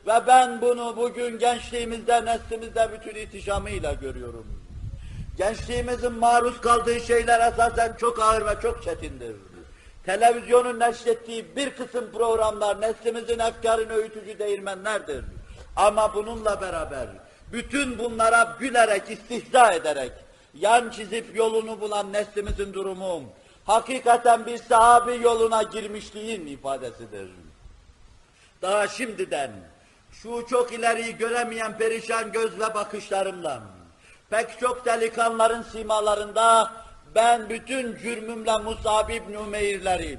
Ve 0.06 0.26
ben 0.26 0.60
bunu 0.60 0.96
bugün 0.96 1.38
gençliğimizde, 1.38 2.24
neslimizde 2.24 2.88
bütün 2.92 3.14
ihtişamıyla 3.14 3.92
görüyorum. 3.92 4.53
Gençliğimizin 5.36 6.12
maruz 6.12 6.60
kaldığı 6.60 7.00
şeyler 7.00 7.52
esasen 7.52 7.96
çok 8.00 8.22
ağır 8.22 8.46
ve 8.46 8.60
çok 8.62 8.82
çetindir. 8.82 9.36
Televizyonun 10.06 10.80
neşrettiği 10.80 11.56
bir 11.56 11.70
kısım 11.70 12.12
programlar 12.12 12.80
neslimizin 12.80 13.38
efkarını 13.38 13.92
öğütücü 13.92 14.38
değirmenlerdir. 14.38 15.24
Ama 15.76 16.14
bununla 16.14 16.60
beraber 16.60 17.06
bütün 17.52 17.98
bunlara 17.98 18.56
gülerek, 18.60 19.10
istihza 19.10 19.72
ederek, 19.72 20.12
yan 20.54 20.90
çizip 20.90 21.36
yolunu 21.36 21.80
bulan 21.80 22.12
neslimizin 22.12 22.72
durumu, 22.72 23.22
hakikaten 23.64 24.46
bir 24.46 24.58
sahabi 24.58 25.22
yoluna 25.22 25.62
girmişliğin 25.62 26.46
ifadesidir. 26.46 27.28
Daha 28.62 28.88
şimdiden 28.88 29.50
şu 30.12 30.46
çok 30.50 30.72
ileriyi 30.72 31.16
göremeyen 31.16 31.78
perişan 31.78 32.32
göz 32.32 32.60
ve 32.60 32.74
bakışlarımla, 32.74 33.62
pek 34.30 34.60
çok 34.60 34.84
delikanların 34.84 35.62
simalarında 35.62 36.72
ben 37.14 37.48
bütün 37.48 37.96
cürmümle 37.96 38.56
Musab 38.56 39.08
İbn 39.08 39.32
Ümeyr'leri, 39.32 40.18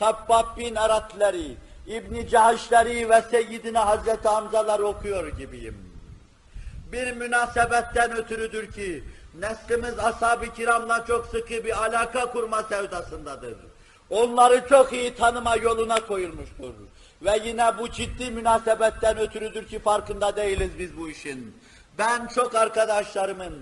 Habbab 0.00 0.58
bin 0.58 0.74
Arat'leri, 0.74 1.56
İbn 1.86 2.26
Cahiş'leri 2.26 3.10
ve 3.10 3.22
Seyyidina 3.22 3.86
Hazreti 3.86 4.28
Hamzaları 4.28 4.86
okuyor 4.86 5.28
gibiyim. 5.28 5.76
Bir 6.92 7.12
münasebetten 7.12 8.16
ötürüdür 8.16 8.72
ki 8.72 9.04
neslimiz 9.38 9.98
ashab-ı 9.98 10.54
kiramla 10.54 11.04
çok 11.06 11.26
sıkı 11.26 11.64
bir 11.64 11.82
alaka 11.84 12.32
kurma 12.32 12.62
sevdasındadır. 12.62 13.54
Onları 14.10 14.68
çok 14.68 14.92
iyi 14.92 15.14
tanıma 15.14 15.56
yoluna 15.56 16.06
koyulmuştur. 16.06 16.74
Ve 17.22 17.40
yine 17.44 17.78
bu 17.78 17.90
ciddi 17.90 18.30
münasebetten 18.30 19.18
ötürüdür 19.18 19.66
ki 19.66 19.78
farkında 19.78 20.36
değiliz 20.36 20.70
biz 20.78 20.96
bu 20.96 21.10
işin. 21.10 21.56
Ben 21.98 22.26
çok 22.26 22.54
arkadaşlarımın, 22.54 23.54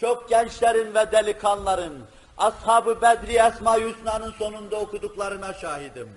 çok 0.00 0.28
gençlerin 0.28 0.94
ve 0.94 1.12
delikanların, 1.12 2.04
Ashab-ı 2.38 3.02
Bedri 3.02 3.32
Esma-i 3.32 3.84
Hüsna'nın 3.84 4.32
sonunda 4.32 4.76
okuduklarına 4.76 5.54
şahidim. 5.54 6.08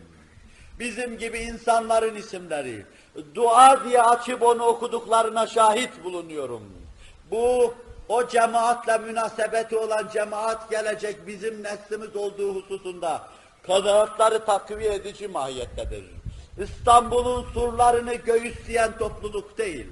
Bizim 0.79 1.17
gibi 1.17 1.39
insanların 1.39 2.15
isimleri, 2.15 2.85
dua 3.35 3.83
diye 3.83 4.01
açıp 4.01 4.43
onu 4.43 4.63
okuduklarına 4.63 5.47
şahit 5.47 6.03
bulunuyorum. 6.03 6.63
Bu, 7.31 7.73
o 8.09 8.27
cemaatle 8.27 8.97
münasebeti 8.97 9.77
olan 9.77 10.09
cemaat 10.13 10.69
gelecek 10.69 11.27
bizim 11.27 11.63
neslimiz 11.63 12.15
olduğu 12.15 12.55
hususunda 12.55 13.21
kanaatları 13.67 14.45
takviye 14.45 14.93
edici 14.93 15.27
mahiyettedir. 15.27 16.03
İstanbul'un 16.57 17.45
surlarını 17.53 18.13
göğüsleyen 18.13 18.97
topluluk 18.97 19.57
değil. 19.57 19.87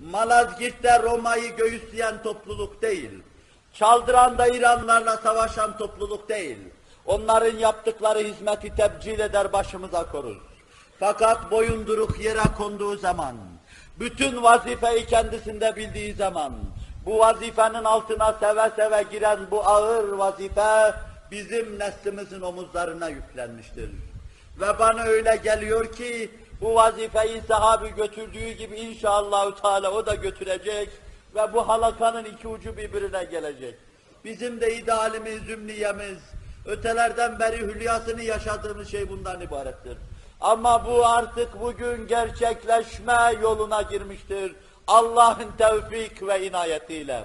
Malazgirt'te 0.00 1.02
Roma'yı 1.02 1.56
göğüsleyen 1.56 2.22
topluluk 2.22 2.82
değil. 2.82 3.10
Çaldıran'da 3.74 4.46
İranlarla 4.46 5.16
savaşan 5.16 5.78
topluluk 5.78 6.28
değil. 6.28 6.58
Onların 7.06 7.58
yaptıkları 7.58 8.18
hizmeti 8.18 8.76
tebcil 8.76 9.20
eder 9.20 9.52
başımıza 9.52 10.10
korur. 10.10 10.36
Fakat 11.00 11.50
boyunduruk 11.50 12.20
yere 12.20 12.42
konduğu 12.56 12.96
zaman, 12.96 13.36
bütün 13.98 14.42
vazifeyi 14.42 15.06
kendisinde 15.06 15.76
bildiği 15.76 16.14
zaman, 16.14 16.52
bu 17.06 17.18
vazifenin 17.18 17.84
altına 17.84 18.32
seve 18.32 18.70
seve 18.76 19.04
giren 19.10 19.38
bu 19.50 19.66
ağır 19.66 20.08
vazife 20.08 20.94
bizim 21.30 21.78
neslimizin 21.78 22.40
omuzlarına 22.40 23.08
yüklenmiştir. 23.08 23.90
Ve 24.60 24.78
bana 24.78 25.02
öyle 25.02 25.40
geliyor 25.44 25.92
ki 25.92 26.30
bu 26.60 26.74
vazifeyi 26.74 27.42
sahabi 27.48 27.94
götürdüğü 27.94 28.50
gibi 28.50 28.76
inşallah 28.76 29.62
Teala 29.62 29.90
o 29.90 30.06
da 30.06 30.14
götürecek 30.14 30.88
ve 31.34 31.52
bu 31.52 31.68
halakanın 31.68 32.24
iki 32.24 32.48
ucu 32.48 32.76
birbirine 32.76 33.24
gelecek. 33.24 33.74
Bizim 34.24 34.60
de 34.60 34.76
idealimiz, 34.76 35.48
ümniyemiz, 35.48 36.18
ötelerden 36.66 37.38
beri 37.38 37.58
hülyasını 37.58 38.22
yaşadığımız 38.22 38.90
şey 38.90 39.08
bundan 39.08 39.40
ibarettir. 39.40 39.98
Ama 40.40 40.86
bu 40.86 41.06
artık 41.06 41.60
bugün 41.60 42.06
gerçekleşme 42.06 43.34
yoluna 43.42 43.82
girmiştir. 43.82 44.54
Allah'ın 44.86 45.48
tevfik 45.58 46.22
ve 46.26 46.46
inayetiyle. 46.46 47.24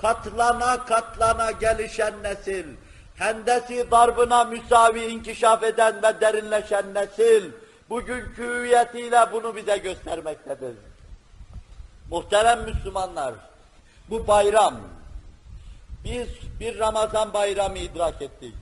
Katlana 0.00 0.84
katlana 0.84 1.50
gelişen 1.50 2.14
nesil, 2.22 2.64
hendesi 3.16 3.90
darbına 3.90 4.44
müsavi 4.44 5.04
inkişaf 5.04 5.62
eden 5.62 6.02
ve 6.02 6.20
derinleşen 6.20 6.94
nesil, 6.94 7.50
bugünkü 7.90 8.42
hüviyetiyle 8.42 9.26
bunu 9.32 9.56
bize 9.56 9.76
göstermektedir. 9.76 10.74
Muhterem 12.10 12.64
Müslümanlar, 12.64 13.34
bu 14.10 14.26
bayram, 14.26 14.80
biz 16.04 16.28
bir 16.60 16.78
Ramazan 16.78 17.32
bayramı 17.32 17.78
idrak 17.78 18.22
ettik. 18.22 18.54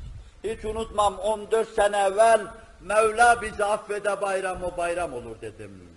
Hiç 0.45 0.65
unutmam 0.65 1.19
14 1.19 1.69
sene 1.69 1.99
evvel 1.99 2.41
Mevla 2.81 3.43
bizi 3.43 3.65
affede 3.65 4.21
bayram 4.21 4.65
o 4.65 4.77
bayram 4.77 5.13
olur 5.13 5.41
dedim. 5.41 5.89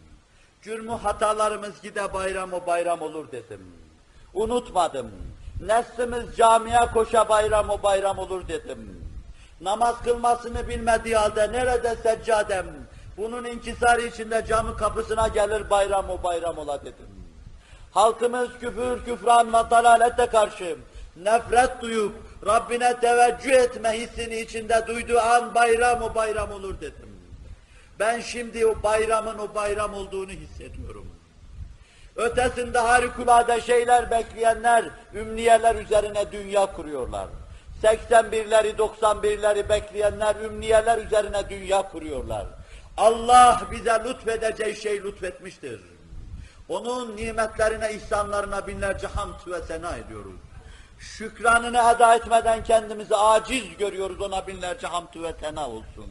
Cürmü 0.61 0.91
hatalarımız 0.91 1.81
gide 1.81 2.13
bayram 2.13 2.53
o 2.53 2.67
bayram 2.67 3.01
olur 3.01 3.31
dedim. 3.31 3.75
Unutmadım. 4.33 5.11
Neslimiz 5.61 6.35
camiye 6.37 6.79
koşa 6.93 7.29
bayram 7.29 7.69
o 7.69 7.83
bayram 7.83 8.17
olur 8.17 8.47
dedim. 8.47 9.01
Namaz 9.61 9.95
kılmasını 10.03 10.67
bilmediği 10.67 11.15
halde 11.15 11.51
nerede 11.51 11.95
seccadem, 11.95 12.65
bunun 13.17 13.45
inkisarı 13.45 14.01
içinde 14.01 14.45
cami 14.47 14.77
kapısına 14.77 15.27
gelir 15.27 15.69
bayram 15.69 16.09
o 16.09 16.23
bayram 16.23 16.57
ola 16.57 16.81
dedim. 16.81 17.07
Halkımız 17.91 18.49
küfür, 18.59 19.05
küfran 19.05 19.47
ve 19.47 19.69
dalalete 19.71 20.25
karşı 20.25 20.77
nefret 21.15 21.81
duyup 21.81 22.15
Rabbine 22.45 22.99
teveccüh 22.99 23.51
etme 23.51 23.89
hissini 23.89 24.39
içinde 24.39 24.83
duyduğu 24.87 25.19
an 25.19 25.55
bayram 25.55 26.01
o 26.01 26.15
bayram 26.15 26.51
olur 26.51 26.81
dedim. 26.81 27.09
Ben 27.99 28.19
şimdi 28.19 28.65
o 28.65 28.83
bayramın 28.83 29.37
o 29.37 29.55
bayram 29.55 29.93
olduğunu 29.93 30.31
hissediyorum. 30.31 31.07
Ötesinde 32.15 32.79
harikulade 32.79 33.61
şeyler 33.61 34.11
bekleyenler, 34.11 34.85
ümniyeler 35.13 35.75
üzerine 35.75 36.31
dünya 36.31 36.65
kuruyorlar. 36.65 37.27
81'leri, 37.83 38.75
91'leri 38.75 39.69
bekleyenler, 39.69 40.35
ümniyeler 40.35 40.97
üzerine 40.97 41.49
dünya 41.49 41.81
kuruyorlar. 41.81 42.45
Allah 43.01 43.61
bize 43.71 44.03
lütfedeceği 44.05 44.75
şey 44.75 45.03
lütfetmiştir. 45.03 45.81
Onun 46.69 47.17
nimetlerine, 47.17 47.93
ihsanlarına 47.93 48.67
binlerce 48.67 49.07
hamd 49.07 49.47
ve 49.47 49.61
sena 49.61 49.95
ediyoruz. 49.95 50.39
Şükranını 50.99 51.77
eda 51.95 52.15
etmeden 52.15 52.63
kendimizi 52.63 53.15
aciz 53.15 53.77
görüyoruz, 53.77 54.21
ona 54.21 54.47
binlerce 54.47 54.87
hamd 54.87 55.15
ve 55.15 55.33
sena 55.41 55.67
olsun. 55.69 56.09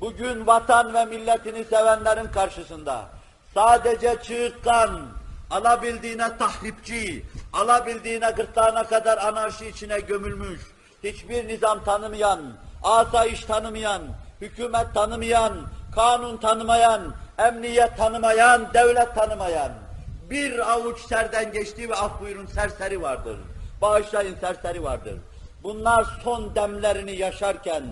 Bugün 0.00 0.46
vatan 0.46 0.94
ve 0.94 1.04
milletini 1.04 1.64
sevenlerin 1.64 2.26
karşısında 2.26 3.08
sadece 3.54 4.16
çığırtkan, 4.22 5.00
alabildiğine 5.50 6.36
tahripçi, 6.38 7.24
alabildiğine 7.52 8.30
gırtlağına 8.30 8.84
kadar 8.84 9.18
anarşi 9.18 9.68
içine 9.68 10.00
gömülmüş, 10.00 10.60
hiçbir 11.04 11.48
nizam 11.48 11.84
tanımayan, 11.84 12.40
asayiş 12.82 13.44
tanımayan, 13.44 14.02
hükümet 14.40 14.94
tanımayan, 14.94 15.52
kanun 15.94 16.36
tanımayan, 16.36 17.14
emniyet 17.38 17.96
tanımayan, 17.96 18.74
devlet 18.74 19.14
tanımayan, 19.14 19.72
bir 20.30 20.72
avuç 20.72 21.00
serden 21.00 21.52
geçtiği 21.52 21.90
ve 21.90 21.94
af 21.94 22.20
buyurun 22.20 22.46
serseri 22.46 23.02
vardır. 23.02 23.36
Bağışlayın 23.82 24.36
serseri 24.40 24.82
vardır. 24.82 25.14
Bunlar 25.62 26.06
son 26.24 26.54
demlerini 26.54 27.16
yaşarken, 27.16 27.82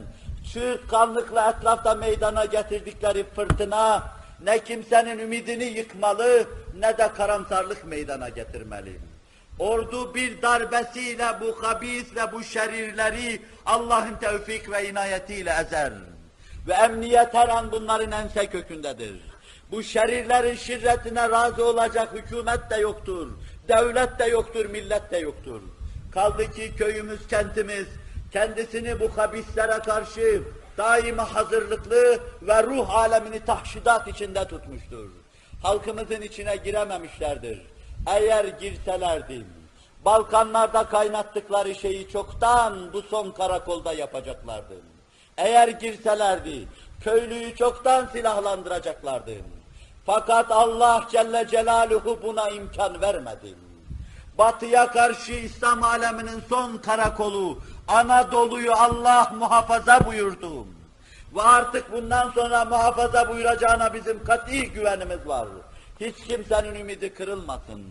çığırtkanlıkla 0.53 1.51
etrafta 1.51 1.95
meydana 1.95 2.45
getirdikleri 2.45 3.25
fırtına, 3.25 4.03
ne 4.45 4.59
kimsenin 4.59 5.19
ümidini 5.19 5.65
yıkmalı, 5.65 6.47
ne 6.79 6.99
de 6.99 7.09
karamsarlık 7.16 7.85
meydana 7.85 8.29
getirmeli. 8.29 9.01
Ordu 9.59 10.15
bir 10.15 10.43
darbesiyle 10.43 11.27
bu 11.41 11.62
habis 11.62 12.16
ve 12.16 12.33
bu 12.33 12.45
şerirleri 12.45 13.43
Allah'ın 13.66 14.15
tevfik 14.15 14.70
ve 14.70 14.89
inayetiyle 14.89 15.55
ezer. 15.61 15.93
Ve 16.66 16.72
emniyet 16.72 17.35
her 17.35 17.48
an 17.48 17.72
bunların 17.72 18.12
ense 18.12 18.47
kökündedir. 18.47 19.20
Bu 19.70 19.82
şerirlerin 19.82 20.55
şirretine 20.55 21.30
razı 21.30 21.64
olacak 21.64 22.09
hükümet 22.12 22.70
de 22.70 22.76
yoktur, 22.76 23.28
devlet 23.68 24.18
de 24.18 24.24
yoktur, 24.24 24.66
millet 24.66 25.10
de 25.10 25.18
yoktur. 25.18 25.60
Kaldı 26.12 26.52
ki 26.52 26.76
köyümüz, 26.76 27.28
kentimiz 27.28 27.86
kendisini 28.32 29.01
bu 29.01 29.16
habislere 29.16 29.78
karşı 29.78 30.43
daima 30.78 31.35
hazırlıklı 31.35 32.20
ve 32.43 32.62
ruh 32.62 32.90
alemini 32.90 33.44
tahşidat 33.44 34.09
içinde 34.09 34.48
tutmuştur. 34.48 35.10
Halkımızın 35.62 36.20
içine 36.20 36.56
girememişlerdir. 36.56 37.62
Eğer 38.06 38.44
girselerdi, 38.44 39.44
Balkanlarda 40.05 40.85
kaynattıkları 40.85 41.74
şeyi 41.74 42.09
çoktan 42.09 42.93
bu 42.93 43.02
son 43.02 43.30
karakolda 43.30 43.93
yapacaklardı. 43.93 44.74
Eğer 45.39 45.69
girselerdi, 45.69 46.69
köylüyü 47.01 47.56
çoktan 47.56 48.06
silahlandıracaklardı. 48.06 49.35
Fakat 50.06 50.51
Allah 50.51 51.06
Celle 51.10 51.47
Celaluhu 51.51 52.19
buna 52.23 52.48
imkan 52.48 53.01
vermedi. 53.01 53.55
Batıya 54.39 54.86
karşı 54.86 55.32
İslam 55.32 55.82
aleminin 55.82 56.43
son 56.48 56.77
karakolu 56.77 57.59
Anadolu'yu 57.89 58.73
Allah 58.73 59.32
muhafaza 59.39 60.06
buyurdu. 60.06 60.66
Ve 61.35 61.43
artık 61.43 61.93
bundan 61.93 62.31
sonra 62.31 62.65
muhafaza 62.65 63.28
buyuracağına 63.28 63.94
bizim 63.94 64.24
kat'i 64.24 64.73
güvenimiz 64.73 65.27
var. 65.27 65.48
Hiç 66.01 66.16
kimsenin 66.16 66.74
ümidi 66.74 67.15
kırılmasın. 67.15 67.85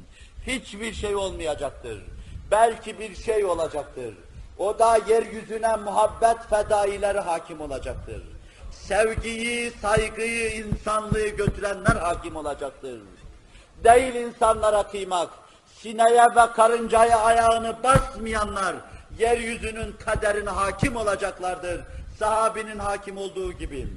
Hiçbir 0.47 0.93
şey 0.93 1.15
olmayacaktır. 1.15 2.03
Belki 2.51 2.99
bir 2.99 3.15
şey 3.15 3.45
olacaktır. 3.45 4.13
O 4.59 4.79
da 4.79 4.97
yeryüzüne 5.07 5.75
muhabbet 5.75 6.37
fedaileri 6.49 7.19
hakim 7.19 7.61
olacaktır. 7.61 8.23
Sevgiyi, 8.71 9.71
saygıyı, 9.71 10.51
insanlığı 10.51 11.27
götürenler 11.27 11.95
hakim 11.95 12.35
olacaktır. 12.35 12.99
Değil 13.83 14.15
insanlara 14.15 14.83
kıymak, 14.83 15.29
sineye 15.65 16.25
ve 16.35 16.51
karıncaya 16.55 17.19
ayağını 17.19 17.75
basmayanlar, 17.83 18.75
yeryüzünün 19.19 19.95
kaderine 20.05 20.49
hakim 20.49 20.95
olacaklardır. 20.95 21.81
Sahabinin 22.19 22.79
hakim 22.79 23.17
olduğu 23.17 23.51
gibi. 23.51 23.87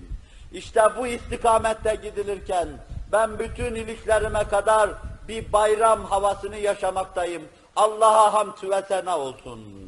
İşte 0.52 0.82
bu 0.98 1.06
istikamette 1.06 1.94
gidilirken, 1.94 2.68
ben 3.12 3.38
bütün 3.38 3.74
iliklerime 3.74 4.48
kadar 4.48 4.90
bir 5.28 5.52
bayram 5.52 6.04
havasını 6.04 6.56
yaşamaktayım. 6.56 7.42
Allah'a 7.76 8.34
hamd 8.34 8.70
ve 8.70 8.82
sena 8.88 9.18
olsun. 9.18 9.79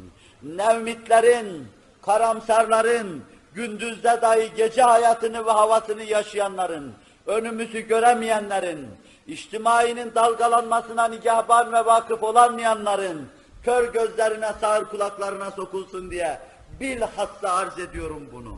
Nevmitlerin, 0.43 1.67
karamsarların, 2.01 3.23
gündüzde 3.53 4.19
dahi 4.21 4.51
gece 4.55 4.81
hayatını 4.81 5.45
ve 5.45 5.51
havasını 5.51 6.03
yaşayanların, 6.03 6.93
önümüzü 7.27 7.79
göremeyenlerin, 7.79 8.87
içtimainin 9.27 10.15
dalgalanmasına 10.15 11.07
nigahban 11.07 11.73
ve 11.73 11.85
vakıf 11.85 12.23
olamayanların, 12.23 13.27
kör 13.63 13.93
gözlerine, 13.93 14.51
sağır 14.61 14.85
kulaklarına 14.85 15.51
sokulsun 15.51 16.11
diye 16.11 16.39
bilhassa 16.79 17.53
arz 17.53 17.79
ediyorum 17.79 18.29
bunu. 18.33 18.57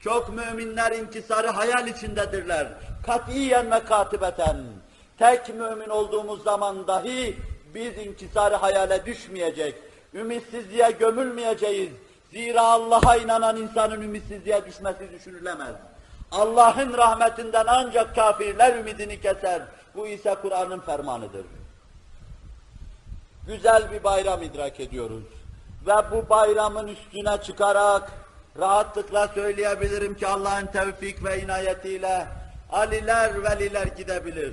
Çok 0.00 0.28
müminler 0.28 0.92
inkisarı 0.92 1.48
hayal 1.48 1.86
içindedirler. 1.86 2.66
Katiyen 3.06 3.70
ve 3.70 3.84
katibeten. 3.84 4.56
Tek 5.18 5.48
mümin 5.48 5.88
olduğumuz 5.88 6.44
zaman 6.44 6.86
dahi 6.86 7.36
biz 7.74 7.98
inkisarı 7.98 8.54
hayale 8.54 9.06
düşmeyecek. 9.06 9.74
Ümitsizliğe 10.14 10.90
gömülmeyeceğiz. 10.90 11.92
Zira 12.32 12.62
Allah'a 12.62 13.16
inanan 13.16 13.56
insanın 13.56 14.02
ümitsizliğe 14.02 14.66
düşmesi 14.66 15.12
düşünülemez. 15.12 15.74
Allah'ın 16.32 16.92
rahmetinden 16.92 17.64
ancak 17.68 18.14
kafirler 18.14 18.76
ümidini 18.76 19.20
keser. 19.20 19.62
Bu 19.94 20.06
ise 20.06 20.36
Kur'an'ın 20.42 20.80
fermanıdır. 20.80 21.46
Güzel 23.46 23.92
bir 23.92 24.04
bayram 24.04 24.42
idrak 24.42 24.80
ediyoruz. 24.80 25.24
Ve 25.86 25.94
bu 26.10 26.28
bayramın 26.30 26.88
üstüne 26.88 27.42
çıkarak 27.42 28.10
rahatlıkla 28.58 29.28
söyleyebilirim 29.28 30.14
ki 30.14 30.26
Allah'ın 30.26 30.66
tevfik 30.66 31.24
ve 31.24 31.42
inayetiyle 31.42 32.26
Aliler 32.72 33.42
veliler 33.42 33.86
gidebilir. 33.86 34.52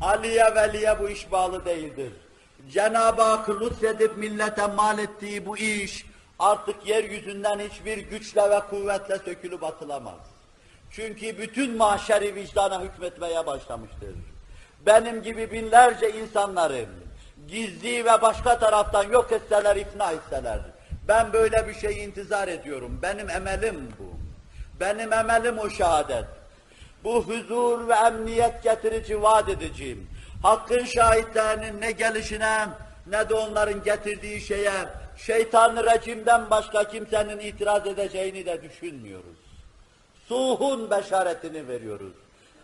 Aliye 0.00 0.54
veliye 0.54 0.98
bu 1.00 1.08
iş 1.08 1.32
bağlı 1.32 1.64
değildir. 1.64 2.12
Cenab-ı 2.72 3.22
Hak 3.22 3.48
lütfedip 3.48 4.16
millete 4.16 4.66
mal 4.66 4.98
ettiği 4.98 5.46
bu 5.46 5.56
iş 5.56 6.06
artık 6.38 6.86
yeryüzünden 6.86 7.58
hiçbir 7.58 7.98
güçle 7.98 8.50
ve 8.50 8.60
kuvvetle 8.60 9.18
sökülüp 9.18 9.64
atılamaz. 9.64 10.20
Çünkü 10.90 11.38
bütün 11.38 11.76
mahşeri 11.76 12.34
vicdana 12.34 12.82
hükmetmeye 12.82 13.46
başlamıştır. 13.46 14.14
Benim 14.86 15.22
gibi 15.22 15.52
binlerce 15.52 16.10
insanların 16.10 16.88
gizli 17.48 18.04
ve 18.04 18.22
başka 18.22 18.58
taraftan 18.58 19.04
yok 19.10 19.32
etseler, 19.32 19.76
ifna 19.76 20.12
etseler, 20.12 20.60
ben 21.08 21.32
böyle 21.32 21.68
bir 21.68 21.74
şey 21.74 22.04
intizar 22.04 22.48
ediyorum. 22.48 22.98
Benim 23.02 23.30
emelim 23.30 23.88
bu. 23.98 24.12
Benim 24.80 25.12
emelim 25.12 25.58
o 25.58 25.70
şehadet. 25.70 26.24
Bu 27.04 27.24
huzur 27.24 27.88
ve 27.88 27.94
emniyet 27.94 28.62
getirici 28.62 29.22
vaat 29.22 29.48
edeceğim. 29.48 30.08
Hakkın 30.42 30.84
şahitlerinin 30.84 31.80
ne 31.80 31.92
gelişine 31.92 32.68
ne 33.06 33.28
de 33.28 33.34
onların 33.34 33.82
getirdiği 33.84 34.40
şeye 34.40 34.72
şeytan 35.16 35.76
rejimden 35.76 36.50
başka 36.50 36.84
kimsenin 36.84 37.38
itiraz 37.38 37.86
edeceğini 37.86 38.46
de 38.46 38.62
düşünmüyoruz. 38.62 39.36
Suhun 40.28 40.90
beşaretini 40.90 41.68
veriyoruz. 41.68 42.12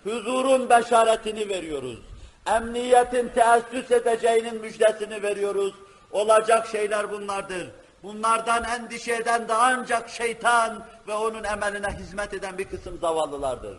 Huzurun 0.05 0.71
beşaretini 0.71 1.49
veriyoruz. 1.49 1.99
Emniyetin 2.47 3.29
teessüs 3.29 3.91
edeceğinin 3.91 4.61
müjdesini 4.61 5.23
veriyoruz. 5.23 5.75
Olacak 6.13 6.67
şeyler 6.67 7.11
bunlardır. 7.11 7.71
Bunlardan 8.03 8.65
endişe 8.65 9.15
eden 9.15 9.49
de 9.49 9.55
ancak 9.55 10.09
şeytan 10.09 10.85
ve 11.09 11.15
onun 11.15 11.45
emeline 11.45 11.91
hizmet 11.99 12.35
eden 12.35 12.59
bir 12.59 12.65
kısım 12.65 12.99
zavallılardır. 13.01 13.77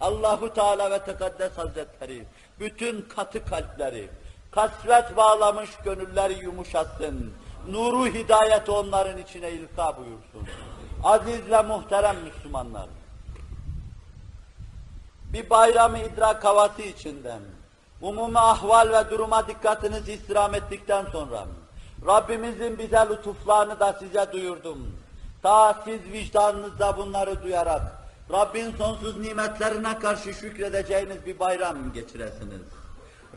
Allahu 0.00 0.54
Teala 0.54 0.90
ve 0.90 0.98
Tekaddes 0.98 1.58
Hazretleri 1.58 2.24
bütün 2.62 3.02
katı 3.02 3.44
kalpleri, 3.44 4.08
kasvet 4.50 5.16
bağlamış 5.16 5.70
gönülleri 5.84 6.44
yumuşatsın. 6.44 7.32
Nuru 7.68 8.06
hidayet 8.06 8.68
onların 8.68 9.18
içine 9.18 9.50
ilka 9.50 9.96
buyursun. 9.96 10.48
Aziz 11.04 11.50
ve 11.50 11.62
muhterem 11.62 12.16
Müslümanlar, 12.24 12.86
bir 15.32 15.50
bayramı 15.50 15.98
idrak 15.98 16.44
havası 16.44 16.82
içinden, 16.82 17.40
umumi 18.00 18.38
ahval 18.38 18.92
ve 18.92 19.10
duruma 19.10 19.48
dikkatinizi 19.48 20.12
istirham 20.12 20.54
ettikten 20.54 21.06
sonra, 21.12 21.44
Rabbimizin 22.06 22.78
bize 22.78 23.06
lütuflarını 23.10 23.80
da 23.80 23.92
size 23.92 24.32
duyurdum. 24.32 24.96
Ta 25.42 25.82
siz 25.84 26.12
vicdanınızda 26.12 26.96
bunları 26.96 27.42
duyarak, 27.42 27.82
Rabbin 28.30 28.76
sonsuz 28.78 29.16
nimetlerine 29.16 29.98
karşı 29.98 30.34
şükredeceğiniz 30.34 31.26
bir 31.26 31.38
bayram 31.38 31.92
geçiresiniz. 31.92 32.62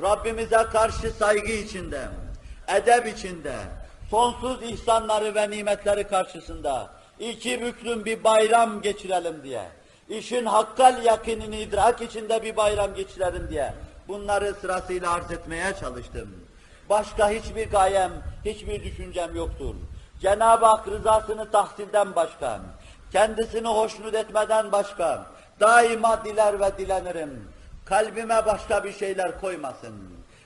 Rabbimize 0.01 0.63
karşı 0.71 1.11
saygı 1.11 1.51
içinde, 1.51 2.07
edep 2.67 3.07
içinde, 3.07 3.55
sonsuz 4.09 4.63
ihsanları 4.63 5.35
ve 5.35 5.49
nimetleri 5.49 6.03
karşısında 6.07 6.89
iki 7.19 7.61
büklüm 7.61 8.05
bir 8.05 8.23
bayram 8.23 8.81
geçirelim 8.81 9.43
diye, 9.43 9.63
işin 10.09 10.45
hakkal 10.45 11.05
yakinini 11.05 11.61
idrak 11.61 12.01
içinde 12.01 12.43
bir 12.43 12.57
bayram 12.57 12.95
geçirelim 12.95 13.49
diye 13.49 13.73
bunları 14.07 14.53
sırasıyla 14.61 15.13
arz 15.13 15.31
etmeye 15.31 15.73
çalıştım. 15.79 16.29
Başka 16.89 17.29
hiçbir 17.29 17.69
gayem, 17.69 18.11
hiçbir 18.45 18.83
düşüncem 18.83 19.35
yoktur. 19.35 19.75
Cenab-ı 20.21 20.65
Hak 20.65 20.87
rızasını 20.87 21.51
tahsilden 21.51 22.15
başka, 22.15 22.59
kendisini 23.15 23.67
hoşnut 23.67 24.13
etmeden 24.13 24.71
başka, 24.71 25.25
daima 25.59 26.25
diler 26.25 26.59
ve 26.59 26.77
dilenirim. 26.77 27.47
Kalbime 27.85 28.45
başka 28.45 28.83
bir 28.83 28.93
şeyler 28.93 29.41
koymasın. 29.41 29.93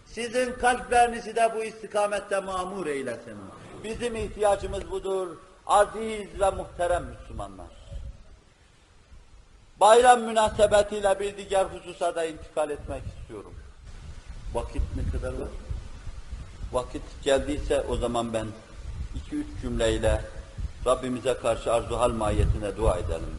Sizin 0.05 0.53
kalplerinizi 0.53 1.35
de 1.35 1.51
bu 1.55 1.63
istikamette 1.63 2.39
mamur 2.39 2.87
eylesin. 2.87 3.37
Bizim 3.83 4.15
ihtiyacımız 4.15 4.91
budur. 4.91 5.27
Aziz 5.67 6.39
ve 6.39 6.49
muhterem 6.49 7.05
Müslümanlar. 7.05 7.67
Bayram 9.79 10.21
münasebetiyle 10.21 11.19
bir 11.19 11.49
diğer 11.49 11.65
hususa 11.65 12.15
da 12.15 12.25
intikal 12.25 12.69
etmek 12.69 13.03
istiyorum. 13.21 13.53
Vakit 14.53 14.83
ne 14.95 15.11
kadar 15.11 15.33
var? 15.33 15.49
Vakit 16.71 17.03
geldiyse 17.23 17.81
o 17.81 17.95
zaman 17.95 18.33
ben 18.33 18.47
iki 19.15 19.35
üç 19.35 19.47
cümleyle 19.61 20.21
Rabbimize 20.85 21.33
karşı 21.33 21.73
arzu 21.73 21.99
hal 21.99 22.11
mahiyetine 22.11 22.77
dua 22.77 22.97
edelim. 22.97 23.35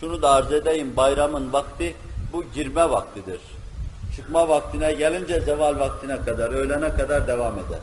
Şunu 0.00 0.22
da 0.22 0.30
arz 0.30 0.52
edeyim, 0.52 0.96
bayramın 0.96 1.52
vakti 1.52 1.96
bu 2.32 2.44
girme 2.44 2.90
vaktidir. 2.90 3.40
Çıkma 4.16 4.48
vaktine 4.48 4.92
gelince 4.92 5.40
zeval 5.40 5.78
vaktine 5.78 6.22
kadar, 6.22 6.50
öğlene 6.50 6.94
kadar 6.94 7.26
devam 7.26 7.54
eder. 7.54 7.80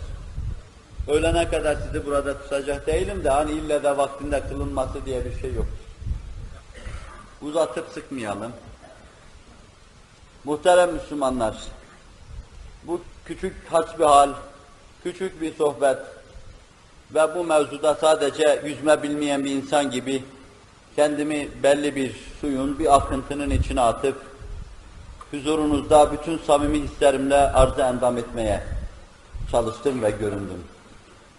Öğlene 1.08 1.50
kadar 1.50 1.76
sizi 1.76 2.06
burada 2.06 2.42
tutacak 2.42 2.88
değilim 2.88 3.24
de 3.24 3.30
hani 3.30 3.52
ille 3.52 3.84
de 3.84 3.98
vaktinde 3.98 4.42
kılınması 4.50 5.06
diye 5.06 5.26
bir 5.26 5.40
şey 5.42 5.54
yok. 5.54 5.68
Uzatıp 7.42 7.88
sıkmayalım. 7.94 8.52
Muhterem 10.44 10.94
Müslümanlar, 10.94 11.58
bu 12.84 13.02
küçük 13.26 13.56
hasbihal, 13.72 14.30
küçük 15.04 15.42
bir 15.42 15.56
sohbet 15.56 15.98
ve 17.16 17.36
bu 17.36 17.44
mevzuda 17.44 17.96
sadece 17.96 18.62
yüzme 18.66 19.04
bilmeyen 19.04 19.46
bir 19.46 19.52
insan 19.52 19.92
gibi 19.92 20.24
kendimi 20.96 21.50
belli 21.64 21.96
bir 21.96 22.16
suyun, 22.42 22.80
bir 22.80 22.96
akıntının 22.96 23.50
içine 23.50 23.82
atıp 23.82 24.16
huzurunuzda 25.32 26.12
bütün 26.12 26.38
samimi 26.38 26.82
hislerimle 26.82 27.36
arz 27.36 27.80
endam 27.80 28.18
etmeye 28.18 28.64
çalıştım 29.52 30.04
ve 30.04 30.12
göründüm. 30.12 30.64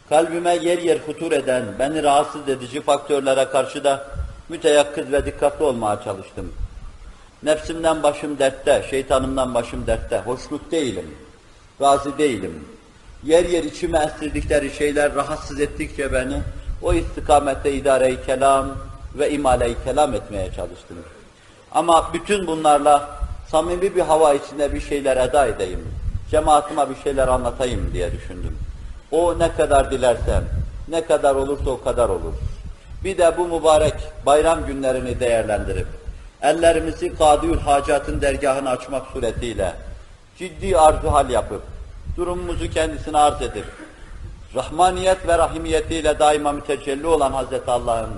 Kalbime 0.09 0.57
yer 0.57 0.79
yer 0.79 0.99
hutur 0.99 1.33
eden, 1.33 1.65
beni 1.79 2.03
rahatsız 2.03 2.49
edici 2.49 2.81
faktörlere 2.81 3.45
karşı 3.45 3.85
da 3.85 4.07
müteyakkız 4.49 5.13
ve 5.13 5.27
dikkatli 5.27 5.65
olmaya 5.65 6.03
çalıştım. 6.05 6.53
Nefsimden 7.43 8.03
başım 8.03 8.39
dertte, 8.39 8.87
şeytanımdan 8.91 9.55
başım 9.55 9.87
dertte, 9.87 10.19
hoşnut 10.19 10.71
değilim, 10.71 11.15
razı 11.81 12.19
değilim. 12.19 12.65
Yer 13.25 13.45
yer 13.45 13.65
içime 13.65 13.99
estirdikleri 13.99 14.71
şeyler 14.71 15.15
rahatsız 15.15 15.61
ettikçe 15.61 16.13
beni, 16.13 16.43
o 16.83 16.95
istikamette 16.95 17.73
idare-i 17.73 18.27
kelam 18.27 18.69
ve 19.15 19.31
imale-i 19.31 19.77
kelam 19.85 20.15
etmeye 20.15 20.53
çalıştım. 20.53 20.97
Ama 21.73 22.11
bütün 22.15 22.47
bunlarla 22.47 23.09
samimi 23.51 23.97
bir 23.97 24.01
hava 24.01 24.35
içinde 24.35 24.75
bir 24.75 24.81
şeyler 24.81 25.17
eda 25.17 25.47
edeyim, 25.47 25.81
cemaatime 26.31 26.91
bir 26.91 26.97
şeyler 27.05 27.29
anlatayım 27.29 27.91
diye 27.93 28.13
düşündüm. 28.13 28.59
O 29.11 29.39
ne 29.39 29.53
kadar 29.53 29.91
dilersem, 29.91 30.45
ne 30.89 31.05
kadar 31.05 31.35
olursa 31.35 31.71
o 31.71 31.83
kadar 31.83 32.09
olur. 32.09 32.35
Bir 33.05 33.19
de 33.19 33.39
bu 33.39 33.47
mübarek 33.59 33.95
bayram 34.27 34.67
günlerini 34.67 35.21
değerlendirip, 35.21 35.87
ellerimizi 36.43 37.15
Kadiyül 37.15 37.59
Hacat'ın 37.59 38.21
dergahını 38.21 38.71
açmak 38.71 39.07
suretiyle, 39.07 39.73
ciddi 40.39 40.79
arzu 40.79 41.13
hal 41.13 41.31
yapıp, 41.31 41.63
durumumuzu 42.19 42.71
kendisine 42.71 43.19
arz 43.19 43.43
edip, 43.43 43.65
Rahmaniyet 44.55 45.29
ve 45.29 45.39
rahimiyetiyle 45.39 46.19
daima 46.19 46.53
mütecelli 46.53 47.07
olan 47.07 47.33
Hazreti 47.33 47.71
Allah'ın 47.71 48.11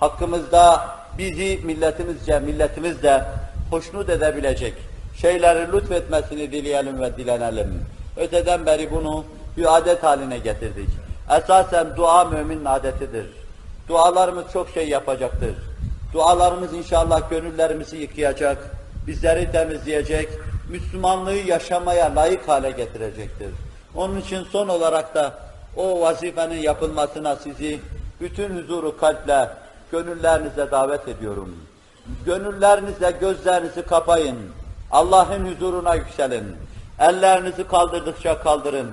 hakkımızda 0.00 0.88
bizi 1.18 1.60
milletimizce, 1.64 2.38
milletimizle 2.38 3.24
hoşnut 3.70 4.08
edebilecek 4.08 4.74
şeyleri 5.20 5.72
lütfetmesini 5.72 6.52
dileyelim 6.52 7.00
ve 7.00 7.16
dilenelim. 7.16 7.84
Öteden 8.16 8.66
beri 8.66 8.90
bunu 8.90 9.24
bir 9.56 9.76
adet 9.76 10.02
haline 10.02 10.38
getirdik. 10.38 10.88
Esasen 11.36 11.96
dua 11.96 12.24
müminin 12.24 12.64
adetidir. 12.64 13.26
Dualarımız 13.88 14.44
çok 14.52 14.68
şey 14.68 14.88
yapacaktır. 14.88 15.54
Dualarımız 16.12 16.74
inşallah 16.74 17.30
gönüllerimizi 17.30 17.96
yıkayacak, 17.96 18.58
bizleri 19.06 19.52
temizleyecek, 19.52 20.28
Müslümanlığı 20.68 21.34
yaşamaya 21.34 22.16
layık 22.16 22.48
hale 22.48 22.70
getirecektir. 22.70 23.50
Onun 23.94 24.20
için 24.20 24.44
son 24.44 24.68
olarak 24.68 25.14
da 25.14 25.34
o 25.76 26.00
vazifenin 26.00 26.62
yapılmasına 26.62 27.36
sizi 27.36 27.80
bütün 28.20 28.58
huzuru 28.58 28.96
kalple, 28.96 29.50
gönüllerinize 29.92 30.70
davet 30.70 31.08
ediyorum. 31.08 31.56
Gönüllerinizle 32.26 33.10
gözlerinizi 33.10 33.82
kapayın. 33.82 34.38
Allah'ın 34.90 35.54
huzuruna 35.54 35.94
yükselin. 35.94 36.56
Ellerinizi 36.98 37.68
kaldırdıkça 37.68 38.42
kaldırın. 38.42 38.90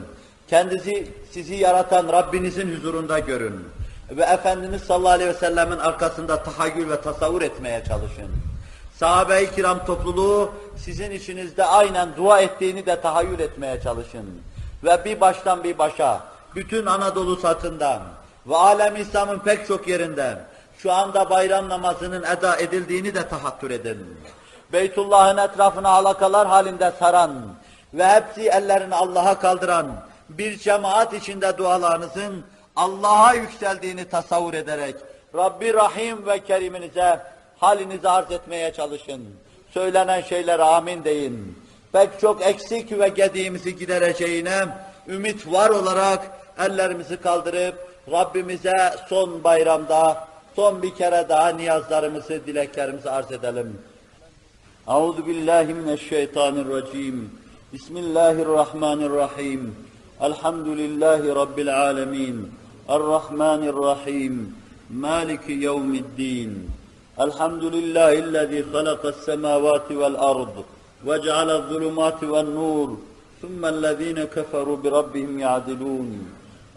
Kendisi 0.47 1.11
sizi 1.31 1.55
yaratan 1.55 2.07
Rabbinizin 2.07 2.75
huzurunda 2.75 3.19
görün. 3.19 3.67
Ve 4.11 4.23
Efendimiz 4.23 4.81
sallallahu 4.81 5.09
aleyhi 5.09 5.29
ve 5.29 5.33
sellemin 5.33 5.77
arkasında 5.77 6.43
tahayyül 6.43 6.89
ve 6.89 7.01
tasavvur 7.01 7.41
etmeye 7.41 7.83
çalışın. 7.87 8.29
Sahabe-i 8.99 9.51
kiram 9.55 9.85
topluluğu 9.85 10.51
sizin 10.77 11.11
içinizde 11.11 11.65
aynen 11.65 12.09
dua 12.17 12.41
ettiğini 12.41 12.85
de 12.85 13.01
tahayyül 13.01 13.39
etmeye 13.39 13.81
çalışın. 13.81 14.41
Ve 14.83 15.05
bir 15.05 15.21
baştan 15.21 15.63
bir 15.63 15.77
başa, 15.77 16.19
bütün 16.55 16.85
Anadolu 16.85 17.35
satından 17.35 18.01
ve 18.47 18.55
alem 18.55 18.95
İslam'ın 18.95 19.39
pek 19.39 19.67
çok 19.67 19.87
yerinden 19.87 20.39
şu 20.77 20.91
anda 20.91 21.29
bayram 21.29 21.69
namazının 21.69 22.23
eda 22.23 22.57
edildiğini 22.57 23.15
de 23.15 23.27
tahattür 23.27 23.71
edin. 23.71 24.17
Beytullah'ın 24.73 25.37
etrafına 25.37 25.91
halakalar 25.91 26.47
halinde 26.47 26.91
saran 26.99 27.33
ve 27.93 28.07
hepsi 28.07 28.41
ellerini 28.41 28.95
Allah'a 28.95 29.39
kaldıran 29.39 29.87
bir 30.29 30.57
cemaat 30.57 31.13
içinde 31.13 31.57
dualarınızın 31.57 32.45
Allah'a 32.75 33.33
yükseldiğini 33.33 34.09
tasavvur 34.09 34.53
ederek 34.53 34.95
Rabbi 35.35 35.73
Rahim 35.73 36.25
ve 36.25 36.39
Kerim'inize 36.39 37.34
halinizi 37.59 38.09
arz 38.09 38.31
etmeye 38.31 38.73
çalışın. 38.73 39.21
Söylenen 39.73 40.21
şeylere 40.21 40.63
amin 40.63 41.03
deyin. 41.03 41.57
Pek 41.91 42.19
çok 42.21 42.41
eksik 42.41 42.99
ve 42.99 43.07
gediğimizi 43.07 43.77
gidereceğine 43.77 44.67
ümit 45.07 45.51
var 45.51 45.69
olarak 45.69 46.31
ellerimizi 46.59 47.17
kaldırıp 47.17 47.75
Rabbimize 48.11 48.93
son 49.09 49.43
bayramda 49.43 50.27
son 50.55 50.81
bir 50.81 50.95
kere 50.95 51.25
daha 51.29 51.49
niyazlarımızı, 51.49 52.41
dileklerimizi 52.47 53.09
arz 53.09 53.31
edelim. 53.31 53.77
Euzu 54.87 55.27
billahi 55.27 55.73
mineşşeytanirracim. 55.73 57.31
Bismillahirrahmanirrahim. 57.73 59.75
Elhamdülillahi 60.21 61.27
rabbil 61.27 61.81
alamin. 61.81 62.51
Errahmanirrahim. 62.89 64.55
Maliki 64.89 65.51
yevmiddin. 65.51 66.69
الحمد 67.19 67.63
لله 67.63 68.13
الذي 68.13 68.63
خلق 68.73 69.05
السماوات 69.05 69.91
والأرض 69.91 70.63
وجعل 71.05 71.49
الظلمات 71.49 72.23
والنور 72.23 72.97
ثم 73.41 73.65
الذين 73.65 74.23
كفروا 74.23 74.77
بربهم 74.77 75.39
يعدلون. 75.39 76.27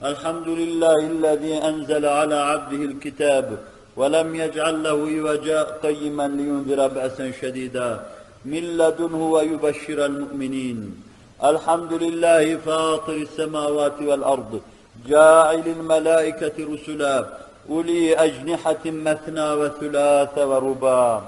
الحمد 0.05 0.49
لله 0.49 0.97
الذي 1.15 1.55
أنزل 1.55 2.07
على 2.07 2.35
عبده 2.35 2.85
الكتاب 2.85 3.59
ولم 3.97 4.35
يجعل 4.35 4.83
له 4.83 5.23
وجاء 5.23 5.79
قيما 5.83 6.29
لينذر 6.29 6.89
بأسا 6.89 7.31
شديدا. 7.31 8.07
من 8.45 8.65
لدنه 8.79 9.31
ويبشر 9.31 10.07
المؤمنين. 10.07 11.03
الحمد 11.45 11.93
لله 11.93 12.57
فاطر 12.57 13.13
السماوات 13.13 14.03
والأرض 14.03 14.61
جاعل 15.07 15.63
الملائكة 15.67 16.57
رسلا 16.73 17.27
أولي 17.71 18.15
أجنحة 18.15 18.85
مثنى 18.85 19.49
وثلاث 19.61 20.39
ورباع 20.39 21.23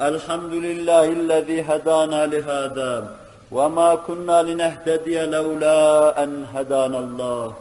الحمد 0.00 0.52
لله 0.52 1.04
الذي 1.04 1.60
هدانا 1.60 2.26
لهذا 2.26 3.16
وما 3.52 3.94
كنا 3.94 4.42
لنهتدي 4.42 5.26
لولا 5.26 6.22
أن 6.22 6.46
هدانا 6.54 6.98
الله. 6.98 7.52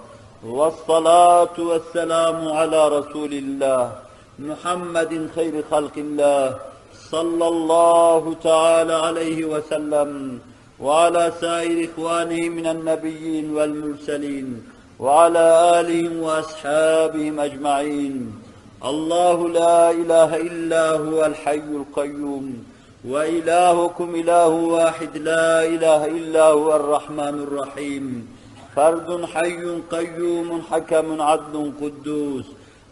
والصلاة 0.44 1.56
والسلام 1.60 2.48
على 2.48 2.88
رسول 2.88 3.34
الله 3.34 3.92
محمد 4.40 5.30
خير 5.36 5.64
خلق 5.72 5.96
الله 5.98 6.56
صلى 7.14 7.48
الله 7.48 8.36
تعالى 8.44 8.94
عليه 8.94 9.46
وسلم 9.46 10.40
وعلى 10.80 11.32
سائر 11.42 11.90
إخوانه 11.90 12.50
من 12.50 12.68
النبيين 12.68 13.46
والمرسلين. 13.56 14.48
وعلى 15.02 15.80
آلهم 15.80 16.24
وأصحابهم 16.24 17.40
أجمعين. 17.40 18.34
الله 18.86 19.50
لا 19.50 19.92
إله 19.92 20.36
إلا 20.36 20.92
هو 20.92 21.26
الحي 21.26 21.56
القيوم 21.56 22.64
وإلهكم 23.10 24.16
إله 24.16 24.48
واحد 24.48 25.18
لا 25.18 25.66
إله 25.66 26.06
إلا 26.06 26.46
هو 26.46 26.76
الرحمن 26.76 27.36
الرحيم. 27.48 28.28
فرد 28.76 29.26
حي 29.26 29.64
قيوم 29.92 30.62
حكم 30.72 31.22
عدل 31.22 31.72
قدوس. 31.82 32.46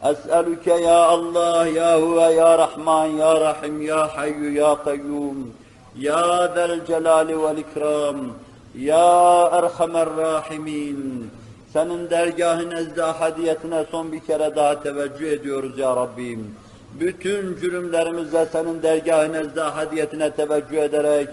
أسألك 0.03 0.67
يا 0.67 1.13
الله 1.13 1.67
يا 1.67 1.93
هو 1.95 2.21
يا 2.21 2.55
رحمن 2.55 3.17
يا 3.17 3.33
رحيم 3.49 3.81
يا 3.81 4.07
حي 4.07 4.55
يا 4.55 4.73
قيوم. 4.73 5.53
يا 5.95 6.55
ذا 6.55 6.65
الجلال 6.65 7.35
والإكرام. 7.35 8.33
يا 8.75 9.57
أرحم 9.57 9.97
الراحمين. 9.97 11.29
Senin 11.73 12.09
dergahın 12.09 12.69
nezde 12.69 13.01
hadiyetine 13.01 13.85
son 13.91 14.11
bir 14.11 14.19
kere 14.19 14.55
daha 14.55 14.83
teveccüh 14.83 15.31
ediyoruz 15.31 15.79
ya 15.79 15.95
Rabbim. 15.95 16.55
Bütün 16.99 17.57
cürümlerimizle 17.61 18.45
senin 18.45 18.83
dergahın 18.83 19.33
nezde 19.33 19.61
hadiyetine 19.61 20.31
teveccüh 20.31 20.77
ederek 20.77 21.29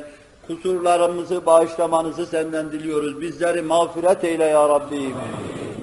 kusurlarımızı 0.46 1.46
bağışlamanızı 1.46 2.26
senden 2.26 2.72
diliyoruz. 2.72 3.20
Bizleri 3.20 3.62
mağfiret 3.62 4.24
eyle 4.24 4.44
ya 4.44 4.68
Rabbim. 4.68 5.14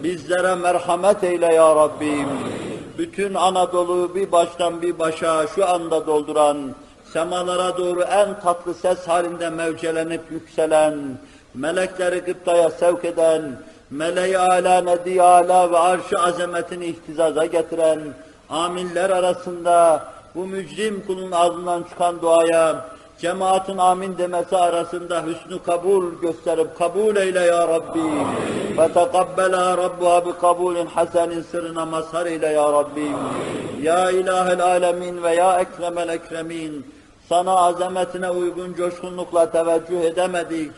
Bizlere 0.03 0.55
merhamet 0.55 1.23
eyle 1.23 1.53
ya 1.53 1.75
Rabbim. 1.75 2.27
Bütün 2.97 3.33
Anadolu 3.33 4.15
bir 4.15 4.31
baştan 4.31 4.81
bir 4.81 4.99
başa 4.99 5.47
şu 5.47 5.69
anda 5.69 6.07
dolduran, 6.07 6.57
semalara 7.13 7.77
doğru 7.77 8.01
en 8.01 8.39
tatlı 8.39 8.73
ses 8.73 9.07
halinde 9.07 9.49
mevcelenip 9.49 10.21
yükselen, 10.31 10.93
melekleri 11.53 12.19
gıptaya 12.19 12.69
sevk 12.69 13.05
eden, 13.05 13.41
meleği 13.97 14.37
ala 14.37 14.81
nedi 14.81 15.21
ala 15.21 15.71
ve 15.71 15.77
arş-ı 15.77 16.19
azametini 16.19 16.85
ihtizaza 16.85 17.45
getiren, 17.45 17.99
aminler 18.49 19.09
arasında 19.09 20.05
bu 20.35 20.45
mücrim 20.45 21.03
kulun 21.07 21.31
ağzından 21.31 21.83
çıkan 21.83 22.21
duaya, 22.21 22.85
cemaatin 23.19 23.77
amin 23.77 24.17
demesi 24.17 24.57
arasında 24.57 25.23
hüsnü 25.25 25.63
kabul 25.63 26.21
gösterip 26.21 26.77
kabul 26.77 27.15
eyle 27.15 27.39
ya 27.39 27.67
Rabbi. 27.67 28.03
Ve 28.77 28.87
tekabbela 28.93 29.77
Rabbuha 29.77 30.25
bi 30.25 30.31
kabulin 30.41 30.85
hasenin 30.85 31.41
sırrına 31.41 31.85
mazhar 31.85 32.25
eyle 32.25 32.47
ya 32.47 32.73
Rabbi. 32.73 33.07
Ya 33.81 34.11
ilahel 34.11 34.61
alemin 34.61 35.23
ve 35.23 35.35
ya 35.35 35.59
ekremel 35.59 36.09
ekremin. 36.09 36.85
Sana 37.29 37.55
azametine 37.55 38.29
uygun 38.29 38.73
coşkunlukla 38.73 39.51
teveccüh 39.51 40.01
edemedik. 40.01 40.71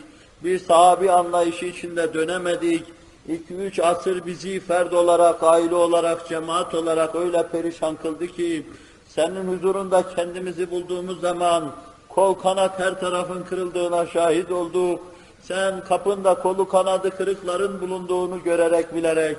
Bir 0.44 0.58
sahabi 0.58 1.10
anlayışı 1.10 1.66
içinde 1.66 2.14
dönemedik. 2.14 2.95
İki 3.28 3.54
üç 3.54 3.78
asır 3.78 4.26
bizi 4.26 4.60
ferd 4.60 4.92
olarak, 4.92 5.42
aile 5.42 5.74
olarak, 5.74 6.28
cemaat 6.28 6.74
olarak 6.74 7.14
öyle 7.14 7.46
perişan 7.48 7.96
kıldı 7.96 8.26
ki, 8.26 8.66
senin 9.08 9.56
huzurunda 9.56 10.02
kendimizi 10.16 10.70
bulduğumuz 10.70 11.20
zaman 11.20 11.72
kol 12.08 12.34
kanat 12.34 12.78
her 12.78 13.00
tarafın 13.00 13.42
kırıldığına 13.42 14.06
şahit 14.06 14.52
olduk. 14.52 15.00
Sen 15.42 15.84
kapında 15.84 16.34
kolu 16.34 16.68
kanadı 16.68 17.10
kırıkların 17.10 17.80
bulunduğunu 17.80 18.42
görerek 18.42 18.94
bilerek, 18.94 19.36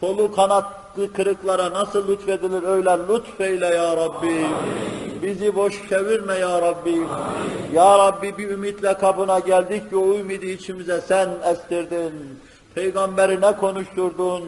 kolu 0.00 0.34
kanatlı 0.34 1.12
kırıklara 1.12 1.72
nasıl 1.72 2.08
lütfedilir 2.08 2.62
öyle 2.62 2.98
lütfeyle 3.08 3.66
ya 3.66 3.96
Rabbi. 3.96 4.46
Bizi 5.22 5.56
boş 5.56 5.88
çevirme 5.88 6.34
ya 6.34 6.62
Rabbi. 6.62 7.02
Ya 7.72 7.98
Rabbi 7.98 8.38
bir 8.38 8.50
ümitle 8.50 8.94
kapına 8.94 9.38
geldik 9.38 9.90
ki 9.90 9.96
o 9.96 10.14
ümidi 10.14 10.50
içimize 10.50 11.00
sen 11.00 11.28
estirdin. 11.44 12.12
Peygamberine 12.76 13.56
konuşturdun. 13.56 14.42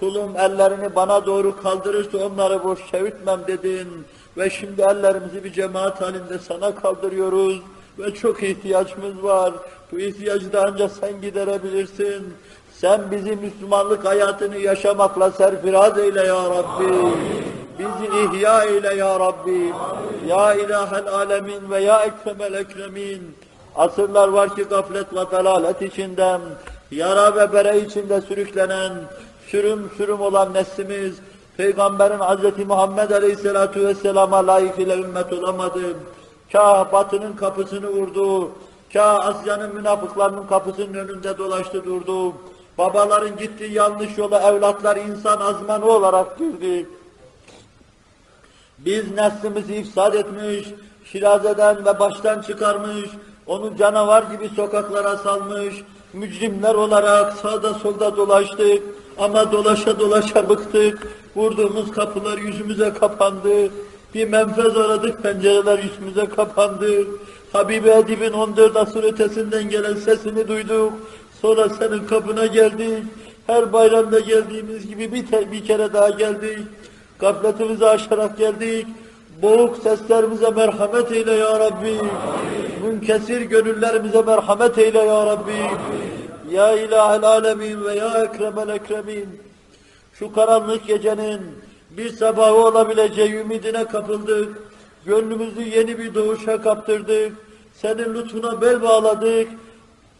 Kulum 0.00 0.36
ellerini 0.36 0.94
bana 0.96 1.26
doğru 1.26 1.62
kaldırırsa 1.62 2.18
onları 2.18 2.64
boş 2.64 2.78
çevirtmem 2.90 3.40
dedin. 3.46 3.88
Ve 4.36 4.50
şimdi 4.50 4.82
ellerimizi 4.82 5.44
bir 5.44 5.52
cemaat 5.52 6.00
halinde 6.00 6.38
sana 6.38 6.74
kaldırıyoruz. 6.74 7.60
Ve 7.98 8.14
çok 8.14 8.42
ihtiyacımız 8.42 9.22
var. 9.22 9.52
Bu 9.92 9.98
ihtiyacı 9.98 10.52
da 10.52 10.64
ancak 10.72 10.90
sen 11.00 11.20
giderebilirsin. 11.20 12.34
Sen 12.72 13.10
bizi 13.10 13.36
Müslümanlık 13.36 14.04
hayatını 14.04 14.58
yaşamakla 14.58 15.30
serfiraz 15.30 15.98
eyle 15.98 16.26
ya 16.26 16.50
Rabbi. 16.50 16.94
Bizi 17.78 18.36
ihya 18.36 18.64
eyle 18.64 18.94
ya 18.94 19.20
Rabbi. 19.20 19.72
Ya 20.26 20.54
ilahel 20.54 21.08
alemin 21.08 21.70
ve 21.70 21.80
ya 21.80 22.02
ekremel 22.02 22.54
ekremin. 22.54 23.36
Asırlar 23.76 24.28
var 24.28 24.56
ki 24.56 24.62
gaflet 24.62 25.12
ve 25.12 25.30
dalalet 25.32 25.82
içinden, 25.82 26.40
yara 26.90 27.36
ve 27.36 27.52
bere 27.52 27.80
içinde 27.80 28.20
sürüklenen, 28.20 28.92
sürüm 29.46 29.90
sürüm 29.96 30.20
olan 30.20 30.54
neslimiz, 30.54 31.14
Peygamberin 31.56 32.18
Hz. 32.18 32.66
Muhammed 32.66 33.10
Aleyhisselatü 33.10 33.86
Vesselam'a 33.86 34.46
layıkıyla 34.46 34.96
ümmet 34.96 35.32
olamadı. 35.32 35.80
Kah 36.52 36.92
batının 36.92 37.32
kapısını 37.36 37.88
vurdu, 37.88 38.50
kah 38.92 39.26
Asya'nın 39.26 39.74
münafıklarının 39.74 40.46
kapısının 40.46 40.94
önünde 40.94 41.38
dolaştı 41.38 41.84
durdu. 41.84 42.34
Babaların 42.78 43.36
gittiği 43.36 43.72
yanlış 43.72 44.18
yola 44.18 44.40
evlatlar 44.50 44.96
insan 44.96 45.40
azmanı 45.40 45.84
olarak 45.84 46.38
girdi. 46.38 46.86
Biz 48.78 49.14
neslimizi 49.14 49.74
ifsad 49.74 50.14
etmiş, 50.14 50.68
şirazeden 51.04 51.84
ve 51.84 51.98
baştan 51.98 52.40
çıkarmış, 52.40 53.10
onu 53.46 53.76
canavar 53.76 54.22
gibi 54.22 54.48
sokaklara 54.48 55.16
salmış, 55.16 55.74
mücrimler 56.12 56.74
olarak 56.74 57.32
sağda 57.32 57.74
solda 57.74 58.16
dolaştık 58.16 58.82
ama 59.18 59.52
dolaşa 59.52 60.00
dolaşa 60.00 60.48
bıktık, 60.48 61.08
vurduğumuz 61.36 61.90
kapılar 61.90 62.38
yüzümüze 62.38 62.92
kapandı, 62.92 63.70
Bir 64.14 64.28
menfez 64.28 64.76
aradık, 64.76 65.22
pencereler 65.22 65.78
yüzümüze 65.78 66.26
kapandı. 66.26 67.06
Habibi 67.52 67.88
Edip'in 67.88 68.32
14 68.32 68.76
asır 68.76 69.04
ötesinden 69.04 69.70
gelen 69.70 69.94
sesini 69.94 70.48
duyduk. 70.48 70.92
Sonra 71.42 71.68
senin 71.68 72.06
kapına 72.06 72.46
geldik. 72.46 73.04
Her 73.46 73.72
bayramda 73.72 74.20
geldiğimiz 74.20 74.86
gibi 74.88 75.12
bir, 75.12 75.52
bir 75.52 75.66
kere 75.66 75.92
daha 75.92 76.10
geldik. 76.10 76.58
Gafletimizi 77.18 77.86
aşarak 77.86 78.38
geldik. 78.38 78.86
Boğuk 79.42 79.76
seslerimize 79.76 80.50
merhamet 80.50 81.12
eyle 81.12 81.32
ya 81.32 81.60
Rabbi. 81.60 81.96
Münkesir 82.84 83.40
gönüllerimize 83.40 84.22
merhamet 84.22 84.78
eyle 84.78 84.98
ya 84.98 85.26
Rabbi. 85.26 85.70
Ya 86.50 86.72
ilahel 86.72 87.24
alemin 87.24 87.84
ve 87.84 87.94
ya 87.94 88.24
ekremel 88.24 88.68
ekremin. 88.68 89.28
Şu 90.12 90.32
karanlık 90.32 90.86
gecenin 90.86 91.40
bir 91.90 92.10
sabahı 92.10 92.54
olabileceği 92.54 93.32
ümidine 93.32 93.84
kapıldık. 93.84 94.58
Gönlümüzü 95.06 95.62
yeni 95.62 95.98
bir 95.98 96.14
doğuşa 96.14 96.62
kaptırdık. 96.62 97.32
Senin 97.74 98.14
lütfuna 98.14 98.60
bel 98.60 98.82
bağladık. 98.82 99.48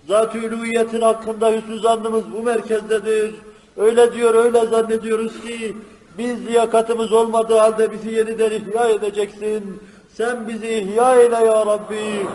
Zat-ı 0.09 1.01
hakkında 1.01 1.51
hüsnü 1.51 1.81
zannımız 1.81 2.25
bu 2.33 2.43
merkezdedir. 2.43 3.35
Öyle 3.77 4.13
diyor, 4.13 4.35
öyle 4.35 4.67
zannediyoruz 4.67 5.41
ki 5.41 5.77
biz 6.19 6.47
liyakatımız 6.47 7.13
olmadığı 7.13 7.59
halde 7.59 7.93
bizi 7.93 8.15
yeniden 8.15 8.51
ihya 8.51 8.89
edeceksin. 8.89 9.83
Sen 10.15 10.49
bizi 10.49 10.69
ihya 10.69 11.17
eyle 11.17 11.35
ya 11.35 11.67
Rabbi. 11.67 12.27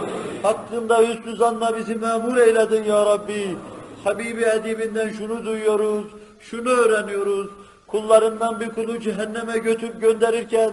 Hakkında 0.44 1.02
hüsnü 1.02 1.36
zanla 1.36 1.78
bizi 1.78 1.96
memur 1.96 2.38
eyledin 2.38 2.84
ya 2.84 3.06
Rabbi. 3.06 3.58
Habibi 4.04 4.44
edibinden 4.44 5.10
şunu 5.10 5.46
duyuyoruz, 5.46 6.06
şunu 6.40 6.70
öğreniyoruz. 6.70 7.48
Kullarından 7.88 8.60
bir 8.60 8.70
kulu 8.70 9.00
cehenneme 9.00 9.58
götürüp 9.58 10.02
gönderirken 10.02 10.72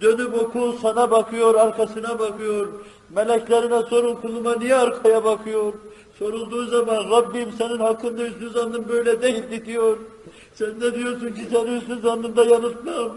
dönüp 0.00 0.34
o 0.42 0.50
kul 0.50 0.72
sana 0.82 1.10
bakıyor, 1.10 1.54
arkasına 1.54 2.18
bakıyor. 2.18 2.68
Meleklerine 3.14 3.82
sorun 3.82 4.14
kuluma 4.14 4.56
niye 4.56 4.74
arkaya 4.74 5.24
bakıyor? 5.24 5.72
Sorulduğu 6.18 6.64
zaman 6.66 7.10
Rabbim 7.10 7.52
senin 7.58 7.78
hakkında 7.78 8.22
üstü 8.22 8.50
zannın 8.50 8.88
böyle 8.88 9.22
değildi 9.22 9.66
diyor. 9.66 9.96
Sen 10.54 10.80
de 10.80 10.94
diyorsun 10.94 11.28
ki 11.28 11.42
seni 11.52 11.76
üstü 11.76 12.00
zannında 12.00 12.44
yanıltmam. 12.44 13.12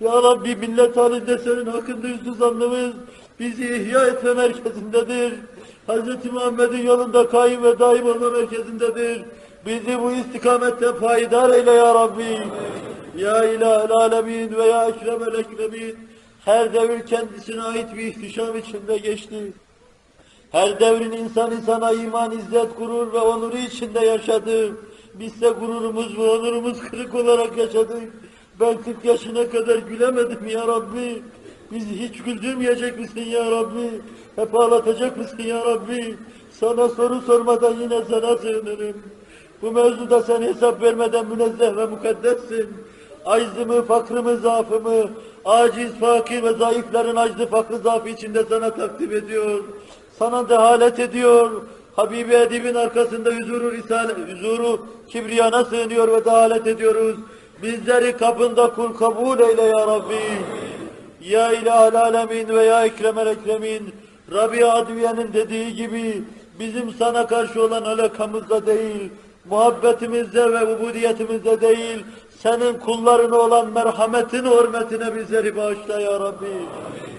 Ya 0.00 0.22
Rabbi 0.22 0.56
millet 0.56 0.96
halinde 0.96 1.38
senin 1.38 1.66
hakkında 1.66 2.08
üstü 2.08 2.34
zannımız 2.34 2.92
bizi 3.40 3.76
ihya 3.76 4.06
etme 4.06 4.34
merkezindedir. 4.34 5.32
Hz. 5.88 6.32
Muhammed'in 6.32 6.86
yolunda 6.86 7.28
kaim 7.28 7.62
ve 7.62 7.78
daim 7.78 8.06
olma 8.06 8.30
merkezindedir. 8.30 9.22
Bizi 9.66 10.02
bu 10.02 10.12
istikamette 10.12 10.96
payidar 10.96 11.50
eyle 11.50 11.70
ya 11.70 11.94
Rabbi. 11.94 12.38
Ya 13.16 13.44
ilahel 13.44 13.92
alemin 13.92 14.56
ve 14.56 14.64
ya 14.64 14.88
ekremel 14.88 15.34
ekremin. 15.34 15.96
Her 16.44 16.74
devir 16.74 17.06
kendisine 17.06 17.62
ait 17.62 17.96
bir 17.96 18.06
ihtişam 18.06 18.58
içinde 18.58 18.96
geçti. 18.96 19.52
Her 20.52 20.80
devrin 20.80 21.12
insan 21.12 21.52
insana 21.52 21.92
iman, 21.92 22.32
izzet, 22.32 22.78
gurur 22.78 23.12
ve 23.12 23.18
onuru 23.18 23.56
içinde 23.56 24.00
yaşadı. 24.00 24.76
Biz 25.14 25.40
de 25.40 25.48
gururumuz 25.48 26.18
ve 26.18 26.22
onurumuz 26.22 26.80
kırık 26.80 27.14
olarak 27.14 27.58
yaşadık. 27.58 28.12
Ben 28.60 28.82
40 28.82 29.04
yaşına 29.04 29.50
kadar 29.50 29.78
gülemedim 29.78 30.48
ya 30.48 30.66
Rabbi. 30.66 31.22
Bizi 31.72 32.00
hiç 32.00 32.22
güldürmeyecek 32.22 32.98
misin 32.98 33.24
ya 33.30 33.50
Rabbi? 33.50 34.00
Hep 34.36 34.54
ağlatacak 34.54 35.16
mısın 35.16 35.42
ya 35.42 35.64
Rabbi? 35.64 36.16
Sana 36.50 36.88
soru 36.88 37.20
sormadan 37.20 37.74
yine 37.80 38.04
sana 38.10 38.36
sığınırım. 38.36 38.96
Bu 39.62 39.72
mevzuda 39.72 40.22
sen 40.22 40.42
hesap 40.42 40.82
vermeden 40.82 41.26
münezzeh 41.26 41.76
ve 41.76 41.86
mukaddessin. 41.86 42.68
Aczımı, 43.24 43.82
fakrımı, 43.82 44.36
zaafımı, 44.36 45.10
aciz, 45.44 45.92
fakir 45.92 46.42
ve 46.42 46.52
zayıfların 46.52 47.16
acdı, 47.16 47.46
fakrı, 47.46 47.78
zaafı 47.78 48.08
içinde 48.08 48.44
sana 48.48 48.74
takdim 48.74 49.12
ediyor. 49.12 49.64
Sana 50.18 50.48
dehalet 50.48 50.98
ediyor. 50.98 51.50
Habibi 52.00 52.34
Edib'in 52.34 52.74
arkasında 52.74 53.30
huzuru 53.30 53.72
risale, 53.72 54.12
huzuru 54.12 54.86
kibriyana 55.08 55.64
sığınıyor 55.64 56.08
ve 56.08 56.24
dehalet 56.24 56.66
ediyoruz. 56.66 57.16
Bizleri 57.62 58.16
kapında 58.16 58.74
kul 58.74 58.94
kabul 58.94 59.40
eyle 59.40 59.62
ya 59.62 59.86
Rabbi. 59.86 60.14
Ya 61.20 61.52
ilahel 61.52 61.96
alemin 61.96 62.48
ve 62.48 62.64
ya 62.64 62.84
ekremel 62.84 63.26
ekremin. 63.26 63.94
Rabbi 64.32 64.64
Adviye'nin 64.64 65.32
dediği 65.32 65.76
gibi 65.76 66.22
bizim 66.58 66.94
sana 66.98 67.26
karşı 67.26 67.62
olan 67.62 67.82
alakamızda 67.82 68.66
değil, 68.66 69.10
muhabbetimizde 69.50 70.52
ve 70.52 70.74
ubudiyetimizde 70.74 71.60
değil, 71.60 72.04
senin 72.38 72.72
kullarına 72.72 73.36
olan 73.36 73.72
merhametin 73.72 74.44
hürmetine 74.44 75.16
bizleri 75.16 75.56
bağışla 75.56 76.00
ya 76.00 76.20
Rabbi. 76.20 76.66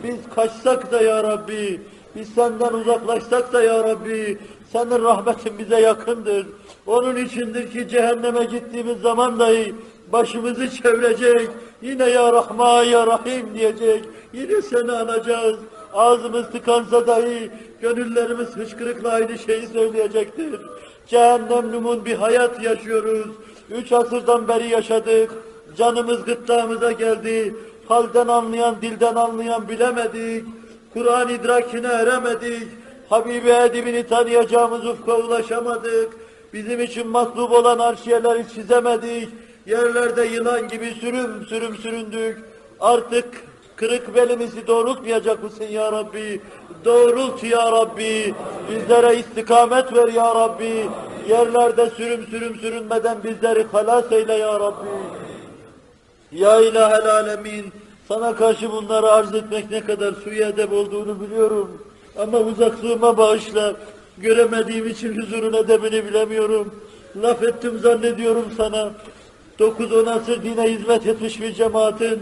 Biz 0.04 0.16
kaçsak 0.36 0.92
da 0.92 1.02
ya 1.02 1.24
Rabbi, 1.24 1.82
biz 2.16 2.30
senden 2.30 2.74
uzaklaşsak 2.74 3.54
da 3.54 3.64
ya 3.64 3.84
Rabbi, 3.84 4.38
senin 4.74 5.04
rahmetin 5.04 5.58
bize 5.58 5.80
yakındır. 5.80 6.48
Onun 6.88 7.16
içindir 7.16 7.72
ki 7.72 7.88
cehenneme 7.90 8.44
gittiğimiz 8.44 9.02
zaman 9.02 9.40
dahi 9.40 9.76
başımızı 10.12 10.70
çevirecek, 10.70 11.50
yine 11.82 12.10
ya 12.10 12.34
Rahman 12.34 12.84
ya 12.84 13.08
Rahim 13.08 13.54
diyecek, 13.54 14.04
yine 14.34 14.62
seni 14.62 14.92
anacağız. 14.92 15.58
Ağzımız 15.94 16.52
tıkansa 16.52 17.08
dahi 17.08 17.52
gönüllerimiz 17.82 18.48
hıçkırıkla 18.48 19.10
aynı 19.10 19.38
şeyi 19.38 19.68
söyleyecektir. 19.68 20.62
Cehennemlumun 21.08 22.06
bir 22.06 22.16
hayat 22.16 22.64
yaşıyoruz. 22.64 23.28
Üç 23.70 23.92
asırdan 23.92 24.48
beri 24.48 24.68
yaşadık. 24.70 25.32
Canımız 25.78 26.26
gırtlağımıza 26.26 26.92
geldi. 26.92 27.56
Halden 27.88 28.28
anlayan, 28.28 28.76
dilden 28.82 29.16
anlayan 29.16 29.70
bilemedik. 29.70 30.46
Kur'an 30.94 31.30
idrakine 31.30 31.88
eremedik. 31.88 32.68
Habibi 33.12 33.50
edibini 33.50 34.08
tanıyacağımız 34.08 34.86
ufka 34.86 35.16
ulaşamadık. 35.16 36.14
Bizim 36.54 36.82
için 36.82 37.08
matlub 37.08 37.52
olan 37.52 37.80
arşiyeleri 37.80 38.46
çizemedik. 38.56 39.30
Yerlerde 39.66 40.26
yılan 40.26 40.68
gibi 40.68 40.94
sürüm 41.02 41.46
sürüm 41.46 41.78
süründük. 41.78 42.38
Artık 42.80 43.26
kırık 43.76 44.16
belimizi 44.16 44.68
doğrultmayacak 44.68 45.44
mısın 45.44 45.64
ya 45.64 45.92
Rabbi? 45.92 46.42
Doğrult 46.86 47.44
ya 47.44 47.72
Rabbi. 47.72 48.34
Bizlere 48.72 49.20
istikamet 49.20 49.94
ver 49.94 50.08
ya 50.08 50.36
Rabbi. 50.36 50.90
Yerlerde 51.30 51.90
sürüm 51.90 52.28
sürüm 52.28 52.56
sürünmeden 52.56 53.18
bizleri 53.24 53.66
halas 53.72 54.12
eyle 54.12 54.34
ya 54.34 54.60
Rabbi. 54.60 54.88
Ya 56.32 56.62
ilahel 56.62 57.12
alemin, 57.12 57.72
sana 58.08 58.36
karşı 58.36 58.72
bunları 58.72 59.12
arz 59.12 59.36
etmek 59.36 59.72
ne 59.72 59.82
kadar 59.82 60.14
edep 60.50 60.74
olduğunu 60.74 61.22
biliyorum. 61.22 61.91
Ama 62.18 62.40
uzaklığıma 62.40 63.18
bağışla, 63.18 63.74
göremediğim 64.18 64.88
için 64.88 65.22
huzurun 65.22 65.54
edebini 65.54 66.06
bilemiyorum. 66.06 66.76
Laf 67.22 67.44
ettim 67.44 67.80
zannediyorum 67.80 68.46
sana. 68.58 68.92
9-10 69.60 70.10
asır 70.10 70.44
dine 70.44 70.74
hizmet 70.74 71.08
etmiş 71.08 71.42
bir 71.42 71.54
cemaatin 71.54 72.20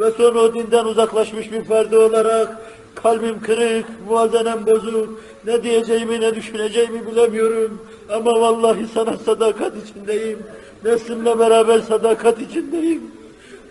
ve 0.00 0.10
sonra 0.10 0.38
o 0.38 0.54
dinden 0.54 0.84
uzaklaşmış 0.84 1.52
bir 1.52 1.64
ferdi 1.64 1.98
olarak 1.98 2.56
kalbim 2.94 3.40
kırık, 3.40 3.86
muazenem 4.08 4.66
bozuk, 4.66 5.20
ne 5.46 5.62
diyeceğimi 5.62 6.20
ne 6.20 6.34
düşüneceğimi 6.34 7.06
bilemiyorum. 7.06 7.82
Ama 8.12 8.40
vallahi 8.40 8.86
sana 8.94 9.16
sadakat 9.16 9.72
içindeyim. 9.76 10.38
Neslimle 10.84 11.38
beraber 11.38 11.78
sadakat 11.78 12.40
içindeyim. 12.40 13.02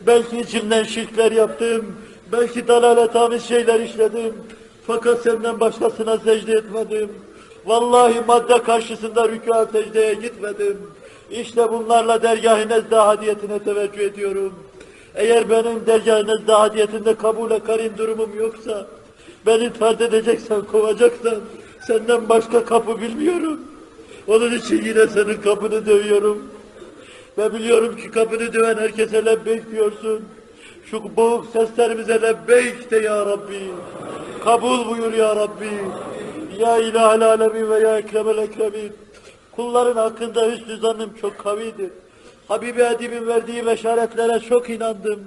Belki 0.08 0.40
içimden 0.40 0.84
şirkler 0.84 1.32
yaptım, 1.32 1.86
belki 2.32 2.68
dalalet 2.68 3.16
amiz 3.16 3.44
şeyler 3.44 3.80
işledim. 3.80 4.34
Fakat 4.90 5.22
senden 5.22 5.60
başkasına 5.60 6.18
secde 6.18 6.54
etmedim. 6.54 7.10
Vallahi 7.66 8.22
madde 8.28 8.64
karşısında 8.64 9.30
rükûa 9.30 9.66
secdeye 9.66 10.14
gitmedim. 10.14 10.78
İşte 11.32 11.72
bunlarla 11.72 12.22
dergâh-ı 12.22 12.70
nezdâ 12.70 13.08
hadiyetine 13.08 13.60
teveccüh 13.60 14.00
ediyorum. 14.00 14.54
Eğer 15.16 15.50
benim 15.50 15.86
dergâh-ı 15.86 16.28
nezdâ 16.28 16.60
hadiyetinde 16.60 17.16
kabule 17.16 17.60
karin 17.60 17.98
durumum 17.98 18.30
yoksa, 18.38 18.88
beni 19.46 19.74
tard 19.74 20.00
edeceksen, 20.00 20.62
kovacaksan, 20.62 21.38
senden 21.88 22.30
başka 22.30 22.66
kapı 22.66 23.02
bilmiyorum. 23.02 23.60
Onun 24.28 24.52
için 24.52 24.86
yine 24.86 25.08
senin 25.08 25.42
kapını 25.42 25.86
dövüyorum. 25.86 26.44
Ve 27.38 27.54
biliyorum 27.54 27.96
ki 27.96 28.12
kapını 28.12 28.54
döven 28.54 28.78
herkese 28.78 29.26
lebbeyk 29.26 29.72
diyorsun. 29.72 30.24
Şu 30.92 31.16
boğuk 31.18 31.46
seslerimize 31.54 32.22
lebbeyk 32.22 32.92
de 32.92 32.98
ya 32.98 33.26
Rabbi. 33.26 33.72
Kabul 34.44 34.90
buyur 34.90 35.14
ya 35.14 35.36
Rabbi. 35.36 35.70
Ya 36.60 36.78
ilahel 36.78 37.22
alemin 37.22 37.70
ve 37.70 37.80
ya 37.80 37.98
ekremel 37.98 38.38
ekremin. 38.38 38.94
Kulların 39.52 39.96
hakkında 39.96 40.46
hüsnü 40.46 40.78
zannım 40.78 41.10
çok 41.22 41.38
kavidir. 41.38 41.92
Habibi 42.48 42.82
Edib'in 42.82 43.28
verdiği 43.28 43.66
beşaretlere 43.66 44.40
çok 44.40 44.70
inandım. 44.70 45.20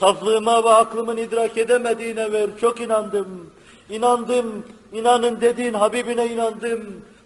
Saflığıma 0.00 0.64
ve 0.64 0.68
aklımın 0.68 1.16
idrak 1.16 1.58
edemediğine 1.58 2.32
ver, 2.32 2.50
çok 2.60 2.80
inandım. 2.80 3.50
İnandım, 3.90 4.64
inanın 4.92 5.40
dediğin 5.40 5.74
Habibine 5.74 6.26
inandım. 6.26 6.80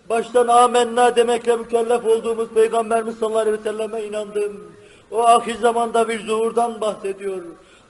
Baştan 0.08 0.48
amenna 0.48 1.16
demekle 1.16 1.56
mükellef 1.56 2.06
olduğumuz 2.06 2.48
Peygamberimiz 2.48 3.18
sallallahu 3.18 3.38
aleyhi 3.38 3.58
ve 3.58 3.62
selleme 3.62 4.02
inandım. 4.02 4.75
O 5.10 5.22
ahir 5.22 5.54
zamanda 5.54 6.08
bir 6.08 6.26
zuhurdan 6.26 6.80
bahsediyor. 6.80 7.42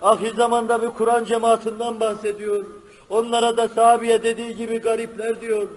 Ahir 0.02 0.34
zamanda 0.34 0.82
bir 0.82 0.88
Kur'an 0.88 1.24
cemaatinden 1.24 2.00
bahsediyor. 2.00 2.64
Onlara 3.10 3.56
da 3.56 3.68
sahabeye 3.68 4.22
dediği 4.22 4.56
gibi 4.56 4.78
garipler 4.78 5.40
diyor. 5.40 5.68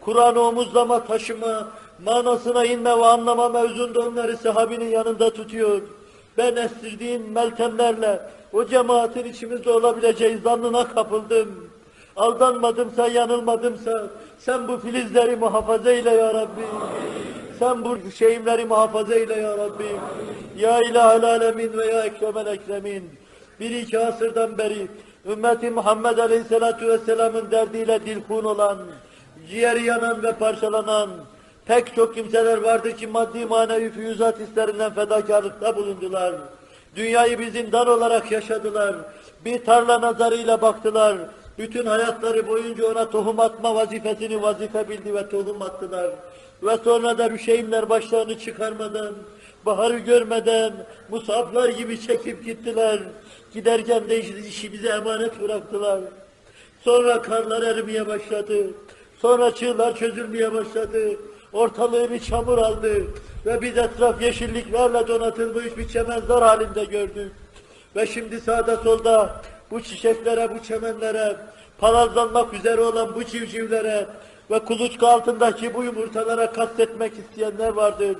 Kur'an'ı 0.00 0.40
omuzlama, 0.40 1.04
taşıma, 1.04 1.68
manasına 2.04 2.64
inme 2.64 2.98
ve 2.98 3.06
anlama 3.06 3.48
mevzunda 3.48 4.00
onları 4.00 4.36
sahabinin 4.36 4.90
yanında 4.90 5.30
tutuyor. 5.30 5.80
Ben 6.38 6.56
estirdiğin 6.56 7.30
meltemlerle 7.32 8.20
o 8.52 8.66
cemaatin 8.66 9.24
içimizde 9.24 9.70
olabileceği 9.70 10.38
zannına 10.38 10.88
kapıldım. 10.88 11.70
Aldanmadımsa, 12.16 13.08
yanılmadımsa 13.08 14.06
sen 14.38 14.68
bu 14.68 14.78
filizleri 14.78 15.36
muhafaza 15.36 15.90
eyle 15.90 16.10
ya 16.10 16.34
Rabbi. 16.34 16.62
Sen 17.62 17.84
bu 17.84 18.10
şeyimleri 18.18 18.64
muhafaza 18.64 19.14
eyle 19.14 19.34
ya 19.34 19.58
Rabbi. 19.58 19.96
Ya 20.58 20.78
ilahel 20.90 21.24
alemin 21.24 21.78
ve 21.78 21.86
ya 21.86 22.04
ekremel 22.04 22.46
ekremin. 22.46 23.10
Bir 23.60 23.70
iki 23.70 23.98
asırdan 23.98 24.58
beri 24.58 24.88
ümmeti 25.26 25.70
Muhammed 25.70 26.18
Aleyhisselatü 26.18 26.88
Vesselam'ın 26.88 27.50
derdiyle 27.50 28.06
dilhun 28.06 28.44
olan, 28.44 28.78
ciğeri 29.50 29.84
yanan 29.84 30.22
ve 30.22 30.32
parçalanan 30.32 31.10
pek 31.66 31.94
çok 31.94 32.14
kimseler 32.14 32.58
vardır 32.58 32.96
ki 32.96 33.06
maddi 33.06 33.46
manevi 33.46 33.90
füyüzat 33.90 34.40
hislerinden 34.40 34.94
fedakarlıkta 34.94 35.76
bulundular. 35.76 36.34
Dünyayı 36.96 37.38
bir 37.38 37.50
zindan 37.50 37.88
olarak 37.88 38.32
yaşadılar. 38.32 38.94
Bir 39.44 39.64
tarla 39.64 40.00
nazarıyla 40.00 40.62
baktılar. 40.62 41.16
Bütün 41.58 41.86
hayatları 41.86 42.48
boyunca 42.48 42.86
ona 42.86 43.10
tohum 43.10 43.40
atma 43.40 43.74
vazifesini 43.74 44.42
vazife 44.42 44.88
bildi 44.88 45.14
ve 45.14 45.28
tohum 45.28 45.62
attılar. 45.62 46.10
Ve 46.62 46.76
sonra 46.84 47.18
da 47.18 47.30
rüşeğimler 47.30 47.88
başlarını 47.88 48.38
çıkarmadan, 48.38 49.14
baharı 49.66 49.98
görmeden, 49.98 50.72
musaflar 51.10 51.68
gibi 51.68 52.00
çekip 52.00 52.44
gittiler. 52.44 53.00
Giderken 53.54 54.08
de 54.08 54.20
işi 54.20 54.72
bize 54.72 54.88
emanet 54.88 55.40
bıraktılar. 55.40 56.00
Sonra 56.80 57.22
karlar 57.22 57.62
erimeye 57.62 58.06
başladı. 58.06 58.54
Sonra 59.18 59.54
çığlar 59.54 59.96
çözülmeye 59.96 60.54
başladı. 60.54 60.98
Ortalığı 61.52 62.10
bir 62.10 62.20
çamur 62.20 62.58
aldı. 62.58 63.04
Ve 63.46 63.62
biz 63.62 63.78
etraf 63.78 64.22
yeşilliklerle 64.22 65.08
donatılmış 65.08 65.76
bir 65.76 65.88
çemenzar 65.88 66.42
halinde 66.42 66.84
gördük. 66.84 67.32
Ve 67.96 68.06
şimdi 68.06 68.40
sağda 68.40 68.76
solda 68.76 69.42
bu 69.70 69.82
çiçeklere, 69.82 70.54
bu 70.54 70.64
çemenlere, 70.64 71.36
palazlanmak 71.78 72.54
üzere 72.54 72.80
olan 72.80 73.14
bu 73.14 73.24
civcivlere 73.24 74.06
ve 74.52 74.58
kuluçka 74.58 75.08
altındaki 75.08 75.74
bu 75.74 75.84
yumurtalara 75.84 76.52
kastetmek 76.52 77.12
isteyenler 77.18 77.68
vardır. 77.68 78.16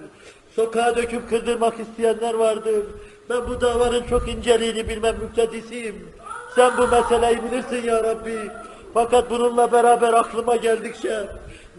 Sokağa 0.56 0.96
döküp 0.96 1.28
kırdırmak 1.28 1.74
isteyenler 1.80 2.34
vardır. 2.34 2.84
Ben 3.30 3.48
bu 3.48 3.60
davanın 3.60 4.02
çok 4.02 4.28
inceliğini 4.28 4.88
bilmem 4.88 5.16
müptedisiyim. 5.20 6.08
Sen 6.54 6.72
bu 6.78 6.88
meseleyi 6.88 7.40
bilirsin 7.42 7.88
ya 7.88 8.04
Rabbi. 8.04 8.38
Fakat 8.94 9.30
bununla 9.30 9.72
beraber 9.72 10.12
aklıma 10.12 10.56
geldikçe, 10.56 11.28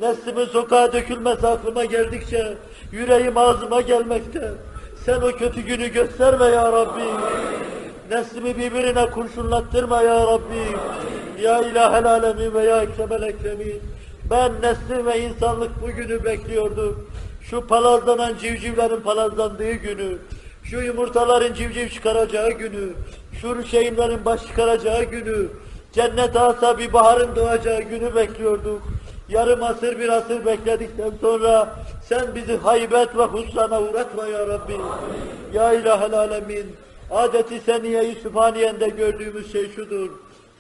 neslimin 0.02 0.46
sokağa 0.46 0.94
dökülmesi 0.94 1.48
aklıma 1.48 1.86
geldikçe, 1.86 2.54
yüreğim 2.92 3.38
ağzıma 3.38 3.82
gelmekte. 3.82 4.52
Sen 5.06 5.22
o 5.22 5.32
kötü 5.32 5.62
günü 5.62 5.88
gösterme 5.88 6.46
ya 6.46 6.72
Rabbi. 6.72 7.04
Neslimi 8.12 8.58
birbirine 8.58 9.10
kurşunlattırma 9.12 10.02
ya 10.02 10.28
Rabbi. 10.28 10.78
Ya 11.42 11.62
ilahel 11.62 12.06
alemin 12.06 12.54
ve 12.54 12.64
ya 12.64 12.82
ekremel 12.82 13.24
ekremin. 13.24 13.82
Ben 14.34 14.52
neslim 14.62 15.06
ve 15.06 15.20
insanlık 15.20 15.82
bugünü 15.82 16.24
bekliyordum. 16.24 17.10
Şu 17.42 17.68
palazlanan 17.68 18.38
civcivlerin 18.38 19.02
palazlandığı 19.02 19.74
günü, 19.74 20.18
şu 20.64 20.82
yumurtaların 20.82 21.54
civciv 21.54 21.90
çıkaracağı 21.90 22.52
günü, 22.52 22.94
şu 23.42 23.64
şeyimlerin 23.64 24.26
baş 24.26 24.48
çıkaracağı 24.48 25.04
günü, 25.04 25.48
cennet 25.92 26.36
asa 26.36 26.78
bir 26.78 26.94
baharın 26.94 27.36
doğacağı 27.36 27.82
günü 27.82 28.16
bekliyorduk. 28.16 28.82
Yarım 29.30 29.64
asır 29.64 30.00
bir 30.00 30.10
asır 30.10 30.46
bekledikten 30.46 31.12
sonra 31.22 31.76
sen 32.10 32.36
bizi 32.36 32.58
haybet 32.58 33.18
ve 33.18 33.24
husrana 33.24 33.82
uğratma 33.82 34.28
ya 34.28 34.48
Rabbi. 34.48 34.78
Ya 35.54 35.74
ilahel 35.74 36.14
alemin. 36.14 36.76
Adeti 37.12 37.60
seniye-i 37.60 38.16
sübhaniyende 38.16 38.90
gördüğümüz 38.90 39.52
şey 39.52 39.72
şudur. 39.72 40.10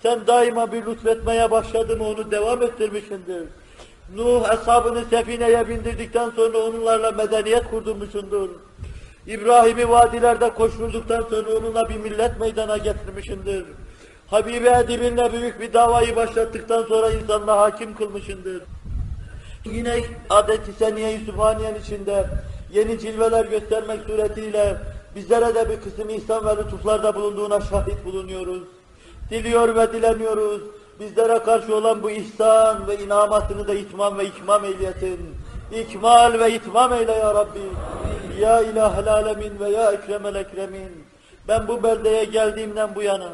Sen 0.03 0.27
daima 0.27 0.71
bir 0.71 0.85
lütfetmeye 0.85 1.51
başladın 1.51 1.99
onu 1.99 2.31
devam 2.31 2.63
ettirmişsindir. 2.63 3.43
Nuh 4.15 4.49
ashabını 4.49 5.05
sefineye 5.05 5.69
bindirdikten 5.69 6.29
sonra 6.29 6.57
onlarla 6.57 7.11
medeniyet 7.11 7.69
kurdurmuşsundur. 7.69 8.49
İbrahim'i 9.27 9.89
vadilerde 9.89 10.49
koşturduktan 10.49 11.21
sonra 11.29 11.57
onunla 11.57 11.89
bir 11.89 11.97
millet 11.97 12.39
meydana 12.39 12.77
getirmişindir. 12.77 13.65
Habibi 14.27 14.67
Edib'inle 14.67 15.33
büyük 15.33 15.61
bir 15.61 15.73
davayı 15.73 16.15
başlattıktan 16.15 16.83
sonra 16.83 17.09
insanla 17.09 17.57
hakim 17.57 17.95
kılmışındır. 17.95 18.61
Yine 19.65 20.01
adeti 20.29 20.73
seniye-i 20.73 21.25
sübhaniyen 21.25 21.75
içinde 21.75 22.25
yeni 22.73 22.99
cilveler 22.99 23.45
göstermek 23.45 23.99
suretiyle 24.07 24.77
bizlere 25.15 25.55
de 25.55 25.69
bir 25.69 25.81
kısım 25.81 26.09
ihsan 26.09 26.45
ve 26.45 26.57
lütuflarda 26.57 27.15
bulunduğuna 27.15 27.61
şahit 27.61 28.05
bulunuyoruz. 28.05 28.63
Diliyor 29.29 29.75
ve 29.75 29.93
dileniyoruz. 29.93 30.61
Bizlere 30.99 31.39
karşı 31.39 31.75
olan 31.75 32.03
bu 32.03 32.09
ihsan 32.09 32.87
ve 32.87 32.97
inamatını 32.97 33.67
da 33.67 33.73
itmam 33.73 34.17
ve 34.17 34.25
ikmam 34.25 34.65
eylesin. 34.65 35.19
İkmal 35.71 36.39
ve 36.39 36.53
itmam 36.53 36.93
eyle 36.93 37.11
ya 37.11 37.33
Rabbi. 37.35 37.59
Ya 38.39 38.61
ilahel 38.61 39.13
alemin 39.13 39.59
ve 39.59 39.69
ya 39.69 39.91
ekremel 39.91 40.35
ekremin. 40.35 41.05
Ben 41.47 41.67
bu 41.67 41.83
beldeye 41.83 42.23
geldiğimden 42.23 42.95
bu 42.95 43.01
yana 43.01 43.29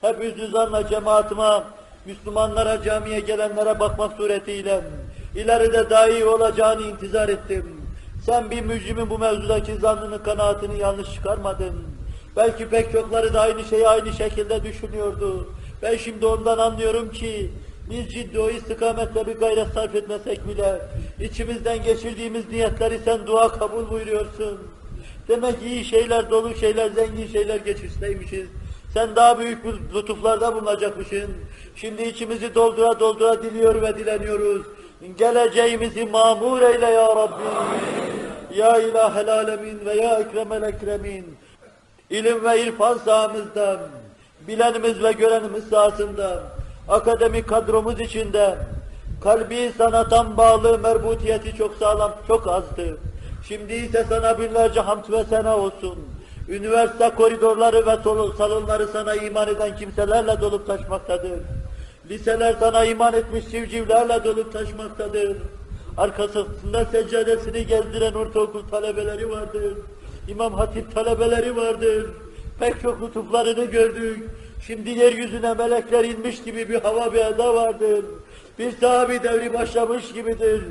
hep 0.00 0.24
üzdüzanla 0.24 0.88
cemaatime, 0.88 1.62
Müslümanlara, 2.06 2.82
camiye 2.82 3.20
gelenlere 3.20 3.80
bakmak 3.80 4.12
suretiyle 4.16 4.80
ileride 5.36 5.90
daha 5.90 6.08
iyi 6.08 6.24
olacağını 6.24 6.82
intizar 6.82 7.28
ettim. 7.28 7.80
Sen 8.26 8.50
bir 8.50 8.60
mücrimin 8.60 9.10
bu 9.10 9.18
mevzudaki 9.18 9.76
zannını, 9.76 10.22
kanaatini 10.22 10.78
yanlış 10.78 11.14
çıkarmadın. 11.14 11.74
Belki 12.36 12.68
pek 12.68 12.92
çokları 12.92 13.34
da 13.34 13.40
aynı 13.40 13.64
şeyi 13.64 13.88
aynı 13.88 14.12
şekilde 14.12 14.64
düşünüyordu. 14.64 15.48
Ben 15.84 15.96
şimdi 15.96 16.26
ondan 16.26 16.58
anlıyorum 16.58 17.10
ki 17.10 17.50
biz 17.90 18.12
ciddi 18.12 18.38
o 18.40 18.50
istikametle 18.50 19.26
bir 19.26 19.34
gayret 19.34 19.68
sarf 19.68 19.94
etmesek 19.94 20.48
bile 20.48 20.80
içimizden 21.20 21.82
geçirdiğimiz 21.82 22.48
niyetleri 22.48 22.98
sen 23.04 23.26
dua 23.26 23.48
kabul 23.48 23.90
buyuruyorsun. 23.90 24.58
Demek 25.28 25.62
iyi 25.62 25.84
şeyler, 25.84 26.30
dolu 26.30 26.54
şeyler, 26.54 26.90
zengin 26.90 27.26
şeyler 27.26 27.56
geçirseymişiz. 27.56 28.46
Sen 28.94 29.16
daha 29.16 29.38
büyük 29.38 29.64
bir 29.64 29.74
lütuflarda 29.94 30.54
bulunacakmışsın. 30.54 31.30
Şimdi 31.76 32.02
içimizi 32.02 32.54
doldura 32.54 33.00
doldura 33.00 33.42
diliyor 33.42 33.82
ve 33.82 33.98
dileniyoruz. 33.98 34.66
Geleceğimizi 35.18 36.04
mamur 36.04 36.62
eyle 36.62 36.86
ya 36.86 37.16
Rabbi. 37.16 37.42
Ya 38.58 38.78
ilahel 38.78 39.32
alemin 39.32 39.86
ve 39.86 39.94
ya 39.94 40.20
ekremel 40.20 40.62
ekremin. 40.62 41.36
İlim 42.10 42.44
ve 42.44 42.62
irfan 42.62 42.98
sahamızdan, 42.98 43.78
bilenimiz 44.48 45.02
ve 45.02 45.12
görenimiz 45.12 45.64
sahasında, 45.64 46.42
akademik 46.88 47.48
kadromuz 47.48 48.00
içinde, 48.00 48.58
kalbi 49.22 49.72
sanatan 49.78 50.36
bağlı 50.36 50.78
merbutiyeti 50.78 51.56
çok 51.56 51.74
sağlam, 51.74 52.12
çok 52.28 52.48
azdı. 52.48 52.98
Şimdi 53.48 53.72
ise 53.72 54.06
sana 54.08 54.38
binlerce 54.38 54.80
hamd 54.80 55.12
ve 55.12 55.24
sena 55.24 55.56
olsun. 55.56 55.98
Üniversite 56.48 57.10
koridorları 57.10 57.86
ve 57.86 57.96
salonları 58.38 58.88
sana 58.88 59.14
iman 59.14 59.48
eden 59.48 59.76
kimselerle 59.76 60.40
dolup 60.40 60.66
taşmaktadır. 60.66 61.40
Liseler 62.10 62.56
sana 62.60 62.84
iman 62.84 63.12
etmiş 63.14 63.44
civcivlerle 63.50 64.24
dolup 64.24 64.52
taşmaktadır. 64.52 65.36
Arkasında 65.96 66.84
seccadesini 66.84 67.66
gezdiren 67.66 68.14
ortaokul 68.14 68.68
talebeleri 68.70 69.30
vardır. 69.30 69.74
İmam 70.28 70.54
Hatip 70.54 70.94
talebeleri 70.94 71.56
vardır. 71.56 72.06
Pek 72.60 72.82
çok 72.82 73.02
lütuflarını 73.02 73.64
gördük. 73.64 74.30
Şimdi 74.66 74.90
yeryüzüne 74.90 75.54
melekler 75.54 76.04
inmiş 76.04 76.42
gibi 76.42 76.68
bir 76.68 76.80
hava 76.80 77.12
bir 77.12 77.18
eda 77.18 77.54
vardır. 77.54 78.04
Bir 78.58 78.72
sahabi 78.72 79.22
devri 79.22 79.54
başlamış 79.54 80.12
gibidir. 80.12 80.62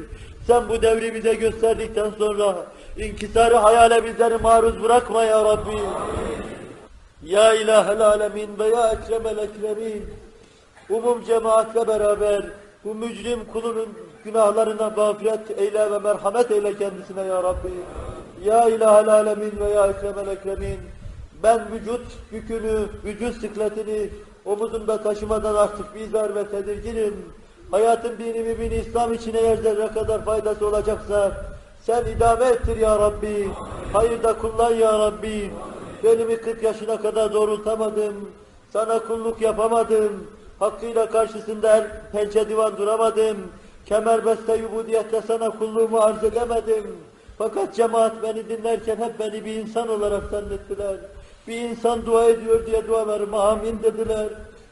Sen 0.48 0.70
bu 0.70 0.82
devri 0.82 1.14
bize 1.14 1.34
gösterdikten 1.34 2.12
sonra 2.18 2.56
inkisarı 2.98 3.56
hayale 3.56 4.06
bizleri 4.06 4.38
maruz 4.38 4.84
bırakma 4.84 5.24
ya 5.24 5.46
Rabbi. 5.46 5.78
Ya 7.24 7.54
ilahel 7.54 8.02
alemin 8.02 8.50
ve 8.60 8.68
ya 8.68 8.92
ekremel 8.92 9.38
ekremin. 9.38 10.06
Umum 10.90 11.24
cemaatle 11.24 11.88
beraber 11.88 12.46
bu 12.84 12.96
mücrim 12.96 13.40
kulunun 13.54 13.90
günahlarına 14.24 14.90
mağfiret 14.90 15.60
eyle 15.60 15.92
ve 15.92 16.00
merhamet 16.00 16.52
eyle 16.52 16.78
kendisine 16.78 17.22
ya 17.22 17.44
Rabbi. 17.44 17.72
Ya 18.46 18.70
ilahel 18.70 19.08
alemin 19.08 19.54
ve 19.60 19.70
ya 19.70 19.88
ekremel 19.88 20.28
ekremin. 20.28 20.80
Ben 21.44 21.62
vücut 21.72 22.02
yükünü, 22.32 22.88
vücut 23.06 23.42
sıkletini 23.42 24.10
omuzumda 24.46 25.04
taşımadan 25.04 25.56
artık 25.56 25.96
bizler 25.96 26.36
ve 26.36 26.48
tedirginim. 26.48 27.34
Hayatın 27.72 28.18
dini 28.18 28.40
mübini 28.40 28.76
İslam 28.76 29.14
için 29.14 29.34
eğer 29.34 29.58
zerre 29.58 29.88
kadar 29.88 30.26
faydası 30.26 30.68
olacaksa 30.68 31.32
sen 31.82 32.06
idame 32.06 32.46
ettir 32.46 32.78
ya 32.78 33.00
Rabbi. 33.00 33.50
Hayırda 33.94 34.38
kullan 34.38 34.74
ya 34.74 35.00
Rabbi. 35.00 35.52
Belimi 36.04 36.38
40 36.38 36.64
yaşına 36.64 37.02
kadar 37.02 37.34
doğrultamadım. 37.34 38.30
Sana 38.74 39.00
kulluk 39.00 39.42
yapamadım. 39.42 40.28
Hakkıyla 40.60 41.10
karşısında 41.10 41.78
er, 41.78 42.12
pençe 42.12 42.50
divan 42.50 42.78
duramadım. 42.78 43.38
Kemerbeste 43.86 44.56
yubudiyette 44.56 45.22
sana 45.22 45.50
kulluğumu 45.50 46.00
arz 46.00 46.24
edemedim. 46.24 46.98
Fakat 47.38 47.76
cemaat 47.76 48.24
beni 48.24 48.50
dinlerken 48.50 48.96
hep 48.96 49.20
beni 49.20 49.46
bir 49.46 49.56
insan 49.56 49.88
olarak 49.88 50.24
zannettiler. 50.32 50.96
Bir 51.48 51.62
insan 51.62 52.06
dua 52.06 52.26
ediyor 52.26 52.66
diye 52.66 52.88
dualarıma 52.88 53.44
amin 53.44 53.80
dediler. 53.84 54.28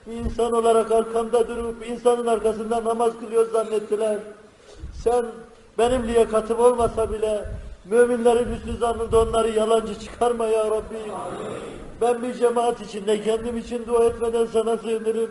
Bir 0.08 0.14
insan 0.14 0.52
olarak 0.54 0.92
arkamda 0.92 1.48
durup 1.48 1.88
insanın 1.88 2.28
arkasında 2.28 2.84
namaz 2.84 3.14
kılıyor 3.20 3.52
zannettiler. 3.52 4.18
Sen 5.04 5.26
benim 5.78 6.08
liyakatım 6.08 6.60
olmasa 6.60 7.12
bile 7.12 7.46
müminlerin 7.86 8.56
hüsnü 8.56 8.78
zannında 8.78 9.22
onları 9.22 9.50
yalancı 9.50 10.00
çıkarma 10.00 10.46
ya 10.46 10.66
Rabbi. 10.66 11.12
Ben 12.02 12.22
bir 12.24 12.34
cemaat 12.34 12.82
içinde 12.82 13.24
kendim 13.24 13.58
için 13.58 13.86
dua 13.88 14.04
etmeden 14.06 14.46
sana 14.54 14.78
sığınırım. 14.78 15.30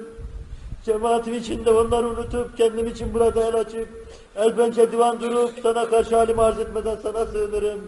Cemaatim 0.85 1.35
içinde 1.35 1.71
onları 1.71 2.09
unutup 2.09 2.57
kendim 2.57 2.87
için 2.87 3.15
burada 3.15 3.45
el 3.47 3.55
açıp 3.55 3.89
el 4.37 4.57
pençe 4.57 4.93
divan 4.93 5.21
durup 5.21 5.51
sana 5.63 5.91
karşı 5.91 6.17
halimi 6.17 6.43
arz 6.43 6.59
etmeden 6.59 6.97
sana 7.03 7.27
sığınırım. 7.27 7.81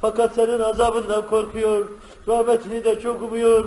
Fakat 0.00 0.34
senin 0.34 0.60
azabından 0.60 1.26
korkuyor. 1.26 1.86
Rahmetini 2.28 2.84
de 2.84 3.00
çok 3.00 3.22
umuyor. 3.22 3.64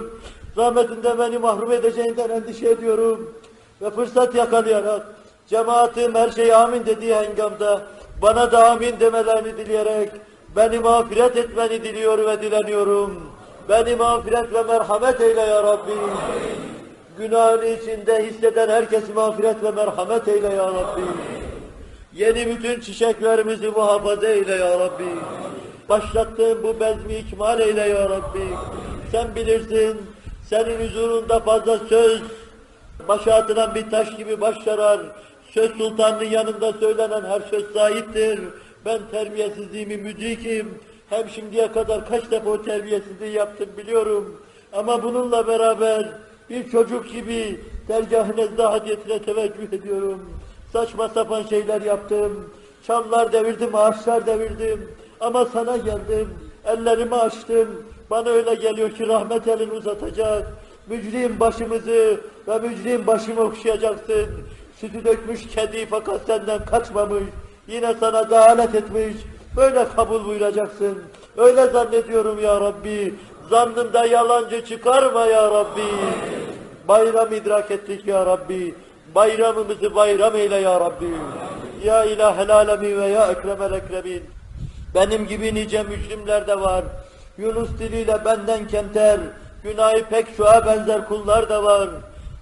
Rahmetinden 0.58 1.20
beni 1.20 1.38
mahrum 1.38 1.72
edeceğinden 1.72 2.30
endişe 2.30 2.70
ediyorum. 2.70 3.34
Ve 3.82 3.90
fırsat 3.90 4.36
yakalayarak 4.36 5.08
cemaatim 5.48 6.16
her 6.16 6.30
şeye 6.30 6.56
amin 6.56 6.86
dediği 6.86 7.16
hengamda 7.16 7.82
bana 8.22 8.52
da 8.52 8.72
amin 8.72 9.00
demelerini 9.00 9.58
dileyerek 9.58 10.12
beni 10.56 10.80
mağfiret 10.80 11.38
etmeni 11.38 11.84
diliyor 11.84 12.18
ve 12.18 12.42
dileniyorum. 12.42 13.24
Beni 13.70 13.96
mağfiret 13.96 14.54
ve 14.54 14.64
merhamet 14.64 15.22
eyle 15.22 15.42
ya 15.42 15.64
Rabbi. 15.64 15.92
Günahını 17.18 17.66
içinde 17.66 18.26
hisseden 18.26 18.70
herkesi 18.70 19.14
mağfiret 19.14 19.64
ve 19.64 19.72
merhamet 19.72 20.28
eyle 20.28 20.48
ya 20.48 20.68
Rabbi. 20.68 21.02
Yeni 22.14 22.48
bütün 22.48 22.80
çiçeklerimizi 22.80 23.68
muhafaza 23.68 24.28
eyle 24.28 24.56
ya 24.56 24.80
Rabbi. 24.80 25.06
Başlattığın 25.90 26.64
bu 26.64 26.80
bezmi 26.80 27.16
ikmal 27.16 27.60
eyle 27.60 27.82
ya 27.82 28.10
Rabbi. 28.10 28.48
Sen 29.12 29.36
bilirsin, 29.36 30.02
senin 30.50 30.88
huzurunda 30.88 31.40
fazla 31.40 31.80
söz, 31.90 32.22
başa 33.08 33.34
atılan 33.34 33.76
bir 33.76 33.90
taş 33.92 34.18
gibi 34.18 34.42
baş 34.42 34.68
yarar. 34.68 35.00
Söz 35.52 35.72
sultanının 35.72 36.30
yanında 36.30 36.74
söylenen 36.74 37.24
her 37.26 37.42
söz 37.42 37.74
sahiptir. 37.74 38.40
Ben 38.86 39.00
terbiyesizliğimi 39.12 39.98
müdrikim. 39.98 40.80
Hem 41.10 41.30
şimdiye 41.30 41.72
kadar 41.72 42.10
kaç 42.10 42.32
defa 42.32 42.50
o 42.50 42.64
terbiyesizliği 42.64 43.32
yaptım 43.32 43.70
biliyorum. 43.78 44.42
Ama 44.74 45.04
bununla 45.04 45.48
beraber 45.48 46.10
bir 46.50 46.72
çocuk 46.72 47.12
gibi 47.12 47.60
dergah-ı 47.88 48.64
hadiyetine 48.64 49.22
teveccüh 49.22 49.74
ediyorum. 49.74 50.30
Saçma 50.74 51.10
sapan 51.10 51.44
şeyler 51.44 51.82
yaptım. 51.82 52.54
Çamlar 52.88 53.34
devirdim, 53.34 53.76
ağaçlar 53.76 54.26
devirdim. 54.26 54.96
Ama 55.22 55.46
sana 55.46 55.78
geldim. 55.78 56.30
Ellerimi 56.66 57.16
açtım. 57.16 57.86
Bana 58.10 58.30
öyle 58.30 58.56
geliyor 58.56 58.92
ki 58.92 59.08
rahmet 59.08 59.48
elini 59.48 59.72
uzatacak. 59.72 60.48
Mücrim 60.88 61.40
başımızı 61.40 62.22
ve 62.48 62.60
mücrim 62.60 63.08
başımı 63.08 63.42
okşayacaksın. 63.42 64.26
Sütü 64.80 65.04
dökmüş 65.04 65.48
kedi 65.48 65.86
fakat 65.86 66.22
senden 66.28 66.66
kaçmamış. 66.66 67.24
Yine 67.68 67.94
sana 68.00 68.30
dalalet 68.30 68.76
etmiş. 68.76 69.16
Böyle 69.58 69.88
kabul 69.96 70.26
buyuracaksın. 70.26 71.04
Öyle 71.38 71.68
zannediyorum 71.68 72.40
ya 72.44 72.62
Rabbi. 72.62 73.14
Zannımda 73.50 74.06
yalancı 74.06 74.66
çıkarma 74.66 75.26
ya 75.26 75.52
Rabbi. 75.52 75.88
Bayram 76.88 77.34
idrak 77.34 77.72
ettik 77.72 78.08
ya 78.08 78.26
Rabbi. 78.26 78.76
Bayramımızı 79.16 79.96
bayram 79.96 80.36
eyle 80.36 80.56
ya 80.56 80.80
Rabbi. 80.80 81.12
Ya 81.84 82.06
ilahel 82.06 82.56
alemin 82.56 83.02
ve 83.02 83.06
ya 83.06 83.32
ekremel 83.32 83.74
ekremin. 83.74 84.39
Benim 84.96 85.28
gibi 85.28 85.56
nice 85.56 85.84
mücrimler 85.84 86.48
de 86.48 86.60
var. 86.60 86.84
Yunus 87.38 87.70
diliyle 87.80 88.26
benden 88.26 88.68
kenter, 88.68 89.20
günahı 89.64 90.04
pek 90.10 90.28
şuğa 90.38 90.66
benzer 90.66 91.08
kullar 91.08 91.50
da 91.50 91.64
var. 91.64 91.90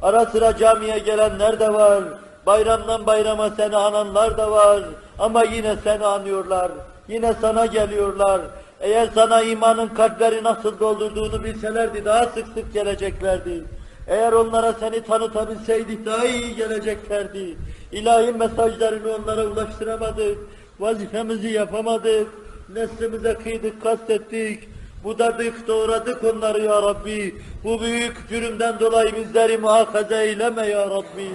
Ara 0.02 0.26
sıra 0.26 0.58
camiye 0.58 1.00
gelenler 1.00 1.60
de 1.60 1.74
var. 1.74 2.04
Bayramdan 2.46 3.06
bayrama 3.06 3.50
seni 3.50 3.76
ananlar 3.76 4.38
da 4.38 4.52
var. 4.52 4.84
Ama 5.20 5.44
yine 5.44 5.76
seni 5.84 6.06
anıyorlar. 6.06 6.72
Yine 7.08 7.34
sana 7.42 7.66
geliyorlar. 7.66 8.42
Eğer 8.82 9.10
sana 9.16 9.42
imanın 9.42 9.88
kalpleri 9.88 10.44
nasıl 10.44 10.80
doldurduğunu 10.80 11.44
bilselerdi 11.44 12.06
daha 12.06 12.26
sık 12.26 12.48
sık 12.54 12.74
geleceklerdi. 12.74 13.64
Eğer 14.08 14.34
onlara 14.34 14.74
seni 14.74 15.04
tanıtabilseydik 15.04 16.06
daha 16.06 16.26
iyi 16.26 16.56
geleceklerdi. 16.56 17.58
İlahi 17.92 18.32
mesajlarını 18.32 19.16
onlara 19.16 19.46
ulaştıramadık. 19.46 20.38
Vazifemizi 20.80 21.48
yapamadık. 21.48 22.28
Neslimize 22.76 23.34
kıydık, 23.34 23.84
kastettik. 23.84 24.70
Budadık, 25.04 25.68
doğradık 25.68 26.24
onları 26.24 26.62
ya 26.62 26.82
Rabbi. 26.82 27.36
Bu 27.64 27.82
büyük 27.82 28.30
cürümden 28.30 28.80
dolayı 28.80 29.16
bizleri 29.16 29.58
muhakaza 29.58 30.22
eyleme 30.22 30.68
ya 30.68 30.90
Rabbi. 30.90 31.30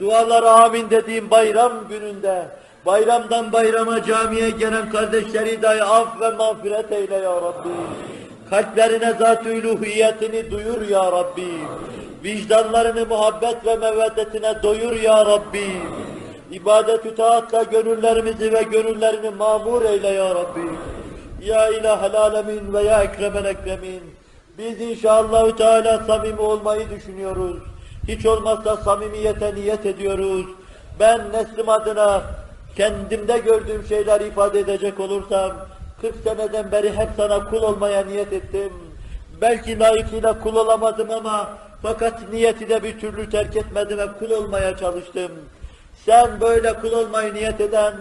Dualara 0.00 0.50
amin 0.50 0.90
dediğim 0.90 1.30
bayram 1.30 1.72
gününde, 1.88 2.48
bayramdan 2.86 3.52
bayrama 3.52 4.04
camiye 4.04 4.50
gelen 4.50 4.90
kardeşleri 4.90 5.62
dahi 5.62 5.82
af 5.82 6.20
ve 6.20 6.30
mağfiret 6.30 6.92
eyle 6.92 7.14
ya 7.14 7.34
Rabbi. 7.34 7.68
Kalplerine 8.50 9.12
zat-ı 9.18 9.50
uluhiyetini 9.50 10.50
duyur 10.50 10.88
ya 10.88 11.12
Rabbi. 11.12 11.48
Vicdanlarını 12.24 13.06
muhabbet 13.06 13.66
ve 13.66 13.76
meveddetine 13.76 14.62
doyur 14.62 15.00
ya 15.00 15.26
Rabbi. 15.26 15.66
İbadet-ü 16.50 17.14
taatla 17.14 17.62
gönüllerimizi 17.62 18.52
ve 18.52 18.62
gönüllerini 18.62 19.30
mamur 19.30 19.84
eyle 19.84 20.08
ya 20.08 20.34
Rabbi. 20.34 20.60
Ya 21.44 21.68
ilahel 21.68 22.16
alemin 22.16 22.72
ve 22.72 22.82
ya 22.82 23.02
ekremel 23.02 23.44
ekremin. 23.44 24.02
Biz 24.58 24.80
inşallahü 24.80 25.56
teala 25.56 25.98
samimi 25.98 26.40
olmayı 26.40 26.90
düşünüyoruz. 26.90 27.56
Hiç 28.08 28.26
olmazsa 28.26 28.76
samimiyete 28.76 29.54
niyet 29.54 29.86
ediyoruz. 29.86 30.46
Ben 31.00 31.20
neslim 31.32 31.68
adına 31.68 32.22
kendimde 32.76 33.38
gördüğüm 33.38 33.86
şeyler 33.86 34.20
ifade 34.20 34.60
edecek 34.60 35.00
olursam 35.00 35.52
40 36.00 36.14
seneden 36.24 36.72
beri 36.72 36.92
hep 36.92 37.08
sana 37.16 37.50
kul 37.50 37.62
olmaya 37.62 38.04
niyet 38.04 38.32
ettim. 38.32 38.72
Belki 39.40 39.78
layıkıyla 39.78 40.40
kul 40.40 40.56
olamadım 40.56 41.10
ama 41.10 41.48
fakat 41.82 42.32
niyeti 42.32 42.68
de 42.68 42.82
bir 42.82 43.00
türlü 43.00 43.30
terk 43.30 43.56
etmedim 43.56 43.98
ve 43.98 44.06
kul 44.18 44.30
olmaya 44.30 44.76
çalıştım. 44.76 45.32
Sen 46.06 46.40
böyle 46.40 46.72
kul 46.72 46.92
olmayı 46.92 47.34
niyet 47.34 47.60
eden 47.60 47.94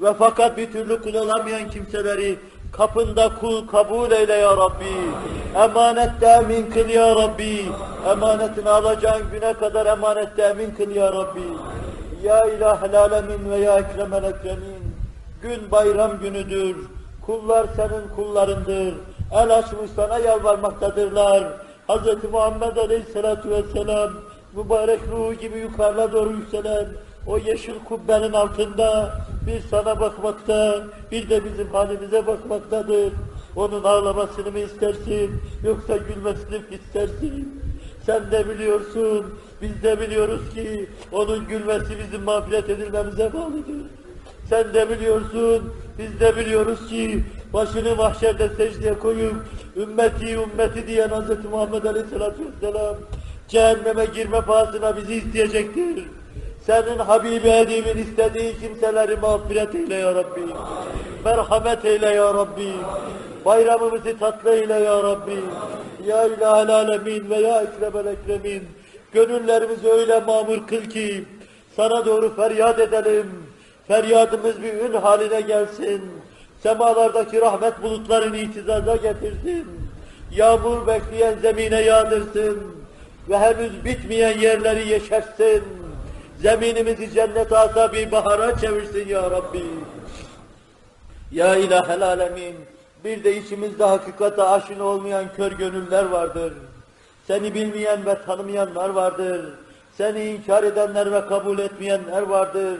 ve 0.00 0.14
fakat 0.18 0.56
bir 0.56 0.72
türlü 0.72 1.02
kul 1.02 1.14
olamayan 1.14 1.70
kimseleri 1.70 2.38
kapında 2.72 3.30
kul 3.40 3.68
kabul 3.68 4.10
eyle 4.10 4.32
ya 4.34 4.56
Rabbi. 4.56 4.94
Emanette 5.64 6.26
emin 6.26 6.70
kıl 6.70 6.88
ya 6.88 7.16
Rabbi. 7.16 7.66
Emanetini 8.10 8.70
alacağın 8.70 9.22
güne 9.32 9.52
kadar 9.52 9.86
emanette 9.86 10.42
emin 10.42 10.70
kıl 10.70 10.90
ya 10.90 11.12
Rabbi. 11.12 11.42
Ya 12.22 12.46
ilahel 12.46 13.00
alemin 13.00 13.50
ve 13.50 13.56
ya 13.56 13.78
ekremel 13.78 14.24
ekremin. 14.24 14.94
Gün 15.42 15.70
bayram 15.70 16.18
günüdür. 16.20 16.76
Kullar 17.26 17.66
senin 17.76 18.16
kullarındır. 18.16 18.94
El 19.32 19.58
açmış 19.58 19.90
sana 19.96 20.18
yalvarmaktadırlar. 20.18 21.44
Hz. 21.88 22.30
Muhammed 22.32 22.76
Aleyhisselatü 22.76 23.50
Vesselam 23.50 24.10
mübarek 24.56 25.00
ruhu 25.12 25.34
gibi 25.34 25.58
yukarıda 25.58 26.12
doğru 26.12 26.32
yükselen 26.32 26.86
o 27.26 27.38
yeşil 27.38 27.74
kubbenin 27.88 28.32
altında 28.32 29.14
bir 29.46 29.60
sana 29.70 30.00
bakmakta, 30.00 30.84
bir 31.10 31.30
de 31.30 31.44
bizim 31.44 31.68
halimize 31.68 32.26
bakmaktadır. 32.26 33.12
Onun 33.56 33.84
ağlamasını 33.84 34.50
mı 34.50 34.58
istersin, 34.58 35.42
yoksa 35.64 35.96
gülmesini 35.96 36.58
mi 36.58 36.78
istersin? 36.86 37.62
Sen 38.06 38.30
de 38.30 38.48
biliyorsun, 38.48 39.26
biz 39.62 39.82
de 39.82 40.00
biliyoruz 40.00 40.40
ki 40.54 40.88
onun 41.12 41.48
gülmesi 41.48 41.98
bizim 42.04 42.22
mağfiret 42.22 42.70
edilmemize 42.70 43.32
bağlıdır. 43.32 43.86
Sen 44.48 44.74
de 44.74 44.90
biliyorsun, 44.90 45.72
biz 45.98 46.20
de 46.20 46.36
biliyoruz 46.36 46.88
ki 46.88 47.24
başını 47.52 47.96
mahşerde 47.96 48.48
secdeye 48.48 48.98
koyup 48.98 49.34
ümmeti 49.76 50.34
ümmeti 50.34 50.86
diyen 50.86 51.08
Hz. 51.08 51.44
Muhammed 51.50 51.84
Aleyhisselatü 51.84 52.42
Vesselam 52.46 52.96
cehenneme 53.48 54.04
girme 54.04 54.40
pahasına 54.40 54.96
bizi 54.96 55.14
isteyecektir. 55.14 56.04
Senin 56.66 56.98
Habibi 56.98 57.48
Edib'in 57.48 57.98
istediği 57.98 58.60
kimseleri 58.60 59.16
mağfiret 59.16 59.74
eyle 59.74 59.94
ya 59.94 60.14
Rabbi. 60.14 60.40
Merhamet 61.24 61.84
eyle 61.84 62.08
ya 62.08 62.34
Rabbi. 62.34 62.72
Bayramımızı 63.44 64.18
tatlı 64.18 64.54
eyle 64.54 64.74
ya 64.74 65.02
Rabbi. 65.02 65.40
Ya 66.06 66.26
ilahel 66.26 66.74
alemin 66.74 67.30
ve 67.30 67.36
ya 67.36 67.62
ekremel 67.62 68.06
ekremin. 68.06 68.68
Gönüllerimizi 69.12 69.88
öyle 69.88 70.20
mamur 70.20 70.66
kıl 70.66 70.82
ki 70.82 71.24
sana 71.76 72.06
doğru 72.06 72.36
feryat 72.36 72.78
edelim. 72.78 73.26
Feryadımız 73.88 74.62
bir 74.62 74.72
ün 74.74 74.92
haline 74.92 75.40
gelsin. 75.40 76.02
Semalardaki 76.62 77.40
rahmet 77.40 77.82
bulutlarını 77.82 78.36
itizaza 78.36 78.96
getirsin. 78.96 79.66
Yağmur 80.36 80.86
bekleyen 80.86 81.34
zemine 81.42 81.80
yağdırsın. 81.80 82.80
ve 83.28 83.38
henüz 83.38 83.84
bitmeyen 83.84 84.38
yerleri 84.38 84.88
yeşersin. 84.88 85.62
Zeminimizi 86.42 87.10
cennet 87.10 87.52
ata 87.52 87.92
bir 87.92 88.12
bahara 88.12 88.58
çevirsin 88.58 89.08
ya 89.08 89.30
Rabbi. 89.30 89.64
Ya 91.32 91.56
ilahel 91.56 92.02
alemin, 92.06 92.54
bir 93.04 93.24
de 93.24 93.36
içimizde 93.36 93.84
hakikate 93.84 94.42
aşina 94.42 94.84
olmayan 94.84 95.24
kör 95.36 95.52
gönüller 95.52 96.04
vardır. 96.04 96.52
Seni 97.26 97.54
bilmeyen 97.54 98.06
ve 98.06 98.22
tanımayanlar 98.26 98.88
vardır. 98.88 99.40
Seni 99.96 100.24
inkar 100.24 100.62
edenler 100.62 101.12
ve 101.12 101.26
kabul 101.26 101.58
etmeyenler 101.58 102.22
vardır. 102.22 102.78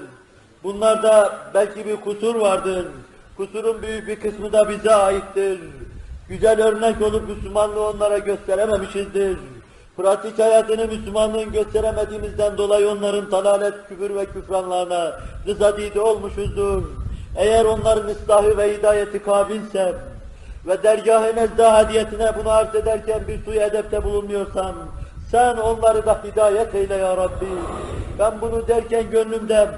Bunlarda 0.63 1.39
belki 1.55 1.87
bir 1.87 1.97
kusur 1.97 2.35
vardır. 2.35 2.87
Kusurun 3.37 3.83
büyük 3.83 4.09
bir 4.09 4.21
kısmı 4.21 4.53
da 4.53 4.69
bize 4.69 4.95
aittir. 4.95 5.61
Güzel 6.29 6.67
örnek 6.67 7.03
olup 7.03 7.29
Müslümanlığı 7.29 7.89
onlara 7.89 8.19
gösterememişizdir. 8.19 9.39
Pratik 9.97 10.39
hayatını 10.39 10.87
Müslümanlığın 10.87 11.53
gösteremediğimizden 11.53 12.59
dolayı 12.59 12.89
onların 12.89 13.31
dalalet, 13.31 13.75
küfür 13.89 14.15
ve 14.15 14.27
küfranlarına 14.27 15.21
rızadide 15.47 16.01
olmuşuzdur. 16.01 16.83
Eğer 17.37 17.65
onların 17.65 18.09
ıslahı 18.09 18.59
ve 18.59 18.79
hidayeti 18.79 19.23
kabilsem 19.23 19.95
ve 20.67 20.83
dergâh-ı 20.83 21.37
nezda 21.37 21.73
hadiyetine 21.73 22.33
bunu 22.39 22.51
arz 22.51 22.75
ederken 22.75 23.21
bir 23.29 23.45
suyu 23.45 23.61
edepte 23.61 24.05
bulunmuyorsam, 24.05 24.75
sen 25.31 25.57
onları 25.57 26.07
da 26.07 26.21
hidayet 26.25 26.75
eyle 26.75 26.95
ya 26.95 27.17
Rabbi. 27.17 27.47
Ben 28.19 28.41
bunu 28.41 28.69
derken 28.69 29.11
gönlümde 29.11 29.69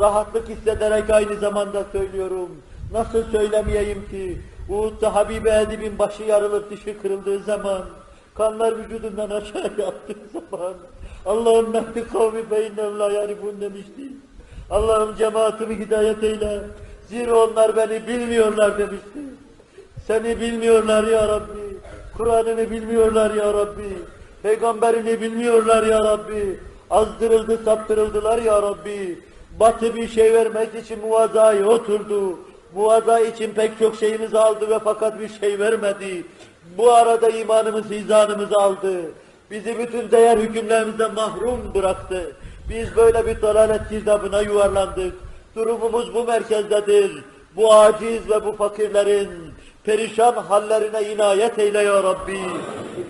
rahatlık 0.00 0.48
hissederek 0.48 1.10
aynı 1.10 1.36
zamanda 1.36 1.84
söylüyorum. 1.92 2.48
Nasıl 2.92 3.22
söylemeyeyim 3.30 4.08
ki? 4.10 4.40
Uhud'da 4.68 5.14
Habibi 5.14 5.48
Edip'in 5.48 5.98
başı 5.98 6.22
yarılıp 6.22 6.70
dişi 6.70 6.98
kırıldığı 7.02 7.38
zaman, 7.38 7.82
kanlar 8.34 8.78
vücudundan 8.78 9.30
aşağı 9.30 9.70
yaptığı 9.78 10.14
zaman, 10.50 10.74
Allah'ın 11.26 11.70
mehdi 11.70 12.08
kavmi 12.12 12.50
beyinler 12.50 12.90
la 12.90 13.12
yarifun 13.12 13.60
demişti. 13.60 14.02
Allah'ım 14.70 15.16
cemaatimi 15.16 15.78
hidayet 15.78 16.24
eyle. 16.24 16.60
Zira 17.08 17.44
onlar 17.44 17.76
beni 17.76 18.06
bilmiyorlar 18.06 18.78
demişti. 18.78 19.20
Seni 20.06 20.40
bilmiyorlar 20.40 21.04
ya 21.04 21.28
Rabbi. 21.28 21.78
Kur'an'ını 22.16 22.70
bilmiyorlar 22.70 23.34
ya 23.34 23.54
Rabbi. 23.54 23.98
Peygamberini 24.42 25.20
bilmiyorlar 25.20 25.86
ya 25.86 26.04
Rabbi. 26.04 26.60
Azdırıldı, 26.90 27.64
saptırıldılar 27.64 28.42
ya 28.42 28.62
Rabbi. 28.62 29.18
Batı 29.60 29.96
bir 29.96 30.08
şey 30.08 30.32
vermek 30.32 30.74
için 30.74 31.00
muvazaya 31.00 31.66
oturdu. 31.66 32.38
Muvaza 32.74 33.20
için 33.20 33.50
pek 33.54 33.78
çok 33.78 33.96
şeyimizi 33.96 34.38
aldı 34.38 34.70
ve 34.70 34.78
fakat 34.78 35.20
bir 35.20 35.28
şey 35.28 35.58
vermedi. 35.58 36.24
Bu 36.78 36.92
arada 36.92 37.28
imanımızı, 37.28 37.94
izanımızı 37.94 38.56
aldı. 38.56 39.00
Bizi 39.50 39.78
bütün 39.78 40.10
değer 40.10 40.38
hükümlerimizden 40.38 41.14
mahrum 41.14 41.74
bıraktı. 41.74 42.36
Biz 42.68 42.96
böyle 42.96 43.26
bir 43.26 43.42
dalalet 43.42 43.90
girdabına 43.90 44.40
yuvarlandık. 44.40 45.14
Durumumuz 45.56 46.14
bu 46.14 46.24
merkezdedir. 46.24 47.24
Bu 47.56 47.74
aciz 47.74 48.30
ve 48.30 48.44
bu 48.44 48.52
fakirlerin 48.52 49.30
perişan 49.84 50.32
hallerine 50.32 51.02
inayet 51.02 51.58
eyle 51.58 51.82
ya 51.82 52.02
Rabbi. 52.02 52.40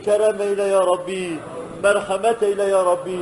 Kerem 0.04 0.40
eyle 0.40 0.62
ya 0.62 0.80
Rabbi. 0.80 1.38
Merhamet 1.82 2.42
eyle 2.42 2.62
ya 2.62 2.84
Rabbi. 2.84 3.18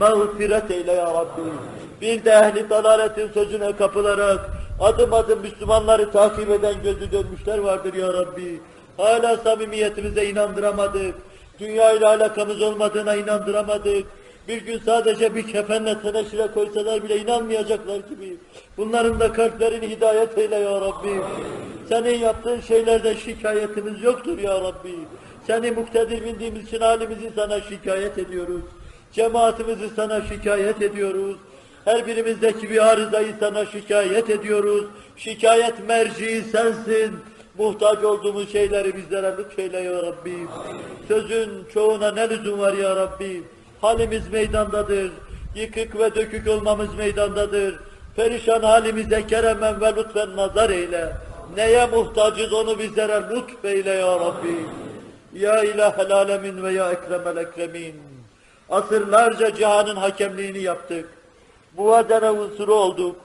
Mağfiret 0.00 0.70
eyle 0.70 0.92
ya 0.92 1.06
Rabbi. 1.06 1.52
Bir 2.00 2.24
de 2.24 2.30
ehli 2.30 2.70
dalaletin 2.70 3.28
sözüne 3.34 3.76
kapılarak 3.76 4.40
adım 4.80 5.14
adım 5.14 5.40
Müslümanları 5.40 6.10
takip 6.10 6.50
eden 6.50 6.74
gözü 6.82 7.12
dönmüşler 7.12 7.58
vardır 7.58 7.94
ya 7.94 8.12
Rabbi. 8.12 8.60
Hala 8.96 9.36
samimiyetimize 9.36 10.26
inandıramadık. 10.26 11.14
Dünya 11.58 11.92
ile 11.92 12.06
alakamız 12.06 12.62
olmadığına 12.62 13.14
inandıramadık. 13.14 14.06
Bir 14.48 14.62
gün 14.62 14.78
sadece 14.78 15.34
bir 15.34 15.52
kefenle 15.52 16.00
teneşire 16.00 16.46
koysalar 16.54 17.02
bile 17.02 17.16
inanmayacaklar 17.16 17.96
gibi. 17.96 18.36
Bunların 18.76 19.20
da 19.20 19.32
kalplerini 19.32 19.88
hidayet 19.90 20.38
eyle 20.38 20.56
ya 20.56 20.80
Rabbi. 20.80 21.20
Senin 21.88 22.18
yaptığın 22.18 22.60
şeylerde 22.60 23.14
şikayetimiz 23.14 24.02
yoktur 24.02 24.38
ya 24.38 24.60
Rabbi. 24.60 24.94
Seni 25.46 25.70
muktedir 25.70 26.24
bildiğimiz 26.24 26.66
için 26.68 26.80
halimizi 26.80 27.30
sana 27.36 27.60
şikayet 27.60 28.18
ediyoruz. 28.18 28.62
Cemaatimizi 29.12 29.88
sana 29.96 30.20
şikayet 30.20 30.82
ediyoruz. 30.82 31.36
Her 31.84 32.06
birimizdeki 32.06 32.70
bir 32.70 32.92
arızayı 32.92 33.34
sana 33.40 33.66
şikayet 33.66 34.30
ediyoruz. 34.30 34.84
Şikayet 35.16 35.74
merci 35.88 36.42
sensin. 36.52 37.12
Muhtaç 37.58 38.04
olduğumuz 38.04 38.52
şeyleri 38.52 38.96
bizlere 38.96 39.36
lütfeyle 39.38 39.80
ya 39.80 40.02
Rabbi. 40.02 40.46
Sözün 41.08 41.50
çoğuna 41.74 42.12
ne 42.12 42.28
lüzum 42.30 42.58
var 42.58 42.72
ya 42.72 42.96
Rabbi. 42.96 43.42
Halimiz 43.80 44.32
meydandadır. 44.32 45.12
Yıkık 45.54 45.98
ve 45.98 46.14
dökük 46.14 46.48
olmamız 46.48 46.94
meydandadır. 46.94 47.74
Perişan 48.16 48.62
halimize 48.62 49.26
keremen 49.26 49.80
ve 49.80 49.96
lütfen 49.96 50.36
nazar 50.36 50.70
eyle. 50.70 51.12
Neye 51.56 51.86
muhtacız 51.86 52.52
onu 52.52 52.78
bizlere 52.78 53.22
lütfeyle 53.30 53.90
ya 53.90 54.20
Rabbi. 54.20 54.66
Ya 55.34 55.64
ilahel 55.64 56.12
alemin 56.12 56.62
ve 56.62 56.72
ya 56.72 56.92
ekremel 56.92 57.36
ekremin. 57.36 57.94
Asırlarca 58.70 59.54
cihanın 59.54 59.96
hakemliğini 59.96 60.58
yaptık. 60.58 61.08
Muvadene 61.76 62.30
unsuru 62.30 62.74
olduk. 62.74 63.16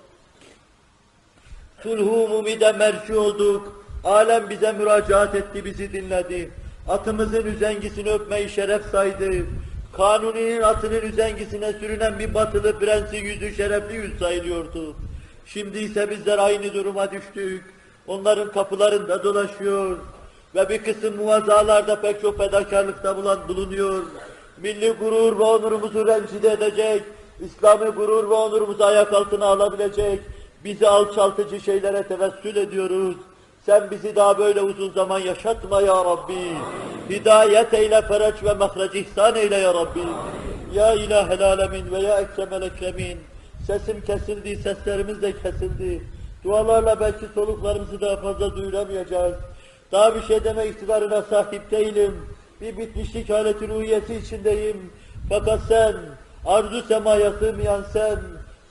Sulhu 1.84 2.43
merci 2.77 3.18
olduk. 3.18 3.80
Alem 4.04 4.50
bize 4.50 4.72
müracaat 4.72 5.36
etti, 5.36 5.66
bizi 5.66 5.94
dinledi. 5.94 6.52
Atımızın 6.88 7.46
üzengisini 7.46 8.12
öpmeyi 8.12 8.50
şeref 8.50 8.86
saydı. 8.86 9.46
Kanuni'nin 9.98 10.62
atının 10.62 11.02
üzengisine 11.02 11.74
sürünen 11.74 12.20
bir 12.20 12.34
batılı 12.34 12.80
prensi 12.80 13.18
yüzü 13.18 13.56
şerefli 13.56 13.96
yüz 13.96 14.20
sayılıyordu. 14.20 14.96
Şimdi 15.46 15.80
ise 15.80 16.10
bizler 16.10 16.38
aynı 16.38 16.74
duruma 16.74 17.12
düştük. 17.12 17.64
Onların 18.08 18.52
kapılarında 18.52 19.24
dolaşıyor 19.24 19.98
ve 20.56 20.70
bir 20.70 20.84
kısım 20.84 21.16
muvazzalarda 21.16 22.02
pek 22.02 22.22
çok 22.22 22.38
fedakarlıkta 22.38 23.18
bulan 23.18 23.40
bulunuyor. 23.48 24.04
Milli 24.58 24.92
gurur 24.92 25.40
ve 25.40 25.44
onurumuzu 25.44 26.08
rencide 26.08 26.52
edecek, 26.52 27.04
İslami 27.46 27.90
gurur 27.90 28.30
ve 28.30 28.34
onurumuzu 28.34 28.84
ayak 28.84 29.14
altına 29.14 29.46
alabilecek, 29.46 30.20
bizi 30.64 30.88
alçaltıcı 30.88 31.60
şeylere 31.60 32.04
tevessül 32.04 32.56
ediyoruz. 32.56 33.16
Sen 33.70 33.91
bizi 33.91 34.16
daha 34.16 34.38
böyle 34.38 34.62
uzun 34.62 34.91
zaman 34.91 35.20
yaşatma 35.20 35.82
ya 35.82 36.06
Rabbi. 36.06 36.58
Hidayet 37.10 37.74
eyle, 37.74 38.02
fereç 38.02 38.44
ve 38.44 38.54
mahreç 38.54 38.96
ihsan 38.96 39.36
eyle 39.36 39.56
ya 39.56 39.74
Rabbi. 39.74 40.00
Ya 40.74 40.94
ilahel 40.94 41.41
alemin 41.41 41.91
ve 41.91 42.00
ya 42.00 42.20
ekremel 42.20 42.62
ekremin. 42.62 43.18
Sesim 43.68 44.02
kesildi, 44.02 44.56
seslerimiz 44.56 45.22
de 45.22 45.32
kesildi. 45.32 46.04
Dualarla 46.44 47.00
belki 47.00 47.26
soluklarımızı 47.36 48.02
daha 48.02 48.18
fazla 48.18 48.56
duyuramayacağız. 48.56 49.36
Daha 49.91 50.16
bir 50.16 50.22
şey 50.22 50.44
deme 50.44 50.68
iktidarına 50.68 51.22
sahip 51.22 51.72
değilim. 51.72 52.26
Bir 52.62 52.78
bitmişlik 52.78 53.30
haleti 53.30 53.68
ruhiyeti 53.68 54.16
içindeyim. 54.16 54.94
Fakat 55.30 55.60
sen, 55.68 55.96
arzu 56.46 56.82
semaya 56.82 57.32
sığmayan 57.32 57.84
sen, 57.94 58.20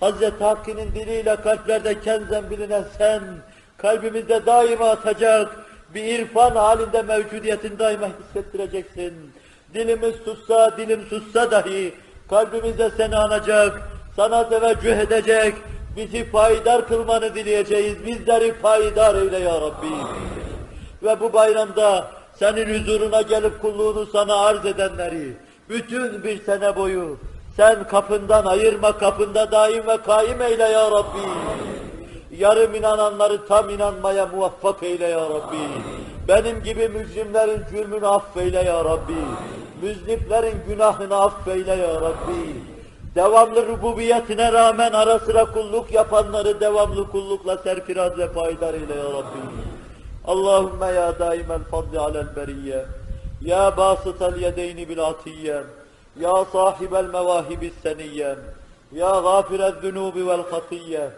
Hazreti 0.01 0.45
Hakk'ın 0.45 0.77
diliyle 0.77 1.37
kalplerde 1.37 2.01
kenzen 2.01 2.51
bilinen 2.51 2.85
sen, 2.99 3.23
kalbimizde 3.79 4.47
daima 4.47 4.91
atacak, 4.91 5.49
bir 5.95 6.05
irfan 6.05 6.57
halinde 6.57 7.03
mevcudiyetin 7.03 7.79
daima 7.79 8.09
hissettireceksin. 8.09 9.15
Dilimiz 9.75 10.15
sussa, 10.25 10.77
dilim 10.77 11.07
sussa 11.11 11.51
dahi, 11.51 11.95
kalbimizde 12.31 12.91
seni 12.97 13.17
anacak, 13.17 13.83
sana 14.17 14.49
teveccüh 14.49 14.97
edecek, 14.97 15.55
bizi 15.97 16.31
payidar 16.31 16.89
kılmanı 16.89 17.35
dileyeceğiz. 17.35 18.07
Bizleri 18.07 18.53
payidar 18.63 19.15
eyle 19.15 19.39
ya 19.39 19.61
Rabbi. 19.61 19.95
Ve 21.03 21.21
bu 21.21 21.33
bayramda 21.33 22.11
senin 22.35 22.81
huzuruna 22.81 23.23
gelip 23.23 23.63
kulluğunu 23.63 24.07
sana 24.07 24.37
arz 24.37 24.67
edenleri, 24.67 25.33
bütün 25.69 26.25
bir 26.25 26.45
sene 26.45 26.77
boyu 26.77 27.19
sen 27.57 27.87
kapından 27.89 28.45
ayırma, 28.45 28.99
kapında 28.99 29.53
daim 29.53 29.87
ve 29.87 29.97
kaim 29.97 30.43
eyle 30.43 30.65
ya 30.65 30.91
Rabbi. 30.91 31.78
Yarım 32.39 32.74
inananları 32.74 33.47
tam 33.47 33.70
inanmaya 33.70 34.27
muvaffak 34.27 34.82
eyle 34.82 35.06
ya 35.06 35.20
Rabbi. 35.20 35.69
Benim 36.28 36.62
gibi 36.62 36.89
mücrimlerin 36.89 37.62
cürmünü 37.70 38.06
affeyle 38.06 38.62
ya 38.62 38.85
Rabbi. 38.85 39.16
Müzniplerin 39.82 40.55
günahını 40.69 41.16
affeyle 41.16 41.74
ya 41.74 41.94
Rabbi. 41.94 42.62
Devamlı 43.15 43.66
rububiyetine 43.69 44.52
rağmen 44.52 44.93
ara 44.93 45.19
sıra 45.19 45.44
kulluk 45.44 45.93
yapanları 45.93 46.60
devamlı 46.60 47.10
kullukla 47.10 47.59
serfiraz 47.59 48.19
ve 48.19 48.32
payidar 48.32 48.74
eyle 48.74 48.94
ya 48.94 49.05
Rabbi. 49.05 49.39
Allahümme 50.27 50.86
ya 50.86 51.19
daimel 51.19 51.65
fadli 51.70 51.98
alel 51.98 52.36
beriyye. 52.36 52.85
Ya 53.40 53.77
basıtel 53.77 54.43
yedeyni 54.43 54.89
bil 54.89 55.05
atiyye. 55.05 55.62
Ya 56.20 56.44
sahibel 56.52 57.05
mevahibis 57.05 57.73
seniyye. 57.82 58.36
Ya 58.93 59.20
gafirel 59.20 59.74
zunubi 59.82 60.27
vel 60.27 60.43
hatiyye. 60.51 61.10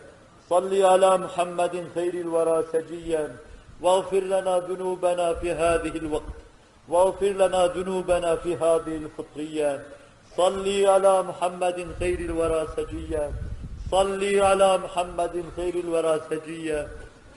صل 0.50 0.82
على 0.82 1.18
محمد 1.18 1.84
خير 1.94 2.14
الورى 2.14 2.64
سجيا. 2.72 3.36
واغفر 3.82 4.20
لنا 4.20 4.58
ذنوبنا 4.58 5.34
في 5.34 5.52
هذه 5.52 5.96
الوقت. 5.96 6.38
واغفر 6.88 7.26
لنا 7.26 7.66
ذنوبنا 7.66 8.36
في 8.36 8.56
هذه 8.56 8.96
الفطرية 8.96 9.82
صلي 10.36 10.86
على 10.86 11.22
محمد 11.22 11.86
خير 11.98 12.18
الورى 12.18 12.66
سجيا. 12.76 13.32
صلي 13.90 14.40
على 14.40 14.78
محمد 14.78 15.44
خير 15.56 15.74
الورى 15.74 16.20
سجيا. 16.30 16.88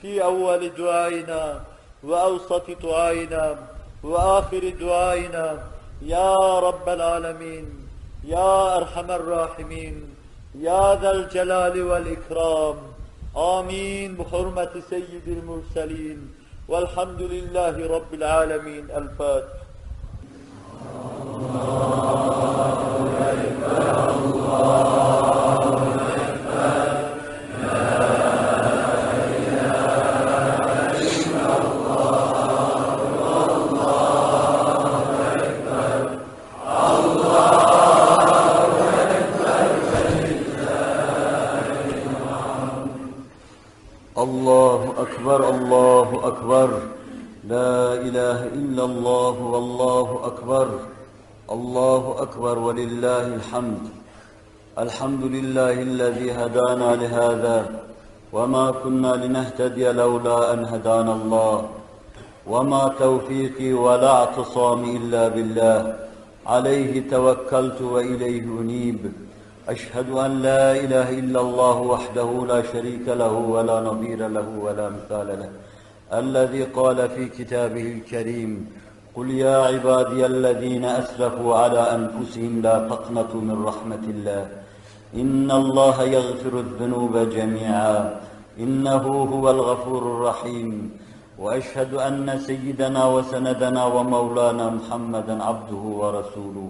في 0.02 0.24
أول 0.24 0.70
دعائنا 0.70 1.62
وأوسط 2.04 2.72
دعائنا 2.84 3.58
وآخر 4.04 4.70
دعائنا. 4.80 5.64
يا 6.02 6.60
رب 6.60 6.90
العالمين 6.90 7.88
يا 8.24 8.78
أرحم 8.78 9.12
الراحمين 9.12 10.16
يا 10.56 10.96
ذا 11.02 11.12
الجلال 11.12 11.84
والإكرام. 11.84 12.93
آمين 13.36 14.16
بحرمة 14.16 14.74
سيد 14.90 15.28
المرسلين 15.28 16.34
والحمد 16.68 17.22
لله 17.22 17.88
رب 17.88 18.14
العالمين 18.14 18.92
الفاتح. 18.92 19.58
الله 24.54 25.43
الحمد. 53.54 53.88
الحمد 54.80 55.24
لله 55.24 55.82
الذي 55.82 56.32
هدانا 56.32 56.96
لهذا 56.96 57.58
وما 58.34 58.72
كنا 58.72 59.16
لنهتدي 59.16 59.92
لولا 59.92 60.54
أن 60.54 60.66
هدانا 60.66 61.14
الله. 61.14 61.70
وما 62.48 62.94
توفيقي 63.00 63.74
ولا 63.74 64.12
اعتصامي 64.12 64.98
إلا 64.98 65.28
بالله. 65.28 65.96
عليه 66.48 67.10
توكلت 67.10 67.82
وإليه 67.82 68.42
أنيب. 68.62 69.12
أشهد 69.70 70.10
أن 70.26 70.42
لا 70.42 70.72
إله 70.84 71.10
إلا 71.10 71.42
الله 71.42 71.78
وحده 71.94 72.46
لا 72.48 72.64
شريك 72.74 73.08
له 73.08 73.34
ولا 73.34 73.82
نظير 73.82 74.28
له 74.28 74.48
ولا 74.66 74.90
مثال 74.90 75.28
له. 75.28 75.50
الذي 76.20 76.64
قال 76.64 77.10
في 77.10 77.26
كتابه 77.26 77.88
الكريم 77.98 78.52
قل 79.16 79.32
يا 79.32 79.58
عبادي 79.58 80.26
الذين 80.26 80.86
أسرفوا 80.86 81.56
على 81.56 81.80
أنفسهم 81.80 82.62
لا 82.62 82.88
تقنطوا 82.90 83.42
من 83.42 83.66
رحمة 83.66 84.04
الله. 84.08 84.48
إن 85.16 85.52
الله 85.52 86.04
يغفر 86.04 86.60
الذنوب 86.60 87.18
جميعا. 87.18 88.22
إنه 88.60 89.06
هو 89.34 89.52
الغفور 89.52 90.02
الرحيم. 90.02 90.92
وأشهد 91.40 91.94
أن 91.94 92.40
سيدنا 92.40 93.06
وسندنا 93.06 93.86
ومولانا 93.86 94.70
محمدا 94.70 95.44
عبده 95.44 95.84
ورسوله. 96.02 96.70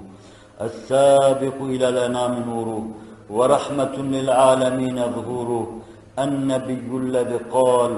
السابق 0.62 1.58
إلى 1.62 1.90
الأنام 1.90 2.44
نوره. 2.50 2.84
ورحمة 3.30 3.96
للعالمين 3.98 4.96
ظهوره. 4.96 5.68
النبي 6.20 6.88
الذي 6.98 7.40
قال 7.52 7.92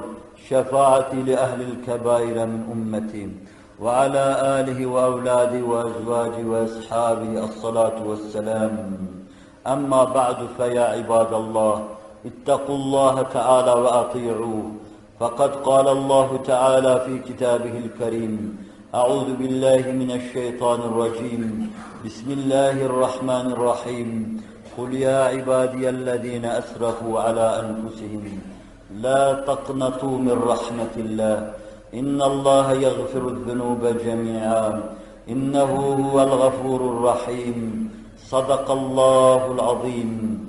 شفاعتي 0.50 1.24
لأهل 1.24 1.62
الكبائر 1.62 2.46
من 2.46 2.62
أمتي. 2.72 3.55
وعلى 3.82 4.26
آله 4.60 4.86
وأولاده 4.86 5.62
وأزواجه 5.66 6.44
وأصحابه 6.46 7.44
الصلاة 7.44 7.98
والسلام. 8.08 8.98
أما 9.68 10.04
بعد 10.04 10.38
فيا 10.58 10.82
عباد 10.82 11.34
الله 11.34 11.84
اتقوا 12.26 12.76
الله 12.76 13.22
تعالى 13.22 13.72
وأطيعوه. 13.72 14.72
فقد 15.20 15.56
قال 15.56 15.88
الله 15.88 16.40
تعالى 16.48 17.02
في 17.06 17.34
كتابه 17.34 17.78
الكريم 17.86 18.58
أعوذ 18.96 19.36
بالله 19.36 19.92
من 19.92 20.12
الشيطان 20.12 20.80
الرجيم. 20.80 21.72
بسم 22.06 22.32
الله 22.32 22.86
الرحمن 22.86 23.46
الرحيم. 23.52 24.42
قل 24.78 24.94
يا 24.94 25.20
عبادي 25.24 25.90
الذين 25.90 26.46
أسرفوا 26.46 27.20
على 27.20 27.60
أنفسهم 27.60 28.40
لا 28.96 29.34
تقنطوا 29.34 30.18
من 30.18 30.36
رحمة 30.48 30.94
الله. 30.98 31.65
إن 31.95 32.23
الله 32.23 32.73
يغفر 32.73 33.29
الذنوب 33.29 33.83
جميعا 34.05 34.83
إنه 35.29 35.73
هو 36.07 36.23
الغفور 36.23 36.81
الرحيم 36.81 37.91
صدق 38.33 38.71
الله 38.71 39.53
العظيم 39.55 40.41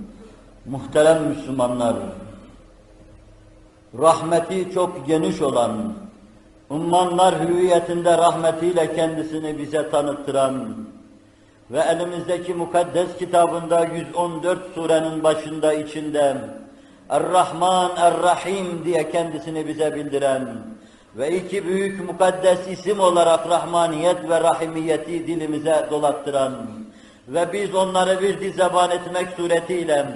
Muhterem 0.65 1.23
Müslümanlar, 1.23 1.95
rahmeti 3.99 4.71
çok 4.73 5.07
geniş 5.07 5.41
olan, 5.41 5.93
ummanlar 6.69 7.39
hüviyetinde 7.39 8.17
rahmetiyle 8.17 8.95
kendisini 8.95 9.57
bize 9.57 9.89
tanıttıran 9.89 10.75
ve 11.71 11.79
elimizdeki 11.79 12.53
mukaddes 12.53 13.17
kitabında 13.17 13.85
114 13.85 14.59
surenin 14.75 15.23
başında 15.23 15.73
içinde 15.73 16.37
Er-Rahman 17.09 17.91
Er-Rahim 17.97 18.85
diye 18.85 19.11
kendisini 19.11 19.67
bize 19.67 19.95
bildiren 19.95 20.47
ve 21.16 21.36
iki 21.36 21.66
büyük 21.66 22.08
mukaddes 22.08 22.68
isim 22.68 23.00
olarak 23.00 23.48
Rahmaniyet 23.48 24.28
ve 24.28 24.40
Rahimiyeti 24.40 25.26
dilimize 25.26 25.86
dolattıran 25.90 26.52
ve 27.28 27.52
biz 27.52 27.74
onları 27.74 28.20
bir 28.20 28.40
dizeban 28.40 28.90
etmek 28.90 29.28
suretiyle 29.36 30.06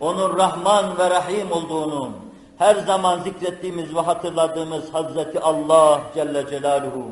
onun 0.00 0.38
Rahman 0.38 0.98
ve 0.98 1.10
Rahim 1.10 1.52
olduğunu 1.52 2.12
her 2.58 2.74
zaman 2.74 3.20
zikrettiğimiz 3.20 3.94
ve 3.94 4.00
hatırladığımız 4.00 4.94
Hazreti 4.94 5.40
Allah 5.40 6.00
Celle 6.14 6.46
Celaluhu 6.50 7.10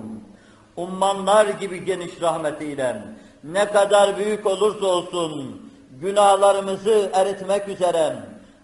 ummanlar 0.76 1.46
gibi 1.46 1.84
geniş 1.84 2.22
rahmetiyle 2.22 3.02
ne 3.44 3.64
kadar 3.64 4.18
büyük 4.18 4.46
olursa 4.46 4.86
olsun 4.86 5.62
günahlarımızı 6.00 7.10
eritmek 7.12 7.68
üzere 7.68 8.16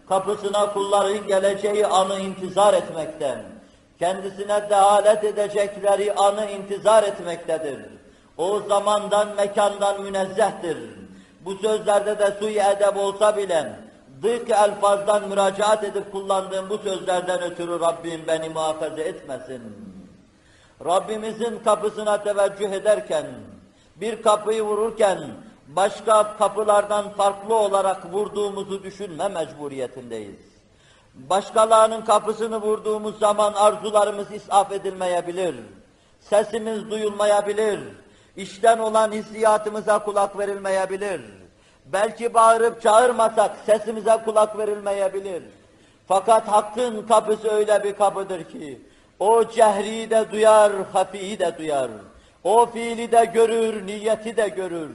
kapısına 0.08 0.72
kulların 0.72 1.26
geleceği 1.26 1.86
anı 1.86 2.18
intizar 2.20 2.74
etmekten, 2.74 3.53
kendisine 4.04 4.70
dehalet 4.70 5.24
edecekleri 5.24 6.14
anı 6.14 6.50
intizar 6.50 7.02
etmektedir. 7.02 7.78
O 8.36 8.60
zamandan, 8.68 9.28
mekandan 9.36 10.02
münezzehtir. 10.02 10.78
Bu 11.44 11.54
sözlerde 11.54 12.18
de 12.18 12.36
suyu 12.38 12.60
edeb 12.60 12.96
olsa 12.96 13.36
bile, 13.36 13.72
dık 14.22 14.50
elfazdan 14.50 15.28
müracaat 15.28 15.84
edip 15.84 16.12
kullandığım 16.12 16.70
bu 16.70 16.78
sözlerden 16.78 17.42
ötürü 17.42 17.80
Rabbim 17.80 18.20
beni 18.26 18.48
muhafaza 18.48 19.02
etmesin. 19.02 19.62
Rabbimizin 20.84 21.60
kapısına 21.64 22.22
teveccüh 22.22 22.72
ederken, 22.72 23.26
bir 23.96 24.22
kapıyı 24.22 24.62
vururken, 24.62 25.18
başka 25.68 26.36
kapılardan 26.36 27.08
farklı 27.08 27.54
olarak 27.54 28.12
vurduğumuzu 28.12 28.82
düşünme 28.82 29.28
mecburiyetindeyiz. 29.28 30.53
Başkalarının 31.14 32.00
kapısını 32.00 32.62
vurduğumuz 32.62 33.18
zaman 33.18 33.52
arzularımız 33.52 34.32
isaf 34.32 34.72
edilmeyebilir. 34.72 35.54
Sesimiz 36.20 36.90
duyulmayabilir. 36.90 37.80
İşten 38.36 38.78
olan 38.78 39.12
hissiyatımıza 39.12 39.98
kulak 39.98 40.38
verilmeyebilir. 40.38 41.20
Belki 41.86 42.34
bağırıp 42.34 42.82
çağırmasak 42.82 43.56
sesimize 43.66 44.18
kulak 44.24 44.58
verilmeyebilir. 44.58 45.42
Fakat 46.08 46.48
hakkın 46.48 47.06
kapısı 47.06 47.48
öyle 47.48 47.84
bir 47.84 47.94
kapıdır 47.94 48.44
ki, 48.44 48.80
o 49.18 49.48
cehri 49.48 50.10
de 50.10 50.26
duyar, 50.32 50.72
hafiyi 50.92 51.38
de 51.38 51.58
duyar. 51.58 51.90
O 52.44 52.66
fiili 52.66 53.12
de 53.12 53.24
görür, 53.34 53.86
niyeti 53.86 54.36
de 54.36 54.48
görür. 54.48 54.90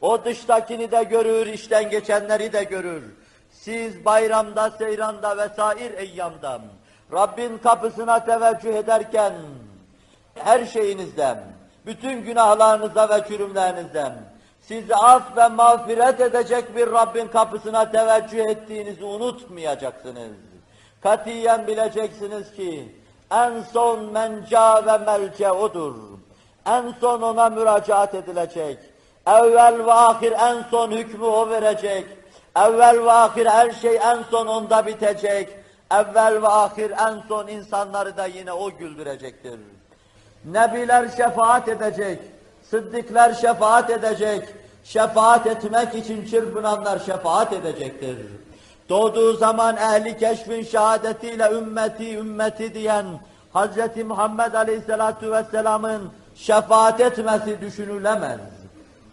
O 0.00 0.24
dıştakini 0.24 0.90
de 0.90 1.02
görür, 1.02 1.46
işten 1.46 1.90
geçenleri 1.90 2.52
de 2.52 2.64
görür. 2.64 3.02
Siz 3.64 4.04
bayramda, 4.04 4.70
seyranda 4.70 5.38
vesair 5.38 5.98
eyyamda 5.98 6.60
Rabbin 7.12 7.58
kapısına 7.58 8.24
teveccüh 8.24 8.74
ederken 8.74 9.32
her 10.34 10.66
şeyinizden, 10.66 11.38
bütün 11.86 12.22
günahlarınızda 12.22 13.08
ve 13.08 13.28
çürümlerinizden 13.28 14.12
sizi 14.60 14.94
af 14.94 15.36
ve 15.36 15.48
mağfiret 15.48 16.20
edecek 16.20 16.76
bir 16.76 16.92
Rabbin 16.92 17.28
kapısına 17.28 17.90
teveccüh 17.90 18.38
ettiğinizi 18.38 19.04
unutmayacaksınız. 19.04 20.36
Katiyen 21.02 21.66
bileceksiniz 21.66 22.52
ki 22.52 22.96
en 23.30 23.62
son 23.72 24.04
menca 24.04 24.86
ve 24.86 24.98
melce 24.98 25.52
odur. 25.52 25.94
En 26.66 26.94
son 27.00 27.22
ona 27.22 27.50
müracaat 27.50 28.14
edilecek. 28.14 28.78
Evvel 29.26 29.86
ve 29.86 29.92
ahir 29.92 30.32
en 30.32 30.62
son 30.70 30.90
hükmü 30.90 31.24
o 31.24 31.50
verecek. 31.50 32.23
Evvel 32.56 33.04
ve 33.04 33.12
ahir 33.12 33.46
her 33.46 33.70
şey 33.70 33.96
en 33.96 34.22
son 34.30 34.46
onda 34.46 34.86
bitecek. 34.86 35.48
Evvel 35.90 36.42
ve 36.42 36.48
ahir 36.48 36.90
en 36.90 37.22
son 37.28 37.48
insanları 37.48 38.16
da 38.16 38.26
yine 38.26 38.52
o 38.52 38.76
güldürecektir. 38.76 39.60
Nebiler 40.44 41.08
şefaat 41.16 41.68
edecek, 41.68 42.18
sıddıklar 42.70 43.34
şefaat 43.34 43.90
edecek, 43.90 44.48
Şefaat 44.84 45.46
etmek 45.46 45.94
için 45.94 46.26
çırpınanlar 46.26 46.98
şefaat 46.98 47.52
edecektir. 47.52 48.16
Doğduğu 48.88 49.32
zaman 49.32 49.76
ehli 49.76 50.18
keşfin 50.18 50.62
şehadetiyle 50.62 51.50
ümmeti 51.50 52.16
ümmeti 52.16 52.74
diyen 52.74 53.06
Hz. 53.54 54.04
Muhammed 54.04 54.54
Aleyhisselatu 54.54 55.32
Vesselam'ın 55.32 56.10
şefaat 56.34 57.00
etmesi 57.00 57.60
düşünülemez. 57.60 58.40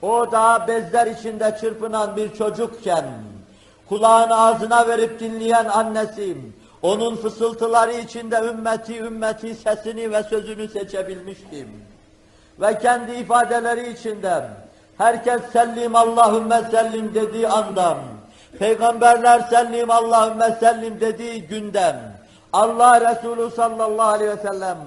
O 0.01 0.31
da 0.31 0.65
bezler 0.67 1.07
içinde 1.07 1.57
çırpınan 1.61 2.15
bir 2.15 2.33
çocukken, 2.33 3.05
kulağını 3.91 4.35
ağzına 4.35 4.87
verip 4.87 5.19
dinleyen 5.19 5.65
annesi, 5.65 6.37
onun 6.81 7.15
fısıltıları 7.15 7.91
içinde 7.93 8.35
ümmeti 8.35 8.99
ümmeti 8.99 9.55
sesini 9.55 10.11
ve 10.11 10.23
sözünü 10.23 10.67
seçebilmiştim. 10.67 11.67
Ve 12.61 12.79
kendi 12.79 13.11
ifadeleri 13.11 13.91
içinde 13.91 14.43
herkes 14.97 15.41
sellim 15.53 15.95
Allahümme 15.95 16.61
sellim 16.71 17.13
dediği 17.13 17.47
anda, 17.47 17.97
peygamberler 18.59 19.39
sellim 19.39 19.91
Allahümme 19.91 20.57
sellim 20.59 20.99
dediği 20.99 21.47
gündem, 21.47 22.13
Allah 22.53 23.11
Resulü 23.11 23.51
sallallahu 23.55 24.07
aleyhi 24.07 24.31
ve 24.31 24.41
sellem 24.41 24.77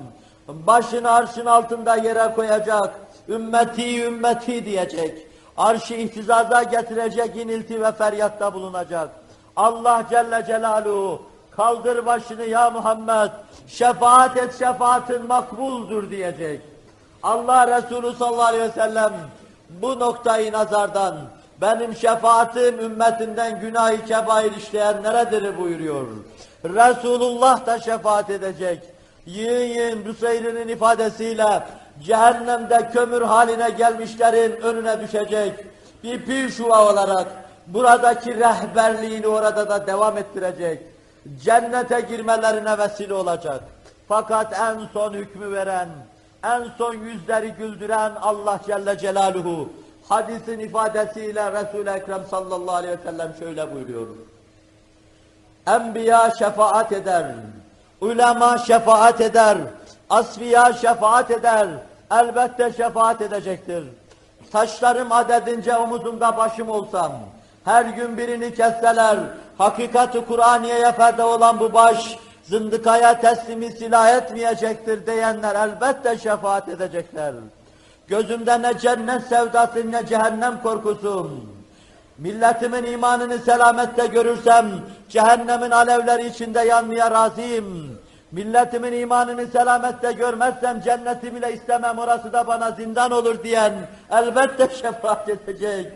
başını 0.48 1.10
arşın 1.10 1.46
altında 1.46 1.96
yere 1.96 2.34
koyacak, 2.34 2.94
ümmeti 3.28 4.04
ümmeti 4.04 4.64
diyecek, 4.64 5.26
arşı 5.56 5.94
ihtizaza 5.94 6.62
getirecek 6.62 7.36
inilti 7.36 7.82
ve 7.82 7.92
feryatta 7.92 8.54
bulunacak. 8.54 9.10
Allah 9.56 10.06
Celle 10.10 10.44
Celaluhu 10.46 11.22
kaldır 11.50 12.06
başını 12.06 12.44
ya 12.44 12.70
Muhammed, 12.70 13.30
şefaat 13.66 14.36
et 14.36 14.58
şefaatin 14.58 15.26
makbuldur 15.26 16.10
diyecek. 16.10 16.60
Allah 17.22 17.78
Resulü 17.78 18.12
sallallahu 18.16 18.42
aleyhi 18.42 18.64
ve 18.64 18.72
sellem 18.72 19.12
bu 19.68 20.00
noktayı 20.00 20.52
nazardan 20.52 21.16
benim 21.60 21.96
şefaatim 21.96 22.80
ümmetinden 22.80 23.60
günah-ı 23.60 24.06
kebair 24.06 24.52
işleyenleredir 24.52 25.58
buyuruyor. 25.58 26.06
Resulullah 26.64 27.66
da 27.66 27.80
şefaat 27.80 28.30
edecek. 28.30 28.82
Yiyin 29.26 30.04
Büseyri'nin 30.04 30.68
ifadesiyle 30.68 31.62
cehennemde 32.02 32.90
kömür 32.92 33.22
haline 33.22 33.70
gelmişlerin 33.70 34.60
önüne 34.60 35.00
düşecek. 35.00 35.52
Bir 36.04 36.24
pişuva 36.24 36.92
olarak 36.92 37.26
buradaki 37.66 38.34
rehberliğini 38.34 39.26
orada 39.26 39.68
da 39.68 39.86
devam 39.86 40.18
ettirecek. 40.18 40.82
Cennete 41.44 42.00
girmelerine 42.00 42.78
vesile 42.78 43.14
olacak. 43.14 43.60
Fakat 44.08 44.60
en 44.60 44.86
son 44.92 45.12
hükmü 45.12 45.52
veren, 45.52 45.88
en 46.44 46.64
son 46.78 46.94
yüzleri 46.94 47.48
güldüren 47.48 48.12
Allah 48.22 48.60
Celle 48.66 48.98
Celaluhu 48.98 49.68
hadisin 50.08 50.58
ifadesiyle 50.58 51.52
Resul-i 51.52 51.90
Ekrem 51.90 52.22
sallallahu 52.30 52.76
aleyhi 52.76 52.98
ve 52.98 53.10
sellem 53.10 53.34
şöyle 53.38 53.74
buyuruyor. 53.74 54.06
Enbiya 55.66 56.30
şefaat 56.38 56.92
eder, 56.92 57.26
ulema 58.00 58.58
şefaat 58.58 59.20
eder, 59.20 59.58
asfiya 60.10 60.72
şefaat 60.72 61.30
eder, 61.30 61.68
elbette 62.10 62.72
şefaat 62.72 63.20
edecektir. 63.22 63.84
Taşlarım 64.52 65.12
adedince 65.12 65.76
omuzumda 65.76 66.36
başım 66.36 66.68
olsam, 66.68 67.12
her 67.64 67.84
gün 67.84 68.18
birini 68.18 68.54
kesseler, 68.54 69.18
hakikati 69.58 70.24
Kur'aniye'ye 70.24 70.92
feda 70.92 71.26
olan 71.26 71.60
bu 71.60 71.72
baş, 71.72 72.18
zındıkaya 72.42 73.20
teslimi 73.20 73.72
silah 73.72 74.16
etmeyecektir 74.16 75.06
diyenler 75.06 75.54
elbette 75.54 76.18
şefaat 76.18 76.68
edecekler. 76.68 77.34
Gözümde 78.06 78.62
ne 78.62 78.78
cennet 78.78 79.22
sevdası 79.22 79.92
ne 79.92 80.06
cehennem 80.06 80.62
korkusu. 80.62 81.30
Milletimin 82.18 82.84
imanını 82.84 83.38
selamette 83.38 84.06
görürsem 84.06 84.66
cehennemin 85.08 85.70
alevleri 85.70 86.26
içinde 86.26 86.60
yanmaya 86.60 87.10
razıyım. 87.10 87.98
Milletimin 88.34 88.92
imanını 88.92 89.46
selamette 89.46 90.12
görmezsem 90.12 90.80
cenneti 90.80 91.34
bile 91.34 91.52
istemem 91.52 91.98
orası 91.98 92.32
da 92.32 92.46
bana 92.46 92.70
zindan 92.70 93.10
olur 93.10 93.44
diyen 93.44 93.72
elbette 94.10 94.68
şefaat 94.74 95.28
edecek. 95.28 95.92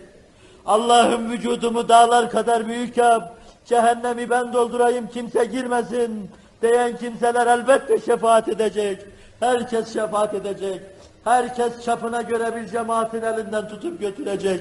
Allah'ım 0.67 1.31
vücudumu 1.31 1.89
dağlar 1.89 2.31
kadar 2.31 2.67
büyük 2.67 2.97
yap, 2.97 3.35
cehennemi 3.65 4.31
ben 4.31 4.53
doldurayım 4.53 5.09
kimse 5.09 5.45
girmesin 5.45 6.31
diyen 6.63 6.97
kimseler 6.97 7.47
elbette 7.47 8.01
şefaat 8.01 8.49
edecek. 8.49 9.07
Herkes 9.41 9.93
şefaat 9.93 10.35
edecek. 10.35 10.81
Herkes 11.25 11.85
çapına 11.85 12.23
göre 12.23 12.57
bir 12.57 12.69
cemaatin 12.69 13.23
elinden 13.23 13.69
tutup 13.69 14.01
götürecek. 14.01 14.61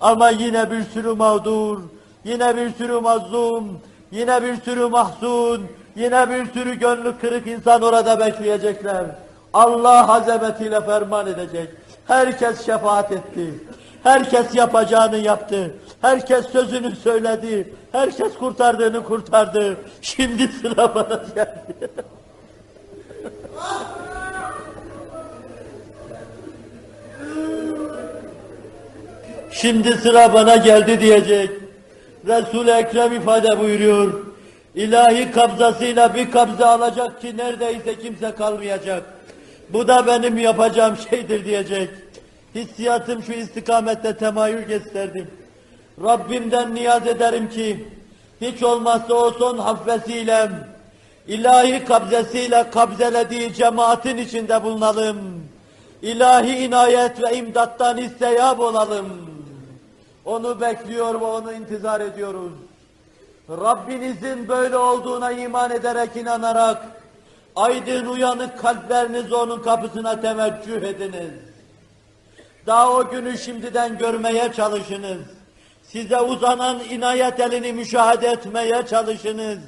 Ama 0.00 0.30
yine 0.30 0.70
bir 0.70 0.82
sürü 0.82 1.12
mağdur, 1.12 1.78
yine 2.24 2.56
bir 2.56 2.72
sürü 2.72 3.00
mazlum, 3.00 3.80
yine 4.10 4.42
bir 4.42 4.56
sürü 4.56 4.86
mahzun, 4.86 5.66
yine 5.96 6.30
bir 6.30 6.52
sürü 6.52 6.74
gönlü 6.74 7.18
kırık 7.20 7.46
insan 7.46 7.82
orada 7.82 8.20
bekleyecekler. 8.20 9.04
Allah 9.54 10.12
azametiyle 10.14 10.80
ferman 10.80 11.26
edecek. 11.26 11.68
Herkes 12.06 12.66
şefaat 12.66 13.12
etti. 13.12 13.54
Herkes 14.02 14.54
yapacağını 14.54 15.16
yaptı. 15.16 15.74
Herkes 16.00 16.46
sözünü 16.46 16.96
söyledi. 16.96 17.74
Herkes 17.92 18.34
kurtardığını 18.38 19.04
kurtardı. 19.04 19.76
Şimdi 20.02 20.48
sıra 20.48 20.94
bana 20.94 21.20
geldi. 21.34 21.90
Şimdi 29.50 29.92
sıra 29.92 30.34
bana 30.34 30.56
geldi 30.56 31.00
diyecek. 31.00 31.50
Resul-i 32.26 32.70
Ekrem 32.70 33.12
ifade 33.12 33.60
buyuruyor. 33.60 34.25
İlahi 34.76 35.30
kabzasıyla 35.32 36.14
bir 36.14 36.30
kabza 36.30 36.66
alacak 36.66 37.20
ki 37.20 37.36
neredeyse 37.36 37.98
kimse 37.98 38.34
kalmayacak. 38.34 39.02
Bu 39.72 39.88
da 39.88 40.06
benim 40.06 40.38
yapacağım 40.38 40.96
şeydir 41.10 41.44
diyecek. 41.44 41.90
Hissiyatım 42.54 43.22
şu 43.22 43.32
istikamette 43.32 44.16
temayül 44.16 44.62
gösterdim. 44.62 45.30
Rabbimden 46.02 46.74
niyaz 46.74 47.06
ederim 47.06 47.50
ki 47.50 47.88
hiç 48.40 48.62
olmazsa 48.62 49.14
o 49.14 49.30
son 49.30 49.58
hafvesiyle 49.58 50.50
ilahi 51.28 51.84
kabzesiyle 51.84 52.70
kabzelediği 52.70 53.54
cemaatin 53.54 54.16
içinde 54.16 54.64
bulunalım. 54.64 55.16
İlahi 56.02 56.56
inayet 56.56 57.22
ve 57.22 57.36
imdattan 57.36 57.98
isteyab 57.98 58.58
olalım. 58.58 59.06
Onu 60.24 60.60
bekliyor 60.60 61.20
ve 61.20 61.24
onu 61.24 61.52
intizar 61.52 62.00
ediyoruz. 62.00 62.52
Rabbinizin 63.50 64.48
böyle 64.48 64.76
olduğuna 64.76 65.30
iman 65.30 65.70
ederek 65.70 66.16
inanarak 66.16 66.82
aydın 67.56 68.06
uyanık 68.06 68.58
kalplerinizi 68.58 69.34
onun 69.34 69.62
kapısına 69.62 70.20
teveccüh 70.20 70.82
ediniz. 70.82 71.30
Daha 72.66 72.92
o 72.92 73.10
günü 73.10 73.38
şimdiden 73.38 73.98
görmeye 73.98 74.52
çalışınız. 74.52 75.18
Size 75.82 76.20
uzanan 76.20 76.80
inayet 76.80 77.40
elini 77.40 77.72
müşahede 77.72 78.28
etmeye 78.28 78.86
çalışınız. 78.86 79.58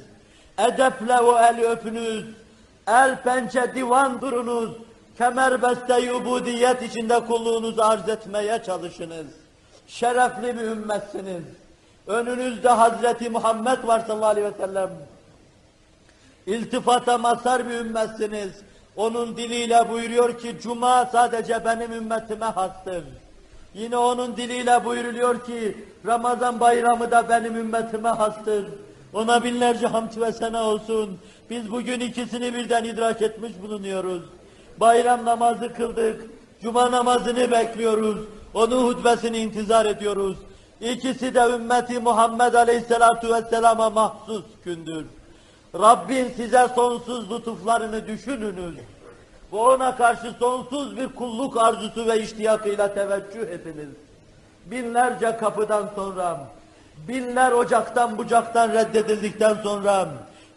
Edeple 0.57 1.19
o 1.19 1.39
eli 1.39 1.67
öpünüz. 1.67 2.25
El 2.87 3.21
pençe 3.21 3.75
divan 3.75 4.21
durunuz. 4.21 4.69
Kemerbeste 5.17 6.13
ubudiyet 6.13 6.81
içinde 6.81 7.19
kulluğunuzu 7.19 7.81
arz 7.81 8.09
etmeye 8.09 8.63
çalışınız. 8.65 9.25
Şerefli 9.87 10.59
bir 10.59 10.63
ümmetsiniz. 10.63 11.43
Önünüzde 12.09 12.69
Hazreti 12.69 13.29
Muhammed 13.29 13.87
var 13.87 13.99
sallallahu 14.07 14.29
aleyhi 14.29 14.47
ve 14.47 14.65
sellem. 14.65 14.89
İltifata 16.47 17.17
mazhar 17.17 17.69
bir 17.69 17.73
ümmetsiniz. 17.73 18.51
Onun 18.95 19.37
diliyle 19.37 19.89
buyuruyor 19.89 20.39
ki 20.39 20.55
Cuma 20.61 21.05
sadece 21.05 21.65
benim 21.65 21.93
ümmetime 21.93 22.45
hastır. 22.45 23.03
Yine 23.73 23.97
onun 23.97 24.37
diliyle 24.37 24.85
buyuruluyor 24.85 25.45
ki 25.45 25.77
Ramazan 26.05 26.59
bayramı 26.59 27.11
da 27.11 27.29
benim 27.29 27.55
ümmetime 27.55 28.09
hastır. 28.09 28.65
Ona 29.13 29.43
binlerce 29.43 29.87
hamd 29.87 30.21
ve 30.21 30.31
sena 30.31 30.63
olsun. 30.63 31.17
Biz 31.49 31.71
bugün 31.71 31.99
ikisini 31.99 32.53
birden 32.53 32.83
idrak 32.83 33.21
etmiş 33.21 33.51
bulunuyoruz. 33.61 34.21
Bayram 34.79 35.25
namazı 35.25 35.73
kıldık. 35.73 36.21
Cuma 36.61 36.91
namazını 36.91 37.51
bekliyoruz. 37.51 38.17
Onun 38.53 38.87
hutbesini 38.87 39.37
intizar 39.37 39.85
ediyoruz. 39.85 40.37
İkisi 40.81 41.35
de 41.35 41.39
ümmeti 41.39 41.99
Muhammed 41.99 42.53
Aleyhisselatu 42.53 43.33
Vesselam'a 43.33 43.89
mahsus 43.89 44.43
gündür. 44.65 45.05
Rabbin 45.75 46.29
size 46.35 46.67
sonsuz 46.75 47.31
lütuflarını 47.31 48.07
düşününüz. 48.07 48.75
Ve 49.53 49.57
ona 49.57 49.95
karşı 49.95 50.31
sonsuz 50.39 50.97
bir 50.97 51.07
kulluk 51.07 51.57
arzusu 51.57 52.07
ve 52.07 52.21
iştiyakıyla 52.21 52.93
teveccüh 52.93 53.47
ediniz. 53.47 53.89
Binlerce 54.65 55.37
kapıdan 55.37 55.89
sonra, 55.95 56.39
binler 57.07 57.51
ocaktan 57.51 58.17
bucaktan 58.17 58.73
reddedildikten 58.73 59.53
sonra, 59.53 60.07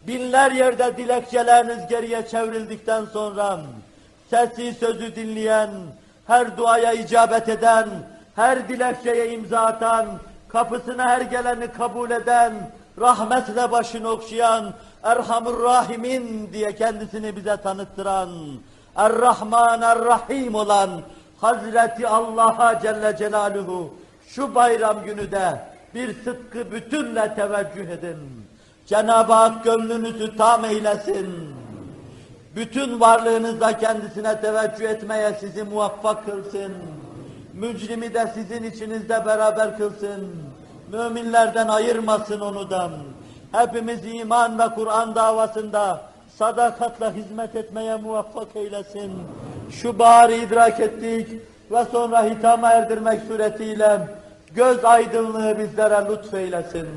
binler 0.06 0.52
yerde 0.52 0.96
dilekçeleriniz 0.96 1.88
geriye 1.88 2.26
çevrildikten 2.26 3.04
sonra, 3.04 3.60
sesi 4.30 4.74
sözü 4.74 5.16
dinleyen, 5.16 5.70
her 6.26 6.56
duaya 6.56 6.92
icabet 6.92 7.48
eden, 7.48 7.88
her 8.36 8.68
dilekçeye 8.68 9.32
imza 9.32 9.60
atan, 9.60 10.06
kapısına 10.48 11.08
her 11.08 11.20
geleni 11.20 11.72
kabul 11.72 12.10
eden, 12.10 12.52
rahmetle 13.00 13.70
başını 13.70 14.08
okşayan, 14.08 14.74
Erhamur 15.02 15.62
Rahimin 15.62 16.52
diye 16.52 16.74
kendisini 16.74 17.36
bize 17.36 17.56
tanıttıran, 17.56 18.30
Er-Rahman 18.96 19.82
Er-Rahim 19.82 20.54
olan 20.54 20.90
Hazreti 21.40 22.08
Allah'a 22.08 22.80
Celle 22.80 23.16
Celaluhu 23.16 23.94
şu 24.28 24.54
bayram 24.54 25.04
günü 25.04 25.32
de 25.32 25.60
bir 25.94 26.14
sıdkı 26.24 26.72
bütünle 26.72 27.34
teveccüh 27.34 27.88
edin. 27.88 28.46
Cenab-ı 28.86 29.32
Hak 29.32 29.64
gönlünüzü 29.64 30.36
tam 30.36 30.64
eylesin. 30.64 31.54
Bütün 32.56 33.00
varlığınızla 33.00 33.78
kendisine 33.78 34.40
teveccüh 34.40 34.88
etmeye 34.88 35.36
sizi 35.40 35.62
muvaffak 35.62 36.26
kılsın. 36.26 36.72
Mücrimi 37.54 38.14
de 38.14 38.32
sizin 38.34 38.62
içinizde 38.62 39.26
beraber 39.26 39.78
kılsın. 39.78 40.28
Müminlerden 40.92 41.68
ayırmasın 41.68 42.40
onudan. 42.40 42.90
Hepimiz 43.52 44.00
iman 44.14 44.58
ve 44.58 44.68
Kur'an 44.74 45.14
davasında 45.14 46.00
sadakatla 46.38 47.12
hizmet 47.12 47.56
etmeye 47.56 47.96
muvaffak 47.96 48.56
eylesin. 48.56 49.12
Şu 49.70 49.98
baharı 49.98 50.32
idrak 50.32 50.80
ettik 50.80 51.28
ve 51.70 51.84
sonra 51.92 52.24
hitama 52.24 52.70
erdirmek 52.70 53.20
suretiyle 53.28 54.08
göz 54.54 54.84
aydınlığı 54.84 55.58
bizlere 55.58 56.10
lütfeylesin. 56.10 56.88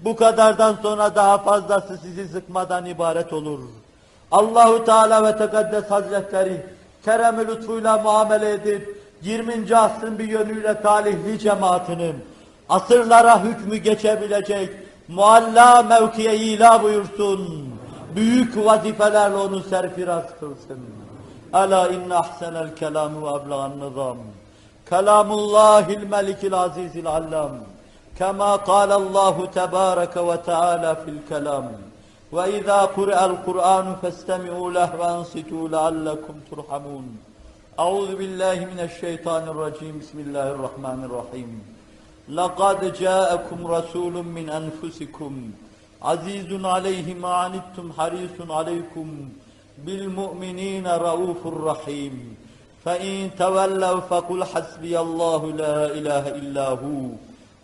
Bu 0.00 0.16
kadardan 0.16 0.76
sonra 0.82 1.14
daha 1.14 1.38
fazlası 1.38 1.98
sizi 1.98 2.28
sıkmadan 2.28 2.86
ibaret 2.86 3.32
olur. 3.32 3.60
Allahu 4.32 4.84
Teala 4.84 5.24
ve 5.24 5.36
Tekaddes 5.36 5.90
Hazretleri 5.90 6.66
kerem-i 7.04 7.46
lütfuyla 7.46 7.98
muamele 7.98 8.50
edip 8.50 8.99
20. 9.21 9.77
asrın 9.77 10.19
bir 10.19 10.27
yönüyle 10.27 10.81
talihli 10.81 11.39
cemaatinin 11.39 12.15
asırlara 12.69 13.43
hükmü 13.43 13.77
geçebilecek 13.77 14.69
mualla 15.07 15.83
mevkiye 15.83 16.35
ila 16.35 16.83
buyursun. 16.83 17.69
Büyük 18.15 18.65
vazifelerle 18.65 19.35
onu 19.35 19.63
serfiraz 19.63 20.23
kılsın. 20.39 20.79
Ela 21.53 21.89
inne 21.89 22.15
ahsenel 22.15 22.75
kelamu 22.75 23.27
ve 23.27 23.29
eblagan 23.29 23.71
nizam. 23.79 24.17
Kelamullahil 24.89 26.03
melikil 26.03 26.53
azizil 26.53 27.07
allam. 27.07 27.51
كما 28.19 28.55
قال 28.55 28.91
الله 28.91 29.35
تبارك 29.45 30.15
وتعالى 30.17 30.95
في 31.01 31.09
الكلام 31.15 31.67
وإذا 32.31 32.79
قرأ 32.97 33.25
القرآن 33.25 33.95
فاستمعوا 34.01 34.71
له 34.71 34.89
وأنصتوا 34.99 35.69
لعلكم 35.69 36.35
ترحمون 36.51 37.05
أعوذ 37.78 38.16
بالله 38.16 38.54
من 38.54 38.80
الشيطان 38.80 39.48
الرجيم. 39.48 39.98
بسم 39.98 40.18
الله 40.18 40.50
الرحمن 40.50 41.04
الرحيم. 41.04 41.62
لقد 42.28 42.92
جاءكم 42.92 43.66
رسول 43.66 44.12
من 44.12 44.50
أنفسكم. 44.50 45.50
عزيز 46.02 46.64
عليه 46.64 47.14
ما 47.14 47.28
عنتم 47.28 47.92
حريص 47.92 48.50
عليكم. 48.50 49.28
بالمؤمنين 49.86 50.86
رؤوف 50.86 51.46
رحيم. 51.46 52.36
فإن 52.84 53.30
تولوا 53.38 54.00
فقل 54.00 54.44
حسبي 54.44 55.00
الله 55.00 55.52
لا 55.52 55.86
إله 55.86 56.28
إلا 56.28 56.68
هو. 56.68 57.08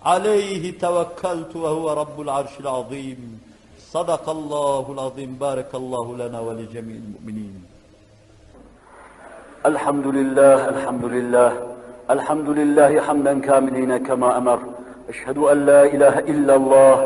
عليه 0.02 0.78
توكلت 0.78 1.56
وهو 1.56 1.92
رب 1.92 2.20
العرش 2.20 2.60
العظيم. 2.60 3.40
صدق 3.92 4.28
الله 4.28 4.92
العظيم. 4.92 5.36
بارك 5.40 5.74
الله 5.74 6.16
لنا 6.16 6.40
ولجميع 6.40 6.96
المؤمنين. 6.96 7.76
الحمد 9.66 10.06
لله 10.06 10.68
الحمد 10.68 11.05
لله 11.05 11.52
الحمد 12.10 12.48
لله 12.48 13.01
حمدا 13.01 13.40
كاملين 13.40 13.97
كما 13.97 14.38
أمر. 14.38 14.59
أشهد 15.09 15.38
أن 15.38 15.66
لا 15.66 15.82
إله 15.84 16.18
إلا 16.18 16.55
الله 16.56 16.97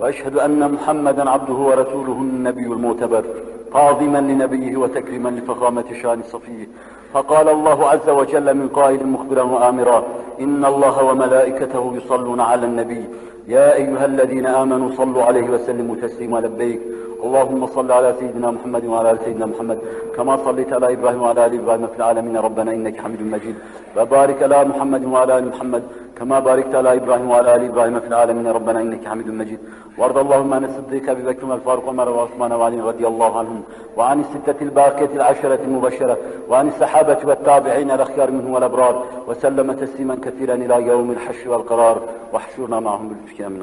وأشهد 0.00 0.36
أن 0.36 0.72
محمدا 0.72 1.30
عبده 1.30 1.54
ورسوله 1.54 2.12
النبي 2.12 2.66
المعتبر 2.66 3.24
تعظيما 3.72 4.18
لنبيه 4.18 4.76
وتكريما 4.76 5.28
لفخامة 5.28 5.84
شأن 6.02 6.22
صفيه 6.22 6.68
فقال 7.12 7.48
الله 7.48 7.88
عز 7.88 8.08
وجل 8.08 8.54
من 8.54 8.68
قائل 8.68 9.06
مخبرا 9.06 9.42
وآمرا 9.42 10.04
إن 10.40 10.64
الله 10.64 11.04
وملائكته 11.04 11.92
يصلون 11.96 12.40
على 12.40 12.66
النبي. 12.66 13.04
يا 13.48 13.74
أيها 13.74 14.04
الذين 14.04 14.46
آمنوا 14.46 14.90
صلوا 14.96 15.22
عليه 15.22 15.50
وسلموا 15.50 15.96
تسليما 15.96 16.38
لبيك. 16.38 16.80
اللهم 17.24 17.66
صل 17.66 17.92
على 17.92 18.14
سيدنا 18.20 18.50
محمد 18.50 18.84
وعلى 18.84 19.10
آل 19.10 19.18
سيدنا 19.24 19.46
محمد 19.46 19.78
كما 20.16 20.34
صليت 20.46 20.72
على 20.72 20.86
إبراهيم 20.96 21.22
وعلى 21.22 21.46
آل 21.46 21.54
إبراهيم 21.60 21.86
في 21.86 21.96
العالمين. 21.96 22.36
ربنا 22.36 22.70
إنك 22.72 22.96
حميد 23.00 23.22
مجيد. 23.22 23.56
وبارك 23.96 24.42
على 24.42 24.64
محمد 24.64 25.04
وعلى 25.04 25.38
آل 25.38 25.48
محمد 25.48 25.82
كما 26.18 26.40
باركت 26.40 26.74
على 26.74 26.90
إبراهيم 27.00 27.30
وعلى 27.30 27.48
آل 27.56 27.62
إبراهيم 27.70 28.00
في 28.00 28.08
العالمين. 28.12 28.46
ربنا 28.58 28.80
إنك 28.80 29.02
حميد 29.08 29.28
مجيد. 29.28 29.60
وارض 29.98 30.18
اللهم 30.18 30.54
عن 30.54 30.64
الصديق 30.64 31.10
أبي 31.10 31.22
بكر 31.22 31.46
والفاروق 31.46 31.86
وعمر 31.86 32.08
وعثمان 32.08 32.52
وعلي 32.52 32.80
رضي 32.80 33.06
الله 33.06 33.38
عنهم 33.38 33.62
وعن 33.96 34.20
الستة 34.20 34.58
الباقية 34.62 35.12
العشرة 35.14 35.60
المبشرة 35.64 36.16
وعن 36.48 36.68
الصحابة 36.68 37.18
والتابعين 37.24 37.90
الأخيار 37.90 38.30
منهم 38.30 38.52
والأبرار. 38.54 39.04
وسلم 39.28 39.72
تسليما 39.72 40.14
كثيرا 40.24 40.54
إلى 40.54 40.86
يوم 40.86 41.10
الحشر 41.10 41.50
والقرار. 41.50 41.96
واحشرنا 42.32 42.80
معهم 42.80 43.08
بالفكر 43.08 43.48
من 43.48 43.62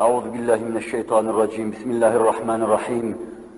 أعوذ 0.00 0.28
بالله 0.30 0.56
من 0.56 0.76
الشيطان 0.76 1.28
الرجيم. 1.28 1.70
بسم 1.70 1.90
الله 1.90 2.16
الرحمن 2.16 2.62
الرحيم. 2.62 3.06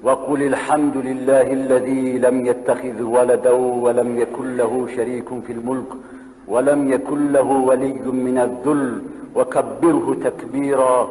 وقل 0.02 0.42
الحمد 0.42 0.96
لله 0.96 1.46
الذي 1.52 2.18
لم 2.18 2.46
يتخذ 2.46 3.02
ولدا 3.02 3.50
ولم 3.84 4.18
يكن 4.18 4.56
له 4.56 4.86
شريك 4.96 5.28
في 5.46 5.52
الملك 5.52 5.90
ولم 6.48 6.92
يكن 6.92 7.32
له 7.32 7.48
ولي 7.68 7.92
من 8.26 8.38
الذل. 8.38 9.02
وكبره 9.36 10.16
تكبيرا. 10.24 11.08